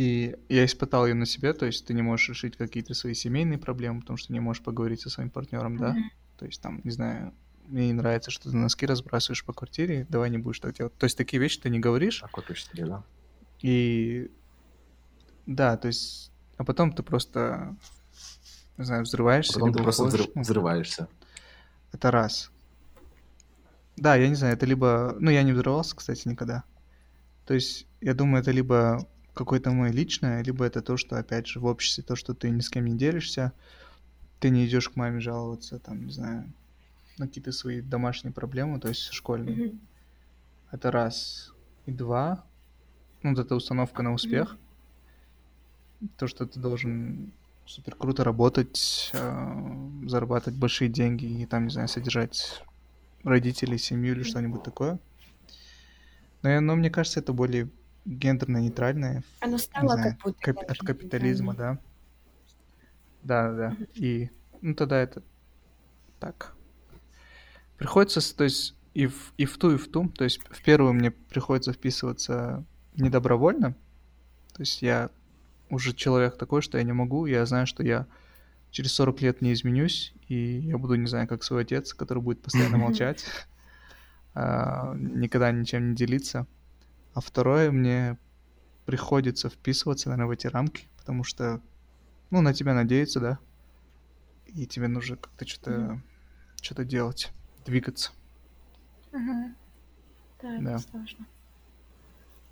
И 0.00 0.34
я 0.48 0.64
испытал 0.64 1.06
ее 1.06 1.12
на 1.12 1.26
себе, 1.26 1.52
то 1.52 1.66
есть 1.66 1.84
ты 1.84 1.92
не 1.92 2.00
можешь 2.00 2.30
решить 2.30 2.56
какие-то 2.56 2.94
свои 2.94 3.12
семейные 3.12 3.58
проблемы, 3.58 4.00
потому 4.00 4.16
что 4.16 4.32
не 4.32 4.40
можешь 4.40 4.62
поговорить 4.62 5.02
со 5.02 5.10
своим 5.10 5.28
партнером, 5.28 5.76
да? 5.76 5.90
Mm-hmm. 5.90 6.38
То 6.38 6.46
есть 6.46 6.62
там, 6.62 6.80
не 6.84 6.90
знаю, 6.90 7.34
мне 7.66 7.88
не 7.88 7.92
нравится, 7.92 8.30
что 8.30 8.50
ты 8.50 8.56
носки 8.56 8.86
разбрасываешь 8.86 9.44
по 9.44 9.52
квартире, 9.52 10.06
давай 10.08 10.30
не 10.30 10.38
будешь 10.38 10.58
так 10.58 10.74
делать. 10.74 10.96
То 10.96 11.04
есть 11.04 11.18
такие 11.18 11.38
вещи 11.38 11.60
ты 11.60 11.68
не 11.68 11.80
говоришь. 11.80 12.22
А 12.22 12.28
копишь 12.28 12.64
себе, 12.64 12.86
да? 12.86 13.04
И 13.60 14.30
да, 15.44 15.76
то 15.76 15.88
есть, 15.88 16.32
а 16.56 16.64
потом 16.64 16.94
ты 16.94 17.02
просто 17.02 17.76
не 18.78 18.84
знаю, 18.84 19.02
взрываешься. 19.02 19.52
Потом 19.52 19.74
ты 19.74 19.82
просто 19.82 20.04
взрыв, 20.04 20.28
взрываешься. 20.34 21.08
Это 21.92 22.10
раз. 22.10 22.50
Да, 23.98 24.16
я 24.16 24.30
не 24.30 24.34
знаю, 24.34 24.54
это 24.54 24.64
либо... 24.64 25.14
Ну, 25.20 25.30
я 25.30 25.42
не 25.42 25.52
взрывался, 25.52 25.94
кстати, 25.94 26.26
никогда. 26.26 26.64
То 27.44 27.52
есть, 27.52 27.86
я 28.00 28.14
думаю, 28.14 28.40
это 28.40 28.50
либо 28.50 29.06
какое-то 29.34 29.70
мое 29.70 29.92
личное, 29.92 30.42
либо 30.42 30.64
это 30.64 30.82
то, 30.82 30.96
что, 30.96 31.16
опять 31.16 31.46
же, 31.46 31.60
в 31.60 31.66
обществе, 31.66 32.04
то, 32.04 32.16
что 32.16 32.34
ты 32.34 32.50
ни 32.50 32.60
с 32.60 32.68
кем 32.68 32.84
не 32.86 32.96
делишься, 32.96 33.52
ты 34.40 34.50
не 34.50 34.66
идешь 34.66 34.88
к 34.88 34.96
маме 34.96 35.20
жаловаться, 35.20 35.78
там, 35.78 36.06
не 36.06 36.12
знаю, 36.12 36.52
на 37.18 37.26
какие-то 37.26 37.52
свои 37.52 37.80
домашние 37.80 38.32
проблемы, 38.32 38.80
то 38.80 38.88
есть 38.88 39.12
школьные. 39.12 39.56
Mm-hmm. 39.56 39.78
Это 40.72 40.90
раз. 40.90 41.52
И 41.86 41.92
два, 41.92 42.44
ну, 43.22 43.30
вот 43.30 43.38
эта 43.38 43.54
установка 43.54 44.02
на 44.02 44.12
успех. 44.12 44.56
Mm-hmm. 46.00 46.08
То, 46.16 46.26
что 46.26 46.46
ты 46.46 46.58
должен 46.58 47.32
супер 47.66 47.94
круто 47.94 48.24
работать, 48.24 49.10
э, 49.12 49.88
зарабатывать 50.06 50.58
большие 50.58 50.88
деньги 50.88 51.26
и 51.26 51.46
там, 51.46 51.64
не 51.64 51.70
знаю, 51.70 51.88
содержать 51.88 52.64
родителей, 53.22 53.78
семью 53.78 54.14
или 54.14 54.22
что-нибудь 54.22 54.62
такое. 54.62 54.98
Но, 56.42 56.60
но 56.60 56.74
мне 56.74 56.90
кажется, 56.90 57.20
это 57.20 57.32
более 57.32 57.68
гендерно-нейтральное. 58.04 59.22
Оно 59.40 59.58
стало 59.58 59.94
знаю, 59.94 60.12
как 60.12 60.22
будто 60.22 60.40
кап- 60.40 60.70
от 60.70 60.78
капитализма, 60.78 61.54
да. 61.54 61.78
Да, 63.22 63.52
да. 63.52 63.76
И 63.94 64.30
ну 64.60 64.74
тогда 64.74 64.98
это 64.98 65.22
так. 66.18 66.54
Приходится, 67.76 68.36
то 68.36 68.44
есть 68.44 68.74
и 68.94 69.06
в, 69.06 69.32
и 69.36 69.44
в 69.44 69.56
ту, 69.58 69.72
и 69.72 69.76
в 69.76 69.90
ту. 69.90 70.08
То 70.08 70.24
есть 70.24 70.40
в 70.50 70.62
первую 70.62 70.92
мне 70.92 71.10
приходится 71.10 71.72
вписываться 71.72 72.64
недобровольно. 72.96 73.72
То 74.52 74.62
есть 74.62 74.82
я 74.82 75.10
уже 75.70 75.94
человек 75.94 76.36
такой, 76.36 76.62
что 76.62 76.78
я 76.78 76.84
не 76.84 76.92
могу, 76.92 77.26
я 77.26 77.46
знаю, 77.46 77.66
что 77.66 77.82
я 77.82 78.06
через 78.70 78.92
40 78.94 79.20
лет 79.22 79.42
не 79.42 79.52
изменюсь, 79.52 80.12
и 80.28 80.58
я 80.58 80.78
буду, 80.78 80.94
не 80.96 81.06
знаю, 81.06 81.26
как 81.28 81.42
свой 81.42 81.62
отец, 81.62 81.94
который 81.94 82.22
будет 82.22 82.42
постоянно 82.42 82.76
молчать, 82.78 83.24
а, 84.34 84.94
никогда 84.94 85.50
ничем 85.52 85.90
не 85.90 85.96
делиться. 85.96 86.46
А 87.14 87.20
второе, 87.20 87.70
мне 87.70 88.18
приходится 88.86 89.48
вписываться, 89.48 90.08
наверное, 90.08 90.28
в 90.28 90.30
эти 90.30 90.46
рамки, 90.46 90.88
потому 90.98 91.24
что, 91.24 91.60
ну, 92.30 92.40
на 92.40 92.54
тебя 92.54 92.74
надеются, 92.74 93.20
да, 93.20 93.38
и 94.46 94.66
тебе 94.66 94.88
нужно 94.88 95.16
как-то 95.16 95.46
что-то 95.46 95.70
Мгм. 95.70 96.02
что-то 96.62 96.84
делать, 96.84 97.32
двигаться. 97.64 98.12
Мгм. 99.12 99.56
Да, 100.42 100.54
это 100.56 100.64
Да. 100.64 100.78
сложно. 100.78 101.26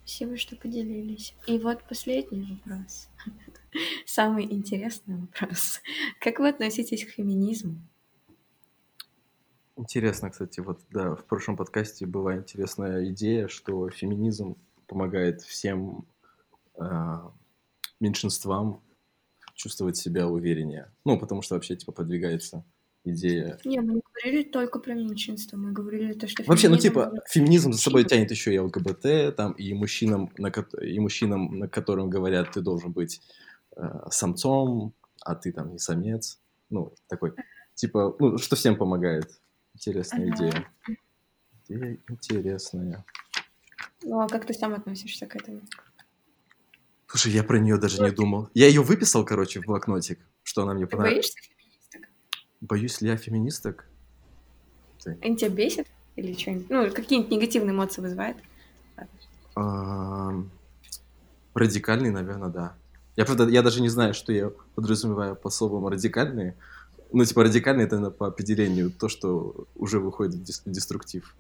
Спасибо, 0.05 0.37
что 0.39 0.57
поделились. 0.57 1.35
И 1.47 1.59
вот 1.59 1.85
последний 1.85 2.61
вопрос. 2.65 3.09
Самый 4.07 4.45
интересный 4.45 5.17
вопрос. 5.17 5.81
Как 6.21 6.39
вы 6.39 6.49
относитесь 6.49 7.05
к 7.05 7.11
феминизму? 7.11 7.77
Интересно, 9.79 10.31
кстати, 10.31 10.59
вот 10.59 10.81
да, 10.91 11.15
в 11.15 11.25
прошлом 11.25 11.57
подкасте 11.57 12.05
была 12.05 12.37
интересная 12.37 13.09
идея, 13.11 13.47
что 13.47 13.89
феминизм 13.91 14.57
помогает 14.89 15.43
всем 15.43 16.05
а, 16.77 17.33
меньшинствам 18.01 18.83
чувствовать 19.55 19.97
себя 19.97 20.27
увереннее. 20.27 20.91
Ну, 21.05 21.17
потому 21.17 21.43
что 21.43 21.55
вообще, 21.55 21.77
типа, 21.77 21.93
продвигается 21.93 22.65
идея... 23.05 23.57
Не, 23.65 23.81
мы 23.81 23.95
не 23.95 24.03
говорили 24.13 24.43
только 24.43 24.81
про 24.81 24.95
меньшинство, 24.95 25.57
мы 25.57 25.71
говорили 25.71 26.13
то, 26.13 26.27
что 26.27 26.43
Вообще, 26.43 26.69
ну, 26.69 26.77
типа, 26.77 27.13
феминизм 27.29 27.73
за 27.73 27.79
собой 27.79 28.05
тянет 28.05 28.33
еще 28.33 28.53
и 28.53 28.59
ЛГБТ, 28.59 29.37
там, 29.37 29.53
и 29.53 29.75
мужчинам, 29.75 30.33
на, 30.39 30.51
ко- 30.51 30.77
и 30.81 30.99
мужчинам, 30.99 31.57
на 31.57 31.69
которым 31.69 32.11
говорят, 32.11 32.51
ты 32.51 32.63
должен 32.63 32.91
быть 32.91 33.21
э, 33.77 33.83
самцом, 34.11 34.93
а 35.21 35.37
ты 35.37 35.53
там 35.53 35.71
не 35.71 35.79
самец. 35.79 36.41
Ну, 36.69 36.95
такой, 37.07 37.35
типа, 37.75 38.17
ну, 38.19 38.39
что 38.39 38.57
всем 38.57 38.77
помогает. 38.77 39.41
Интересная 39.79 40.27
Ага. 40.27 40.35
идея. 40.35 40.73
Идея 41.69 41.99
интересная. 42.09 43.05
Ну, 44.03 44.21
а 44.21 44.27
как 44.29 44.45
ты 44.45 44.53
сам 44.53 44.75
относишься 44.75 45.27
к 45.27 45.37
этому? 45.37 45.61
Слушай, 47.07 47.31
я 47.33 47.45
про 47.45 47.59
нее 47.59 47.79
даже 47.79 48.03
не 48.03 48.11
думал. 48.11 48.51
Я 48.55 48.67
ее 48.67 48.83
выписал, 48.83 49.25
короче, 49.25 49.61
в 49.61 49.67
блокнотик, 49.67 50.19
что 50.43 50.63
она 50.63 50.75
мне 50.75 50.87
Ты 50.87 50.91
понравилась. 50.97 51.33
боишься 51.33 51.39
феминисток? 51.41 52.09
Боюсь 52.61 53.01
ли 53.01 53.09
я 53.09 53.17
феминисток? 53.17 53.89
Они 55.23 55.37
тебя 55.37 55.49
бесят? 55.51 55.87
Или 56.17 56.33
что-нибудь? 56.37 56.69
Ну, 56.71 56.91
какие-нибудь 56.91 57.31
негативные 57.31 57.73
эмоции 57.73 58.03
вызывает? 58.03 58.37
Ам, 59.55 60.51
Радикальный, 61.55 62.11
наверное, 62.11 62.49
да. 62.51 62.77
Я, 63.15 63.25
правда, 63.25 63.49
я 63.49 63.63
даже 63.63 63.81
не 63.81 63.89
знаю, 63.89 64.13
что 64.13 64.33
я 64.33 64.51
подразумеваю 64.75 65.37
по 65.37 65.51
словам 65.51 65.87
радикальные. 65.87 66.57
Ну, 67.11 67.25
типа, 67.25 67.45
радикальный 67.45 67.85
это 67.85 67.97
наверное, 67.97 68.17
по 68.17 68.27
определению 68.27 68.91
то, 68.91 69.09
что 69.09 69.67
уже 69.75 69.99
выходит 69.99 70.35
в 70.35 70.43
дес- 70.43 70.63
деструктив. 70.67 71.35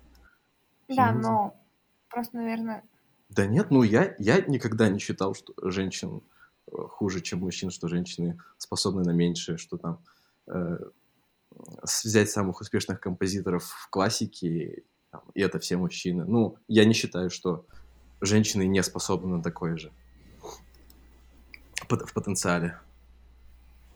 Да, 0.89 1.09
Феминизм. 1.09 1.21
но 1.21 1.65
просто, 2.09 2.37
наверное, 2.37 2.83
Да 3.29 3.47
нет, 3.47 3.71
ну 3.71 3.83
я, 3.83 4.15
я 4.19 4.41
никогда 4.41 4.89
не 4.89 4.99
считал, 4.99 5.35
что 5.35 5.53
женщин 5.71 6.23
э, 6.67 6.77
хуже, 6.77 7.21
чем 7.21 7.41
мужчин, 7.41 7.71
что 7.71 7.89
женщины 7.89 8.41
способны 8.57 9.05
на 9.05 9.11
меньшее, 9.11 9.59
что 9.59 9.77
там 9.77 9.99
э, 10.47 10.79
взять 11.83 12.31
самых 12.31 12.61
успешных 12.61 13.01
композиторов 13.01 13.65
в 13.65 13.91
классике, 13.91 14.85
там, 15.11 15.23
и 15.35 15.43
это 15.43 15.59
все 15.59 15.77
мужчины. 15.77 16.25
Ну, 16.25 16.57
я 16.69 16.87
не 16.87 16.95
считаю, 16.95 17.29
что 17.29 17.67
женщины 18.21 18.67
не 18.67 18.83
способны 18.83 19.37
на 19.37 19.43
такое 19.43 19.77
же 19.77 19.93
в 21.89 22.13
потенциале. 22.13 22.79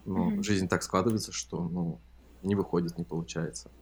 Но 0.04 0.34
Мгм. 0.34 0.42
жизнь 0.42 0.68
так 0.68 0.82
складывается, 0.82 1.32
что 1.32 1.68
ну, 1.68 2.02
не 2.42 2.54
выходит, 2.54 2.98
не 2.98 3.04
получается. 3.04 3.72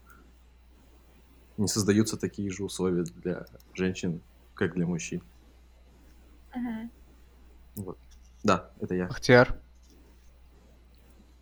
Не 1.57 1.69
создаются 1.69 2.17
такие 2.17 2.51
же 2.51 2.65
условия 2.65 3.05
для 3.05 3.47
женщин, 3.73 4.25
как 4.55 4.75
для 4.75 4.85
мужчин. 4.85 5.23
мгм. 6.55 6.91
Вот. 7.75 7.99
Да, 8.45 8.73
это 8.81 8.95
я. 8.95 9.13
Ахтиар, 9.13 9.49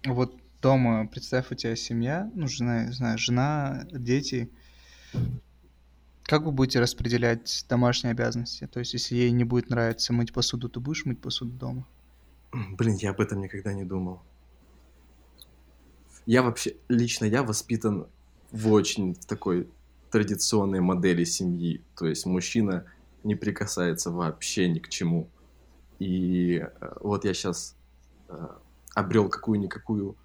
вот 0.07 0.37
дома, 0.61 1.07
представь, 1.07 1.51
у 1.53 1.55
тебя 1.55 1.77
семья, 1.77 2.31
ну, 2.35 2.47
жена, 2.49 2.85
не 2.87 2.93
знаю, 2.93 3.19
жена, 3.19 3.85
дети. 3.93 4.53
Как 6.23 6.43
вы 6.45 6.53
будете 6.53 6.79
распределять 6.79 7.67
домашние 7.69 8.13
обязанности? 8.13 8.69
То 8.69 8.79
есть, 8.79 8.93
если 8.93 9.17
ей 9.17 9.33
не 9.33 9.43
будет 9.43 9.69
нравиться 9.69 10.13
мыть 10.13 10.33
посуду, 10.33 10.69
ты 10.69 10.79
будешь 10.79 11.05
мыть 11.05 11.21
посуду 11.21 11.51
дома? 11.51 11.89
Блин, 12.53 12.97
я 12.97 13.11
об 13.11 13.21
этом 13.21 13.41
никогда 13.41 13.73
не 13.73 13.85
думал. 13.85 14.27
Я 16.29 16.43
вообще, 16.43 16.77
лично 16.89 17.25
я 17.25 17.43
воспитан 17.43 18.07
в 18.53 18.71
очень 18.71 19.15
такой 19.15 19.67
традиционной 20.11 20.81
модели 20.81 21.25
семьи. 21.25 21.81
То 21.97 22.07
есть 22.07 22.27
мужчина 22.27 22.85
не 23.25 23.35
прикасается 23.35 24.11
вообще 24.11 24.69
ни 24.69 24.79
к 24.79 24.91
чему. 24.91 25.27
И 25.99 26.59
э, 26.59 26.93
вот 27.01 27.25
я 27.25 27.33
сейчас 27.33 27.75
обрел 28.95 29.31
какую-никакую 29.31 30.17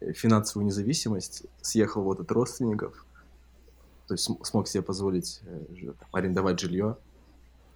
э, 0.00 0.12
финансовую 0.12 0.66
независимость, 0.66 1.44
съехал 1.62 2.02
вот 2.02 2.18
от 2.18 2.32
родственников, 2.32 3.06
то 4.08 4.14
есть 4.14 4.24
см- 4.24 4.44
смог 4.44 4.66
себе 4.66 4.82
позволить 4.82 5.40
э, 5.46 5.92
арендовать 6.10 6.58
жилье. 6.58 6.96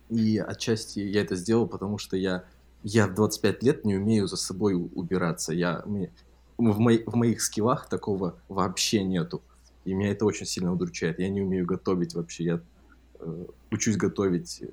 И 0.08 0.38
отчасти 0.38 0.98
я 0.98 1.22
это 1.22 1.36
сделал, 1.36 1.68
потому 1.68 1.98
что 1.98 2.16
я 2.16 2.44
я 2.82 3.06
в 3.06 3.14
25 3.14 3.62
лет 3.62 3.84
не 3.84 3.94
умею 3.94 4.26
за 4.26 4.36
собой 4.36 4.74
убираться. 4.74 5.52
Я, 5.52 5.84
в, 6.58 6.78
мои- 6.78 7.04
в 7.06 7.14
моих 7.14 7.40
скиллах 7.40 7.88
такого 7.88 8.34
вообще 8.48 9.02
нету. 9.04 9.42
И 9.84 9.94
меня 9.94 10.10
это 10.10 10.26
очень 10.26 10.44
сильно 10.44 10.72
удручает. 10.72 11.18
Я 11.18 11.28
не 11.28 11.40
умею 11.40 11.64
готовить 11.64 12.14
вообще. 12.14 12.44
Я 12.44 12.60
э, 13.20 13.44
учусь 13.70 13.96
готовить, 13.96 14.60
э, 14.62 14.68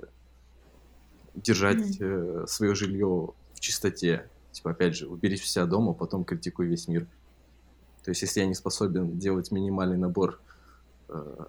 держать 1.35 1.97
свое 2.49 2.75
жилье 2.75 3.29
в 3.53 3.59
чистоте. 3.59 4.29
Типа, 4.51 4.71
опять 4.71 4.95
же, 4.95 5.07
уберись 5.07 5.43
у 5.43 5.45
себя 5.45 5.65
дома, 5.65 5.93
потом 5.93 6.23
критикуй 6.25 6.67
весь 6.67 6.87
мир. 6.87 7.07
То 8.03 8.11
есть, 8.11 8.21
если 8.21 8.41
я 8.41 8.45
не 8.45 8.55
способен 8.55 9.17
делать 9.17 9.51
минимальный 9.51 9.97
набор 9.97 10.39
э, 11.09 11.45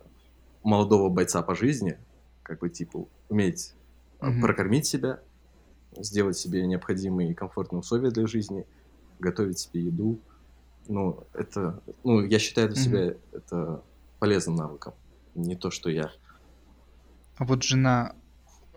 молодого 0.62 1.08
бойца 1.08 1.42
по 1.42 1.54
жизни, 1.54 1.98
как 2.42 2.60
бы, 2.60 2.68
типа, 2.68 3.06
уметь 3.28 3.74
э, 4.20 4.26
Мгм. 4.28 4.42
прокормить 4.42 4.86
себя, 4.86 5.20
сделать 5.96 6.36
себе 6.36 6.66
необходимые 6.66 7.30
и 7.30 7.34
комфортные 7.34 7.80
условия 7.80 8.10
для 8.10 8.26
жизни, 8.26 8.66
готовить 9.18 9.58
себе 9.58 9.82
еду. 9.84 10.18
Ну, 10.88 11.24
это, 11.34 11.80
ну, 12.04 12.24
я 12.24 12.38
считаю 12.38 12.68
для 12.68 12.76
себя 12.82 13.14
это 13.32 13.82
полезным 14.18 14.56
навыком. 14.56 14.94
Не 15.34 15.56
то, 15.56 15.70
что 15.70 15.90
я. 15.90 16.10
А 17.36 17.44
вот 17.44 17.62
жена, 17.62 18.14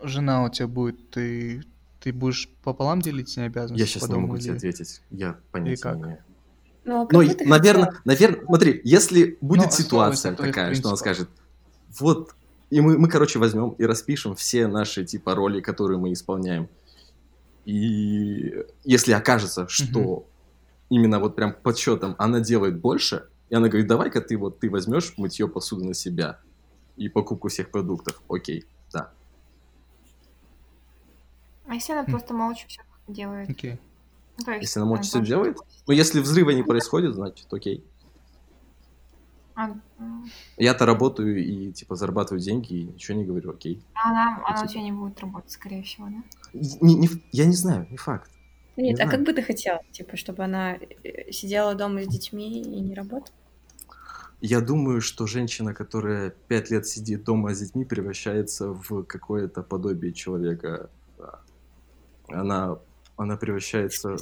жена 0.02 0.44
у 0.44 0.50
тебя 0.50 0.66
будет, 0.66 1.10
ты, 1.10 1.62
ты 2.00 2.12
будешь 2.12 2.48
пополам 2.62 3.00
делить 3.00 3.28
с 3.30 3.36
ней 3.36 3.46
обязанности 3.46 3.80
Я 3.80 3.86
сейчас 3.86 4.08
по 4.08 4.12
не 4.12 4.18
могу 4.18 4.36
тебе 4.38 4.50
или- 4.50 4.56
ответить. 4.58 5.02
Я 5.10 5.38
понятия 5.52 5.82
как? 5.82 5.96
не 5.96 6.02
имею. 6.02 6.18
Ну, 6.84 7.02
а 7.02 7.06
как 7.06 7.12
Ну, 7.12 7.22
наверное, 7.48 7.92
наверное, 8.04 8.44
смотри, 8.44 8.80
если 8.84 9.38
будет 9.40 9.66
основываясь 9.66 9.74
ситуация 9.76 10.30
на 10.32 10.36
твоих 10.36 10.54
такая, 10.54 10.74
что 10.74 10.88
он 10.88 10.96
принципах. 10.96 10.98
скажет, 10.98 11.28
вот, 12.00 12.34
и 12.70 12.80
мы, 12.80 12.98
мы, 12.98 13.08
короче, 13.08 13.38
возьмем 13.38 13.70
и 13.70 13.84
распишем 13.84 14.34
все 14.34 14.66
наши, 14.66 15.04
типа, 15.04 15.34
роли, 15.34 15.60
которые 15.60 15.98
мы 15.98 16.12
исполняем. 16.12 16.68
И 17.64 18.64
если 18.84 19.12
окажется, 19.12 19.68
что 19.68 20.26
именно 20.88 21.20
вот 21.20 21.36
прям 21.36 21.52
подсчетом 21.52 22.14
она 22.18 22.40
делает 22.40 22.80
больше, 22.80 23.28
и 23.48 23.54
она 23.54 23.68
говорит, 23.68 23.86
давай-ка 23.88 24.20
ты 24.20 24.36
вот, 24.36 24.60
ты 24.60 24.70
возьмешь 24.70 25.14
мытье 25.16 25.48
посуды 25.48 25.84
на 25.84 25.94
себя 25.94 26.38
и 26.96 27.08
покупку 27.08 27.48
всех 27.48 27.70
продуктов, 27.70 28.20
окей, 28.28 28.64
да. 28.92 29.10
А 31.66 31.74
если 31.74 31.92
она 31.92 32.04
просто 32.04 32.34
молча 32.34 32.66
все 32.66 32.82
делает? 33.06 33.48
Окей. 33.48 33.78
Ну, 34.46 34.52
Если 34.54 34.80
она 34.80 34.88
молча 34.88 35.12
тоже- 35.12 35.26
делает? 35.26 35.58
Ну, 35.86 35.92
если 35.92 36.20
взрыва 36.20 36.50
не 36.50 36.62
происходит, 36.62 37.14
значит, 37.14 37.46
окей. 37.52 37.84
А, 39.68 39.76
Я-то 40.56 40.86
работаю 40.86 41.44
и, 41.44 41.72
типа, 41.72 41.94
зарабатываю 41.96 42.40
деньги, 42.40 42.72
и 42.74 42.82
ничего 42.84 43.18
не 43.18 43.24
говорю, 43.24 43.50
окей. 43.50 43.82
Она, 43.94 44.40
она 44.46 44.54
у 44.54 44.62
типа- 44.62 44.68
тебя 44.72 44.82
не 44.82 44.92
будет 44.92 45.20
работать, 45.20 45.50
скорее 45.50 45.82
всего, 45.82 46.06
да? 46.08 46.22
Не- 46.52 46.94
не 46.94 47.08
я 47.32 47.44
не 47.46 47.54
знаю, 47.54 47.86
не 47.90 47.96
факт. 47.96 48.30
Нет, 48.76 48.96
Не 48.96 49.02
а 49.02 49.06
как 49.06 49.20
знаю. 49.20 49.24
бы 49.26 49.32
ты 49.34 49.42
хотела? 49.42 49.80
Типа, 49.92 50.16
чтобы 50.16 50.44
она 50.44 50.74
э, 50.76 51.30
сидела 51.32 51.74
дома 51.74 52.02
с 52.02 52.06
детьми 52.06 52.62
и 52.62 52.80
не 52.80 52.94
работала? 52.94 53.34
Я 54.40 54.60
думаю, 54.62 55.02
что 55.02 55.26
женщина, 55.26 55.74
которая 55.74 56.30
пять 56.48 56.70
лет 56.70 56.86
сидит 56.86 57.24
дома 57.24 57.52
с 57.54 57.60
детьми, 57.60 57.84
превращается 57.84 58.68
в 58.72 59.02
какое-то 59.04 59.62
подобие 59.62 60.12
человека. 60.14 60.88
Она, 62.28 62.78
она 63.16 63.36
превращается... 63.36 64.16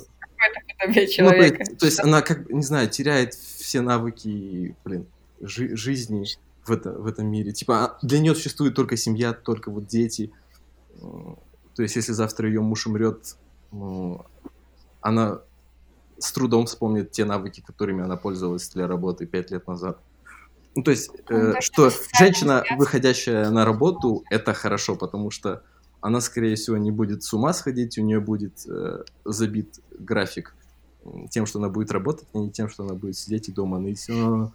Подобие 0.81 1.07
Ну, 1.07 1.07
то, 1.07 1.13
человека. 1.13 1.59
есть, 1.61 1.79
то 1.79 1.87
есть 1.87 2.01
она, 2.01 2.23
как, 2.23 2.47
бы, 2.47 2.53
не 2.55 2.63
знаю, 2.63 2.89
теряет 2.89 3.35
все 3.35 3.81
навыки, 3.81 4.75
блин, 4.85 5.07
жи- 5.41 5.77
жизни 5.77 6.27
в, 6.65 6.71
это, 6.71 6.93
в 6.93 7.07
этом 7.07 7.27
мире. 7.27 7.53
Типа 7.53 7.85
а 7.85 7.99
для 8.03 8.19
нее 8.19 8.35
существует 8.35 8.75
только 8.75 8.97
семья, 8.97 9.33
только 9.33 9.71
вот 9.71 9.87
дети. 9.87 10.33
То 11.75 11.83
есть 11.83 11.97
если 11.97 12.13
завтра 12.13 12.49
ее 12.49 12.61
муж 12.61 12.87
умрет, 12.87 13.37
ну, 13.71 14.25
она 15.01 15.41
с 16.19 16.33
трудом 16.33 16.67
вспомнит 16.67 17.13
те 17.13 17.25
навыки, 17.25 17.63
которыми 17.65 18.03
она 18.03 18.17
пользовалась 18.17 18.69
для 18.71 18.87
работы 18.87 19.27
пять 19.27 19.51
лет 19.51 19.67
назад. 19.67 19.99
Ну, 20.75 20.83
то 20.83 20.91
есть, 20.91 21.11
э, 21.29 21.53
то, 21.55 21.61
что 21.61 21.91
женщина, 22.19 22.65
выходящая 22.77 23.51
на 23.51 23.65
работу, 23.65 24.25
это 24.31 24.53
хорошо, 24.55 24.97
потому 24.97 25.31
что 25.31 25.63
она, 26.01 26.21
скорее 26.21 26.55
всего, 26.57 26.77
не 26.77 26.91
будет 26.91 27.23
с 27.23 27.33
ума 27.33 27.53
сходить, 27.53 27.99
у 27.99 28.03
нее 28.03 28.21
будет 28.21 28.67
э, 28.69 29.05
забит 29.25 29.81
график 29.99 30.55
тем, 31.31 31.47
что 31.47 31.59
она 31.59 31.69
будет 31.69 31.91
работать, 31.91 32.29
а 32.35 32.39
не 32.39 32.51
тем, 32.51 32.69
что 32.69 32.85
она 32.85 32.95
будет 32.95 33.17
сидеть 33.17 33.49
и 33.49 33.53
дома 33.53 33.79
ныть. 33.79 34.09
«А, 34.11 34.51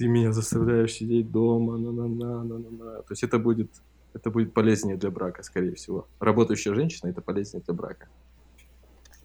ты 0.00 0.08
меня 0.08 0.32
заставляешь 0.32 0.94
сидеть 0.94 1.30
дома, 1.30 1.76
на-на-на-на-на-на. 1.76 3.02
То 3.02 3.10
есть 3.10 3.22
это 3.22 3.38
будет, 3.38 3.70
это 4.14 4.30
будет 4.30 4.54
полезнее 4.54 4.96
для 4.96 5.10
брака, 5.10 5.42
скорее 5.42 5.74
всего. 5.74 6.08
Работающая 6.20 6.74
женщина— 6.74 7.10
это 7.10 7.20
полезнее 7.20 7.62
для 7.62 7.74
брака. 7.74 8.08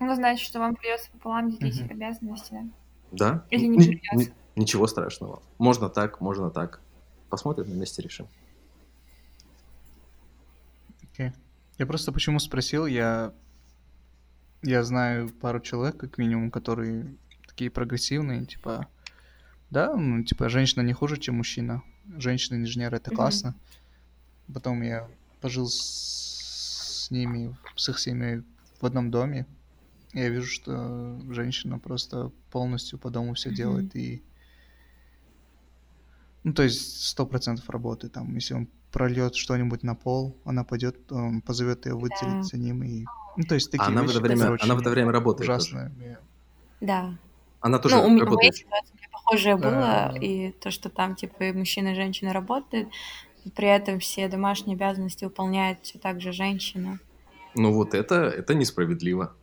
Ну, 0.02 0.14
значит, 0.16 0.46
что 0.46 0.60
вам 0.60 0.76
придется 0.76 1.10
пополам 1.14 1.50
делить 1.50 1.80
Мгм. 1.80 1.92
обязанности, 1.92 2.70
да? 3.14 3.46
Или 3.52 3.68
не 3.68 3.78
придется? 3.78 4.18
ни- 4.18 4.62
Ничего 4.62 4.86
страшного. 4.88 5.42
Можно 5.60 5.88
так, 5.88 6.20
можно 6.20 6.50
так. 6.52 6.82
Посмотрим, 7.30 7.70
на 7.70 7.76
месте 7.80 8.02
решим. 8.02 8.28
Окей. 11.04 11.32
Я 11.78 11.86
просто 11.86 12.12
почему 12.12 12.40
спросил, 12.40 12.86
я... 12.86 13.34
Я 14.62 14.84
знаю 14.84 15.30
пару 15.30 15.62
человек, 15.62 15.96
как 15.96 16.18
минимум, 16.18 16.52
которые 16.52 17.16
такие 17.48 17.72
прогрессивные, 17.72 18.46
типа... 18.46 18.88
Да, 19.76 19.94
ну, 19.94 20.24
типа, 20.24 20.48
женщина 20.48 20.84
не 20.84 20.94
хуже, 20.94 21.18
чем 21.18 21.36
мужчина. 21.36 21.84
Женщина-инженер— 22.16 22.94
это 22.96 23.10
Мгм. 23.12 23.18
классно. 23.18 23.56
Потом 24.54 24.82
я 24.82 25.06
пожил 25.42 25.68
с... 25.68 25.76
с 27.08 27.12
ними, 27.12 27.54
с 27.76 27.90
их 27.90 28.00
семьей 28.00 28.44
в 28.80 28.86
одном 28.86 29.12
доме. 29.12 29.46
Я 30.14 30.30
вижу, 30.30 30.48
что 30.48 31.20
женщина 31.30 31.78
просто 31.78 32.32
полностью 32.52 32.98
по 32.98 33.10
дому 33.10 33.34
все 33.34 33.50
Мгм. 33.50 33.56
делает 33.58 33.96
и... 33.98 34.24
Ну, 36.46 36.54
то 36.54 36.64
есть 36.64 37.04
сто 37.08 37.26
процентов 37.26 37.70
работы. 37.70 38.08
Там, 38.08 38.34
если 38.36 38.54
он 38.54 38.70
прольет 38.94 39.36
что-нибудь 39.36 39.84
на 39.84 39.94
пол, 39.94 40.38
она 40.46 40.64
пойдет, 40.64 41.12
он 41.12 41.42
позовет 41.42 41.86
ее 41.86 41.96
вытереть 41.96 42.38
Да. 42.38 42.44
за 42.44 42.58
ним 42.58 42.82
и... 42.82 43.04
Ну, 43.36 43.44
то 43.44 43.56
есть 43.56 43.72
такие 43.72 43.88
она 43.88 44.04
в 44.04 44.06
вещи, 44.06 44.16
это 44.20 44.22
время, 44.22 44.58
она 44.62 44.76
в 44.76 44.80
это 44.80 44.90
время 44.90 45.12
работает. 45.12 45.50
ужасные. 45.50 46.18
Да. 46.80 47.18
Она 47.60 47.80
тоже 47.80 47.96
ну, 47.96 48.18
в 48.18 48.22
работает. 48.22 48.54
у 48.64 48.68
меня 48.68 49.05
похожее 49.26 49.58
Да. 49.58 49.70
было, 50.12 50.20
и 50.20 50.52
то, 50.52 50.72
что 50.72 50.90
там, 50.90 51.16
типа, 51.16 51.44
и 51.44 51.52
мужчина 51.52 51.90
и 51.90 51.96
женщина 51.96 52.34
работают, 52.34 52.90
и 53.44 53.50
при 53.50 53.68
этом 53.68 54.00
все 54.00 54.28
домашние 54.28 54.76
обязанности 54.76 55.26
выполняет 55.26 55.80
все 55.82 56.00
так 56.00 56.22
же 56.22 56.32
женщина. 56.32 57.00
Ну 57.56 57.74
вот 57.74 57.94
это, 57.94 58.16
это 58.16 58.54
несправедливо. 58.54 59.34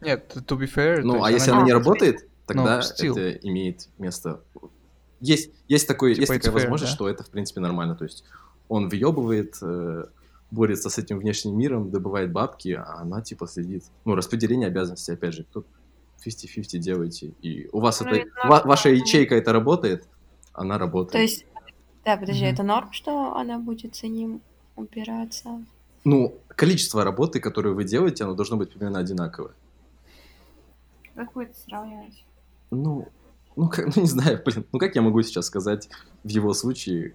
Нет, 0.00 0.36
to 0.46 0.58
be 0.58 0.68
fair... 0.72 1.00
Ну, 1.02 1.24
а 1.24 1.30
если 1.30 1.50
она 1.50 1.62
не 1.62 1.66
не 1.66 1.72
работает, 1.72 2.28
тогда 2.46 2.82
Ну, 3.02 3.16
это 3.16 3.32
имеет 3.32 3.88
место. 3.98 4.40
Есть, 5.20 5.50
есть, 5.66 5.88
такой, 5.88 6.14
Типа 6.14 6.32
есть 6.32 6.44
такая 6.44 6.50
fair, 6.50 6.62
возможность, 6.62 6.92
да? 6.92 6.96
что 6.96 7.08
это, 7.08 7.24
в 7.24 7.30
принципе, 7.30 7.60
нормально. 7.60 7.96
То 7.96 8.04
есть 8.04 8.24
он 8.68 8.88
въебывает, 8.88 9.56
э, 9.62 10.04
борется 10.50 10.90
с 10.90 10.98
этим 10.98 11.18
внешним 11.18 11.58
миром, 11.58 11.90
добывает 11.90 12.30
бабки, 12.30 12.68
а 12.78 12.98
она, 13.00 13.22
типа, 13.22 13.46
следит. 13.48 13.84
Ну, 14.04 14.14
распределение 14.14 14.68
обязанностей, 14.68 15.12
опять 15.12 15.34
же, 15.34 15.44
тут 15.44 15.66
50-50 16.26 16.78
делаете. 16.78 17.32
И 17.42 17.68
у 17.72 17.80
вас 17.80 18.00
Ну, 18.00 18.06
это, 18.08 18.16
это 18.16 18.30
ва- 18.48 18.62
ваша 18.64 18.88
ячейка 18.90 19.34
это 19.34 19.52
работает, 19.52 20.08
она 20.52 20.78
работает. 20.78 21.12
То 21.12 21.18
есть, 21.20 21.46
да, 22.04 22.16
подожди, 22.16 22.44
Мгм. 22.44 22.54
это 22.54 22.62
норм, 22.62 22.92
что 22.92 23.36
она 23.36 23.58
будет 23.58 23.94
за 23.96 24.08
ним 24.08 24.40
убираться? 24.76 25.64
Ну, 26.04 26.38
количество 26.48 27.04
работы, 27.04 27.40
которую 27.40 27.74
вы 27.74 27.84
делаете, 27.84 28.24
оно 28.24 28.34
должно 28.34 28.56
быть 28.56 28.70
примерно 28.72 28.98
одинаковое. 28.98 29.52
Как 31.14 31.34
вы 31.34 31.44
это 31.44 31.58
сравниваете? 31.58 32.24
Ну, 32.70 33.08
ну, 33.56 33.68
как, 33.68 33.86
ну, 33.96 34.02
не 34.02 34.08
знаю, 34.08 34.40
блин, 34.44 34.64
ну 34.72 34.78
как 34.78 34.94
я 34.96 35.02
могу 35.02 35.22
сейчас 35.22 35.46
сказать 35.46 35.88
в 36.24 36.28
его 36.28 36.52
случае, 36.54 37.14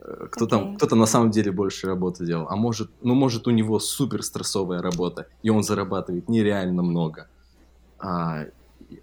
э, 0.00 0.26
кто 0.30 0.46
там, 0.46 0.62
Окей. 0.62 0.76
кто-то 0.76 0.96
на 0.96 1.06
самом 1.06 1.30
деле 1.30 1.52
больше 1.52 1.86
работы 1.86 2.24
делал, 2.24 2.46
а 2.48 2.56
может, 2.56 2.90
ну, 3.02 3.14
может, 3.14 3.46
у 3.46 3.50
него 3.50 3.78
супер 3.78 4.22
стрессовая 4.22 4.80
работа, 4.82 5.26
и 5.42 5.50
он 5.50 5.62
зарабатывает 5.62 6.28
нереально 6.28 6.82
много. 6.82 7.28
А, 7.98 8.46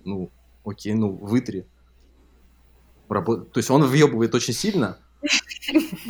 ну, 0.03 0.30
окей, 0.63 0.93
ну, 0.93 1.11
вытри. 1.11 1.65
Рабо- 3.09 3.45
То 3.45 3.59
есть 3.59 3.69
он 3.69 3.84
въебывает 3.84 4.34
очень 4.34 4.53
сильно, 4.53 4.97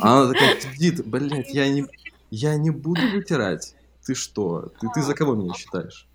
а 0.00 0.22
она 0.22 0.32
такая 0.32 0.60
сидит, 0.60 1.06
блядь, 1.06 1.52
я 1.52 1.68
не, 1.68 1.86
я 2.30 2.56
не 2.56 2.70
буду 2.70 3.00
вытирать. 3.12 3.74
Ты 4.04 4.14
что? 4.14 4.72
Ты, 4.80 4.88
ты 4.94 5.02
за 5.02 5.14
кого 5.14 5.34
меня 5.34 5.52
считаешь? 5.54 6.05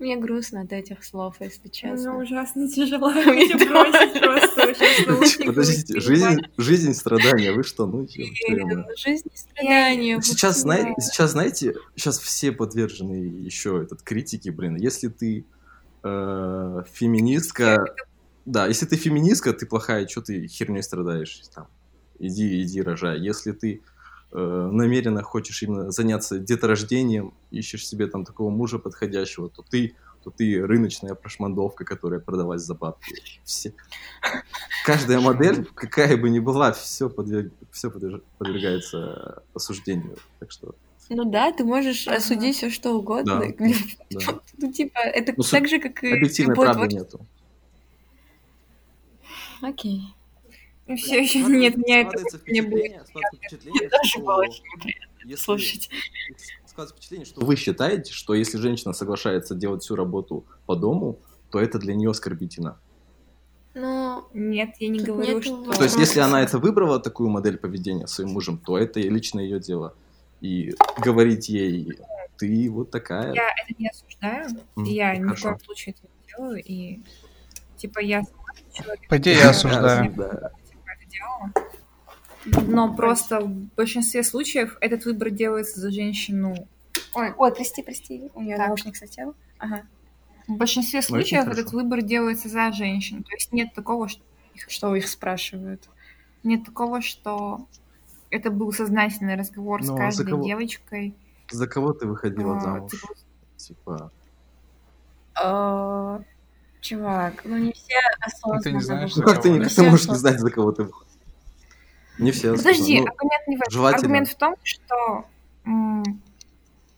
Мне 0.00 0.16
грустно 0.16 0.62
от 0.62 0.72
этих 0.72 1.04
слов, 1.04 1.36
если 1.38 1.68
честно. 1.68 2.12
Ну, 2.12 2.18
ужасно 2.18 2.68
тяжело. 2.68 3.10
Мне 3.26 3.54
бросить 3.54 4.20
просто 4.20 5.44
Подождите, 5.46 6.00
жизнь, 6.00 6.40
жизнь 6.56 6.94
страдания, 6.94 7.52
вы 7.52 7.62
что, 7.62 7.86
ну? 7.86 8.06
Жизнь 8.08 9.28
и 9.32 9.36
страдания. 9.36 10.20
Сейчас, 10.20 10.62
сейчас, 10.62 11.30
знаете, 11.30 11.76
сейчас 11.94 12.18
все 12.18 12.50
подвержены 12.50 13.14
еще 13.14 13.82
этот 13.82 14.02
критике, 14.02 14.50
блин. 14.50 14.74
Если 14.76 15.08
ты 15.08 15.44
э, 16.02 16.82
феминистка, 16.92 17.84
да, 18.46 18.66
если 18.66 18.86
ты 18.86 18.96
феминистка, 18.96 19.52
ты 19.52 19.64
плохая, 19.64 20.08
что 20.08 20.22
ты 20.22 20.48
херней 20.48 20.82
страдаешь 20.82 21.40
там? 21.54 21.68
Иди, 22.18 22.62
иди, 22.62 22.82
рожай. 22.82 23.20
Если 23.20 23.52
ты 23.52 23.80
намеренно 24.34 25.22
хочешь 25.22 25.62
именно 25.62 25.90
заняться 25.90 26.38
деторождением, 26.38 27.34
ищешь 27.50 27.86
себе 27.86 28.06
там 28.08 28.24
такого 28.24 28.50
мужа 28.50 28.78
подходящего, 28.78 29.48
то 29.48 29.62
ты 29.62 29.94
то 30.24 30.30
ты 30.30 30.66
рыночная 30.66 31.14
прошмандовка, 31.14 31.84
которая 31.84 32.18
продалась 32.18 32.62
за 32.62 32.74
бабки. 32.74 33.14
Все. 33.44 33.74
Каждая 34.86 35.20
модель, 35.20 35.66
какая 35.74 36.16
бы 36.16 36.30
ни 36.30 36.38
была, 36.38 36.72
все, 36.72 37.10
подверг... 37.10 37.52
все 37.70 37.90
подвергается 37.90 39.42
осуждению. 39.52 40.16
Так 40.40 40.50
что, 40.50 40.74
Ну 41.10 41.30
да, 41.30 41.52
ты 41.52 41.64
можешь 41.64 42.08
Ага. 42.08 42.16
осудить 42.16 42.56
все 42.56 42.70
что 42.70 42.94
угодно. 42.94 43.40
Да, 43.40 43.66
да. 44.10 44.40
Ну, 44.56 44.72
типа, 44.72 44.98
это 44.98 45.34
Ну, 45.36 45.42
так 45.42 45.68
же, 45.68 45.78
как 45.78 46.02
и 46.02 46.14
объективной 46.14 46.56
правды 46.56 46.96
нету. 46.96 47.20
Окей. 49.60 50.14
Все 50.96 51.22
еще 51.22 51.42
нет, 51.42 51.76
меня 51.76 52.02
это 52.02 52.18
не 52.46 52.60
будет. 52.60 52.92
Мне 53.14 53.88
Тоже 53.88 54.18
было 54.18 54.36
очень 54.36 54.62
неприятно 54.76 55.36
слушать. 55.36 55.88
Складывается 56.66 56.96
впечатление, 56.96 57.26
что 57.26 57.44
вы 57.44 57.56
считаете, 57.56 58.12
что 58.12 58.34
если 58.34 58.58
женщина 58.58 58.92
соглашается 58.92 59.54
делать 59.54 59.82
всю 59.82 59.94
работу 59.96 60.44
по 60.66 60.76
дому, 60.76 61.18
то 61.50 61.60
это 61.60 61.78
для 61.78 61.94
нее 61.94 62.10
оскорбительно. 62.10 62.78
Ну, 63.74 64.24
Нет, 64.34 64.74
я 64.78 64.88
не 64.88 64.98
Тут 64.98 65.08
говорю, 65.08 65.38
нету 65.38 65.42
что... 65.42 65.72
То 65.72 65.84
есть, 65.84 65.96
если 65.96 66.20
она 66.20 66.42
это 66.42 66.58
выбрала, 66.58 67.00
такую 67.00 67.28
модель 67.28 67.56
поведения 67.56 68.06
своим 68.06 68.30
мужем, 68.30 68.58
то 68.58 68.78
это 68.78 69.00
лично 69.00 69.40
ее 69.40 69.58
дело. 69.58 69.94
И 70.40 70.74
говорить 70.98 71.48
ей, 71.48 71.88
ты 72.36 72.70
вот 72.70 72.90
такая. 72.90 73.32
Я 73.34 73.48
это 73.50 73.74
не 73.78 73.88
осуждаю, 73.88 74.48
и 74.76 74.92
я 74.92 75.16
ни 75.16 75.34
в 75.34 75.40
коем 75.40 75.58
случае 75.60 75.94
это 75.96 76.06
не 76.06 76.36
делаю, 76.36 76.62
и 76.64 77.00
типа 77.76 78.00
я 78.00 78.22
По 79.08 79.16
идее, 79.16 79.36
я 79.36 79.42
Да, 79.44 79.50
осуждаю. 79.50 80.12
Да. 80.16 80.52
Типа, 81.14 81.52
это 82.46 82.60
делала. 82.60 82.66
Но 82.66 82.94
просто 82.94 83.40
в 83.40 83.48
большинстве 83.76 84.22
случаев 84.22 84.76
этот 84.80 85.04
выбор 85.04 85.30
делается 85.30 85.80
за 85.80 85.90
женщину. 85.90 86.54
Ой, 87.14 87.32
ой, 87.36 87.54
прости, 87.54 87.82
прости, 87.82 88.30
у 88.34 88.40
меня 88.40 88.56
Так. 88.56 88.68
наушник 88.68 88.96
слетел. 88.96 89.34
Ага. 89.58 89.82
в 90.46 90.56
большинстве 90.56 90.98
очень 90.98 91.08
случаев 91.08 91.46
этот 91.48 91.72
выбор 91.72 92.02
делается 92.02 92.48
за 92.48 92.70
женщину. 92.72 93.22
То 93.22 93.32
есть 93.32 93.52
нет 93.52 93.72
такого, 93.74 94.08
что 94.08 94.22
Что 94.68 94.94
их 94.94 95.08
спрашивают? 95.08 95.88
нет 96.42 96.64
такого, 96.64 97.00
что 97.00 97.66
это 98.30 98.50
был 98.50 98.72
сознательный 98.72 99.36
разговор 99.36 99.82
с 99.82 99.88
Ну, 99.88 99.94
а 99.94 99.96
за 99.96 100.02
каждой 100.02 100.30
кого? 100.32 100.44
девочкой. 100.44 101.14
За 101.50 101.66
кого 101.66 101.92
ты 101.94 102.06
выходила 102.06 102.56
а, 102.56 102.60
замуж? 102.60 102.90
типа, 102.90 103.08
Типа, 103.56 104.12
А, 105.42 106.20
Чувак, 106.84 107.40
ну 107.46 107.56
не 107.56 107.72
все 107.72 107.94
осознанно. 108.20 108.60
ты 108.62 108.72
не 108.72 108.80
знаешь, 108.80 109.16
ну 109.16 109.22
как 109.22 109.40
ты, 109.40 109.48
не- 109.48 109.58
ты 109.64 109.82
можешь 109.84 110.06
не 110.06 110.12
осознанно. 110.12 110.18
знать, 110.18 110.40
за 110.40 110.50
кого 110.50 110.72
ты 110.72 110.82
выходишь? 110.84 111.12
Не 112.18 112.30
все. 112.30 112.54
Подожди, 112.54 113.00
Ну, 113.00 113.06
аргумент 113.06 113.48
не 113.48 113.56
в 113.56 113.60
этом. 113.62 113.84
Аргумент 113.86 114.28
в 114.28 114.34
том, 114.34 114.54
что 114.62 115.24
м, 115.64 116.02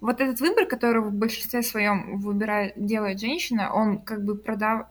вот 0.00 0.20
этот 0.20 0.40
выбор, 0.40 0.66
который 0.66 1.02
в 1.02 1.12
большинстве 1.12 1.62
своем 1.62 2.18
выбирает, 2.18 2.72
делает 2.76 3.20
женщина, 3.20 3.72
он 3.72 3.98
как 3.98 4.24
бы 4.24 4.34
продав, 4.34 4.88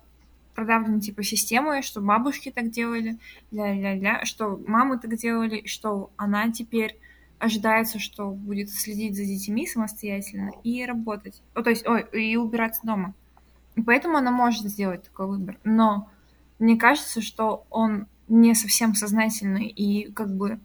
продавлен 0.56 1.02
типа 1.02 1.24
системой, 1.24 1.82
что 1.82 2.00
бабушки 2.00 2.50
так 2.50 2.72
делали, 2.72 3.18
ля-ля-ля, 3.52 4.24
что 4.24 4.58
мамы 4.66 4.98
так 4.98 5.14
делали, 5.18 5.58
и 5.58 5.68
что 5.68 6.10
она 6.16 6.50
теперь 6.54 6.98
ожидается, 7.38 8.00
что 8.00 8.30
будет 8.30 8.70
следить 8.70 9.18
за 9.18 9.26
детьми 9.26 9.68
самостоятельно 9.68 10.52
и 10.64 10.86
работать. 10.86 11.42
Ну, 11.54 11.64
то 11.64 11.70
есть, 11.70 11.86
ой, 11.86 12.06
и 12.14 12.38
убираться 12.38 12.80
дома. 12.86 13.14
Поэтому 13.86 14.18
она 14.18 14.32
может 14.32 14.64
сделать 14.66 15.04
такой 15.04 15.28
выбор. 15.28 15.58
Но 15.64 16.10
мне 16.60 16.78
кажется, 16.78 17.22
что 17.22 17.66
он 17.70 18.08
не 18.28 18.56
совсем 18.56 18.96
сознательный 18.96 19.68
и 19.68 20.12
как 20.12 20.36
бы 20.36 20.60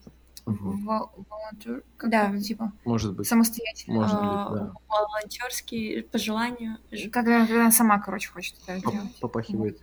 волонтер, 0.47 1.83
как 1.97 2.11
Да. 2.11 2.37
типа, 2.39 2.73
Может 2.85 3.15
быть. 3.17 3.27
самостоятельно. 3.27 3.95
Может 4.01 4.17
А, 4.21 4.49
быть, 4.51 4.61
да. 4.61 4.73
Волонтерский 4.89 6.03
по 6.03 6.19
желанию. 6.19 6.77
Когда, 7.13 7.47
когда 7.47 7.63
она 7.63 7.71
сама, 7.71 7.99
короче, 8.01 8.31
хочет 8.31 8.57
это 8.67 8.81
Поп- 8.83 8.93
делать. 8.93 9.21
Попахивает. 9.21 9.81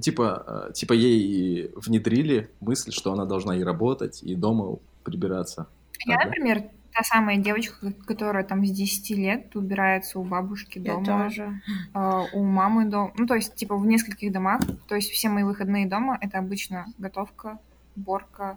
Типа, 0.00 0.66
э, 0.68 0.72
типа 0.74 0.92
ей 0.92 1.70
внедрили 1.74 2.50
мысль, 2.60 2.92
что 2.92 3.12
она 3.12 3.24
должна 3.24 3.56
и 3.56 3.62
работать, 3.62 4.22
и 4.22 4.34
дома 4.34 4.76
прибираться. 5.04 5.68
Я, 6.04 6.18
например, 6.24 6.64
та 6.96 7.02
самая 7.04 7.36
девочка, 7.36 7.92
которая 8.06 8.42
там 8.42 8.64
с 8.64 8.70
10 8.70 9.10
лет 9.10 9.54
убирается 9.54 10.18
у 10.18 10.24
бабушки 10.24 10.78
Я 10.78 10.94
дома, 10.94 11.24
тоже. 11.24 11.60
а, 11.92 12.24
у 12.32 12.42
мамы 12.42 12.86
дома. 12.86 13.12
Ну, 13.18 13.26
то 13.26 13.34
есть, 13.34 13.54
типа, 13.54 13.76
в 13.76 13.86
нескольких 13.86 14.32
домах. 14.32 14.62
То 14.88 14.94
есть, 14.94 15.10
все 15.10 15.28
мои 15.28 15.44
выходные 15.44 15.86
дома— 15.86 16.16
это 16.20 16.38
обычно 16.38 16.86
готовка, 16.98 17.58
уборка, 17.96 18.56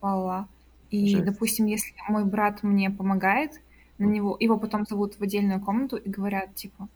ла 0.00 0.48
И, 0.90 1.08
Жесть. 1.08 1.24
допустим, 1.24 1.66
если 1.66 1.94
мой 2.08 2.24
брат 2.24 2.62
мне 2.62 2.90
помогает, 2.90 3.60
на 3.98 4.04
него, 4.06 4.36
его 4.40 4.58
потом 4.58 4.84
зовут 4.86 5.14
в 5.18 5.22
отдельную 5.22 5.60
комнату 5.60 5.96
и 5.96 6.08
говорят, 6.08 6.54
типа, 6.54 6.88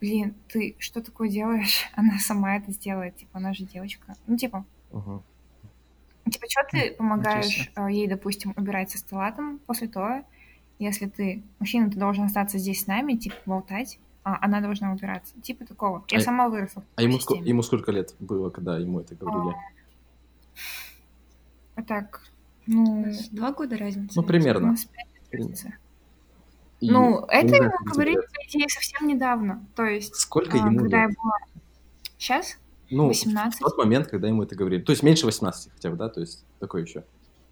блин, 0.00 0.34
ты 0.48 0.76
что 0.78 1.02
такое 1.02 1.28
делаешь? 1.28 1.90
Она 1.96 2.18
сама 2.18 2.56
это 2.56 2.70
сделает, 2.72 3.16
типа, 3.16 3.38
она 3.38 3.52
же 3.54 3.64
девочка. 3.64 4.14
Ну, 4.26 4.36
типа, 4.36 4.64
Мгм. 4.92 5.22
Типа, 6.30 6.46
что 6.48 6.62
ты 6.70 6.92
помогаешь 6.92 7.70
э, 7.76 7.86
ей, 7.90 8.06
допустим, 8.06 8.54
убирать 8.56 8.90
со 8.90 8.98
стола 8.98 9.32
там 9.32 9.58
после 9.66 9.88
того, 9.88 10.24
если 10.78 11.06
ты 11.06 11.42
мужчина, 11.58 11.90
ты 11.90 11.98
должен 11.98 12.24
остаться 12.24 12.58
здесь 12.58 12.82
с 12.82 12.86
нами, 12.86 13.14
типа, 13.14 13.36
болтать, 13.46 13.98
а 14.24 14.38
она 14.44 14.60
должна 14.60 14.92
убираться. 14.92 15.34
Типа 15.40 15.64
такого. 15.64 16.04
Я 16.10 16.18
А- 16.18 16.20
сама 16.22 16.48
выросла 16.48 16.82
в 16.82 16.84
А 16.96 17.02
ему, 17.02 17.18
системе. 17.18 17.42
ему 17.48 17.62
сколько 17.62 17.90
лет 17.92 18.14
было, 18.20 18.50
когда 18.50 18.78
ему 18.78 19.00
это 19.00 19.14
говорили? 19.16 19.56
А 21.74 21.82
так, 21.82 22.22
ну, 22.66 23.06
Два 23.32 23.52
года 23.52 23.76
разницы. 23.76 24.12
Ну, 24.16 24.22
у 24.22 24.24
примерно. 24.24 24.68
нас 24.68 24.84
пять 24.84 25.06
разницы. 25.32 25.74
И- 26.80 26.90
Ну, 26.90 27.26
я 27.30 27.40
это 27.40 27.56
ему 27.56 27.70
говорили, 27.84 28.16
по 28.16 28.46
идее, 28.48 28.68
совсем 28.68 29.06
недавно. 29.06 29.64
То 29.74 29.84
есть, 29.84 30.14
Сколько 30.16 30.58
а, 30.62 30.66
ему 30.66 30.78
когда 30.80 31.02
я 31.02 31.06
лет? 31.08 31.16
была... 31.16 31.36
Сейчас? 32.18 32.58
Ну, 32.92 33.04
в 33.04 33.08
18. 33.08 33.60
тот 33.60 33.78
момент, 33.78 34.06
когда 34.08 34.28
ему 34.28 34.42
это 34.42 34.54
говорили. 34.54 34.82
То 34.82 34.92
есть 34.92 35.02
меньше 35.02 35.26
18 35.26 35.72
хотя 35.72 35.90
бы, 35.90 35.96
да? 35.96 36.08
То 36.08 36.20
есть 36.20 36.44
такой 36.60 36.82
еще. 36.82 37.04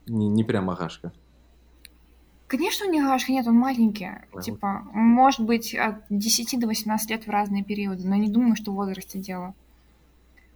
Не, 0.06 0.28
не 0.28 0.44
прям 0.44 0.70
агашка. 0.70 1.12
Конечно, 2.50 2.86
у 2.86 2.90
него 2.90 3.06
Гашка 3.06 3.30
нет, 3.30 3.46
он 3.46 3.54
маленький. 3.54 4.06
Ага. 4.32 4.42
Типа, 4.42 4.82
может 4.92 5.46
быть, 5.46 5.72
от 5.72 6.02
10 6.10 6.58
до 6.58 6.66
18 6.66 7.08
лет 7.08 7.24
в 7.24 7.30
разные 7.30 7.62
периоды, 7.62 8.08
но 8.08 8.16
не 8.16 8.28
думаю, 8.28 8.56
что 8.56 8.72
в 8.72 8.74
возрасте 8.74 9.20
дело. 9.20 9.54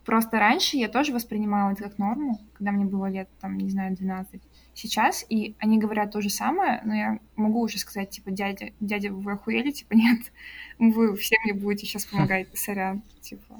Просто 0.05 0.41
раньше 0.41 0.77
я 0.77 0.89
тоже 0.89 1.13
воспринимала 1.13 1.71
это 1.71 1.85
как 1.85 1.99
норму, 1.99 2.41
когда 2.55 2.73
мне 2.73 2.85
было 2.85 3.07
лет, 3.07 3.29
там, 3.41 3.57
не 3.57 3.71
знаю, 3.71 3.97
12. 3.97 4.43
Сейчас, 4.75 5.25
и 5.29 5.55
они 5.61 5.79
говорят 5.79 6.11
то 6.11 6.21
же 6.21 6.31
самое, 6.31 6.83
но 6.85 6.95
я 6.95 7.19
могу 7.37 7.61
уже 7.61 7.79
сказать, 7.79 8.11
типа, 8.11 8.33
дядя, 8.33 8.73
дядя, 8.81 9.13
вы 9.13 9.31
охуели? 9.31 9.71
Типа, 9.71 9.93
нет, 9.95 10.33
вы 10.81 11.15
все 11.15 11.37
мне 11.45 11.55
будете 11.55 11.87
сейчас 11.87 12.07
помогать, 12.07 12.49
сорян, 12.55 13.03
типа. 13.21 13.55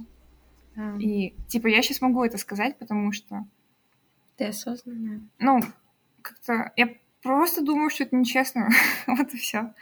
И, 0.99 1.35
типа, 1.49 1.67
я 1.69 1.83
сейчас 1.83 2.01
могу 2.01 2.25
это 2.25 2.39
сказать, 2.39 2.79
потому 2.79 3.13
что, 3.13 3.45
Ты 4.37 4.47
осознанная. 4.47 5.21
ну, 5.39 5.61
как-то 6.23 6.73
я 6.77 6.89
просто 7.23 7.63
думаю, 7.65 7.91
что 7.91 8.05
это 8.05 8.17
нечестно. 8.17 8.69
вот 9.07 9.33
и 9.35 9.37
все. 9.39 9.73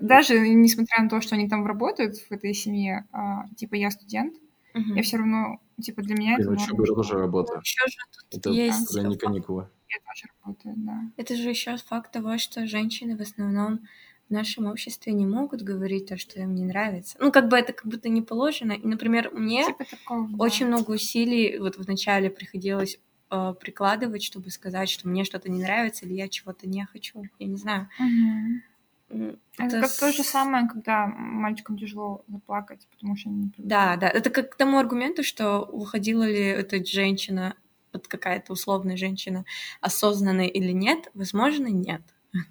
Даже 0.00 0.38
несмотря 0.48 1.02
на 1.02 1.08
то, 1.10 1.20
что 1.20 1.34
они 1.34 1.48
там 1.48 1.66
работают 1.66 2.16
в 2.16 2.32
этой 2.32 2.54
семье, 2.54 3.06
а, 3.12 3.46
типа 3.56 3.74
я 3.74 3.90
студент, 3.90 4.34
Мгм. 4.74 4.94
я 4.94 5.02
все 5.02 5.16
равно, 5.18 5.60
типа 5.80 6.02
для 6.02 6.14
меня 6.14 6.34
это 6.34 6.48
Блин, 6.48 6.54
норма, 6.54 6.64
учеба 6.64 6.86
что 6.86 6.94
тоже 6.94 7.14
работа. 7.18 7.60
Еще 7.62 7.86
же 7.86 7.96
тут 8.30 8.38
Это 8.38 8.50
есть 8.50 8.90
уже 8.90 9.06
не 9.06 9.16
каникулы. 9.18 9.68
я 9.88 9.98
тоже 10.00 10.26
работаю, 10.42 10.74
да. 10.78 11.00
Это 11.16 11.36
же 11.36 11.50
еще 11.50 11.76
факт 11.76 12.12
того, 12.12 12.38
что 12.38 12.66
женщины 12.66 13.16
в 13.16 13.20
основном 13.20 13.80
в 14.28 14.32
нашем 14.32 14.66
обществе 14.66 15.12
не 15.12 15.24
могут 15.26 15.62
говорить 15.62 16.06
то, 16.08 16.16
что 16.18 16.40
им 16.40 16.54
не 16.54 16.64
нравится. 16.64 17.16
Ну, 17.20 17.30
как 17.30 17.48
бы 17.48 17.56
это 17.56 17.72
как 17.72 17.86
будто 17.86 18.08
не 18.08 18.22
положено. 18.22 18.72
И, 18.72 18.86
например, 18.86 19.30
мне 19.32 19.64
Типа 19.66 19.84
такого, 19.84 20.28
да. 20.28 20.36
очень 20.38 20.66
много 20.66 20.90
усилий 20.92 21.58
вот 21.58 21.76
вначале 21.76 22.28
приходилось 22.30 22.98
э, 23.30 23.54
прикладывать, 23.60 24.22
чтобы 24.24 24.50
сказать, 24.50 24.88
что 24.88 25.08
мне 25.08 25.24
что-то 25.24 25.48
не 25.50 25.60
нравится 25.62 26.04
или 26.06 26.14
я 26.14 26.28
чего-то 26.28 26.68
не 26.68 26.84
хочу. 26.86 27.24
Я 27.38 27.46
не 27.46 27.56
знаю. 27.56 27.88
Мгм. 27.98 28.62
М, 29.10 29.38
Это, 29.58 29.80
как 29.82 29.96
то 29.96 30.10
же 30.12 30.24
с- 30.24 30.28
самое, 30.30 30.68
когда 30.68 31.06
мальчикам 31.06 31.78
тяжело 31.78 32.24
заплакать, 32.26 32.86
потому 32.90 33.16
что 33.16 33.28
они 33.28 33.38
не 33.44 33.48
привыкли. 33.50 33.68
Да, 33.70 33.96
да. 33.96 34.08
Это 34.08 34.30
как 34.30 34.50
к 34.50 34.56
тому 34.56 34.78
аргументу, 34.78 35.22
что 35.22 35.64
выходила 35.72 36.24
ли 36.24 36.40
эта 36.40 36.84
женщина, 36.84 37.54
вот 37.92 38.08
какая-то 38.08 38.52
условная 38.52 38.96
женщина, 38.96 39.44
осознанная 39.80 40.46
или 40.48 40.72
нет, 40.72 41.10
возможно, 41.14 41.68
нет. 41.68 42.02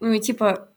Ну 0.00 0.12
и 0.12 0.20
типа, 0.20 0.68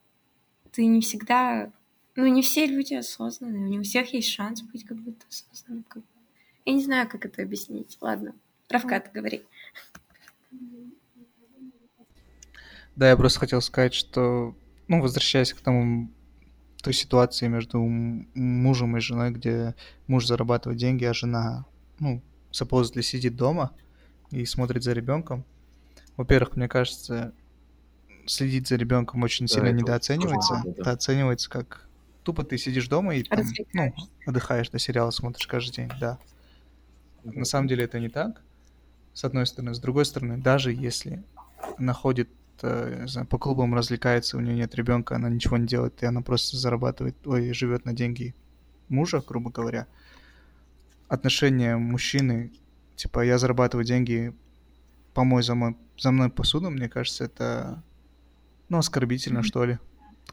ты 0.77 0.85
не 0.85 1.01
всегда... 1.01 1.71
Ну, 2.15 2.27
не 2.27 2.43
все 2.43 2.67
люди 2.67 2.93
осознанные, 2.93 3.67
не 3.67 3.79
у 3.79 3.83
всех 3.83 4.13
есть 4.13 4.29
шанс 4.29 4.61
быть 4.61 4.85
как 4.85 4.97
будто 4.97 5.25
осознанным. 5.27 5.83
как. 5.87 6.03
Я 6.65 6.73
не 6.73 6.83
знаю, 6.83 7.09
как 7.09 7.25
это 7.25 7.41
объяснить. 7.41 7.97
Ладно, 7.99 8.35
Равкат, 8.69 9.11
говори. 9.11 9.43
Да, 12.95 13.09
я 13.09 13.17
просто 13.17 13.39
хотел 13.39 13.59
сказать, 13.61 13.95
что, 13.95 14.55
ну, 14.87 15.01
возвращаясь 15.01 15.51
к 15.51 15.61
тому, 15.61 16.11
той 16.83 16.93
ситуации 16.93 17.47
между 17.47 17.79
мужем 17.79 18.97
и 18.97 18.99
женой, 18.99 19.31
где 19.31 19.73
муж 20.05 20.27
зарабатывает 20.27 20.79
деньги, 20.79 21.05
а 21.05 21.13
жена, 21.15 21.65
ну, 21.99 22.21
supposedly 22.51 23.01
сидит 23.01 23.35
дома 23.35 23.71
и 24.29 24.45
смотрит 24.45 24.83
за 24.83 24.93
ребенком. 24.93 25.43
Во-первых, 26.17 26.55
мне 26.55 26.67
кажется, 26.67 27.33
следить 28.27 28.67
за 28.67 28.75
ребенком 28.75 29.23
очень 29.23 29.47
Да, 29.47 29.53
сильно 29.53 29.71
недооценивается. 29.71 30.61
да. 30.65 30.71
Это 30.71 30.91
оценивается 30.91 31.49
как 31.49 31.87
тупо 32.23 32.43
ты 32.43 32.57
сидишь 32.57 32.87
дома 32.87 33.15
и 33.15 33.23
там, 33.23 33.39
ну, 33.73 33.93
отдыхаешь, 34.25 34.71
на 34.71 34.79
сериалы 34.79 35.11
смотришь 35.11 35.47
каждый 35.47 35.73
день, 35.75 35.91
да. 35.99 36.19
На 37.23 37.45
самом 37.45 37.67
деле 37.67 37.85
это 37.85 37.99
не 37.99 38.09
так, 38.09 38.41
с 39.13 39.23
одной 39.23 39.45
стороны. 39.47 39.73
С 39.73 39.79
другой 39.79 40.05
стороны, 40.05 40.37
даже 40.37 40.71
если 40.73 41.23
она 41.77 41.93
ходит 41.93 42.29
э, 42.61 43.01
не 43.01 43.07
знаю, 43.07 43.27
по 43.27 43.37
клубам, 43.37 43.73
развлекается, 43.75 44.37
у 44.37 44.39
нее 44.41 44.55
нет 44.55 44.75
ребенка, 44.75 45.15
она 45.15 45.29
ничего 45.29 45.57
не 45.57 45.67
делает, 45.67 46.01
и 46.03 46.05
она 46.05 46.21
просто 46.21 46.57
зарабатывает, 46.57 47.15
ой, 47.25 47.53
живет 47.53 47.85
на 47.85 47.93
деньги 47.93 48.35
мужа, 48.89 49.23
грубо 49.25 49.49
говоря, 49.51 49.87
отношение 51.07 51.77
мужчины, 51.77 52.51
типа, 52.95 53.23
я 53.25 53.37
зарабатываю 53.37 53.85
деньги, 53.85 54.33
помой 55.13 55.43
за, 55.43 55.55
мой, 55.55 55.75
за 55.97 56.11
мной 56.11 56.29
посуду, 56.29 56.69
мне 56.69 56.89
кажется, 56.89 57.25
это, 57.25 57.83
ну, 58.69 58.77
оскорбительно, 58.77 59.39
Мгм. 59.39 59.47
что 59.47 59.65
ли. 59.65 59.77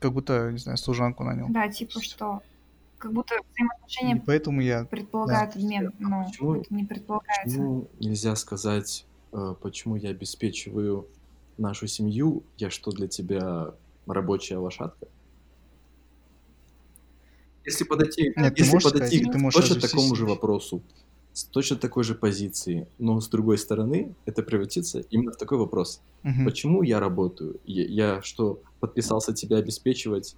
Как 0.00 0.12
будто, 0.12 0.50
не 0.50 0.58
знаю, 0.58 0.76
служанку 0.78 1.22
нанял. 1.24 1.46
Да, 1.50 1.68
типа 1.68 2.00
что, 2.00 2.42
как 2.98 3.12
будто 3.12 3.34
И 3.34 3.38
взаимоотношения 3.52 4.22
поэтому 4.26 4.60
я 4.60 4.84
предполагают 4.84 5.54
обмен, 5.56 5.92
но 5.98 6.24
Почему- 6.26 6.54
это 6.56 6.74
не 6.74 6.84
предполагается. 6.84 7.44
Почему 7.44 7.88
нельзя 8.00 8.34
сказать, 8.36 9.06
э, 9.32 9.54
почему 9.62 9.96
я 9.96 10.10
обеспечиваю 10.10 11.06
нашу 11.58 11.86
семью? 11.86 12.42
Я 12.56 12.70
что, 12.70 12.90
для 12.90 13.06
тебя 13.08 13.72
рабочая 14.06 14.56
лошадка? 14.56 15.06
Если 17.64 17.84
подойти, 17.84 18.32
Нет, 18.36 18.54
ты 18.56 18.62
если 18.62 18.74
можешь 18.74 18.92
подойти 18.92 19.16
сказать, 19.16 19.30
к 19.30 19.32
ты 19.32 19.38
можешь 19.38 19.68
точно 19.68 19.80
такому 19.88 20.14
же 20.16 20.26
вопросу, 20.26 20.82
с 21.34 21.44
точно 21.44 21.76
такой 21.76 22.04
же 22.04 22.14
позиции, 22.14 22.86
но 22.98 23.20
с 23.20 23.28
другой 23.28 23.58
стороны, 23.58 24.14
это 24.24 24.42
превратится 24.42 25.00
именно 25.10 25.32
в 25.32 25.36
такой 25.36 25.58
вопрос. 25.58 26.00
Мгм. 26.22 26.44
Почему 26.46 26.82
я 26.82 26.98
работаю? 27.00 27.60
Я, 27.66 28.14
я 28.14 28.22
что, 28.22 28.60
подписался 28.80 29.34
тебя 29.34 29.58
обеспечивать? 29.58 30.36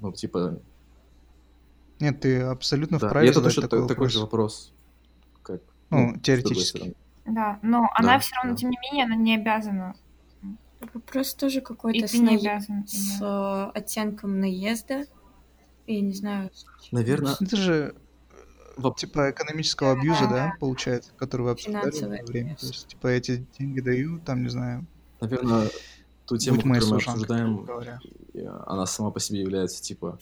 Ну, 0.00 0.12
типа, 0.12 0.58
Нет, 2.00 2.20
ты 2.20 2.40
абсолютно 2.40 2.98
да. 2.98 3.06
И 3.06 3.10
вправе 3.10 3.28
это 3.28 3.40
задать 3.40 3.54
точно 3.54 3.62
такой 3.68 3.80
та- 3.82 3.88
такой 3.88 3.94
вопрос. 4.06 4.12
же 4.12 4.20
вопрос, 4.20 4.72
как 5.42 5.60
Ну, 5.90 5.98
другой 6.06 6.20
теоретически. 6.20 6.94
Да, 7.24 7.58
но 7.62 7.88
она 7.94 8.14
Да, 8.14 8.18
все 8.20 8.34
равно, 8.36 8.52
да. 8.52 8.56
тем 8.56 8.70
не 8.70 8.78
менее, 8.82 9.04
она 9.06 9.16
не 9.16 9.34
обязана. 9.34 9.94
Вопрос 10.94 11.34
тоже 11.34 11.58
И 11.58 11.62
какой-то 11.62 12.06
с, 12.06 12.12
не 12.14 12.20
на- 12.20 12.32
обязан. 12.38 12.86
с 12.86 13.18
да. 13.18 13.72
э, 13.74 13.78
оттенком 13.78 14.38
наезда. 14.40 15.04
Я 15.88 16.00
не 16.00 16.12
знаю. 16.12 16.50
Наверное, 16.92 17.34
Это 17.40 17.56
же 17.56 17.94
типа 18.96 19.30
экономического 19.30 19.92
абьюза, 19.92 20.26
да, 20.28 20.52
получается, 20.60 21.10
который 21.16 21.42
вы 21.42 21.50
обсуждали 21.50 22.18
во 22.18 22.24
время. 22.24 22.56
То 22.56 22.66
есть, 22.66 22.88
типа, 22.88 23.08
эти 23.08 23.46
деньги 23.58 23.80
даю, 23.80 24.18
там, 24.20 24.42
не 24.42 24.48
знаю, 24.48 24.86
наверное, 25.20 25.68
ту 26.26 26.36
тему, 26.36 26.56
будь 26.56 26.64
которую 26.64 26.90
мы 26.90 26.96
обсуждаем, 26.96 27.64
говоря. 27.64 28.00
она 28.66 28.86
сама 28.86 29.10
по 29.10 29.20
себе 29.20 29.40
является, 29.40 29.82
типа, 29.82 30.18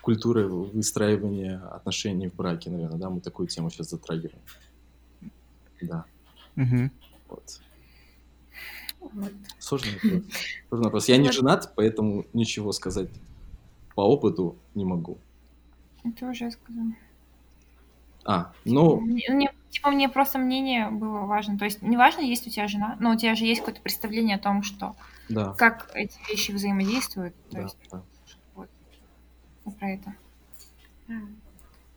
культурой 0.00 0.46
выстраивания 0.46 1.58
отношений 1.68 2.28
в 2.28 2.34
браке, 2.34 2.70
наверное, 2.70 2.98
да, 2.98 3.10
мы 3.10 3.20
такую 3.20 3.48
тему 3.48 3.70
сейчас 3.70 3.90
затрагиваем. 3.90 4.38
Да, 5.80 6.04
Мгм. 6.56 6.90
вот. 7.28 7.60
Вот. 9.00 9.32
Сложный 9.58 9.92
вопрос. 9.94 10.22
Сложный 10.68 10.84
вопрос. 10.84 11.08
Я 11.08 11.16
не 11.18 11.30
женат, 11.30 11.72
поэтому 11.74 12.26
ничего 12.32 12.72
сказать 12.72 13.08
по 13.94 14.00
опыту 14.00 14.56
не 14.74 14.84
могу. 14.84 15.18
Это 16.04 16.26
уже 16.26 16.50
сказала. 16.50 16.92
А, 18.24 18.52
ну, 18.64 19.00
Мне, 19.00 19.26
мне- 19.28 19.54
типа, 19.70 19.90
мне 19.90 20.08
просто 20.08 20.38
мнение 20.38 20.88
было 20.90 21.20
важно. 21.26 21.58
То 21.58 21.64
есть, 21.66 21.82
не 21.82 21.96
важно, 21.96 22.20
есть 22.20 22.46
у 22.46 22.50
тебя 22.50 22.68
жена, 22.68 22.96
но 23.00 23.12
у 23.12 23.16
тебя 23.16 23.34
же 23.34 23.44
есть 23.44 23.60
какое-то 23.60 23.82
представление 23.82 24.36
о 24.36 24.40
том, 24.40 24.62
что 24.62 24.96
да, 25.28 25.52
как 25.54 25.90
эти 25.94 26.18
вещи 26.30 26.52
взаимодействуют. 26.52 27.34
То 27.50 27.56
да, 27.56 27.62
есть, 27.62 27.76
да. 27.90 28.02
вот 28.54 28.68
про 29.78 29.90
это. 29.90 30.14
Да. 31.08 31.14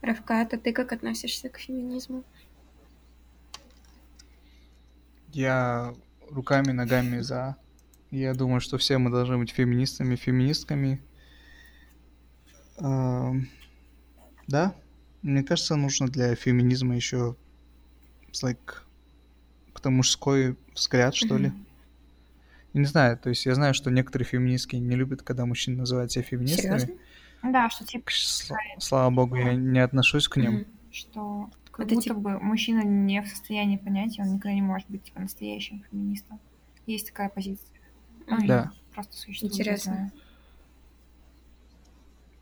Равкат, 0.02 0.54
а 0.54 0.58
ты 0.58 0.74
как 0.74 0.92
относишься 0.92 1.50
к 1.50 1.58
феминизму? 1.58 2.24
Я 5.34 5.94
руками, 6.30 6.72
ногами 6.72 7.20
за. 7.20 7.56
Я 8.12 8.34
думаю, 8.34 8.62
что 8.62 8.78
все 8.78 8.98
мы 8.98 9.10
должны 9.10 9.38
быть 9.38 9.52
феминистами, 9.52 10.16
феминистками. 10.16 11.02
Ам, 12.80 13.48
Да, 14.48 14.76
мне 15.28 15.44
кажется, 15.44 15.76
нужно 15.76 16.08
для 16.08 16.36
феминизма 16.36 16.96
еще 16.96 17.36
like, 18.44 18.82
какой-то 19.68 19.90
мужской 19.90 20.58
взгляд, 20.74 21.16
что 21.16 21.38
ли. 21.38 21.48
Мгм. 21.50 21.66
Я 22.74 22.80
не 22.82 22.86
знаю, 22.88 23.18
то 23.18 23.30
есть 23.30 23.46
я 23.46 23.56
знаю, 23.56 23.74
что 23.74 23.90
некоторые 23.90 24.28
феминистки 24.28 24.76
не 24.76 24.96
любят, 24.96 25.22
когда 25.24 25.46
мужчины 25.46 25.78
называют 25.78 26.12
себя 26.12 26.24
феминистками. 26.24 26.78
Серьезно? 26.80 26.96
Да, 27.44 27.70
что 27.70 27.86
типа, 27.86 28.10
сла- 28.10 28.56
Слава 28.80 29.10
богу, 29.14 29.36
я 29.36 29.54
не 29.54 29.80
отношусь 29.80 30.28
к 30.28 30.38
ним. 30.38 30.54
Мгм. 30.54 30.66
что 30.92 31.50
как 31.72 31.86
Это 31.86 31.96
будто 31.96 32.04
типа- 32.10 32.16
бы 32.20 32.40
мужчина 32.40 32.82
не 32.84 33.22
в 33.22 33.28
состоянии 33.28 33.78
понять, 33.78 34.18
и 34.18 34.22
он 34.22 34.30
никогда 34.36 34.54
не 34.54 34.64
может 34.64 34.90
быть 34.90 35.04
типа 35.04 35.20
настоящим 35.22 35.84
феминистом. 35.92 36.40
Есть 36.88 37.08
такая 37.08 37.30
позиция. 37.30 37.68
Ну, 38.28 38.44
и 38.44 38.48
Да. 38.48 38.72
Просто 38.96 39.16
существует. 39.16 39.54
я 39.54 39.60
Интересно. 39.60 39.94
знаю. 39.94 40.12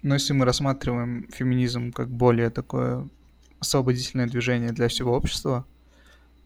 Но 0.05 0.13
если 0.13 0.33
мы 0.33 0.45
рассматриваем 0.45 1.27
феминизм 1.31 1.91
как 1.91 2.11
более 2.11 2.51
такое 2.51 3.09
освободительное 3.59 4.27
движение 4.27 4.71
для 4.71 4.87
всего 4.87 5.13
общества, 5.13 5.65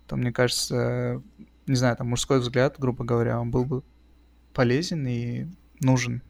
то, 0.08 0.16
мне 0.16 0.32
кажется, 0.32 1.22
не 1.68 1.76
знаю, 1.76 1.98
там 1.98 2.08
мужской 2.08 2.40
взгляд, 2.40 2.80
грубо 2.80 3.04
говоря, 3.04 3.38
он 3.38 3.52
был 3.52 3.66
бы 3.66 3.84
полезен 4.54 5.06
и 5.06 5.48
нужен. 5.82 6.22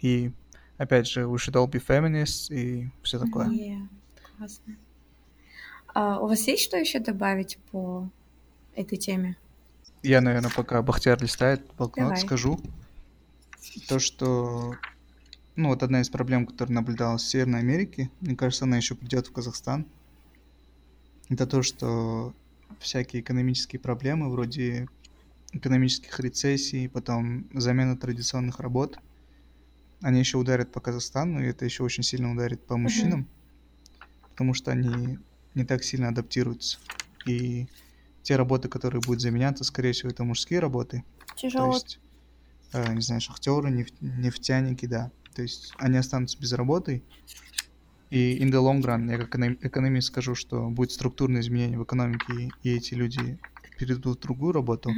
И, 0.00 0.30
опять 0.76 1.08
же, 1.08 1.22
we 1.22 1.36
should 1.36 1.54
all 1.54 1.66
be 1.66 1.82
feminists 1.82 2.54
и 2.54 2.90
все 3.02 3.18
такое. 3.18 3.48
Yeah, 3.48 3.88
классно. 4.36 4.76
А 5.94 6.20
у 6.20 6.28
вас 6.28 6.46
есть 6.48 6.64
что 6.64 6.76
еще 6.76 6.98
добавить 6.98 7.56
по 7.72 8.10
этой 8.74 8.98
теме? 8.98 9.38
Я, 10.02 10.20
наверное, 10.20 10.50
пока 10.54 10.82
Бахтияр 10.82 11.18
листает 11.22 11.62
блокнот, 11.78 12.08
Давай. 12.08 12.20
скажу. 12.20 12.60
То, 13.88 13.98
что... 13.98 14.74
Ну, 15.58 15.70
вот 15.70 15.82
одна 15.82 16.02
из 16.02 16.08
проблем, 16.08 16.46
которая 16.46 16.72
наблюдалась 16.72 17.24
в 17.24 17.28
Северной 17.28 17.58
Америке, 17.58 18.12
мне 18.20 18.36
кажется, 18.36 18.64
она 18.64 18.76
еще 18.76 18.94
придет 18.94 19.26
в 19.26 19.32
Казахстан. 19.32 19.86
Это 21.30 21.48
то, 21.48 21.64
что 21.64 22.32
всякие 22.78 23.22
экономические 23.22 23.80
проблемы, 23.80 24.30
вроде 24.30 24.86
экономических 25.50 26.20
рецессий, 26.20 26.88
потом 26.88 27.48
замена 27.52 27.96
традиционных 27.96 28.60
работ, 28.60 29.00
они 30.00 30.20
еще 30.20 30.38
ударят 30.38 30.70
по 30.70 30.80
Казахстану, 30.80 31.42
и 31.42 31.48
это 31.48 31.64
еще 31.64 31.82
очень 31.82 32.04
сильно 32.04 32.30
ударит 32.30 32.64
по 32.64 32.76
мужчинам, 32.76 33.26
потому 34.30 34.54
что 34.54 34.70
они 34.70 35.18
не 35.56 35.64
так 35.64 35.82
сильно 35.82 36.10
адаптируются. 36.10 36.78
И 37.26 37.66
те 38.22 38.36
работы, 38.36 38.68
которые 38.68 39.00
будут 39.00 39.22
заменяться, 39.22 39.64
скорее 39.64 39.90
всего, 39.90 40.10
это 40.10 40.22
мужские 40.22 40.60
работы. 40.60 41.02
То 41.26 41.34
Тяжело. 41.34 41.74
есть, 41.74 41.98
э, 42.72 42.94
не 42.94 43.00
знаю, 43.00 43.20
шахтеры, 43.20 43.70
неф- 43.70 44.00
нефтяники, 44.00 44.86
да. 44.86 45.10
То 45.38 45.42
есть 45.42 45.72
они 45.78 45.96
останутся 45.96 46.36
без 46.40 46.52
работы. 46.52 47.00
И 48.10 48.38
in 48.40 48.50
the 48.50 48.60
long 48.60 48.82
run, 48.82 49.08
я 49.08 49.18
как 49.18 49.36
эконом- 49.36 49.56
экономист 49.60 50.08
скажу, 50.08 50.34
что 50.34 50.68
будет 50.68 50.90
структурное 50.90 51.42
изменение 51.42 51.78
в 51.78 51.84
экономике, 51.84 52.50
и 52.64 52.74
эти 52.74 52.94
люди 52.94 53.38
перейдут 53.78 54.18
в 54.18 54.20
другую 54.20 54.52
работу. 54.52 54.90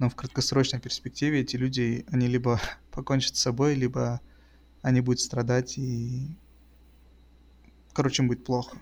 Но 0.00 0.10
в 0.10 0.16
краткосрочной 0.16 0.80
перспективе 0.80 1.42
эти 1.42 1.54
люди, 1.54 2.04
они 2.10 2.26
либо 2.26 2.60
покончат 2.90 3.36
с 3.36 3.40
собой, 3.42 3.76
либо 3.76 4.20
они 4.80 5.00
будут 5.00 5.20
страдать 5.20 5.78
и... 5.78 6.26
Короче, 7.92 8.24
им 8.24 8.28
будет 8.30 8.44
плохо. 8.44 8.76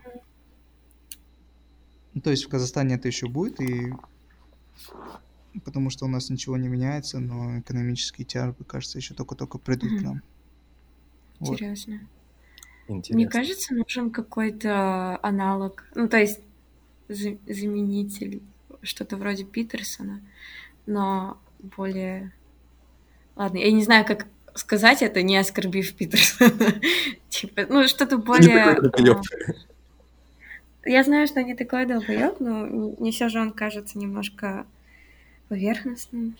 Ну, 2.14 2.22
то 2.22 2.30
есть 2.30 2.46
в 2.46 2.48
Казахстане 2.48 2.94
это 2.94 3.06
еще 3.06 3.28
будет, 3.28 3.60
и 3.60 3.92
потому 5.64 5.90
что 5.90 6.04
у 6.04 6.08
нас 6.08 6.30
ничего 6.30 6.56
не 6.56 6.68
меняется, 6.68 7.18
но 7.18 7.58
экономические 7.60 8.24
тяжбы, 8.24 8.64
кажется, 8.64 8.98
еще 8.98 9.14
только-только 9.14 9.58
придут 9.58 9.90
к 9.90 9.94
Мгм. 9.94 10.04
нам. 10.04 10.22
Вот. 11.40 11.54
Интересно. 11.54 12.00
Интересно. 12.88 13.14
Мне 13.16 13.28
кажется, 13.28 13.74
нужен 13.74 14.10
какой-то 14.10 15.18
аналог, 15.22 15.84
ну, 15.94 16.08
то 16.08 16.18
есть 16.18 16.40
за- 17.08 17.38
заменитель, 17.48 18.42
что-то 18.82 19.16
вроде 19.16 19.44
Питерсона, 19.44 20.20
но 20.86 21.38
более... 21.58 22.32
Ладно, 23.36 23.58
я 23.58 23.70
не 23.72 23.82
знаю, 23.84 24.04
как 24.04 24.26
сказать 24.54 25.02
это, 25.02 25.22
не 25.22 25.36
оскорбив 25.36 25.94
Питерсона. 25.94 26.50
Типа, 27.28 27.62
ну, 27.68 27.86
что-то 27.88 28.16
не 28.16 28.22
более... 28.22 28.64
а, 28.74 29.20
Я 30.84 31.04
знаю, 31.04 31.26
что 31.26 31.42
не 31.42 31.54
такой 31.54 31.86
долбоёб, 31.86 32.40
но 32.40 32.64
мне 32.98 33.12
все 33.12 33.28
же 33.28 33.40
он 33.40 33.52
кажется 33.52 33.98
немножко 33.98 34.66
поверхностным. 35.50 36.36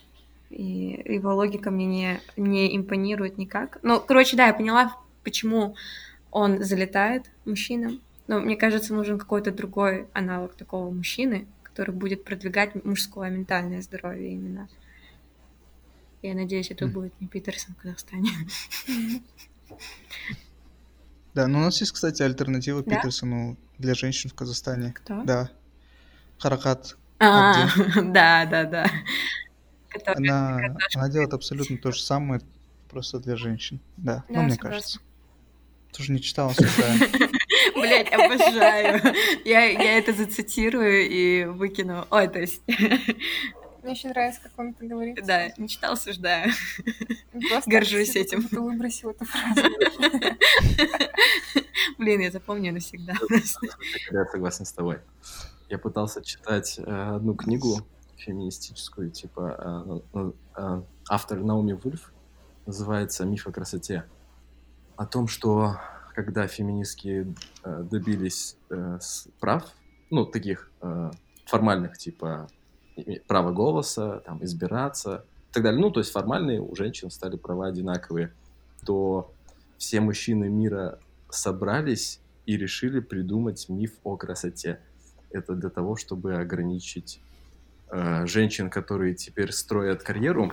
И 0.51 1.03
его 1.05 1.35
логика 1.35 1.71
мне 1.71 1.87
не, 1.87 2.21
не 2.37 2.77
импонирует 2.77 3.39
никак. 3.39 3.79
Ну, 3.83 4.01
короче, 4.01 4.37
да, 4.37 4.47
я 4.47 4.55
поняла, 4.55 4.97
почему 5.25 5.75
он 6.31 6.63
залетает 6.63 7.31
мужчинам. 7.45 8.01
Но 8.29 8.41
мне 8.41 8.57
кажется, 8.57 8.95
нужен 8.95 9.19
какой-то 9.19 9.51
другой 9.51 10.07
аналог 10.13 10.55
такого 10.55 10.91
мужчины, 10.91 11.47
который 11.65 11.93
будет 11.93 12.25
продвигать 12.25 12.85
мужское 12.85 13.31
ментальное 13.31 13.83
здоровье 13.83 14.33
именно. 14.33 14.69
Я 16.23 16.35
надеюсь, 16.35 16.71
это 16.71 16.85
Мгм. 16.85 16.95
будет 16.95 17.21
не 17.21 17.27
Питерсон 17.27 17.75
в 17.75 17.83
Казахстане. 17.83 18.31
Да, 21.33 21.47
но 21.47 21.59
у 21.59 21.63
нас 21.63 21.81
есть, 21.81 21.93
кстати, 21.93 22.23
альтернатива 22.25 22.83
Да? 22.83 22.97
Питерсону 22.97 23.57
для 23.79 23.95
женщин 23.95 24.31
в 24.31 24.35
Казахстане. 24.35 24.93
Кто? 24.93 25.23
Да. 25.23 25.49
Харакат. 26.39 26.97
А, 27.21 27.69
да, 28.03 28.47
да, 28.47 28.65
да. 28.65 28.87
Она, 30.07 30.77
она 30.95 31.09
делает 31.09 31.35
абсолютно 31.35 31.77
то 31.77 31.93
же 31.93 32.01
самое, 32.03 32.41
просто 32.89 33.19
для 33.19 33.37
женщин. 33.37 33.81
Да, 33.97 34.25
ну, 34.29 34.35
Да, 34.37 34.43
мне 34.43 34.53
согласна. 34.53 34.71
кажется. 34.71 35.01
Тоже 35.93 36.13
не 36.13 36.21
читал, 36.21 36.51
осуждаю. 36.51 36.99
Блять, 37.75 38.13
обожаю. 38.13 39.03
Я, 39.45 39.65
я 39.65 39.99
это 39.99 40.13
зацитирую 40.13 41.09
и 41.09 41.45
выкину. 41.47 42.07
Ой, 42.11 42.29
то 42.29 42.39
есть, 42.41 42.63
Мне 43.83 43.93
очень 43.93 44.11
нравится, 44.11 44.41
как 44.43 44.53
он 44.57 44.69
это 44.71 44.87
говорит. 44.87 45.19
да, 45.27 45.49
не 45.57 45.69
читал, 45.69 45.95
осуждаю. 45.95 46.53
Просто 47.49 47.69
горжусь 47.71 48.15
этим. 48.15 48.45
Ты 48.45 48.61
выбросил 48.61 49.11
эту 49.11 49.25
фразу. 49.25 49.63
Блин, 51.99 52.21
я 52.21 52.31
запомню 52.31 52.73
навсегда. 52.73 53.15
Я 54.13 54.25
согласен 54.27 54.65
с 54.65 54.73
тобой. 54.73 54.99
Я 55.71 55.79
пытался 55.79 56.21
читать 56.21 56.81
э, 56.81 57.15
одну 57.15 57.35
книгу 57.35 57.79
феминистическую, 58.17 59.11
типа 59.13 60.03
э, 60.15 60.19
э, 60.19 60.33
э, 60.57 60.83
автор 61.09 61.39
Наоми 61.39 61.75
Вульф, 61.75 62.13
называется 62.67 63.25
«Миф 63.25 63.47
о 63.47 63.53
красоте». 63.53 64.05
О 64.97 65.07
том, 65.07 65.29
что 65.29 65.77
когда 66.13 66.49
феминистки 66.49 67.33
э, 67.63 67.83
добились 67.89 68.57
э, 68.69 68.99
прав, 69.39 69.65
ну, 70.11 70.27
таких 70.27 70.73
э, 70.83 71.13
формальных, 71.47 71.97
типа 71.97 72.49
права 73.29 73.53
голоса, 73.53 74.23
там, 74.27 74.43
избираться 74.43 75.25
и 75.51 75.53
так 75.53 75.63
далее, 75.63 75.81
ну, 75.81 75.93
то 75.93 76.01
есть 76.01 76.11
формальные 76.11 76.61
у 76.61 76.75
женщин 76.75 77.13
стали 77.13 77.37
права 77.37 77.69
одинаковые, 77.69 78.33
то 78.85 79.33
все 79.79 80.01
мужчины 80.01 80.49
мира 80.49 80.99
собрались 81.29 82.19
и 82.45 82.57
решили 82.57 82.99
придумать 82.99 83.69
миф 83.69 83.93
о 84.03 84.17
красоте. 84.17 84.81
Это 85.33 85.55
для 85.55 85.71
того, 85.71 85.97
чтобы 85.97 86.35
ограничить 86.37 87.21
э, 87.91 88.27
женщин, 88.27 88.69
которые 88.71 89.15
теперь 89.15 89.53
строят 89.53 90.03
карьеру. 90.03 90.53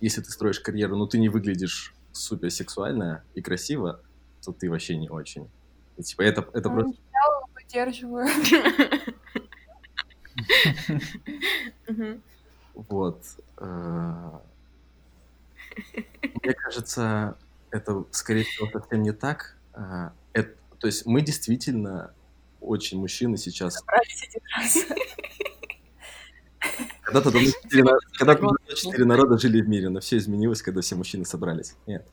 Если 0.00 0.20
ты 0.20 0.30
строишь 0.30 0.60
карьеру, 0.60 0.96
но 0.96 1.06
ты 1.06 1.18
не 1.18 1.28
выглядишь 1.28 1.94
супер 2.12 2.50
сексуально 2.50 3.22
и 3.34 3.40
красиво, 3.40 4.00
то 4.44 4.52
ты 4.52 4.68
вообще 4.68 4.96
не 4.96 5.08
очень. 5.08 5.48
И, 5.96 6.02
типа 6.02 6.22
это, 6.22 6.46
это 6.52 6.68
Ну, 6.68 6.74
просто... 6.80 6.96
читала, 7.02 7.46
поддерживаю. 7.54 8.26
Вот. 12.74 13.22
э, 13.58 14.30
Мне 16.42 16.52
кажется, 16.54 17.36
это, 17.70 18.04
скорее 18.10 18.44
всего, 18.44 18.68
совсем 18.70 19.02
не 19.02 19.12
так. 19.12 19.56
Э, 19.74 20.10
это- 20.32 20.54
То 20.78 20.86
есть 20.86 21.06
мы 21.06 21.20
действительно 21.20 22.12
очень 22.62 22.98
мужчины 22.98 23.36
сейчас. 23.36 23.82
Когда-то 27.02 27.30
давно 27.32 27.48
четыре, 27.50 27.84
давно 28.20 28.56
четыре 28.74 29.04
народа 29.04 29.36
жили 29.38 29.60
в 29.60 29.68
мире, 29.68 29.88
но 29.88 30.00
все 30.00 30.16
изменилось, 30.18 30.62
когда 30.62 30.80
все 30.80 30.94
мужчины 30.96 31.24
собрались. 31.24 31.74
Нет. 31.86 32.08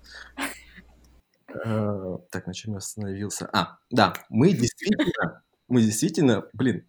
Э, 1.66 2.18
Так, 2.32 2.48
на 2.48 2.54
чем 2.54 2.74
я 2.74 2.78
остановился? 2.78 3.50
А, 3.54 3.78
да, 3.90 4.14
мы 4.30 4.52
действительно, 4.54 5.44
мы 5.68 5.82
действительно, 5.82 6.46
блин, 6.54 6.88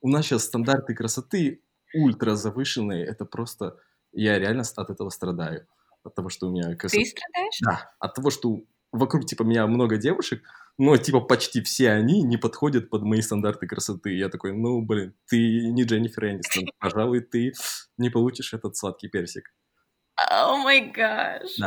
у 0.00 0.08
нас 0.08 0.26
сейчас 0.26 0.44
стандарты 0.44 0.94
красоты 0.94 1.62
ультра 1.94 2.34
завышенные, 2.34 3.04
это 3.04 3.24
просто, 3.24 3.78
я 4.12 4.38
реально 4.38 4.62
от 4.62 4.90
этого 4.90 5.10
страдаю. 5.10 5.66
От 6.02 6.14
того, 6.14 6.28
что 6.28 6.48
у 6.48 6.52
меня 6.52 6.74
красота... 6.76 7.02
Ты 7.02 7.10
страдаешь? 7.10 7.58
Да, 7.64 7.92
от 7.98 8.14
того, 8.14 8.30
что 8.30 8.62
вокруг, 8.92 9.26
типа, 9.26 9.42
меня 9.42 9.66
много 9.66 9.96
девушек, 9.96 10.42
но, 10.78 10.96
типа, 10.96 11.20
почти 11.20 11.62
все 11.62 11.90
они 11.90 12.22
не 12.22 12.36
подходят 12.36 12.90
под 12.90 13.02
мои 13.02 13.22
стандарты 13.22 13.66
красоты. 13.66 14.14
Я 14.16 14.28
такой, 14.28 14.52
ну, 14.52 14.82
блин, 14.82 15.14
ты 15.26 15.36
не 15.70 15.84
Дженнифер 15.84 16.26
Энистон, 16.26 16.64
пожалуй, 16.78 17.20
ты 17.20 17.52
не 17.96 18.10
получишь 18.10 18.52
этот 18.54 18.76
сладкий 18.76 19.08
персик. 19.08 19.52
О 20.30 20.56
май 20.56 20.90
гаш. 20.90 21.58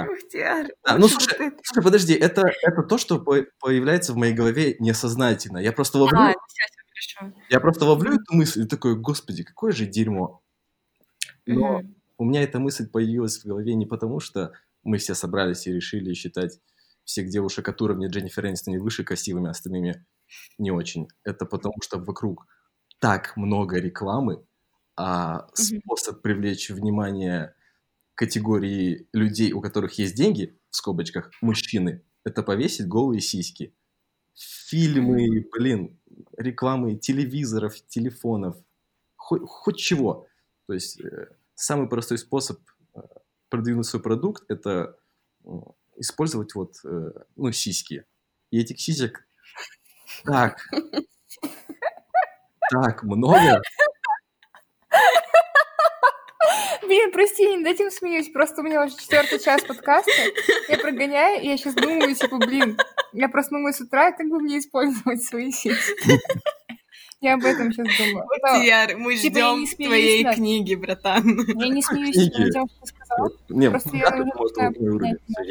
А, 0.83 0.97
ну, 0.97 1.07
слушай, 1.07 1.51
слушай, 1.63 1.83
подожди, 1.83 2.13
это, 2.13 2.43
это 2.63 2.81
то, 2.83 2.97
что 2.97 3.19
по- 3.19 3.45
появляется 3.59 4.13
в 4.13 4.17
моей 4.17 4.33
голове 4.33 4.75
несознательно. 4.79 5.59
Я 5.59 5.71
просто 5.71 5.99
ловлю, 5.99 6.17
А, 6.19 6.33
всё 6.47 7.19
хорошо. 7.19 7.33
я 7.49 7.59
просто 7.59 7.85
ловлю 7.85 8.13
эту 8.15 8.35
мысль 8.35 8.63
и 8.63 8.67
такой, 8.67 8.95
господи, 8.95 9.43
какое 9.43 9.71
же 9.71 9.85
дерьмо. 9.85 10.41
Но 11.45 11.79
Мгм. 11.79 11.95
у 12.17 12.25
меня 12.25 12.41
эта 12.43 12.59
мысль 12.59 12.87
появилась 12.89 13.37
в 13.39 13.45
голове 13.45 13.75
не 13.75 13.85
потому, 13.85 14.19
что 14.19 14.53
мы 14.83 14.97
все 14.97 15.13
собрались 15.13 15.67
и 15.67 15.73
решили 15.73 16.13
считать 16.13 16.59
всех 17.09 17.29
девушек 17.29 17.67
от 17.67 17.81
уровня 17.81 18.07
Дженнифер 18.07 18.45
Энистон 18.45 18.75
и 18.75 18.77
выше 18.77 19.03
красивыми, 19.03 19.47
а 19.47 19.51
остальными 19.51 20.05
не 20.59 20.69
очень. 20.69 21.07
Это 21.23 21.47
потому, 21.47 21.73
что 21.81 21.97
вокруг 21.97 22.45
так 22.99 23.35
много 23.35 23.79
рекламы, 23.79 24.45
а 24.95 25.47
способ 25.55 26.21
привлечь 26.21 26.69
внимание 26.69 27.55
категории 28.13 29.07
людей, 29.11 29.53
у 29.53 29.61
которых 29.61 29.97
есть 29.97 30.15
деньги, 30.15 30.55
в 30.69 30.75
скобочках, 30.75 31.31
мужчины, 31.41 32.03
это 32.23 32.43
повесить 32.43 32.87
голые 32.87 33.21
сиськи. 33.21 33.73
Фильмы, 34.35 35.47
блин, 35.51 35.97
рекламы 36.37 36.95
телевизоров, 36.95 37.73
телефонов, 37.87 38.55
хоть, 39.15 39.41
хоть 39.47 39.77
чего. 39.77 40.27
То 40.67 40.73
есть 40.73 41.01
э, 41.01 41.29
самый 41.55 41.89
простой 41.89 42.19
способ 42.19 42.59
э, 42.93 42.99
продвинуть 43.49 43.87
свой 43.87 44.03
продукт– 44.03 44.43
это 44.47 44.95
использовать 45.99 46.55
вот, 46.55 46.73
э, 46.85 47.11
ну, 47.35 47.51
сиськи. 47.51 48.05
И 48.51 48.59
этих 48.59 48.79
сисек 48.79 49.27
так, 50.25 50.57
так 52.71 53.03
много. 53.03 53.61
Блин, 56.81 57.11
прости, 57.11 57.43
я 57.43 57.57
над 57.57 57.67
этим 57.67 57.91
смеюсь. 57.91 58.31
Просто 58.31 58.61
у 58.61 58.63
меня 58.63 58.83
уже 58.83 58.95
четвертый 58.95 59.39
час 59.39 59.61
подкаста. 59.63 60.11
Я 60.67 60.77
прогоняю, 60.77 61.41
и 61.41 61.47
я 61.47 61.57
сейчас 61.57 61.75
думаю, 61.75 62.15
типа, 62.15 62.37
блин, 62.37 62.79
я 63.13 63.29
проснулась 63.29 63.77
с 63.77 63.81
утра, 63.81 64.09
и 64.09 64.17
как 64.17 64.27
бы 64.27 64.39
мне 64.39 64.57
использовать 64.57 65.23
свои 65.23 65.51
сиськи? 65.51 66.19
Я 67.21 67.33
об 67.33 67.43
этом 67.43 67.73
сейчас 67.73 67.87
думаю. 67.97 68.25
Мы 68.97 69.17
типа, 69.17 69.35
ждем 69.35 69.67
твоей 69.75 70.23
книги, 70.33 70.75
братан. 70.75 71.25
Я 71.47 71.67
не 71.67 71.81
смеюсь 71.81 72.15
над 72.15 72.51
тем, 72.51 72.67
что 72.67 72.79
ты 72.81 72.87
сказал. 72.87 73.31
Не, 73.49 73.69
Просто 73.69 73.97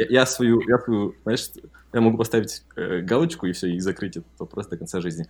я 0.08 0.24
свою, 0.26 0.60
я 0.66 0.78
свою, 0.78 1.14
знаешь, 1.24 1.50
я 1.92 2.00
могу 2.00 2.16
поставить 2.16 2.62
э, 2.76 3.00
галочку 3.00 3.46
и 3.46 3.52
все, 3.52 3.68
и 3.68 3.80
закрыть 3.80 4.16
этот 4.16 4.38
вопрос 4.38 4.66
до 4.68 4.78
конца 4.78 5.00
жизни. 5.00 5.26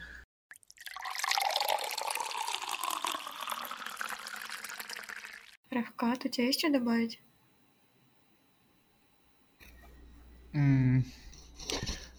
Равкат, 5.70 6.24
у 6.24 6.28
тебя 6.28 6.46
есть 6.46 6.60
что 6.60 6.70
добавить? 6.70 7.20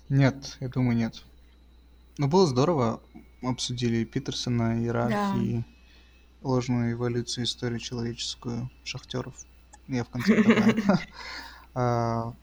Нет, 0.10 0.58
я 0.60 0.68
думаю, 0.68 0.98
нет. 0.98 1.24
Но 2.18 2.28
было 2.28 2.48
здорово. 2.48 3.02
Обсудили 3.42 4.04
Питерсона, 4.04 4.84
и 4.84 4.88
Раф, 4.88 5.10
Да. 5.12 5.34
и 5.42 5.62
ложную 6.42 6.94
эволюцию 6.94 7.46
истории 7.46 7.80
человеческую 7.80 8.70
шахтеров. 8.84 9.36
Я 9.88 10.04
в 10.04 10.10
конце 10.10 10.44
добавил. 10.44 10.76
А, 11.76 12.34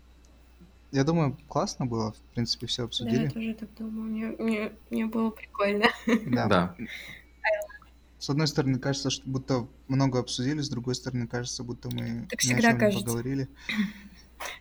Я 0.93 1.05
думаю, 1.05 1.37
классно 1.49 1.85
было. 1.87 2.13
В 2.13 2.19
принципе, 2.35 2.67
все 2.67 2.79
Да, 2.79 2.83
я 2.83 2.87
обсудили. 2.87 3.29
тоже 3.29 3.55
так 3.55 3.69
думаю. 3.77 4.05
Мне, 4.11 4.27
мне, 4.39 4.73
мне 4.91 5.07
было 5.07 5.31
прикольно. 5.31 5.87
Да. 6.27 6.47
Да. 6.49 6.77
С 8.19 8.31
одной 8.31 8.47
стороны, 8.49 8.79
кажется, 8.79 9.11
что 9.11 9.29
будто 9.29 9.67
много 9.89 10.19
обсудили, 10.21 10.61
с 10.61 10.69
другой 10.71 10.95
стороны, 10.95 11.27
кажется, 11.27 11.63
будто 11.65 11.91
мы 11.91 12.27
Так 12.31 12.43
ни 12.45 12.53
о 12.53 12.57
всегда 12.57 12.61
чем 12.63 12.73
не 12.75 12.79
кажется. 12.79 13.05
поговорили. 13.05 13.49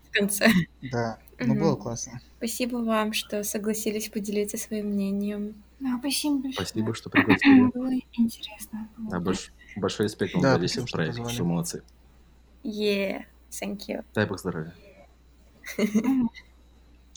В 0.03 0.11
конце. 0.11 0.49
Да, 0.81 1.19
но 1.39 1.53
Мгм. 1.53 1.59
было 1.63 1.75
классно. 1.75 2.19
Спасибо 2.37 2.77
вам, 2.77 3.13
что 3.13 3.43
согласились 3.43 4.09
поделиться 4.09 4.57
своим 4.57 4.87
мнением. 4.87 5.64
Да, 5.79 5.97
спасибо 5.99 6.35
большое. 6.35 6.53
Спасибо, 6.65 6.93
что 6.95 7.09
пригласили. 7.09 7.71
Было 7.73 7.91
интересно. 8.13 8.87
Да, 8.97 9.19
больш- 9.19 9.51
большой 9.75 10.05
респект 10.05 10.33
вам 10.33 10.43
Да, 10.43 10.53
за 10.55 10.59
весь 10.59 10.73
проект. 10.91 11.17
позвали. 11.17 11.37
Вы 11.37 11.45
молодцы. 11.45 11.83
Yeah, 12.63 13.23
thank 13.51 13.81
you. 13.87 14.03
Дай 14.13 14.25
бог 14.25 14.39
здоровья. 14.39 14.73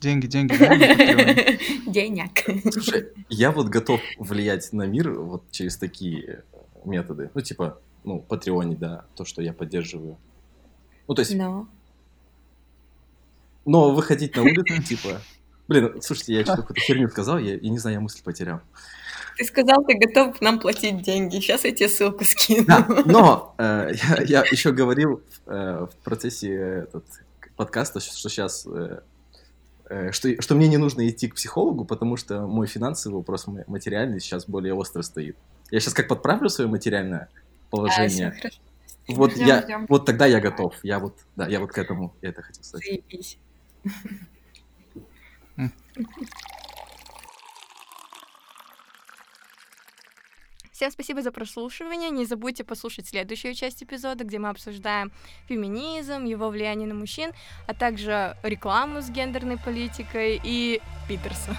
Деньги, 0.01 0.27
деньги, 0.27 0.53
Патреоне? 0.57 1.59
Денег. 1.93 2.73
Слушай, 2.73 3.09
я 3.29 3.51
вот 3.51 3.69
готов 3.69 4.01
влиять 4.19 4.73
на 4.73 4.87
мир 4.87 5.11
вот 5.13 5.51
через 5.51 5.77
такие 5.77 6.45
методы. 6.85 7.31
Ну, 7.35 7.41
типа, 7.41 7.81
ну, 8.05 8.21
Патреоне, 8.21 8.77
да, 8.77 9.05
то, 9.17 9.25
что 9.25 9.43
я 9.43 9.53
поддерживаю. 9.53 10.17
Ну, 11.09 11.15
то 11.15 11.21
есть, 11.23 11.35
Но. 11.35 11.67
но 13.65 13.93
выходить 13.93 14.37
на 14.37 14.43
улицу, 14.43 14.83
типа... 14.83 15.21
Блин, 15.69 16.01
слушайте, 16.03 16.35
я 16.35 16.45
что-то 16.45 16.63
какую-то 16.63 16.81
херню 16.81 17.09
сказал, 17.11 17.39
я, 17.39 17.55
я 17.55 17.71
не 17.71 17.79
знаю, 17.79 17.97
я 17.97 18.01
мысль 18.01 18.23
потерял. 18.23 18.61
Ты 19.37 19.45
сказал, 19.45 19.85
ты 19.85 19.95
готов 19.95 20.41
нам 20.41 20.59
платить 20.59 21.03
деньги. 21.03 21.37
Сейчас 21.37 21.65
я 21.65 21.73
тебе 21.73 21.89
ссылку 21.89 22.25
скину. 22.25 22.65
Да, 22.67 22.87
но 23.05 23.55
э, 23.59 23.93
я, 23.95 24.23
я 24.23 24.41
еще 24.51 24.73
говорил 24.73 25.23
э, 25.47 25.87
в 25.91 25.97
процессе 26.03 26.53
этот, 26.55 27.05
подкаста, 27.57 28.01
что 28.01 28.29
сейчас 28.29 28.67
что, 30.11 30.43
что 30.43 30.55
мне 30.55 30.69
не 30.69 30.77
нужно 30.77 31.09
идти 31.09 31.29
к 31.29 31.35
психологу, 31.35 31.85
потому 31.87 32.17
что 32.19 32.47
мой 32.47 32.67
финансовый 32.67 33.15
вопрос 33.15 33.47
ма- 33.47 33.65
материальный 33.67 34.21
сейчас 34.21 34.45
более 34.47 34.75
остро 34.75 35.01
стоит. 35.03 35.37
Я 35.71 35.81
сейчас 35.81 35.95
как 35.95 36.09
подправлю 36.09 36.51
свое 36.51 36.69
материальное 36.69 37.29
А, 37.31 37.39
положение, 37.71 38.33
хорошо. 38.33 38.59
вот 39.09 39.33
Ждём, 39.33 39.47
я, 39.47 39.63
ждём. 39.63 39.87
вот 39.89 40.05
тогда 40.05 40.27
я 40.27 40.41
готов. 40.41 40.75
Я 40.83 40.99
вот, 40.99 41.15
да, 41.37 41.47
я 41.49 41.59
вот 41.61 41.73
к 41.73 41.79
этому, 41.79 42.13
я 42.21 42.29
это 42.29 42.43
хотел 42.43 42.63
сказать. 42.65 42.87
Заебись. 42.87 43.39
Всем 50.79 50.93
спасибо 50.93 51.23
за 51.23 51.33
прослушивание. 51.33 52.11
Не 52.11 52.25
забудьте 52.25 52.63
послушать 52.63 53.09
следующую 53.09 53.55
часть 53.55 53.83
эпизода, 53.83 54.23
где 54.23 54.39
мы 54.39 54.49
обсуждаем 54.49 55.11
феминизм, 55.49 56.25
его 56.25 56.51
влияние 56.51 56.87
на 56.87 56.95
мужчин, 56.95 57.33
а 57.67 57.75
также 57.75 58.37
рекламу 58.45 59.03
с 59.03 59.11
гендерной 59.11 59.59
политикой 59.59 60.41
и 60.45 60.81
Питерсона. 61.09 61.57